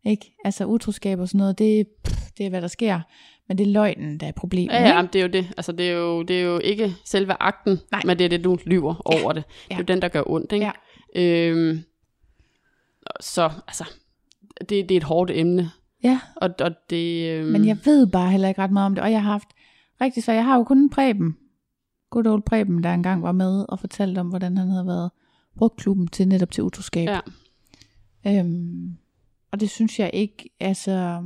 Ikke? 0.06 0.36
Altså, 0.46 0.66
utroskab 0.66 1.20
og 1.20 1.28
sådan 1.28 1.40
noget, 1.40 1.60
det, 1.60 1.88
pff, 2.04 2.32
det 2.38 2.46
er, 2.46 2.50
hvad 2.50 2.62
der 2.62 2.68
sker. 2.68 3.02
Men 3.48 3.58
det 3.58 3.68
er 3.68 3.72
løgnen, 3.72 4.18
der 4.20 4.28
er 4.28 4.32
problemet. 4.32 4.74
Ja, 4.74 4.96
ja, 4.96 5.08
det 5.14 5.20
er 5.20 5.24
jo 5.24 5.30
det. 5.32 5.54
Altså, 5.58 5.72
det 5.72 5.90
er 5.90 5.94
jo, 5.94 6.24
det 6.24 6.40
er 6.40 6.44
jo 6.44 6.60
ikke 6.60 6.96
selve 7.06 7.34
akten, 7.40 7.80
Nej. 7.92 8.02
men 8.06 8.18
det 8.20 8.26
er 8.26 8.30
det, 8.30 8.44
du 8.44 8.58
lyver 8.66 8.96
over 9.06 9.34
det. 9.34 9.44
Det 9.48 9.72
er 9.72 9.76
Ja. 9.76 9.78
jo 9.78 9.84
den, 9.84 10.02
der 10.02 10.08
gør 10.08 10.24
ondt, 10.28 10.52
ikke? 10.52 10.72
Ja. 11.16 11.22
Øhm, 11.22 11.80
så, 13.20 13.44
altså, 13.68 13.84
det, 14.60 14.70
det 14.70 14.92
er 14.92 14.98
et 14.98 15.04
hårdt 15.04 15.32
emne. 15.34 15.72
ja. 16.04 16.20
Og, 16.36 16.50
og 16.60 16.72
det... 16.90 17.30
Øhm, 17.32 17.48
Men 17.52 17.66
jeg 17.68 17.78
ved 17.86 18.08
bare 18.08 18.32
heller 18.32 18.48
ikke 18.48 18.62
ret 18.62 18.72
meget 18.72 18.86
om 18.86 18.96
det, 18.96 19.04
og 19.04 19.12
jeg 19.12 19.24
har 19.24 19.32
haft 19.32 19.48
rigtig 20.02 20.24
så 20.24 20.32
jeg 20.32 20.46
har 20.46 20.58
jo 20.58 20.64
kun 20.64 20.78
en 20.78 20.90
Preben, 20.90 21.38
good 22.10 22.28
old 22.28 22.42
Preben, 22.44 22.84
der 22.84 22.94
engang 22.94 23.24
var 23.24 23.32
med 23.32 23.66
og 23.70 23.80
fortalte 23.80 24.20
om, 24.20 24.28
hvordan 24.28 24.58
han 24.58 24.68
havde 24.70 24.88
været 24.88 25.12
brugt 25.58 25.78
klubben 25.78 26.08
til 26.08 26.28
netop 26.28 26.52
til 26.52 26.64
utroskab. 26.64 27.08
Ja. 27.08 27.20
Øhm, 28.40 28.98
og 29.52 29.60
det 29.60 29.70
synes 29.70 30.00
jeg 30.00 30.10
ikke, 30.14 30.50
altså, 30.60 31.22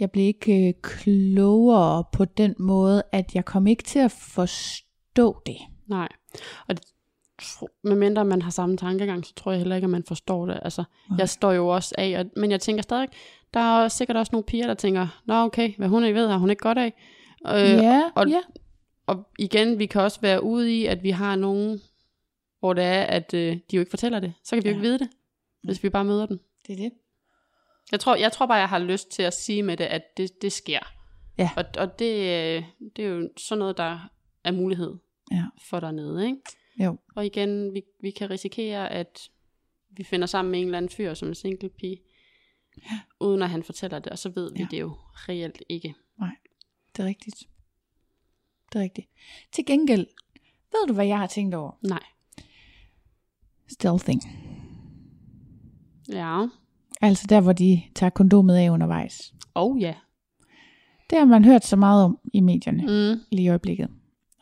jeg 0.00 0.10
blev 0.10 0.24
ikke 0.24 0.68
øh, 0.68 0.74
klogere 0.82 2.04
på 2.12 2.24
den 2.24 2.54
måde, 2.58 3.02
at 3.12 3.34
jeg 3.34 3.44
kom 3.44 3.66
ikke 3.66 3.82
til 3.82 3.98
at 3.98 4.10
forstå 4.10 5.42
det. 5.46 5.56
Nej. 5.86 6.08
Og 6.68 6.76
det, 6.76 6.84
medmindre 7.84 8.24
man 8.24 8.42
har 8.42 8.50
samme 8.50 8.76
tankegang, 8.76 9.26
så 9.26 9.34
tror 9.34 9.52
jeg 9.52 9.58
heller 9.58 9.76
ikke, 9.76 9.86
at 9.86 9.90
man 9.90 10.04
forstår 10.08 10.46
det. 10.46 10.60
Altså, 10.62 10.84
Nej. 11.10 11.18
jeg 11.18 11.28
står 11.28 11.52
jo 11.52 11.68
også 11.68 11.94
af, 11.98 12.18
og, 12.20 12.26
men 12.36 12.50
jeg 12.50 12.60
tænker 12.60 12.82
stadig, 12.82 13.08
der 13.54 13.60
er 13.60 13.88
sikkert 13.88 14.16
også 14.16 14.30
nogle 14.32 14.44
piger, 14.44 14.66
der 14.66 14.74
tænker, 14.74 15.20
nå 15.26 15.34
okay, 15.34 15.76
hvad 15.76 15.88
hun 15.88 16.04
ikke 16.04 16.20
ved, 16.20 16.28
har 16.28 16.38
hun 16.38 16.50
ikke 16.50 16.62
godt 16.62 16.78
af. 16.78 16.92
Øh, 17.46 17.54
ja, 17.84 18.02
og- 18.14 18.28
ja. 18.28 18.40
Og 19.06 19.28
igen, 19.38 19.78
vi 19.78 19.86
kan 19.86 20.00
også 20.02 20.20
være 20.20 20.42
ude 20.42 20.74
i, 20.76 20.86
at 20.86 21.02
vi 21.02 21.10
har 21.10 21.36
nogen, 21.36 21.80
hvor 22.60 22.72
det 22.72 22.84
er, 22.84 23.02
at 23.02 23.34
øh, 23.34 23.52
de 23.70 23.76
jo 23.76 23.80
ikke 23.80 23.90
fortæller 23.90 24.20
det. 24.20 24.32
Så 24.44 24.56
kan 24.56 24.64
vi 24.64 24.68
jo 24.68 24.72
Ja. 24.72 24.76
ikke 24.78 24.88
vide 24.88 24.98
det, 24.98 25.08
hvis 25.64 25.82
vi 25.82 25.88
bare 25.90 26.04
møder 26.04 26.26
dem. 26.26 26.38
det 26.66 26.72
er 26.72 26.76
det. 26.76 26.92
Jeg 27.92 28.00
tror, 28.00 28.16
jeg 28.16 28.32
tror 28.32 28.46
bare, 28.46 28.58
jeg 28.58 28.68
har 28.68 28.78
lyst 28.78 29.10
til 29.10 29.22
at 29.22 29.34
sige 29.34 29.62
med 29.62 29.76
det, 29.76 29.84
at 29.84 30.02
det, 30.16 30.42
det 30.42 30.52
sker. 30.52 30.94
Ja. 31.38 31.50
Og, 31.56 31.64
og 31.78 31.98
det, 31.98 32.14
øh, 32.14 32.64
det 32.96 33.04
er 33.04 33.08
jo 33.08 33.28
sådan 33.36 33.58
noget, 33.58 33.76
der 33.76 34.10
er 34.44 34.50
mulighed 34.52 34.96
Ja. 35.32 35.44
for 35.68 35.80
dernede, 35.80 36.26
ikke? 36.26 36.40
Jo. 36.84 36.98
Og 37.16 37.26
igen, 37.26 37.74
vi, 37.74 37.82
vi 38.00 38.10
kan 38.10 38.30
risikere, 38.30 38.90
at 38.92 39.30
vi 39.90 40.04
finder 40.04 40.26
sammen 40.26 40.50
med 40.50 40.60
en 40.60 40.64
eller 40.66 40.78
anden 40.78 40.88
fyr 40.88 41.14
som 41.14 41.28
en 41.28 41.34
single 41.34 41.68
pige, 41.68 42.00
Ja. 42.90 43.00
uden 43.20 43.42
at 43.42 43.50
han 43.50 43.62
fortæller 43.62 43.98
det, 43.98 44.12
og 44.12 44.18
så 44.18 44.28
ved 44.28 44.52
vi 44.52 44.58
Ja. 44.58 44.66
det 44.70 44.80
jo 44.80 44.96
reelt 45.28 45.62
ikke. 45.68 45.94
Det 46.96 47.04
er 47.04 47.08
rigtigt. 47.08 47.36
det 48.72 48.78
er 48.78 48.82
rigtigt. 48.82 49.08
Til 49.52 49.66
gengæld, 49.66 50.06
ved 50.72 50.86
du, 50.88 50.92
hvad 50.94 51.06
jeg 51.06 51.18
har 51.18 51.26
tænkt 51.26 51.54
over? 51.54 51.72
Nej. 51.82 52.02
Stealthing. 53.68 54.20
Ja. 56.12 56.46
Altså 57.00 57.26
der, 57.28 57.40
hvor 57.40 57.52
de 57.52 57.82
tager 57.94 58.10
kondomet 58.10 58.54
af 58.56 58.70
undervejs. 58.70 59.34
Oh 59.54 59.80
ja. 59.82 59.94
Det 61.10 61.18
har 61.18 61.24
man 61.24 61.44
hørt 61.44 61.64
så 61.64 61.76
meget 61.76 62.04
om 62.04 62.18
i 62.34 62.40
medierne 62.40 62.82
Mm. 62.82 63.20
lige 63.32 63.44
i 63.44 63.48
øjeblikket. 63.48 63.88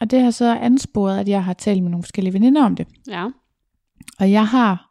Og 0.01 0.11
det 0.11 0.20
har 0.20 0.31
så 0.31 0.57
ansporet, 0.59 1.19
at 1.19 1.28
jeg 1.28 1.45
har 1.45 1.53
talt 1.53 1.83
med 1.83 1.91
nogle 1.91 2.03
forskellige 2.03 2.33
veninder 2.35 2.65
om 2.65 2.77
det. 2.77 2.87
Ja. 3.09 3.28
Og 4.20 4.31
jeg 4.33 4.47
har, 4.47 4.91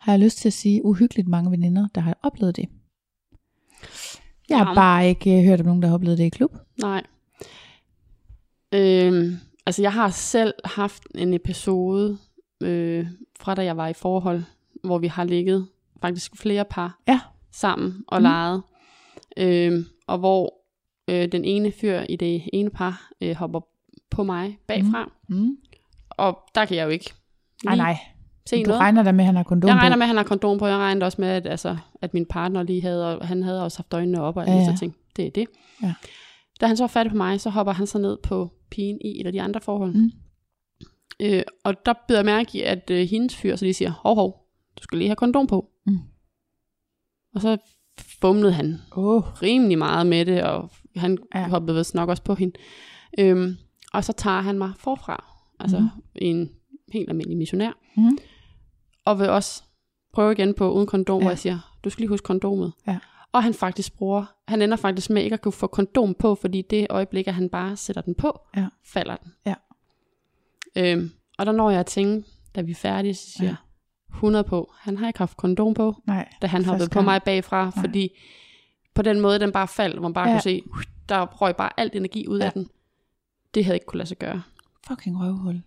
har 0.00 0.12
jeg 0.12 0.20
lyst 0.20 0.38
til 0.38 0.48
at 0.48 0.52
sige, 0.52 0.84
uhyggeligt 0.84 1.28
mange 1.28 1.50
veninder, 1.50 1.88
der 1.94 2.00
har 2.00 2.18
oplevet 2.22 2.56
det. 2.56 2.64
Jeg 4.48 4.58
har 4.58 4.68
Ja. 4.68 4.74
bare 4.74 5.08
ikke 5.08 5.38
øh, 5.38 5.44
hørt 5.44 5.60
om 5.60 5.66
nogen, 5.66 5.82
der 5.82 5.88
har 5.88 5.94
oplevet 5.94 6.18
det 6.18 6.24
i 6.24 6.28
klub. 6.28 6.56
Nej. 6.80 7.02
Øhm, 8.72 9.36
altså, 9.66 9.82
jeg 9.82 9.92
har 9.92 10.08
selv 10.10 10.54
haft 10.64 11.02
en 11.14 11.34
episode 11.34 12.18
øh, 12.62 13.06
fra 13.40 13.54
da 13.54 13.64
jeg 13.64 13.76
var 13.76 13.88
i 13.88 13.92
forhold, 13.92 14.42
hvor 14.84 14.98
vi 14.98 15.06
har 15.06 15.24
ligget 15.24 15.68
faktisk 16.06 16.36
flere 16.36 16.64
par 16.64 16.98
Ja. 17.08 17.20
sammen 17.52 18.04
og 18.08 18.18
Mm. 18.18 18.22
leget. 18.22 18.62
Øhm, 19.36 19.84
og 20.06 20.18
hvor 20.18 20.54
øh, 21.10 21.32
den 21.32 21.44
ene 21.44 21.72
fyr 21.72 22.00
i 22.08 22.16
det 22.16 22.42
ene 22.52 22.70
par 22.70 23.10
øh, 23.20 23.34
hopper 23.36 23.60
på 24.10 24.22
mig 24.22 24.58
bagfra. 24.66 25.10
Mm. 25.28 25.36
Mm. 25.36 25.56
Og 26.10 26.38
der 26.54 26.64
kan 26.64 26.76
jeg 26.76 26.84
jo 26.84 26.88
ikke 26.90 27.12
Nej, 27.64 27.76
nej. 27.76 27.96
se 28.46 28.56
Du 28.64 28.66
noget. 28.68 28.80
regner 28.80 29.02
da 29.02 29.12
med, 29.12 29.20
at 29.20 29.26
han 29.26 29.36
har 29.36 29.42
kondom 29.42 29.68
jeg 29.68 29.76
regner 29.76 29.96
på. 29.96 29.98
med, 29.98 30.02
at 30.04 30.08
han 30.08 30.16
har 30.16 30.24
kondom 30.24 30.58
på. 30.58 30.66
Jeg 30.66 30.76
regner 30.76 31.06
også 31.06 31.20
med, 31.20 31.28
at, 31.28 31.46
altså, 31.46 31.76
at 32.02 32.14
min 32.14 32.26
partner 32.26 32.62
lige 32.62 32.82
havde, 32.82 33.18
og 33.18 33.28
han 33.28 33.42
havde 33.42 33.64
også 33.64 33.78
haft 33.78 33.94
øjnene 33.94 34.20
op, 34.22 34.36
og 34.36 34.46
Ja, 34.46 34.52
ja, 34.54 34.64
så 34.64 34.78
tænkte, 34.80 35.00
det 35.16 35.26
er 35.26 35.30
det. 35.30 35.46
Ja. 35.82 35.94
Da 36.60 36.66
han 36.66 36.76
så 36.76 36.84
er 36.84 36.88
fat 36.88 37.10
på 37.10 37.16
mig, 37.16 37.40
så 37.40 37.50
hopper 37.50 37.72
han 37.72 37.86
så 37.86 37.98
ned 37.98 38.16
på 38.22 38.50
pigen 38.70 38.98
i 39.04 39.20
et 39.20 39.26
af 39.26 39.32
de 39.32 39.42
andre 39.42 39.60
forhold. 39.60 39.92
Mm. 39.94 40.10
Øh, 41.20 41.42
og 41.64 41.86
der 41.86 41.92
beder 42.08 42.18
jeg 42.18 42.24
mærke 42.26 42.58
i, 42.58 42.62
at 42.62 42.90
øh, 42.90 43.08
hendes 43.08 43.36
fyr, 43.36 43.56
så 43.56 43.64
de 43.64 43.74
siger, 43.74 43.90
hov, 43.90 44.14
hov, 44.14 44.46
du 44.78 44.82
skal 44.82 44.98
lige 44.98 45.08
have 45.08 45.16
kondom 45.16 45.46
på. 45.46 45.70
Mm. 47.34 47.36
Og 47.36 47.40
så 47.40 47.56
bumlede 48.20 48.52
han 48.52 48.80
oh, 48.92 49.22
rimelig 49.42 49.78
meget 49.78 50.06
med 50.06 50.24
det, 50.26 50.42
og 50.42 50.70
han 50.96 51.18
Ja. 51.34 51.48
hoppede 51.48 51.76
vist 51.76 51.94
nok 51.94 52.08
også 52.08 52.22
på 52.22 52.34
hende. 52.34 52.54
Øhm, 53.18 53.56
og 53.92 54.04
så 54.04 54.12
tager 54.12 54.40
han 54.40 54.58
mig 54.58 54.72
forfra, 54.78 55.24
altså 55.60 55.78
mm. 55.78 55.88
en 56.14 56.50
helt 56.92 57.08
almindelig 57.08 57.38
missionær, 57.38 57.72
Mhm. 57.96 58.18
og 59.04 59.18
vil 59.18 59.28
også 59.28 59.62
prøve 60.12 60.32
igen 60.32 60.54
på 60.54 60.72
uden 60.72 60.86
kondom, 60.86 61.18
ja. 61.18 61.24
hvor 61.24 61.30
jeg 61.30 61.38
siger, 61.38 61.76
du 61.84 61.90
skal 61.90 62.00
lige 62.02 62.08
huske 62.08 62.24
kondomet. 62.24 62.72
Ja. 62.86 62.98
Og 63.32 63.42
han 63.42 63.54
faktisk 63.54 63.96
bruger, 63.96 64.24
han 64.48 64.62
ender 64.62 64.76
faktisk 64.76 65.10
med 65.10 65.22
ikke 65.22 65.34
at 65.34 65.40
kunne 65.40 65.52
få 65.52 65.66
kondom 65.66 66.14
på, 66.14 66.34
fordi 66.34 66.62
det 66.70 66.86
øjeblik, 66.90 67.28
at 67.28 67.34
han 67.34 67.48
bare 67.48 67.76
sætter 67.76 68.02
den 68.02 68.14
på, 68.14 68.40
Ja. 68.56 68.66
falder 68.84 69.16
den. 69.16 69.32
Ja. 69.46 69.54
Øhm, 70.76 71.10
og 71.38 71.46
der 71.46 71.52
når 71.52 71.70
jeg 71.70 71.80
at 71.80 71.86
tænke, 71.86 72.28
da 72.54 72.60
vi 72.60 72.70
er 72.70 72.74
færdige, 72.74 73.14
så 73.14 73.30
siger 73.30 73.48
Ja. 73.50 73.56
Jeg, 74.14 74.18
100 74.18 74.44
på, 74.44 74.72
han 74.78 74.96
har 74.96 75.06
ikke 75.06 75.18
haft 75.18 75.36
kondom 75.36 75.74
på, 75.74 75.94
nej. 76.06 76.28
da 76.42 76.46
han 76.46 76.64
hoppede 76.64 76.90
på 76.90 77.00
mig 77.00 77.22
bagfra, 77.22 77.64
Nej. 77.64 77.72
fordi 77.80 78.08
på 78.94 79.02
den 79.02 79.20
måde, 79.20 79.38
den 79.40 79.52
bare 79.52 79.68
faldt, 79.68 80.02
man 80.02 80.12
bare 80.12 80.24
Ja. 80.28 80.30
ja. 80.30 80.36
kunne 80.36 80.42
se, 80.42 80.62
der 81.08 81.26
røg 81.26 81.56
bare 81.56 81.80
alt 81.80 81.94
energi 81.96 82.26
ud 82.28 82.38
Ja. 82.38 82.44
ja. 82.44 82.46
af 82.46 82.52
den. 82.52 82.68
Det 83.54 83.64
havde 83.64 83.76
ikke 83.76 83.86
kunne 83.86 83.98
lade 83.98 84.08
sig 84.08 84.18
gøre. 84.18 84.42
Fucking 84.88 85.20
røvhul. 85.20 85.62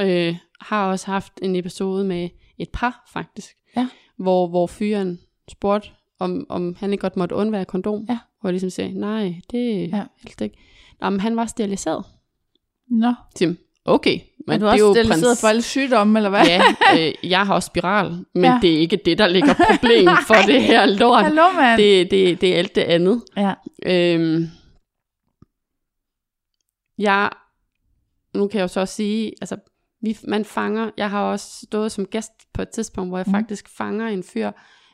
Øh, 0.00 0.36
har 0.60 0.90
også 0.90 1.06
haft 1.06 1.32
en 1.42 1.56
episode 1.56 2.04
med 2.04 2.28
et 2.58 2.68
par, 2.72 3.04
faktisk, 3.12 3.56
Ja. 3.76 3.88
hvor, 4.16 4.48
hvor 4.48 4.66
fyren 4.66 5.20
spurgte, 5.48 5.88
om, 6.18 6.46
om 6.48 6.76
han 6.78 6.92
ikke 6.92 7.00
godt 7.02 7.16
måtte 7.16 7.34
undvære 7.34 7.64
kondom. 7.64 8.06
Ja. 8.08 8.18
Hvor 8.40 8.48
jeg 8.48 8.52
ligesom 8.52 8.70
sagde, 8.70 8.92
nej, 9.00 9.40
det 9.50 9.88
Ja. 9.92 9.96
er 9.96 10.06
helst 10.22 10.40
ikke. 10.40 10.56
Nå, 11.00 11.10
men 11.10 11.20
han 11.20 11.36
var 11.36 11.46
steriliseret. 11.46 12.04
Nå, 12.88 13.14
Tim, 13.34 13.58
okay. 13.84 14.20
men 14.46 14.60
du 14.60 14.66
det 14.66 14.72
er 14.72 14.78
jo 14.78 14.88
også 14.88 15.00
steriliseret 15.00 15.36
prins- 15.36 15.40
for 15.40 15.48
alle 15.48 15.62
sygdomme, 15.62 16.18
eller 16.18 16.30
hvad? 16.30 16.46
Ja, 16.46 16.62
øh, 16.98 17.30
jeg 17.30 17.46
har 17.46 17.54
også 17.54 17.66
spiral, 17.66 18.10
men 18.34 18.44
Ja. 18.44 18.52
ja. 18.52 18.58
det 18.62 18.74
er 18.74 18.78
ikke 18.78 18.96
det, 19.04 19.18
der 19.18 19.26
ligger 19.26 19.54
problem 19.70 20.08
for 20.26 20.34
det 20.46 20.62
her 20.62 20.86
lort. 20.86 21.24
Hallo, 21.24 21.52
mand. 21.52 21.80
Det, 21.80 22.10
det, 22.10 22.40
det 22.40 22.54
er 22.54 22.58
alt 22.58 22.74
det 22.74 22.80
andet. 22.82 23.22
Ja. 23.36 23.54
Øhm, 23.86 24.46
jeg, 26.98 27.30
nu 28.34 28.48
kan 28.48 28.58
jeg 28.58 28.62
jo 28.62 28.68
så 28.68 28.80
også 28.80 28.94
sige, 28.94 29.32
altså, 29.40 29.56
vi, 30.02 30.18
man 30.28 30.44
fanger, 30.44 30.90
jeg 30.96 31.10
har 31.10 31.22
også 31.22 31.46
stået 31.66 31.92
som 31.92 32.06
gæst 32.06 32.32
på 32.54 32.62
et 32.62 32.68
tidspunkt, 32.68 33.10
hvor 33.10 33.18
jeg 33.18 33.24
Mm. 33.26 33.34
faktisk 33.34 33.68
fanger 33.76 34.08
en 34.08 34.22
fyr 34.22 34.50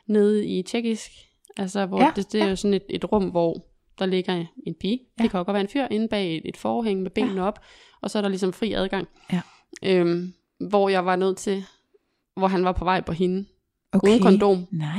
nede 0.07 0.45
i 0.45 0.63
tjekkisk, 0.63 1.11
altså, 1.57 1.85
hvor 1.85 1.97
Ja, 1.99 2.05
ja, 2.05 2.11
det, 2.15 2.31
det 2.31 2.41
er 2.41 2.47
jo 2.49 2.55
sådan 2.55 2.73
et, 2.73 2.83
et 2.89 3.11
rum, 3.11 3.23
hvor 3.29 3.65
der 3.99 4.05
ligger 4.05 4.45
en 4.67 4.75
pige, 4.79 4.99
Ja. 5.19 5.23
det 5.23 5.31
kan 5.31 5.37
jo 5.37 5.43
godt 5.43 5.53
være 5.53 5.61
en 5.61 5.67
fyr, 5.67 5.87
inde 5.91 6.07
bag 6.07 6.37
et, 6.37 6.41
et 6.45 6.57
forhæng 6.57 7.01
med 7.01 7.11
benene 7.11 7.41
ja. 7.41 7.47
op, 7.47 7.59
og 8.01 8.11
så 8.11 8.17
er 8.17 8.21
der 8.21 8.29
ligesom 8.29 8.53
fri 8.53 8.73
adgang. 8.73 9.07
Ja. 9.33 9.41
Øhm, 9.83 10.33
hvor 10.69 10.89
jeg 10.89 11.05
var 11.05 11.15
nødt 11.15 11.37
til, 11.37 11.63
hvor 12.35 12.47
han 12.47 12.65
var 12.65 12.71
på 12.71 12.83
vej 12.85 13.01
på 13.01 13.11
hende, 13.11 13.45
Okay. 13.93 14.07
uden 14.09 14.21
kondom. 14.21 14.67
Nej, 14.71 14.95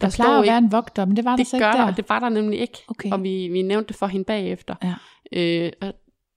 Der 0.00 0.08
der 0.08 0.14
plejer 0.16 0.38
at 0.38 0.46
være 0.46 0.58
en 0.58 0.72
vogter, 0.72 1.04
men 1.04 1.16
det 1.16 1.24
var 1.24 1.30
der 1.30 1.36
Det 1.36 1.46
så 1.46 1.58
gør 1.58 1.66
ikke 1.70 1.78
der, 1.78 1.84
der. 1.86 1.94
det 1.94 2.08
var 2.08 2.18
der 2.18 2.28
nemlig 2.28 2.60
ikke. 2.60 2.78
Okay. 2.88 3.10
Og 3.12 3.22
vi, 3.22 3.48
vi 3.48 3.62
nævnte 3.62 3.88
det 3.88 3.96
for 3.96 4.06
hende 4.06 4.24
bagefter. 4.24 4.74
Ja. 4.82 4.94
Øh, 5.32 5.72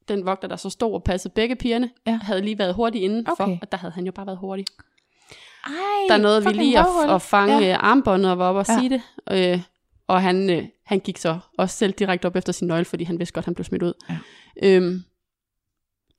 den 0.08 0.26
vogter, 0.26 0.48
der 0.48 0.56
så 0.56 0.70
stod 0.70 0.94
og 0.94 1.04
passede 1.04 1.34
begge 1.34 1.56
pigerne, 1.56 1.90
Ja. 2.08 2.20
havde 2.22 2.42
lige 2.42 2.58
været 2.60 2.74
hurtig 2.74 3.02
indenfor, 3.04 3.44
Okay. 3.44 3.58
og 3.62 3.72
der 3.72 3.78
havde 3.78 3.94
han 3.94 4.06
jo 4.06 4.12
bare 4.12 4.26
været 4.26 4.38
hurtig. 4.38 4.66
Ej, 5.66 5.72
Der 6.10 6.18
nåede 6.18 6.44
vi 6.46 6.50
lige 6.54 6.80
at, 6.80 6.86
at 7.10 7.22
fange 7.22 7.58
Ja. 7.60 7.78
armbåndet 7.78 8.32
og 8.32 8.38
var 8.38 8.50
oppe 8.50 8.60
og 8.60 8.66
ja. 8.70 8.80
sige 8.80 8.90
det. 8.90 9.02
Øh, 9.54 9.62
og 10.08 10.22
han, 10.22 10.50
øh, 10.50 10.68
han 10.86 11.00
gik 11.00 11.18
så 11.18 11.40
også 11.58 11.78
selv 11.78 11.94
direkte 11.94 12.26
op 12.26 12.36
efter 12.36 12.54
sin 12.54 12.68
nøgle, 12.68 12.86
fordi 12.86 13.04
han 13.04 13.20
vidste 13.20 13.34
godt, 13.34 13.44
at 13.44 13.46
han 13.46 13.56
blev 13.56 13.66
smidt 13.66 13.84
ud. 13.84 13.94
Ja. 14.10 14.18
Øhm, 14.64 15.04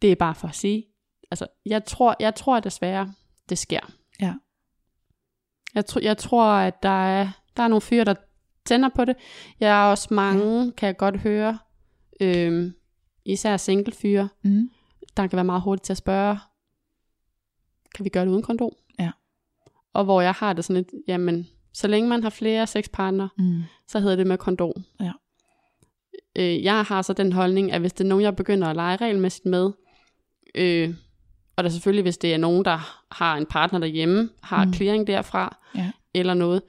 det 0.03 0.13
er 0.13 0.17
bare 0.17 0.35
for 0.35 0.49
at 0.49 0.55
sige. 0.55 0.85
Altså, 1.31 1.47
jeg 1.67 1.85
tror, 1.85 2.17
jeg 2.21 2.35
tror 2.35 2.61
desværre, 2.61 3.15
det 3.49 3.59
sker. 3.59 3.93
Ja. 4.21 4.35
Jeg, 5.75 5.85
tr- 5.91 6.03
jeg 6.03 6.19
tror, 6.19 6.45
at 6.45 6.83
der 6.83 7.07
er, 7.07 7.29
der 7.57 7.63
er 7.63 7.69
nogle 7.69 7.81
fyre, 7.81 8.05
der 8.05 8.15
tænder 8.65 8.89
på 8.97 9.05
det. 9.05 9.17
Jeg 9.61 9.81
er 9.87 9.91
også 9.91 10.15
mange, 10.15 10.65
ja. 10.65 10.71
kan 10.77 10.87
jeg 10.87 10.97
godt 10.97 11.17
høre, 11.21 11.59
øhm, 12.21 12.75
især 13.25 13.57
single 13.57 13.93
fyre, 13.93 14.29
Mm. 14.43 14.71
der 15.17 15.27
kan 15.27 15.37
være 15.37 15.45
meget 15.45 15.63
hurtigt 15.63 15.85
til 15.85 15.93
at 15.93 15.97
spørge, 15.97 16.39
kan 17.95 18.05
vi 18.05 18.11
gøre 18.11 18.25
det 18.25 18.31
uden 18.31 18.43
kondom? 18.43 18.71
Ja. 18.99 19.11
Og 19.93 20.05
hvor 20.05 20.21
jeg 20.21 20.33
har 20.33 20.53
det 20.53 20.65
sådan 20.65 20.83
lidt, 20.83 21.03
jamen, 21.09 21.47
så 21.79 21.89
længe 21.89 22.09
man 22.09 22.23
har 22.23 22.31
flere 22.31 22.67
sexpartnere, 22.67 23.29
Mm. 23.39 23.63
så 23.89 24.01
hedder 24.01 24.17
det 24.17 24.27
med 24.27 24.39
kondom. 24.39 24.73
Ja. 25.01 25.13
Øh, 26.37 26.65
jeg 26.65 26.83
har 26.83 27.03
så 27.03 27.13
den 27.13 27.33
holdning, 27.33 27.73
at 27.73 27.81
hvis 27.81 27.93
det 27.93 28.05
er 28.05 28.09
nogen, 28.09 28.25
jeg 28.25 28.37
begynder 28.37 28.69
at 28.69 28.77
lege 28.77 28.97
regelmæssigt 28.97 29.47
med, 29.47 29.71
øh, 30.55 30.95
og 31.57 31.65
der 31.65 31.71
selvfølgelig, 31.71 32.03
hvis 32.03 32.19
det 32.19 32.35
er 32.35 32.39
nogen, 32.39 32.65
der 32.65 33.05
har 33.15 33.37
en 33.37 33.47
partner 33.47 33.79
derhjemme, 33.79 34.31
har 34.43 34.65
Mm. 34.65 34.73
clearing 34.73 35.07
derfra, 35.07 35.59
Ja. 35.75 35.91
eller 36.15 36.35
noget, 36.35 36.63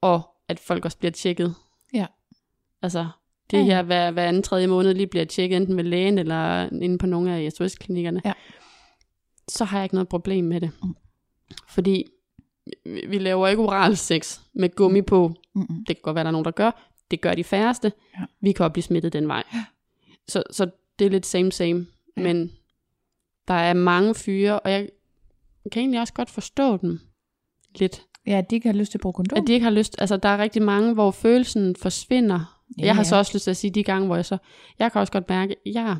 og 0.00 0.22
at 0.48 0.58
folk 0.60 0.84
også 0.84 0.98
bliver 0.98 1.12
tjekket. 1.12 1.54
Ja. 1.94 2.06
Altså, 2.82 3.06
det 3.50 3.56
Ja, 3.56 3.62
ja. 3.62 3.64
her 3.64 3.82
hver, 3.82 4.10
hver 4.10 4.24
anden 4.28 4.42
tredje 4.42 4.66
måned 4.66 4.94
lige 4.94 5.06
bliver 5.06 5.24
tjekket, 5.24 5.56
enten 5.56 5.74
med 5.76 5.84
lægen 5.84 6.18
eller 6.18 6.68
inde 6.82 6.98
på 6.98 7.06
nogle 7.06 7.32
af 7.36 7.52
SOS-klinikkerne, 7.52 8.22
Ja. 8.24 8.32
så 9.48 9.64
har 9.64 9.78
jeg 9.78 9.84
ikke 9.84 9.94
noget 9.94 10.08
problem 10.08 10.44
med 10.44 10.60
det. 10.60 10.70
Mm. 10.82 10.94
Fordi 11.68 12.04
vi, 12.84 13.18
laver 13.18 13.48
ikke 13.48 13.62
oral 13.62 13.96
sex 13.96 14.40
med 14.54 14.74
gummi 14.74 15.02
på. 15.02 15.32
Mm-mm. 15.54 15.84
Det 15.88 15.96
kan 15.96 16.02
godt 16.02 16.14
være, 16.14 16.24
der 16.24 16.28
er 16.28 16.32
nogen, 16.32 16.44
der 16.44 16.50
gør. 16.50 16.90
Det 17.10 17.20
gør 17.20 17.34
de 17.34 17.44
færreste. 17.44 17.92
Ja. 18.18 18.24
Vi 18.40 18.52
kan 18.52 18.64
også 18.64 18.72
blive 18.72 18.82
smittet 18.82 19.12
den 19.12 19.28
vej. 19.28 19.42
Ja. 19.54 19.64
Så, 20.28 20.42
så 20.50 20.70
det 20.98 21.06
er 21.06 21.10
lidt 21.10 21.26
same 21.26 21.52
same. 21.52 21.86
Ja. 22.16 22.22
Men 22.22 22.52
der 23.48 23.54
er 23.54 23.72
mange 23.72 24.14
fyre, 24.14 24.60
og 24.60 24.70
jeg 24.72 24.88
kan 25.72 25.80
egentlig 25.80 26.00
også 26.00 26.12
godt 26.12 26.30
forstå 26.30 26.76
dem 26.76 27.00
lidt. 27.74 28.02
Ja, 28.26 28.42
de 28.50 28.60
kan 28.60 28.72
have 28.72 28.78
lyst 28.78 28.90
til 28.90 28.98
at 28.98 29.02
bruge 29.02 29.12
kondom. 29.12 29.38
At 29.38 29.46
de 29.46 29.52
ikke 29.52 29.64
har 29.64 29.70
lyst, 29.70 29.96
altså 29.98 30.16
der 30.16 30.28
er 30.28 30.38
rigtig 30.38 30.62
mange, 30.62 30.94
hvor 30.94 31.10
følelsen 31.10 31.76
forsvinder. 31.76 32.62
Ja, 32.78 32.86
jeg 32.86 32.94
har 32.94 33.02
ja. 33.02 33.08
så 33.08 33.16
også 33.16 33.32
lyst 33.34 33.44
til 33.44 33.50
at 33.50 33.56
sige 33.56 33.70
de 33.70 33.84
gange, 33.84 34.06
hvor 34.06 34.16
jeg 34.16 34.24
så, 34.24 34.38
jeg 34.78 34.92
kan 34.92 35.00
også 35.00 35.12
godt 35.12 35.28
mærke, 35.28 35.56
jeg, 35.66 35.96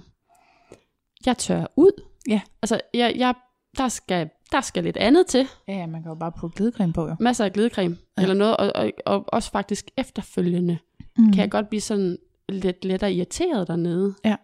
jeg 1.26 1.38
tør 1.38 1.66
ud. 1.76 2.02
Ja. 2.28 2.40
Altså, 2.62 2.80
jeg, 2.94 3.14
jeg, 3.16 3.34
der, 3.76 3.88
skal, 3.88 4.30
der 4.52 4.60
skal 4.60 4.85
lidt 4.85 4.97
andet 4.97 5.27
til. 5.27 5.48
Ja, 5.68 5.73
ja, 5.73 5.86
man 5.86 6.02
kan 6.02 6.09
jo 6.10 6.14
bare 6.14 6.32
putte 6.40 6.56
glidecreme 6.56 6.93
på, 6.93 7.09
jo. 7.09 7.16
Masser 7.20 7.44
af 7.44 7.52
glidecreme 7.52 7.97
Ja. 8.16 8.23
ja. 8.23 8.23
eller 8.23 8.35
noget, 8.35 8.56
og, 8.56 8.73
og, 8.74 8.93
og 9.06 9.24
også 9.28 9.51
faktisk 9.51 9.90
efterfølgende 9.97 10.78
Mm. 11.18 11.32
kan 11.32 11.40
jeg 11.40 11.51
godt 11.51 11.68
blive 11.68 11.81
sådan 11.81 12.18
lidt 12.48 12.85
lettere 12.85 13.12
irriteret 13.12 13.68
dernede. 13.68 14.14
Ja. 14.24 14.36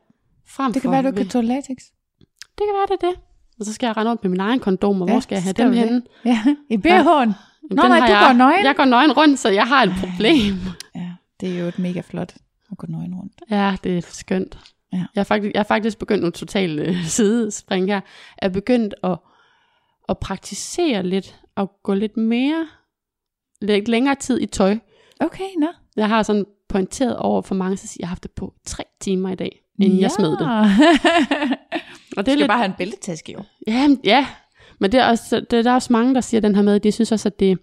Frem 0.46 0.72
Det 0.72 0.82
kan 0.82 0.90
være, 0.90 1.02
du 1.02 1.10
kan 1.12 1.28
tåle 1.28 1.46
latex. 1.46 1.76
Det 2.40 2.58
kan 2.58 2.74
være, 2.74 2.86
det 2.96 3.02
er 3.04 3.08
det. 3.10 3.20
Og 3.60 3.66
så 3.66 3.72
skal 3.72 3.86
jeg 3.86 3.96
rende 3.96 4.10
rundt 4.10 4.22
med 4.24 4.30
min 4.30 4.40
egen 4.40 4.60
kondom, 4.60 5.02
og 5.02 5.08
Ja, 5.08 5.12
hvor 5.14 5.20
skal 5.20 5.36
jeg 5.36 5.42
have 5.42 5.52
dem 5.52 5.72
henne? 5.72 6.02
Ja, 6.24 6.42
i 6.70 6.76
BH'en. 6.76 6.88
Jamen, 6.90 7.34
Nå, 7.70 7.82
den 7.82 7.90
nej, 7.90 7.98
har 7.98 8.06
du 8.06 8.12
jeg, 8.12 8.24
går 8.28 8.32
nøgen. 8.32 8.64
Jeg 8.64 8.76
går 8.76 8.84
nøgen 8.84 9.12
rundt, 9.12 9.38
så 9.38 9.48
jeg 9.48 9.66
har 9.66 9.82
et 9.82 9.92
problem. 10.00 10.54
Ja, 10.94 11.10
det 11.40 11.54
er 11.56 11.60
jo 11.60 11.66
et 11.66 11.78
mega 11.78 12.00
flot 12.00 12.34
at 12.72 12.78
gå 12.78 12.86
nøgen 12.90 13.14
rundt. 13.14 13.32
Ja, 13.50 13.76
det 13.84 13.96
er 13.98 14.00
skønt. 14.02 14.58
Ja. 14.92 14.96
Jeg, 15.14 15.20
er 15.20 15.24
faktisk, 15.24 15.54
jeg 15.54 15.60
er 15.60 15.64
faktisk 15.64 15.98
begyndt 15.98 16.24
nu 16.24 16.30
totalt 16.30 16.80
øh, 16.80 17.04
sidespring 17.04 17.86
her. 17.86 17.94
Jeg 17.94 18.02
er 18.38 18.48
begyndt 18.48 18.94
at, 19.04 19.16
at 20.08 20.18
praktisere 20.18 21.02
lidt, 21.02 21.40
og 21.56 21.72
gå 21.82 21.94
lidt 21.94 22.16
mere, 22.16 22.68
lidt 23.60 23.88
længere 23.88 24.14
tid 24.14 24.40
i 24.40 24.46
tøj. 24.46 24.78
Okay, 25.20 25.48
nå. 25.58 25.66
Jeg 25.96 26.08
har 26.08 26.22
sådan 26.22 26.46
pointeret 26.68 27.16
over 27.16 27.42
for 27.42 27.54
mange, 27.54 27.76
så 27.76 27.86
siger, 27.86 28.02
jeg 28.02 28.08
har 28.08 28.14
haft 28.14 28.22
det 28.22 28.30
på 28.30 28.54
tre 28.64 28.84
timer 29.00 29.30
i 29.30 29.34
dag. 29.34 29.62
inden 29.78 30.00
jeg 30.00 30.10
smed 30.10 30.30
det. 30.30 30.40
Og 32.16 32.26
det 32.26 32.32
er 32.32 32.36
lidt... 32.36 32.48
bare 32.48 32.58
have 32.58 32.68
en 32.68 32.74
bæltetaske 32.78 33.32
jo. 33.32 33.42
Ja, 33.66 33.88
ja. 34.04 34.26
Men 34.78 34.92
det 34.92 35.00
er, 35.00 35.08
også, 35.08 35.40
det, 35.50 35.64
der 35.64 35.70
er 35.70 35.74
også 35.74 35.92
mange, 35.92 36.14
der 36.14 36.20
siger 36.20 36.40
den 36.40 36.54
her 36.54 36.62
med, 36.62 36.80
de 36.80 36.92
synes 36.92 37.12
også, 37.12 37.28
at 37.28 37.40
det, 37.40 37.58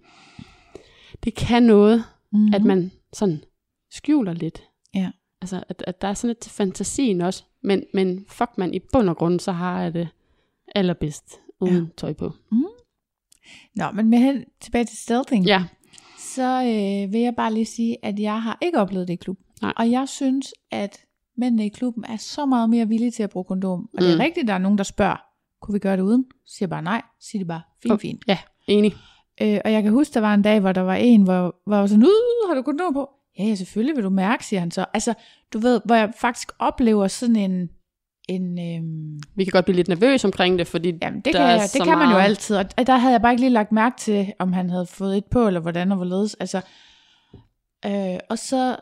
det 1.23 1.35
kan 1.35 1.63
noget, 1.63 2.03
mm-hmm. 2.31 2.53
at 2.53 2.63
man 2.63 2.91
sådan 3.13 3.43
skjuler 3.91 4.33
lidt. 4.33 4.63
Ja. 4.95 5.11
Altså, 5.41 5.63
at, 5.69 5.83
at 5.87 6.01
der 6.01 6.07
er 6.07 6.13
sådan 6.13 6.29
lidt 6.29 6.39
til 6.39 6.51
fantasien 6.51 7.21
også. 7.21 7.43
Men, 7.63 7.83
men 7.93 8.25
fuck 8.29 8.49
man, 8.57 8.73
i 8.73 8.79
bund 8.93 9.09
og 9.09 9.17
grund, 9.17 9.39
så 9.39 9.51
har 9.51 9.81
jeg 9.81 9.93
det 9.93 10.07
allerbedst 10.75 11.39
uden 11.61 11.83
ja. 11.83 11.89
tøj 11.97 12.13
på. 12.13 12.31
Mm. 12.51 12.63
Nå, 13.75 13.85
men 13.93 14.09
med 14.09 14.17
hen 14.19 14.43
tilbage 14.61 14.85
til 14.85 14.97
stealthing. 14.97 15.45
Ja. 15.45 15.63
Så 16.19 16.43
øh, 16.61 17.13
vil 17.13 17.21
jeg 17.21 17.33
bare 17.37 17.53
lige 17.53 17.65
sige, 17.65 17.97
at 18.05 18.19
jeg 18.19 18.41
har 18.43 18.57
ikke 18.61 18.79
oplevet 18.79 19.07
det 19.07 19.13
i 19.13 19.17
klub. 19.17 19.37
Nej. 19.61 19.73
Og 19.77 19.91
jeg 19.91 20.09
synes, 20.09 20.53
at 20.71 20.97
mændene 21.37 21.65
i 21.65 21.69
klubben 21.69 22.05
er 22.05 22.17
så 22.17 22.45
meget 22.45 22.69
mere 22.69 22.87
villige 22.87 23.11
til 23.11 23.23
at 23.23 23.29
bruge 23.29 23.45
kondom. 23.45 23.79
Og 23.79 23.89
mm. 23.93 23.99
det 23.99 24.11
er 24.11 24.15
Mm. 24.15 24.19
rigtigt, 24.21 24.47
der 24.47 24.53
er 24.53 24.57
nogen, 24.57 24.77
der 24.77 24.83
spørger, 24.83 25.21
kunne 25.61 25.73
vi 25.73 25.79
gøre 25.79 25.97
det 25.97 26.03
uden? 26.03 26.25
Så 26.45 26.55
siger 26.55 26.65
jeg 26.67 26.69
bare 26.69 26.81
nej. 26.81 27.01
Så 27.19 27.29
siger 27.29 27.43
de 27.43 27.47
bare, 27.47 27.61
fint, 27.83 27.91
Oh. 27.93 27.99
fint. 27.99 28.23
Ja, 28.27 28.37
enig. 28.67 28.93
Øh, 29.41 29.59
og 29.65 29.71
jeg 29.71 29.83
kan 29.83 29.91
huske, 29.91 30.13
der 30.13 30.19
var 30.19 30.33
en 30.33 30.41
dag, 30.41 30.59
hvor 30.59 30.71
der 30.71 30.81
var 30.81 30.95
en, 30.95 31.23
hvor, 31.23 31.55
hvor 31.65 31.75
jeg 31.75 31.81
var 31.81 31.87
sådan, 31.87 32.03
uh, 32.03 32.49
har 32.49 32.55
du 32.55 32.61
kondom 32.61 32.93
på? 32.93 33.09
Ja, 33.39 33.43
ja, 33.43 33.55
selvfølgelig 33.55 33.95
vil 33.95 34.03
du 34.03 34.09
mærke, 34.09 34.45
siger 34.45 34.59
han 34.59 34.71
så. 34.71 34.85
Altså, 34.93 35.13
du 35.53 35.59
ved, 35.59 35.81
hvor 35.85 35.95
jeg 35.95 36.13
faktisk 36.17 36.51
oplever 36.59 37.07
sådan 37.07 37.35
en, 37.35 37.69
en 38.29 38.59
øhm, 38.59 39.19
Vi 39.35 39.43
kan 39.43 39.51
godt 39.51 39.65
blive 39.65 39.75
lidt 39.75 39.87
nervøse 39.87 40.27
omkring 40.27 40.59
det, 40.59 40.67
fordi 40.67 40.97
Jamen, 41.01 41.21
det 41.21 41.33
der 41.33 41.39
kan, 41.39 41.59
er 41.59 41.67
det 41.73 41.83
kan 41.83 41.97
man 41.97 42.11
jo 42.11 42.17
altid, 42.17 42.55
og 42.55 42.87
der 42.87 42.97
havde 42.97 43.11
jeg 43.11 43.21
bare 43.21 43.33
ikke 43.33 43.41
lige 43.41 43.53
lagt 43.53 43.71
mærke 43.71 43.97
til, 43.97 44.33
om 44.39 44.53
han 44.53 44.69
havde 44.69 44.85
fået 44.85 45.17
et 45.17 45.25
på, 45.25 45.47
eller 45.47 45.59
hvordan 45.59 45.91
og 45.91 45.95
hvorledes. 45.95 46.33
Altså, 46.33 46.61
øh, 47.85 48.19
og 48.29 48.37
så, 48.37 48.75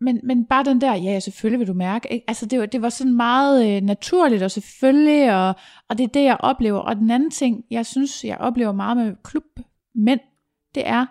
men, 0.00 0.20
men 0.24 0.44
bare 0.44 0.64
den 0.64 0.80
der, 0.80 0.94
ja, 0.94 1.02
ja, 1.02 1.20
selvfølgelig 1.20 1.58
vil 1.58 1.68
du 1.68 1.74
mærke. 1.74 2.12
Ikke? 2.12 2.24
Altså, 2.28 2.46
det 2.46 2.60
var, 2.60 2.66
det 2.66 2.82
var 2.82 2.88
sådan 2.88 3.16
meget 3.16 3.76
øh, 3.76 3.82
naturligt, 3.82 4.42
og 4.42 4.50
selvfølgelig, 4.50 5.36
og, 5.36 5.54
og 5.88 5.98
det 5.98 6.04
er 6.04 6.08
det, 6.08 6.24
jeg 6.24 6.36
oplever. 6.40 6.78
Og 6.78 6.96
den 6.96 7.10
anden 7.10 7.30
ting, 7.30 7.64
jeg 7.70 7.86
synes, 7.86 8.24
jeg 8.24 8.38
oplever 8.38 8.72
meget 8.72 8.96
med 8.96 9.14
klubmænd, 9.24 10.20
det 10.74 10.88
er, 10.88 11.06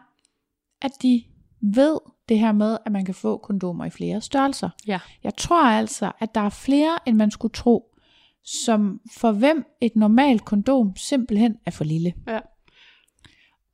at 0.82 0.92
de 1.02 1.24
ved 1.62 1.98
det 2.30 2.40
her 2.40 2.52
med, 2.52 2.78
at 2.86 2.92
man 2.92 3.06
kan 3.06 3.16
få 3.16 3.38
kondomer 3.38 3.86
i 3.86 3.90
flere 3.90 4.22
størrelser. 4.22 4.70
Ja. 4.88 5.00
Jeg 5.24 5.36
tror 5.36 5.66
altså, 5.66 6.12
at 6.20 6.36
der 6.36 6.42
er 6.42 6.50
flere, 6.50 6.98
end 7.06 7.18
man 7.18 7.32
skulle 7.32 7.54
tro, 7.54 7.96
som 8.44 9.02
for 9.18 9.32
hvem 9.32 9.66
et 9.82 9.96
normalt 9.96 10.46
kondom 10.46 10.96
simpelthen 10.96 11.56
er 11.66 11.72
for 11.72 11.84
lille. 11.84 12.14
Ja. 12.28 12.40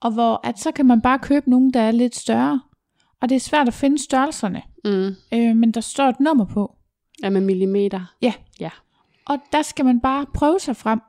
Og 0.02 0.12
hvor 0.12 0.40
at 0.44 0.60
så 0.60 0.72
kan 0.72 0.86
man 0.86 1.02
bare 1.02 1.20
købe 1.20 1.50
nogen, 1.50 1.74
der 1.74 1.82
er 1.82 1.92
lidt 1.92 2.16
større. 2.16 2.62
Og 3.22 3.30
det 3.30 3.36
er 3.36 3.40
svært 3.40 3.68
at 3.68 3.74
finde 3.74 4.04
størrelserne. 4.04 4.62
Mm. 4.86 5.16
Øh, 5.34 5.56
men 5.56 5.72
der 5.72 5.82
står 5.82 6.10
et 6.10 6.20
nummer 6.20 6.46
på. 6.46 6.76
Ja, 7.24 7.30
med 7.30 7.42
millimeter. 7.42 8.16
Ja. 8.22 8.34
Ja. 8.60 8.70
Og 9.26 9.38
der 9.52 9.62
skal 9.62 9.86
man 9.86 10.00
bare 10.00 10.26
prøve 10.34 10.60
sig 10.60 10.76
frem. 10.76 11.00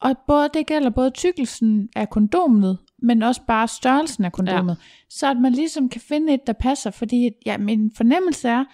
Og 0.00 0.16
både, 0.26 0.50
det 0.54 0.66
gælder 0.66 0.90
både 0.90 1.10
tykkelsen 1.10 1.88
af 1.96 2.10
kondomet, 2.10 2.78
men 3.02 3.22
også 3.22 3.40
bare 3.46 3.68
størrelsen 3.68 4.24
af 4.24 4.32
kondomet. 4.32 4.76
Ja. 4.80 4.82
Så 5.08 5.30
at 5.30 5.36
man 5.36 5.52
ligesom 5.52 5.88
kan 5.88 6.00
finde 6.00 6.34
et, 6.34 6.46
der 6.46 6.52
passer. 6.52 6.90
Fordi 6.90 7.30
ja, 7.46 7.58
min 7.58 7.92
fornemmelse 7.96 8.48
er, 8.48 8.64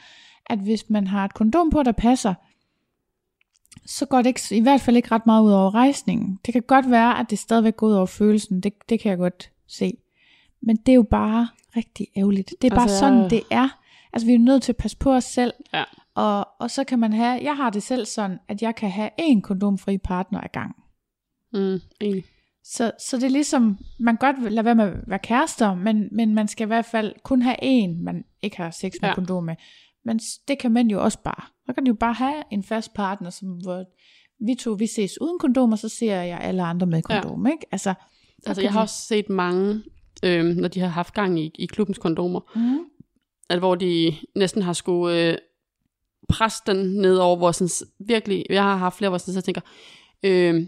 at 0.46 0.58
hvis 0.58 0.90
man 0.90 1.06
har 1.06 1.24
et 1.24 1.34
kondom 1.34 1.70
på, 1.70 1.82
der 1.82 1.92
passer, 1.92 2.34
så 3.86 4.06
går 4.06 4.18
det 4.18 4.26
ikke, 4.26 4.40
i 4.50 4.60
hvert 4.60 4.80
fald 4.80 4.96
ikke 4.96 5.12
ret 5.12 5.26
meget 5.26 5.42
ud 5.42 5.52
over 5.52 5.74
rejsningen. 5.74 6.38
Det 6.46 6.52
kan 6.52 6.62
godt 6.62 6.90
være, 6.90 7.18
at 7.18 7.30
det 7.30 7.38
stadigvæk 7.38 7.76
går 7.76 7.86
ud 7.86 7.92
over 7.92 8.06
følelsen. 8.06 8.60
Det, 8.60 8.72
det 8.88 9.00
kan 9.00 9.10
jeg 9.10 9.18
godt 9.18 9.50
se. 9.66 9.98
Men 10.62 10.76
det 10.76 10.92
er 10.92 10.96
jo 10.96 11.02
bare 11.02 11.48
rigtig 11.76 12.06
ærgerligt. 12.16 12.54
Det 12.62 12.72
er 12.72 12.74
bare 12.74 12.82
Altså, 12.82 12.98
sådan, 12.98 13.30
det 13.30 13.42
er. 13.50 13.68
Altså, 14.12 14.26
vi 14.26 14.32
er 14.32 14.38
jo 14.38 14.44
nødt 14.44 14.62
til 14.62 14.72
at 14.72 14.76
passe 14.76 14.96
på 14.96 15.12
os 15.12 15.24
selv. 15.24 15.52
Ja. 15.74 15.84
Og, 16.14 16.48
og 16.58 16.70
så 16.70 16.84
kan 16.84 16.98
man 16.98 17.12
have, 17.12 17.42
jeg 17.42 17.56
har 17.56 17.70
det 17.70 17.82
selv 17.82 18.06
sådan, 18.06 18.38
at 18.48 18.62
jeg 18.62 18.74
kan 18.74 18.90
have 18.90 19.10
en 19.18 19.42
kondomfri 19.42 19.98
partner 19.98 20.40
ad 20.40 20.48
gang. 20.52 20.76
Mm. 21.52 21.80
Enig. 22.00 22.24
Så, 22.64 22.90
så 23.08 23.16
det 23.16 23.24
er 23.24 23.28
ligesom, 23.30 23.78
man 24.00 24.16
godt 24.16 24.52
lade 24.52 24.64
være 24.64 24.74
med 24.74 24.84
at 24.84 24.92
være 25.06 25.18
kærester, 25.18 25.74
men, 25.74 26.08
men 26.12 26.34
man 26.34 26.48
skal 26.48 26.64
i 26.64 26.66
hvert 26.66 26.84
fald 26.84 27.12
kun 27.22 27.42
have 27.42 27.56
en, 27.62 28.04
man 28.04 28.24
ikke 28.42 28.56
har 28.56 28.70
sex 28.70 28.92
med 28.92 29.00
Ja. 29.02 29.08
ja. 29.08 29.14
kondom 29.14 29.44
med. 29.44 29.54
Men 30.04 30.20
det 30.48 30.58
kan 30.58 30.72
mænd 30.72 30.90
jo 30.90 31.02
også 31.04 31.18
bare. 31.24 31.44
Så 31.66 31.72
kan 31.72 31.84
de 31.84 31.88
jo 31.88 31.94
bare 31.94 32.12
have 32.12 32.42
en 32.52 32.62
fast 32.62 32.94
partner, 32.94 33.30
som, 33.30 33.48
hvor 33.48 33.84
vi 34.46 34.54
to, 34.54 34.70
vi 34.72 34.86
ses 34.86 35.20
uden 35.20 35.38
kondom, 35.38 35.72
og 35.72 35.78
så 35.78 35.88
ser 35.88 36.14
jeg 36.22 36.40
alle 36.40 36.62
andre 36.62 36.86
med 36.86 37.02
Ja. 37.10 37.20
kondom, 37.22 37.46
ikke? 37.46 37.66
Altså, 37.72 37.94
så 38.42 38.48
Altså, 38.48 38.62
jeg 38.62 38.72
har 38.72 38.80
de- 38.80 38.84
også 38.84 39.06
set 39.08 39.28
mange, 39.28 39.82
øhm, 40.24 40.46
når 40.56 40.68
de 40.68 40.80
har 40.80 40.88
haft 40.88 41.14
gang 41.14 41.40
i, 41.40 41.50
i 41.58 41.66
klubbens 41.66 41.98
kondomer, 41.98 42.40
Mm. 42.56 42.78
at 43.50 43.58
hvor 43.58 43.74
de 43.74 44.14
næsten 44.36 44.62
har 44.62 44.72
skulle 44.72 45.30
øh, 45.32 45.38
presse 46.28 46.62
den 46.66 46.76
ned 47.00 47.16
over, 47.16 47.36
hvor 47.36 47.52
sådan, 47.52 47.88
virkelig, 48.06 48.44
jeg 48.50 48.62
har 48.62 48.76
haft 48.76 48.96
flere, 48.98 49.08
hvor 49.08 49.18
sådan, 49.18 49.32
så 49.34 49.38
jeg 49.38 49.44
tænker, 49.44 49.60
øh, 50.22 50.66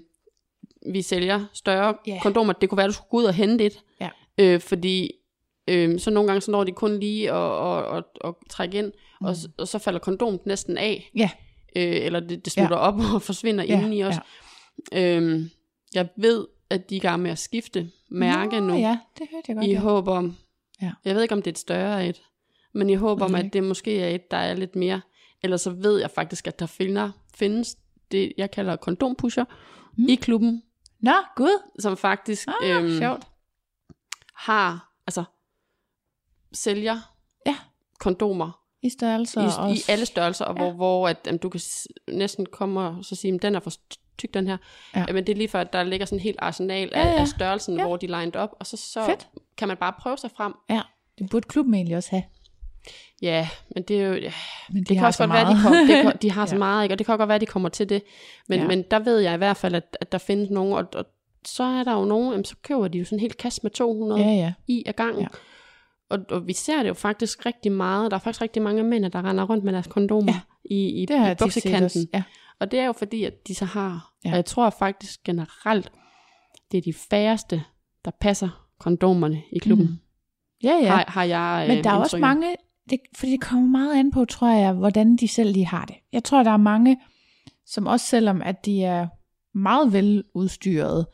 vi 0.93 1.03
sælger 1.03 1.45
større 1.53 1.95
yeah. 2.09 2.21
kondomer, 2.23 2.53
det 2.53 2.69
kunne 2.69 2.79
være, 2.79 2.87
du 2.89 2.93
skulle 2.93 3.09
gå 3.11 3.17
ud 3.17 3.25
og 3.25 3.35
hente 3.35 3.65
et, 3.67 3.81
Ja. 4.01 4.09
øh, 4.39 4.61
fordi 4.61 5.11
øh, 5.69 6.01
så 6.01 6.11
nogle 6.11 6.27
gange, 6.29 6.41
så 6.41 6.51
når 6.51 6.65
de 6.65 6.73
kun 6.73 7.01
lige 7.01 7.33
at, 7.33 7.67
at, 7.79 7.97
at, 7.97 8.05
at 8.25 8.35
trække 8.51 8.79
ind, 8.79 8.93
mm. 9.21 9.27
og, 9.27 9.35
og 9.59 9.69
så 9.69 9.79
falder 9.79 10.01
kondomet 10.01 10.47
næsten 10.47 10.79
af, 10.79 11.11
Ja. 11.17 11.31
øh, 11.77 11.83
eller 12.07 12.21
det, 12.21 12.45
det 12.45 12.53
slutter 12.53 12.77
ja. 12.77 12.83
op 12.83 12.95
og 13.15 13.23
forsvinder 13.23 13.65
Ja, 13.65 13.79
indeni 13.79 14.01
også. 14.01 14.21
Ja. 14.93 15.17
Øhm, 15.17 15.51
jeg 15.95 16.09
ved, 16.17 16.47
at 16.71 16.91
de 16.91 16.95
er 16.95 16.97
i 16.97 17.01
gang 17.01 17.23
med 17.23 17.31
at 17.31 17.39
skifte 17.39 17.91
mærke 18.11 18.61
Nå, 18.61 18.67
nu, 18.67 18.75
Ja, 18.75 18.99
det 19.19 19.27
hørte 19.33 19.45
jeg 19.49 19.57
godt. 19.57 19.67
i 19.67 19.71
ja. 19.71 19.79
håb 19.81 20.09
om, 20.09 20.37
Ja. 20.83 20.93
jeg 21.05 21.15
ved 21.15 21.23
ikke, 21.23 21.35
om 21.35 21.43
det 21.43 21.47
er 21.51 21.53
et 21.53 21.59
større 21.59 22.09
et, 22.09 22.23
men 22.75 22.91
i 22.91 22.95
håb 22.95 23.23
om, 23.23 23.35
at 23.35 23.53
det 23.53 23.65
måske 23.65 24.01
er 24.01 24.09
et, 24.15 24.31
der 24.31 24.37
er 24.37 24.55
lidt 24.55 24.77
mere, 24.77 25.01
eller 25.43 25.57
så 25.57 25.71
ved 25.71 26.01
jeg 26.01 26.11
faktisk, 26.11 26.47
at 26.47 26.59
der 26.59 26.67
finder, 26.67 27.11
findes 27.35 27.77
det, 28.13 28.33
jeg 28.39 28.51
kalder 28.51 28.77
kondompusher 28.77 29.45
mm. 29.97 30.09
i 30.09 30.15
klubben, 30.15 30.63
Nå, 31.01 31.13
gud. 31.37 31.63
som 31.79 31.97
faktisk 31.97 32.49
Ah, 32.49 32.71
øhm, 32.85 32.99
sjovt. 32.99 33.23
har, 34.35 34.93
altså, 35.07 35.25
sælger 36.53 36.99
Ja. 37.47 37.57
kondomer 38.01 38.61
I 38.83 38.91
størrelser 38.91 39.41
i, 39.43 39.45
også. 39.45 39.71
i 39.91 39.93
alle 39.93 40.07
størrelser, 40.07 40.45
og 40.45 40.57
Ja. 40.57 40.63
hvor, 40.63 40.73
hvor 40.73 41.09
at, 41.09 41.17
jamen, 41.27 41.39
du 41.39 41.49
kan 41.49 41.61
næsten 42.09 42.47
komme 42.47 42.81
og 42.81 43.05
så 43.05 43.15
sige, 43.15 43.35
at 43.35 43.43
den 43.43 43.55
er 43.55 43.61
for 43.61 43.73
tyk, 44.19 44.35
den 44.35 44.47
her. 44.47 44.57
Ja. 44.97 45.07
Men 45.07 45.17
det 45.17 45.29
er 45.29 45.37
lige 45.37 45.49
før, 45.49 45.61
at 45.61 45.73
der 45.73 45.83
ligger 45.83 46.07
sådan 46.07 46.19
en 46.19 46.23
helt 46.23 46.39
arsenal 46.43 46.91
af, 46.95 47.05
Ja, 47.05 47.09
ja. 47.09 47.21
af 47.21 47.29
størrelsen, 47.29 47.75
Ja. 47.75 47.81
ja. 47.83 47.87
hvor 47.89 47.97
de 47.97 48.07
er 48.07 48.21
lined 48.21 48.37
op, 48.37 48.51
og 48.61 48.67
så, 48.67 48.77
så 48.77 49.05
Fedt. 49.07 49.29
kan 49.57 49.69
man 49.69 49.77
bare 49.77 49.93
prøve 50.01 50.19
sig 50.19 50.31
frem. 50.37 50.55
Ja, 50.71 50.83
det 51.19 51.31
burde 51.31 51.49
klubben 51.49 51.75
egentlig 51.75 51.97
også 51.97 52.11
have. 52.11 52.23
Ja, 53.23 53.49
men 53.75 53.83
det 53.83 54.01
er 54.01 54.07
jo... 54.07 54.15
Ja, 54.15 54.33
Men 54.69 54.83
de 54.83 54.85
det 54.85 54.97
kan 54.97 55.07
også 55.07 55.17
så 55.17 55.23
godt 55.27 55.33
være, 55.33 55.55
de, 55.55 55.63
kom, 55.63 55.73
det, 55.73 56.03
kan- 56.03 56.17
de 56.23 56.31
har 56.37 56.47
så 56.47 56.55
Ja. 56.55 56.59
meget, 56.59 56.85
ikke? 56.85 56.95
og 56.95 56.99
det 56.99 57.07
kan 57.07 57.19
godt 57.19 57.29
være, 57.29 57.39
de 57.39 57.47
kommer 57.47 57.69
til 57.69 57.89
det. 57.89 58.03
Men, 58.49 58.61
Ja. 58.61 58.67
men 58.67 58.83
der 58.91 58.99
ved 58.99 59.19
jeg 59.19 59.35
i 59.35 59.37
hvert 59.37 59.57
fald, 59.57 59.75
at, 59.75 59.97
at 60.01 60.13
der 60.13 60.19
findes 60.19 60.51
nogen, 60.51 60.73
og, 60.73 60.85
og 60.95 61.05
så 61.47 61.63
er 61.65 61.85
der 61.85 61.93
jo 61.93 62.05
nogen, 62.05 62.31
jamen, 62.31 62.45
så 62.45 62.55
køber 62.63 62.89
de 62.89 62.99
jo 62.99 63.05
sådan 63.05 63.17
en 63.17 63.21
helt 63.21 63.37
kasse 63.37 63.61
med 63.63 63.71
200 63.71 64.21
Ja, 64.23 64.29
ja. 64.31 64.53
i 64.69 64.83
ad 64.87 64.93
gangen. 64.93 65.21
Ja. 65.23 65.27
Og, 66.11 66.19
og 66.31 66.47
vi 66.47 66.53
ser 66.53 66.83
det 66.83 66.89
jo 66.89 66.95
faktisk 66.95 67.47
rigtig 67.47 67.73
meget. 67.73 68.11
Der 68.11 68.17
er 68.17 68.21
faktisk 68.21 68.43
rigtig 68.43 68.63
mange 68.63 68.83
mænd, 68.83 69.13
der 69.13 69.25
render 69.25 69.45
rundt 69.45 69.65
med 69.65 69.73
deres 69.73 69.87
kondomer 69.87 70.33
Ja. 70.33 70.41
i, 70.75 71.03
i, 71.03 71.07
Det 71.07 71.15
i 71.15 71.19
også. 71.31 71.37
buksekanten. 71.45 72.09
Ja. 72.15 72.23
Og 72.61 72.71
det 72.71 72.79
er 72.81 72.87
jo 72.87 72.93
fordi, 72.93 73.25
at 73.25 73.49
de 73.49 73.55
så 73.55 73.65
har, 73.65 74.13
Ja. 74.25 74.31
og 74.31 74.37
jeg 74.37 74.45
tror 74.45 74.71
faktisk 74.71 75.23
generelt, 75.25 75.93
det 76.73 76.79
er 76.79 76.83
de 76.83 76.93
færreste, 77.11 77.63
der 78.05 78.11
passer 78.21 78.67
kondomerne 78.79 79.43
i 79.53 79.59
klubben. 79.59 79.87
Mm. 79.87 79.97
Ja, 80.65 80.73
ja. 80.83 80.89
Har, 80.91 81.05
har 81.09 81.25
jeg 81.25 81.65
Men 81.69 81.79
øh, 81.79 81.85
der 81.85 81.91
er 81.91 81.95
også 81.95 82.17
indtryk 82.17 82.29
af. 82.31 82.35
mange, 82.37 82.55
det, 82.91 83.01
fordi 83.17 83.33
det 83.33 83.41
kommer 83.41 83.67
meget 83.67 83.99
an 83.99 84.11
på, 84.11 84.25
tror 84.25 84.49
jeg, 84.49 84.73
hvordan 84.73 85.17
de 85.17 85.29
selv 85.29 85.53
lige 85.53 85.67
har 85.67 85.85
det. 85.85 85.97
Jeg 86.13 86.25
tror, 86.25 86.43
der 86.43 86.51
er 86.51 86.57
mange, 86.57 86.97
som 87.67 87.87
også 87.87 88.07
selvom 88.07 88.43
at 88.43 88.65
de 88.67 88.83
er 88.85 89.07
meget 89.59 89.93
veludstyret, 89.93 91.07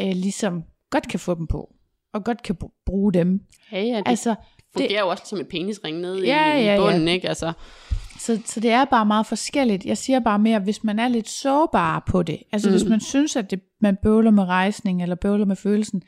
øh, 0.00 0.12
ligesom 0.12 0.62
godt 0.90 1.08
kan 1.08 1.20
få 1.20 1.34
dem 1.34 1.46
på, 1.46 1.74
og 2.14 2.24
godt 2.24 2.42
kan 2.42 2.56
br- 2.64 2.82
bruge 2.86 3.12
dem. 3.12 3.40
Ja, 3.72 3.82
ja, 3.82 3.96
det 3.96 4.02
Altså, 4.06 4.34
fungerer 4.76 5.00
jo 5.00 5.08
også 5.08 5.22
som 5.26 5.38
en 5.38 5.46
penisring 5.46 6.00
nede 6.00 6.26
Ja, 6.26 6.56
i, 6.56 6.62
ja, 6.64 6.74
i 6.74 6.74
ja. 6.74 6.80
bunden, 6.82 7.08
ikke? 7.08 7.28
Altså, 7.28 7.52
så, 8.18 8.40
så 8.44 8.60
det 8.60 8.70
er 8.70 8.84
bare 8.84 9.06
meget 9.06 9.26
forskelligt. 9.26 9.84
Jeg 9.84 9.98
siger 9.98 10.20
bare 10.20 10.38
mere, 10.38 10.58
hvis 10.58 10.84
man 10.84 10.98
er 10.98 11.08
lidt 11.08 11.28
sårbar 11.28 12.04
på 12.08 12.22
det, 12.22 12.38
altså 12.52 12.68
mm. 12.68 12.74
hvis 12.74 12.84
man 12.84 13.00
synes, 13.00 13.36
at 13.36 13.50
det, 13.50 13.60
man 13.80 13.96
bøvler 14.02 14.30
med 14.30 14.44
rejsning, 14.44 15.02
eller 15.02 15.14
bøvler 15.14 15.44
med 15.44 15.56
følelsen, 15.56 16.02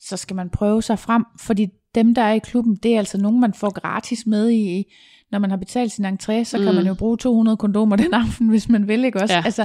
så 0.00 0.16
skal 0.16 0.36
man 0.36 0.50
prøve 0.50 0.82
sig 0.82 0.98
frem, 0.98 1.24
fordi 1.40 1.68
dem, 1.94 2.14
der 2.14 2.22
er 2.22 2.32
i 2.32 2.38
klubben, 2.38 2.74
det 2.82 2.94
er 2.94 2.98
altså 2.98 3.18
nogen, 3.18 3.40
man 3.40 3.54
får 3.54 3.70
gratis 3.80 4.26
med 4.26 4.50
i, 4.50 4.92
når 5.30 5.38
man 5.38 5.50
har 5.50 5.56
betalt 5.56 5.92
sin 5.92 6.04
entré, 6.04 6.44
så 6.44 6.58
kan 6.58 6.68
Mm. 6.68 6.74
man 6.74 6.86
jo 6.86 6.94
bruge 6.94 7.16
200 7.16 7.56
kondomer 7.56 7.96
den 7.96 8.14
aften, 8.14 8.48
hvis 8.54 8.68
man 8.68 8.88
vil, 8.88 9.04
ikke 9.04 9.20
også? 9.20 9.34
Ja. 9.34 9.42
Altså, 9.44 9.64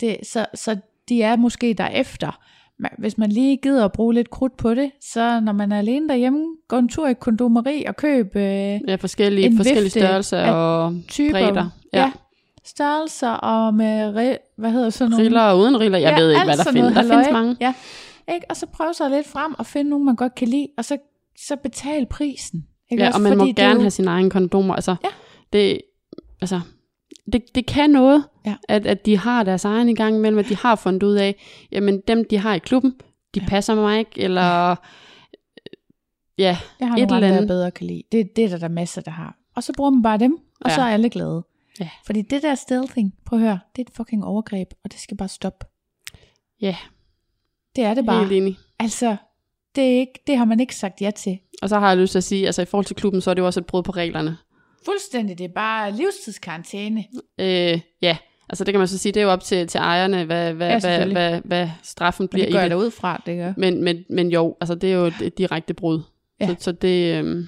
det, 0.00 0.16
så, 0.22 0.46
så 0.54 0.76
de 1.08 1.22
er 1.22 1.36
måske 1.36 1.74
derefter. 1.74 2.38
Men 2.78 2.90
Hvis 2.98 3.18
man 3.18 3.30
lige 3.32 3.56
gider 3.56 3.84
at 3.84 3.92
bruge 3.92 4.14
lidt 4.14 4.30
krudt 4.30 4.56
på 4.56 4.74
det, 4.74 4.90
så 5.00 5.40
når 5.40 5.52
man 5.52 5.72
er 5.72 5.78
alene 5.78 6.08
derhjemme, 6.08 6.44
gå 6.68 6.76
en 6.78 6.88
tur 6.88 7.08
i 7.08 7.14
kondomeri 7.14 7.84
og 7.88 7.96
køb 7.96 8.36
øh, 8.36 8.42
ja, 8.42 8.94
forskellige, 8.94 9.46
En 9.46 9.56
forskellige 9.56 9.90
størrelser 9.90 10.50
og 10.50 10.94
typer. 11.08 11.32
bredder. 11.32 11.68
Ja. 11.92 11.98
Ja. 11.98 12.04
ja. 12.04 12.12
Størrelser 12.64 13.30
og 13.30 13.74
med, 13.74 14.12
hvad 14.58 14.70
hedder 14.70 14.90
sådan 14.90 15.10
nogle? 15.10 15.24
Riller 15.24 15.40
og 15.42 15.58
uden 15.58 15.80
riller. 15.80 15.98
Jeg 15.98 16.16
ved 16.16 16.30
ikke, 16.30 16.44
hvad 16.44 16.56
der 16.56 16.72
findes. 16.72 16.94
Der 16.94 17.02
findes 17.02 17.28
mange. 17.32 17.56
Ja, 17.60 17.74
ikke? 18.34 18.46
Og 18.50 18.56
så 18.56 18.66
prøve 18.66 18.94
sig 18.94 19.10
lidt 19.10 19.26
frem 19.26 19.54
og 19.58 19.66
finde 19.66 19.90
nogen, 19.90 20.06
man 20.06 20.16
godt 20.16 20.34
kan 20.34 20.48
lide, 20.48 20.66
og 20.78 20.84
så, 20.84 20.96
så 21.46 21.56
betale 21.56 22.06
prisen. 22.06 22.66
Ikke 22.90 23.02
Ja, 23.02 23.08
også? 23.08 23.16
og 23.18 23.22
man 23.22 23.38
må 23.38 23.42
Fordi 23.42 23.50
er 23.50 23.54
gerne 23.54 23.74
jo- 23.74 23.80
have 23.80 23.90
sine 23.90 24.10
egne 24.10 24.30
kondomer. 24.30 24.74
Altså, 24.74 24.96
Ja. 25.04 25.08
det, 25.52 25.80
altså, 26.40 26.60
det, 27.32 27.42
det 27.54 27.66
kan 27.66 27.90
noget, 27.90 28.24
Ja. 28.46 28.56
at, 28.68 28.86
at 28.86 29.06
de 29.06 29.18
har 29.18 29.42
deres 29.42 29.64
egen 29.64 29.88
i 29.88 29.94
gang 29.94 30.16
imellem, 30.16 30.38
at 30.38 30.48
de 30.48 30.56
har 30.56 30.74
fundet 30.76 31.02
ud 31.02 31.14
af, 31.14 31.36
jamen 31.72 32.00
dem, 32.08 32.24
de 32.30 32.38
har 32.38 32.54
i 32.54 32.58
klubben, 32.58 32.90
de 32.90 33.00
Ja. 33.36 33.40
ja. 33.42 33.48
passer 33.48 33.74
mig 33.74 33.98
ikke, 33.98 34.20
eller 34.20 34.76
ja, 36.38 36.58
Jeg 36.80 36.88
har 36.88 36.96
Et 36.96 37.02
eller 37.02 37.18
jeg 37.18 37.36
andet. 37.36 37.48
bedre 37.48 37.70
kan 37.70 37.86
lide. 37.86 38.02
Det, 38.12 38.36
det 38.36 38.44
er 38.44 38.48
der, 38.48 38.58
der 38.58 38.64
er 38.64 38.68
masser, 38.68 39.00
der 39.00 39.10
har. 39.10 39.36
Og 39.56 39.62
så 39.62 39.72
bruger 39.76 39.90
man 39.90 40.02
bare 40.02 40.18
dem, 40.18 40.38
og 40.60 40.70
Ja. 40.70 40.74
så 40.74 40.80
er 40.80 40.86
alle 40.86 41.10
glade. 41.10 41.44
Ja. 41.80 41.88
Fordi 42.06 42.22
det 42.22 42.42
der 42.42 42.54
stealthing, 42.54 43.14
prøv 43.26 43.38
at 43.38 43.44
høre, 43.44 43.58
det 43.76 43.82
er 43.82 43.90
et 43.90 43.96
fucking 43.96 44.24
overgreb, 44.24 44.68
og 44.84 44.92
det 44.92 45.00
skal 45.00 45.16
bare 45.16 45.28
stoppe. 45.28 45.66
ja, 46.60 46.76
Det 47.76 47.84
er 47.84 47.94
det 47.94 48.06
bare. 48.06 48.18
helt 48.20 48.32
enig. 48.32 48.58
Altså, 48.78 49.16
det, 49.74 49.84
er 49.84 49.98
ikke, 49.98 50.22
det 50.26 50.36
har 50.36 50.44
man 50.44 50.60
ikke 50.60 50.76
sagt 50.76 51.00
ja 51.00 51.10
til. 51.10 51.38
Og 51.62 51.68
så 51.68 51.78
har 51.78 51.88
jeg 51.88 51.98
lyst 51.98 52.10
til 52.10 52.18
at 52.18 52.24
sige, 52.24 52.46
altså 52.46 52.62
i 52.62 52.64
forhold 52.64 52.86
til 52.86 52.96
klubben, 52.96 53.20
så 53.20 53.30
er 53.30 53.34
det 53.34 53.42
jo 53.42 53.46
også 53.46 53.60
et 53.60 53.66
brud 53.66 53.82
på 53.82 53.92
reglerne. 53.92 54.36
Fuldstændig, 54.84 55.38
det 55.38 55.44
er 55.44 55.52
bare 55.54 55.92
livstidskarantæne. 55.92 57.04
Øh, 57.38 57.80
ja, 58.02 58.16
altså 58.48 58.64
det 58.64 58.72
kan 58.72 58.78
man 58.78 58.88
så 58.88 58.98
sige, 58.98 59.12
det 59.12 59.20
er 59.20 59.24
jo 59.24 59.30
op 59.30 59.42
til, 59.42 59.66
til 59.66 59.78
ejerne, 59.78 60.24
hvad, 60.24 60.52
hvad, 60.52 60.68
Ja, 60.68 60.78
hvad, 60.80 61.06
hvad, 61.12 61.40
hvad 61.44 61.68
straffen 61.82 62.22
Men 62.24 62.28
bliver 62.28 62.46
det 62.46 62.54
gør 62.54 62.62
i 62.64 62.68
det. 62.68 62.74
ud 62.74 62.90
fra, 62.90 63.22
det 63.26 63.36
gør. 63.36 63.52
Men, 63.56 63.84
men, 63.84 64.04
men 64.10 64.30
jo, 64.30 64.56
altså 64.60 64.74
det 64.74 64.92
er 64.92 64.94
jo 64.94 65.04
et 65.22 65.38
direkte 65.38 65.74
brud. 65.74 66.02
Ja. 66.40 66.46
Så, 66.46 66.54
så 66.58 66.72
det, 66.72 67.14
øhm, 67.18 67.46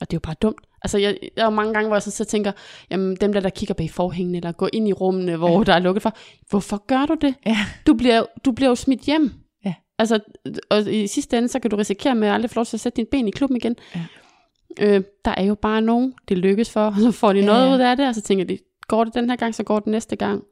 og 0.00 0.10
det 0.10 0.16
er 0.16 0.16
jo 0.16 0.20
bare 0.20 0.36
dumt. 0.42 0.60
Altså 0.82 0.98
jeg, 0.98 1.16
der 1.36 1.46
er 1.46 1.50
mange 1.50 1.74
gange, 1.74 1.86
hvor 1.86 1.96
jeg 1.96 2.02
så, 2.02 2.10
så 2.10 2.24
tænker, 2.24 2.52
jamen 2.90 3.16
dem 3.16 3.32
der, 3.32 3.40
der 3.40 3.50
kigger 3.50 3.74
bag 3.74 3.90
forhængene, 3.90 4.38
eller 4.38 4.52
går 4.52 4.68
ind 4.72 4.88
i 4.88 4.92
rummene, 4.92 5.36
hvor 5.36 5.58
ja. 5.58 5.64
der 5.64 5.74
er 5.74 5.78
lukket 5.78 6.02
for, 6.02 6.16
hvorfor 6.50 6.84
gør 6.86 7.06
du 7.06 7.14
det? 7.20 7.34
Ja. 7.46 7.56
Du 7.86 7.94
bliver, 7.94 8.24
du 8.44 8.52
bliver 8.52 8.68
jo 8.68 8.74
smidt 8.74 9.00
hjem. 9.00 9.32
Ja. 10.08 10.14
Altså, 10.14 10.18
og 10.70 10.92
i 10.94 11.06
sidste 11.06 11.38
ende, 11.38 11.48
så 11.48 11.58
kan 11.58 11.70
du 11.70 11.76
risikere 11.76 12.14
med 12.14 12.28
at 12.28 12.34
aldrig 12.34 12.50
få 12.50 12.54
lov 12.60 12.64
til 12.66 12.76
at 12.76 12.80
sætte 12.80 12.96
dine 12.96 13.06
ben 13.10 13.28
i 13.28 13.30
klubben 13.30 13.56
igen. 13.56 13.76
Ja. 13.94 14.00
Øh, 14.80 15.02
der 15.24 15.34
er 15.36 15.44
jo 15.44 15.54
bare 15.54 15.80
nogen, 15.82 16.14
det 16.28 16.38
lykkes 16.38 16.70
for, 16.70 16.80
og 16.80 16.94
så 17.00 17.10
får 17.12 17.32
de 17.32 17.38
Ja, 17.38 17.46
noget 17.46 17.66
ja. 17.68 17.74
ud 17.74 17.80
af 17.80 17.96
det, 17.96 18.08
og 18.08 18.14
så 18.14 18.20
tænker 18.20 18.44
de, 18.44 18.58
går 18.88 19.04
det 19.04 19.14
den 19.14 19.30
her 19.30 19.36
gang, 19.36 19.54
så 19.54 19.62
går 19.62 19.78
det 19.78 19.86
næste 19.88 20.16
gang. 20.16 20.42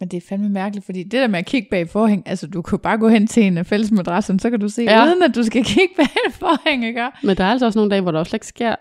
Men 0.00 0.08
det 0.08 0.16
er 0.16 0.20
fandme 0.28 0.48
mærkeligt, 0.48 0.86
fordi 0.86 1.02
det 1.02 1.12
der 1.12 1.26
med 1.26 1.38
at 1.38 1.46
kigge 1.46 1.68
bag 1.70 1.88
forhæng, 1.88 2.22
altså 2.26 2.46
du 2.46 2.62
kan 2.62 2.78
bare 2.78 2.98
gå 2.98 3.08
hen 3.08 3.26
til 3.26 3.42
en 3.42 3.58
af 3.58 3.66
fællesmadrasserne, 3.66 4.40
så 4.40 4.50
kan 4.50 4.60
du 4.60 4.68
se, 4.68 4.82
Ja. 4.82 5.00
ja. 5.02 5.06
uden 5.06 5.22
at 5.22 5.34
du 5.34 5.42
skal 5.42 5.64
kigge 5.74 5.94
bag 5.96 6.32
forhæng, 6.32 6.84
ikke? 6.86 7.06
Men 7.22 7.36
der 7.36 7.44
er 7.44 7.48
altså 7.50 7.66
også 7.66 7.78
nogle 7.78 7.90
dage, 7.90 8.00
hvor 8.02 8.10
der 8.12 8.18
også 8.18 8.36
ikke 8.36 8.46
sker 8.46 8.74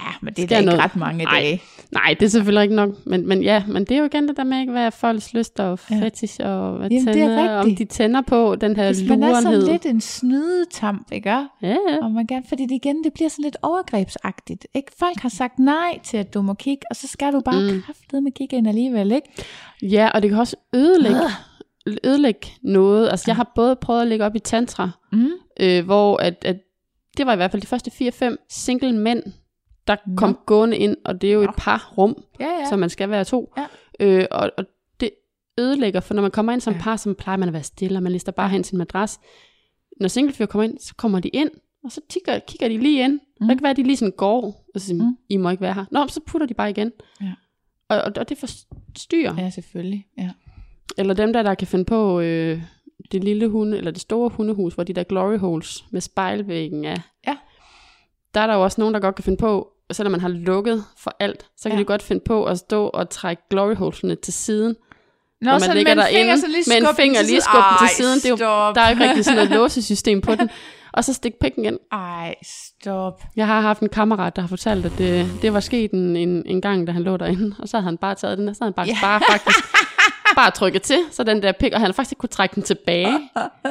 Ja, 0.00 0.06
men 0.22 0.34
det 0.34 0.42
er 0.42 0.46
da 0.46 0.56
ikke 0.58 0.66
noget. 0.66 0.80
ret 0.84 0.96
mange 0.96 1.24
Ej. 1.24 1.40
dage. 1.40 1.62
Nej, 1.92 2.14
det 2.20 2.26
er 2.26 2.30
selvfølgelig 2.30 2.62
ikke 2.62 2.74
nok, 2.74 2.90
men, 3.06 3.28
men 3.28 3.42
ja, 3.42 3.62
men 3.66 3.84
det 3.84 3.90
er 3.94 3.98
jo 3.98 4.04
igen 4.04 4.28
det 4.28 4.36
der 4.36 4.44
med, 4.44 4.60
ikke, 4.60 4.72
hvad 4.72 4.86
er 4.86 4.90
folks 4.90 5.34
lyst 5.34 5.60
og 5.60 5.78
Ja. 5.90 6.00
fetish, 6.00 6.40
og 6.44 6.72
hvad 6.76 6.90
Jamen, 6.90 7.06
det 7.06 7.22
er 7.22 7.26
tænder, 7.26 7.50
om 7.58 7.76
de 7.76 7.84
tænder 7.84 8.20
på 8.20 8.56
den 8.56 8.76
her 8.76 8.86
Hvis 8.86 9.08
man 9.08 9.22
er 9.22 9.28
lurenhed. 9.28 9.60
sådan 9.60 9.72
lidt 9.72 9.86
en 9.86 10.00
snydetamp, 10.00 11.12
ikke? 11.12 11.30
Ja, 11.30 11.46
ja. 11.62 11.76
Og 12.02 12.10
man 12.10 12.26
gerne, 12.26 12.44
fordi 12.48 12.62
det 12.62 12.70
igen, 12.74 13.04
det 13.04 13.12
bliver 13.12 13.28
sådan 13.28 13.42
lidt 13.42 13.56
overgrebsagtigt. 13.62 14.66
Ikke? 14.74 14.92
Folk 14.98 15.18
har 15.20 15.28
sagt 15.28 15.58
nej 15.58 15.98
til, 16.04 16.16
at 16.16 16.34
du 16.34 16.42
må 16.42 16.54
kigge, 16.54 16.82
og 16.90 16.96
så 16.96 17.08
skal 17.08 17.32
du 17.32 17.40
bare 17.44 17.72
Mm. 17.72 17.82
kraftedeme 17.82 18.24
med 18.24 18.32
kigge 18.32 18.56
ind 18.56 18.68
alligevel, 18.68 19.12
ikke? 19.12 19.28
ja, 19.82 20.08
og 20.14 20.22
det 20.22 20.30
kan 20.30 20.38
også 20.38 20.56
ødelægge, 20.74 21.20
ødelægge 22.04 22.46
noget. 22.62 23.08
Altså, 23.10 23.24
jeg 23.28 23.36
har 23.36 23.52
både 23.54 23.76
prøvet 23.76 24.02
at 24.02 24.08
lægge 24.08 24.24
op 24.24 24.36
i 24.36 24.38
tantra, 24.38 24.90
Mm. 25.12 25.28
øh, 25.60 25.84
hvor 25.84 26.16
at, 26.16 26.34
at 26.44 26.56
det 27.16 27.26
var 27.26 27.32
i 27.32 27.36
hvert 27.36 27.50
fald 27.50 27.62
de 27.62 27.66
første 27.66 27.90
4-5 27.90 28.36
single 28.50 28.92
mænd, 28.98 29.22
der 29.86 29.96
Nå. 30.06 30.16
kom 30.16 30.38
gående 30.46 30.76
ind, 30.78 30.96
og 31.04 31.20
det 31.20 31.28
er 31.30 31.34
jo 31.34 31.40
Nå. 31.42 31.44
et 31.50 31.54
par 31.58 31.92
rum, 31.98 32.22
Ja, 32.40 32.44
ja. 32.60 32.68
så 32.68 32.76
man 32.76 32.90
skal 32.90 33.10
være 33.10 33.24
to. 33.24 33.52
Ja. 33.56 33.66
Øh, 34.00 34.26
og, 34.30 34.50
og 34.58 34.64
det 35.00 35.10
ødelægger, 35.58 36.00
for 36.00 36.14
når 36.14 36.22
man 36.22 36.30
kommer 36.30 36.52
ind 36.52 36.60
som 36.60 36.74
Ja. 36.74 36.80
par, 36.80 36.96
så 36.96 37.14
plejer 37.14 37.36
man 37.36 37.48
at 37.48 37.52
være 37.52 37.62
stille, 37.62 37.98
og 37.98 38.02
man 38.02 38.12
lister 38.12 38.32
bare 38.32 38.48
hen 38.48 38.64
en 38.72 38.78
madras. 38.78 39.20
Når 40.00 40.08
singlefyr 40.08 40.46
kommer 40.46 40.64
ind, 40.68 40.78
så 40.78 40.94
kommer 40.94 41.20
de 41.20 41.28
ind, 41.28 41.50
og 41.84 41.92
så 41.92 42.00
kigger, 42.10 42.38
kigger 42.38 42.68
de 42.68 42.78
lige 42.78 43.04
ind. 43.04 43.12
Mm. 43.12 43.18
Mm. 43.40 43.48
Det 43.48 43.58
kan 43.58 43.62
være, 43.62 43.70
at 43.70 43.76
de 43.76 43.82
lige 43.82 43.96
sådan 43.96 44.12
går, 44.16 44.64
og 44.74 44.80
så 44.80 44.86
siger, 44.86 45.02
Mm. 45.02 45.08
mm. 45.08 45.16
I 45.28 45.36
må 45.36 45.50
ikke 45.50 45.60
være 45.60 45.74
her. 45.74 45.84
Nå, 45.90 46.06
så 46.08 46.20
putter 46.26 46.46
de 46.46 46.54
bare 46.54 46.70
igen. 46.70 46.92
Ja. 47.20 47.32
Og, 47.88 47.96
og, 48.02 48.12
og 48.16 48.28
det 48.28 48.38
forstyrrer. 48.38 49.34
Ja, 49.38 49.50
selvfølgelig. 49.50 50.06
Ja. 50.18 50.30
Eller 50.98 51.14
dem 51.14 51.32
der, 51.32 51.42
der 51.42 51.54
kan 51.54 51.66
finde 51.66 51.84
på 51.84 52.20
øh, 52.20 52.62
det 53.12 53.24
lille 53.24 53.48
hunde, 53.48 53.76
eller 53.78 53.90
det 53.90 54.00
store 54.00 54.28
hundehus, 54.28 54.74
hvor 54.74 54.84
de 54.84 54.92
der 54.92 55.02
glory 55.02 55.38
holes 55.38 55.84
med 55.90 56.00
spejlvæggen 56.00 56.84
er. 56.84 56.96
Ja. 57.26 57.36
Der 58.34 58.40
er 58.40 58.46
der 58.46 58.54
jo 58.54 58.62
også 58.64 58.80
nogen, 58.80 58.94
der 58.94 59.00
godt 59.00 59.14
kan 59.14 59.24
finde 59.24 59.38
på, 59.38 59.72
selvom 59.92 60.10
man 60.10 60.20
har 60.20 60.28
lukket 60.28 60.84
for 60.98 61.16
alt, 61.20 61.46
så 61.56 61.68
kan 61.68 61.72
Ja. 61.72 61.80
de 61.80 61.84
godt 61.84 62.02
finde 62.02 62.22
på 62.26 62.44
at 62.44 62.58
stå 62.58 62.86
og 62.86 63.10
trække 63.10 63.42
glory 63.50 63.74
holesene 63.74 64.14
til 64.14 64.32
siden. 64.32 64.76
Nå, 65.40 65.50
man 65.50 65.76
ligger 65.76 65.94
derinde, 65.94 66.32
med 66.68 66.76
en 66.88 66.96
finger 66.96 67.22
lige 67.22 67.40
skubbe 67.40 67.64
den 67.80 67.88
til 67.88 67.96
siden. 67.96 68.16
Det 68.18 68.24
er 68.24 68.30
jo- 68.30 68.36
stop. 68.36 68.74
Der 68.74 68.80
er 68.80 68.88
jo 68.88 68.92
ikke 68.94 69.04
rigtig 69.08 69.24
sådan 69.24 69.42
et 69.44 69.50
låsesystem 69.58 70.20
på 70.20 70.34
den. 70.34 70.50
Og 70.92 71.04
så 71.04 71.12
stik 71.12 71.32
pikken 71.40 71.64
ind. 71.64 71.78
Ej, 71.92 72.34
stop. 72.42 73.22
Jeg 73.36 73.46
har 73.46 73.60
haft 73.60 73.80
en 73.80 73.88
kammerat, 73.88 74.36
der 74.36 74.42
har 74.42 74.48
fortalt, 74.48 74.86
at 74.86 74.92
det, 74.98 75.30
det 75.42 75.52
var 75.52 75.60
sket 75.60 75.90
en, 75.90 76.16
en, 76.16 76.42
en 76.46 76.60
gang, 76.60 76.86
da 76.86 76.92
han 76.92 77.02
lå 77.02 77.16
derinde. 77.16 77.56
Og 77.58 77.68
så 77.68 77.76
havde 77.76 77.84
han 77.84 77.98
bare 77.98 78.14
taget 78.14 78.38
den, 78.38 78.48
og 78.48 78.56
så 78.56 78.64
havde 78.64 78.74
han 78.76 78.86
bare, 78.86 78.86
yeah. 78.88 79.00
bare 79.02 79.20
faktisk 79.30 79.58
bare 80.36 80.50
trykket 80.50 80.82
til, 80.82 80.98
så 81.10 81.24
den 81.24 81.42
der 81.42 81.52
pik, 81.52 81.72
og 81.72 81.80
han 81.80 81.86
har 81.86 81.92
faktisk 81.92 82.12
ikke 82.12 82.20
kunne 82.20 82.28
trække 82.28 82.54
den 82.54 82.62
tilbage. 82.62 83.18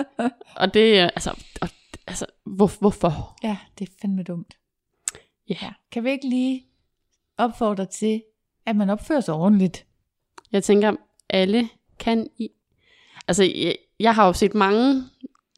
Og 0.61 0.73
det, 0.73 0.99
er, 0.99 1.03
altså, 1.05 1.29
og, 1.61 1.69
altså 2.07 2.25
hvor, 2.45 2.71
hvorfor? 2.79 3.37
Ja, 3.43 3.57
det 3.79 3.87
er 3.89 3.91
fandme 4.01 4.23
dumt. 4.23 4.53
Ja. 5.49 5.55
Ja. 5.61 5.69
Kan 5.91 6.03
vi 6.03 6.09
ikke 6.11 6.29
lige 6.29 6.65
opfordre 7.37 7.85
til, 7.85 8.23
at 8.65 8.75
man 8.75 8.89
opfører 8.89 9.21
sig 9.21 9.33
ordentligt? 9.33 9.85
Jeg 10.51 10.63
tænker, 10.63 10.95
alle 11.29 11.69
kan 11.99 12.27
i... 12.37 12.49
Altså, 13.27 13.43
jeg, 13.43 13.75
jeg 13.99 14.15
har 14.15 14.27
jo 14.27 14.33
set 14.33 14.53
mange 14.55 15.03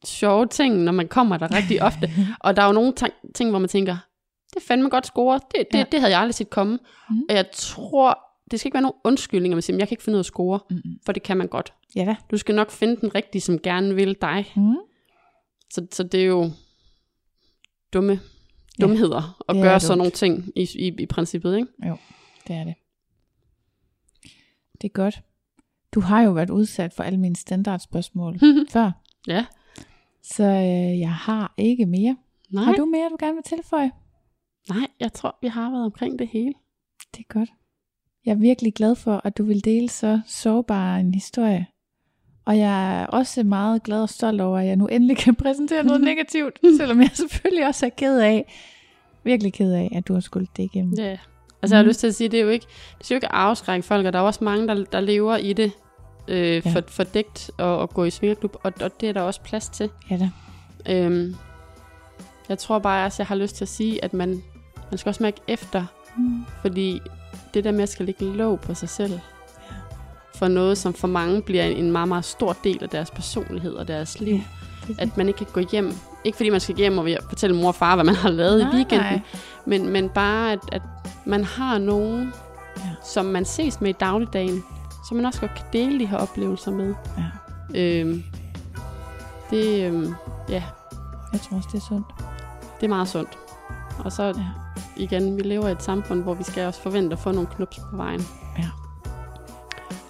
sjove 0.05 0.45
ting, 0.47 0.76
når 0.77 0.91
man 0.91 1.07
kommer 1.07 1.38
der 1.38 1.51
rigtig 1.55 1.81
ofte. 1.88 2.09
Og 2.39 2.55
der 2.55 2.61
er 2.61 2.65
jo 2.68 2.72
nogle 2.73 2.93
ting, 3.35 3.49
hvor 3.49 3.59
man 3.59 3.69
tænker, 3.69 3.97
det 4.49 4.55
er 4.55 4.65
fandme 4.68 4.89
godt 4.89 5.05
score. 5.05 5.39
Det, 5.55 5.65
det, 5.72 5.77
Ja. 5.77 5.84
det 5.91 5.99
havde 5.99 6.11
jeg 6.14 6.19
aldrig 6.22 6.35
set 6.35 6.49
komme. 6.49 6.73
Mm. 7.09 7.15
Mm. 7.15 7.22
Og 7.30 7.35
jeg 7.35 7.45
tror, 7.53 8.19
det 8.51 8.59
skal 8.59 8.68
ikke 8.68 8.73
være 8.76 8.81
nogen 8.81 8.99
undskyldning, 9.03 9.53
at 9.53 9.55
man 9.55 9.61
siger, 9.61 9.77
jeg 9.77 9.88
kan 9.88 9.93
ikke 9.93 10.03
finde 10.03 10.15
ud 10.15 10.19
af 10.19 10.22
at 10.22 10.26
score. 10.26 10.59
Mm-mm. 10.69 10.99
For 11.05 11.11
det 11.11 11.23
kan 11.23 11.38
man 11.38 11.47
godt. 11.47 11.73
Ja 11.95 12.05
da. 12.05 12.15
Du 12.31 12.38
skal 12.38 12.55
nok 12.55 12.72
finde 12.72 12.95
den 13.01 13.15
rigtige, 13.15 13.41
som 13.41 13.59
gerne 13.59 13.95
vil 13.95 14.18
dig. 14.22 14.53
Mm. 14.55 14.76
Så, 15.73 15.88
så 15.91 16.03
det 16.03 16.22
er 16.22 16.26
jo 16.26 16.51
dumme 17.93 18.19
dumheder 18.81 19.43
at 19.49 19.55
er 19.57 19.61
gøre 19.61 19.79
sådan 19.79 19.97
nogle 19.97 20.11
ting 20.11 20.51
i, 20.55 20.67
i, 20.75 20.87
i 21.01 21.05
princippet. 21.05 21.55
Ikke? 21.57 21.71
Det 22.47 22.55
er 22.55 22.63
det. 22.63 22.73
Det 24.81 24.87
er 24.87 24.93
godt. 24.93 25.21
Du 25.93 25.99
har 25.99 26.21
jo 26.21 26.31
været 26.31 26.49
udsat 26.49 26.93
for 26.93 27.03
alle 27.03 27.19
mine 27.19 27.35
standardspørgsmål 27.35 28.39
før, 28.73 28.91
Ja. 29.27 29.45
så 30.23 30.43
øh, 30.43 30.99
jeg 30.99 31.13
har 31.13 31.53
ikke 31.57 31.85
mere. 31.85 32.17
Nej, 32.49 32.63
Har 32.63 32.73
du 32.73 32.85
mere, 32.85 33.09
du 33.09 33.17
gerne 33.19 33.33
vil 33.33 33.43
tilføje? 33.43 33.91
nej, 34.69 34.87
jeg 34.99 35.13
tror, 35.13 35.37
vi 35.41 35.47
har 35.47 35.71
været 35.71 35.85
omkring 35.85 36.19
det 36.19 36.27
hele. 36.27 36.53
Det 37.15 37.19
er 37.19 37.33
godt. 37.33 37.49
Jeg 38.25 38.31
er 38.31 38.35
virkelig 38.35 38.73
glad 38.73 38.95
for, 38.95 39.21
at 39.23 39.37
du 39.37 39.43
vil 39.43 39.65
dele 39.65 39.89
så 39.89 40.21
sårbar 40.25 40.97
en 40.97 41.13
historie. 41.13 41.67
Og 42.47 42.57
jeg 42.57 43.01
er 43.01 43.05
også 43.05 43.43
meget 43.43 43.83
glad 43.83 44.01
og 44.01 44.09
stolt 44.09 44.41
over, 44.41 44.59
at 44.59 44.65
jeg 44.67 44.75
nu 44.75 44.87
endelig 44.87 45.17
kan 45.17 45.35
præsentere 45.35 45.83
noget 45.83 46.01
negativt, 46.01 46.59
selvom 46.79 47.01
jeg 47.01 47.09
selvfølgelig 47.13 47.67
også 47.67 47.85
er 47.85 47.89
ked 47.89 48.19
af, 48.19 48.53
virkelig 49.23 49.53
ked 49.53 49.71
af, 49.73 49.91
at 49.95 50.07
du 50.07 50.13
har 50.13 50.19
skulle 50.19 50.47
det 50.57 50.63
igennem. 50.63 50.93
Ja. 50.97 51.17
Altså, 51.61 51.75
jeg 51.75 51.77
har 51.77 51.83
Mhm. 51.83 51.87
lyst 51.87 51.99
til 51.99 52.07
at 52.07 52.15
sige, 52.15 52.29
det 52.29 52.39
er 52.39 52.43
jo 52.43 52.49
ikke, 52.49 52.65
det 52.97 53.05
skal 53.05 53.15
jo 53.15 53.17
ikke 53.17 53.31
afskrække 53.31 53.83
folk, 53.85 54.05
og 54.05 54.13
der 54.13 54.19
er 54.19 54.23
også 54.23 54.43
mange, 54.43 54.67
der, 54.67 54.83
der 54.91 54.99
lever 54.99 55.37
i 55.37 55.53
det 55.53 55.71
øh, 56.27 56.61
Ja. 56.65 56.71
for, 56.73 56.81
fordækt 56.87 57.51
og, 57.57 57.77
og 57.77 57.89
gå 57.89 58.03
i 58.03 58.09
svingerklub, 58.09 58.55
og, 58.63 58.73
og 58.81 59.01
det 59.01 59.09
er 59.09 59.13
der 59.13 59.21
også 59.21 59.41
plads 59.41 59.69
til. 59.69 59.89
Ja 60.11 60.17
da. 60.17 60.29
Øhm, 60.93 61.35
jeg 62.49 62.57
tror 62.57 62.79
bare 62.79 63.05
også, 63.05 63.15
jeg 63.23 63.27
har 63.27 63.35
lyst 63.35 63.55
til 63.55 63.63
at 63.65 63.69
sige, 63.69 64.03
at 64.03 64.13
man, 64.13 64.43
man 64.91 64.97
skal 64.97 65.09
også 65.09 65.23
mærke 65.23 65.37
efter, 65.47 65.85
Mm. 66.17 66.45
fordi 66.61 66.99
det 67.53 67.63
der 67.63 67.71
med 67.71 67.83
at 67.83 67.89
skal 67.89 68.05
lægge 68.05 68.25
låg 68.25 68.59
på 68.59 68.73
sig 68.73 68.89
selv, 68.89 69.19
for 70.39 70.47
noget, 70.47 70.77
som 70.77 70.93
for 70.93 71.07
mange 71.07 71.41
bliver 71.41 71.64
en, 71.64 71.77
en 71.85 71.91
meget, 71.91 72.07
meget 72.07 72.26
stor 72.26 72.55
del 72.64 72.84
af 72.84 72.89
deres 72.89 73.11
personlighed 73.11 73.73
og 73.73 73.88
deres 73.88 74.19
liv, 74.19 74.39
Ja, 74.89 74.93
at 74.97 75.18
man 75.18 75.27
ikke 75.27 75.38
kan 75.38 75.47
gå 75.53 75.61
hjem. 75.72 75.93
Ikke 76.23 76.35
fordi 76.35 76.49
man 76.49 76.59
skal 76.59 76.76
hjem 76.76 76.97
og 76.97 77.07
fortælle 77.30 77.55
mor 77.55 77.68
og 77.68 77.76
far, 77.76 77.95
hvad 77.95 78.05
man 78.05 78.15
har 78.15 78.30
lavet 78.30 78.59
Nej, 78.59 78.72
i 78.72 78.76
weekenden, 78.76 79.07
nej. 79.07 79.22
men, 79.65 79.89
men 79.89 80.09
bare, 80.09 80.51
at, 80.51 80.59
at 80.72 80.81
man 81.26 81.43
har 81.43 81.77
nogen, 81.77 82.34
Ja. 82.77 82.81
som 83.03 83.26
man 83.26 83.45
ses 83.45 83.81
med 83.81 83.89
i 83.89 83.93
dagligdagen, 83.99 84.64
som 85.07 85.18
man 85.18 85.26
også 85.26 85.39
godt 85.39 85.51
kan 85.55 85.65
dele 85.73 85.99
de 85.99 86.05
her 86.05 86.18
oplevelser 86.18 86.72
med. 86.72 86.93
Ja. 87.18 87.23
Øhm, 87.81 88.23
det, 89.49 89.85
øhm, 89.85 90.14
ja, 90.49 90.64
Jeg 91.34 91.41
tror 91.41 91.57
også, 91.57 91.69
det 91.72 91.77
er 91.81 91.85
sundt. 91.89 92.05
det 92.80 92.84
er 92.85 92.89
meget 92.89 93.07
sundt. 93.07 93.38
Og 93.99 94.11
så 94.11 94.23
ja. 94.23 94.34
igen, 94.97 95.38
vi 95.38 95.41
lever 95.41 95.68
i 95.68 95.72
et 95.72 95.84
samfund, 95.84 96.23
hvor 96.23 96.34
vi 96.34 96.43
skal 96.43 96.68
også 96.68 96.81
forvente 96.81 97.14
at 97.14 97.19
få 97.19 97.31
nogle 97.31 97.47
knups 97.55 97.80
på 97.91 97.97
vejen. 97.97 98.22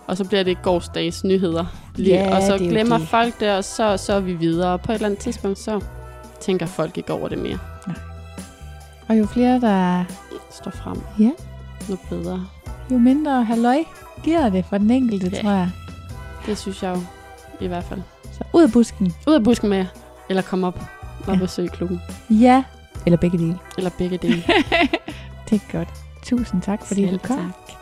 Og 0.07 0.17
så 0.17 0.25
bliver 0.27 0.43
det 0.43 0.61
gårdsdags 0.61 1.23
nyheder. 1.23 1.65
Lige, 1.95 2.15
Ja, 2.15 2.35
og 2.35 2.41
så 2.41 2.53
det 2.53 2.61
er 2.61 2.65
jo 2.65 2.71
glemmer 2.71 2.97
det. 2.97 3.07
folk 3.07 3.39
det, 3.39 3.51
og 3.51 3.63
så, 3.63 3.97
så 3.97 4.13
er 4.13 4.19
vi 4.19 4.33
videre. 4.33 4.71
Og 4.73 4.81
på 4.81 4.91
et 4.91 4.95
eller 4.95 5.05
andet 5.05 5.19
tidspunkt, 5.19 5.59
så 5.59 5.81
tænker 6.39 6.65
folk 6.65 6.97
ikke 6.97 7.13
over 7.13 7.27
det 7.27 7.37
mere. 7.37 7.59
Og 9.07 9.17
jo 9.19 9.25
flere, 9.25 9.59
der 9.61 10.03
Står 10.51 10.71
frem. 10.71 11.01
Ja. 11.19 11.31
Noget 11.87 11.99
bedre. 12.09 12.45
jo 12.91 12.97
mindre 12.97 13.43
halløj 13.43 13.77
giver 14.23 14.49
det 14.49 14.65
for 14.69 14.77
den 14.77 14.91
enkelte, 14.91 15.29
Ja. 15.33 15.41
tror 15.41 15.51
jeg. 15.51 15.69
Det 16.45 16.57
synes 16.57 16.83
jeg 16.83 16.95
jo 16.95 17.01
i 17.65 17.67
hvert 17.67 17.83
fald. 17.83 18.01
Så 18.23 18.39
ud 18.53 18.63
af 18.63 18.71
busken. 18.71 19.13
Ud 19.27 19.33
af 19.33 19.43
busken 19.43 19.69
med 19.69 19.77
jer, 19.77 19.85
eller 20.29 20.41
kom 20.41 20.63
op 20.63 20.81
og 21.27 21.33
Ja. 21.33 21.39
besøg 21.39 21.69
klubben. 21.71 22.01
Ja. 22.29 22.63
Eller 23.05 23.17
begge 23.17 23.37
dele. 23.37 23.57
Eller 23.77 23.89
begge 23.97 24.17
dele. 24.17 24.43
Det 25.49 25.61
er 25.61 25.71
godt. 25.77 25.89
Tusind 26.23 26.61
tak, 26.61 26.85
fordi 26.85 27.01
Selv 27.03 27.13
du 27.19 27.27
kom. 27.27 27.37
tak. 27.37 27.76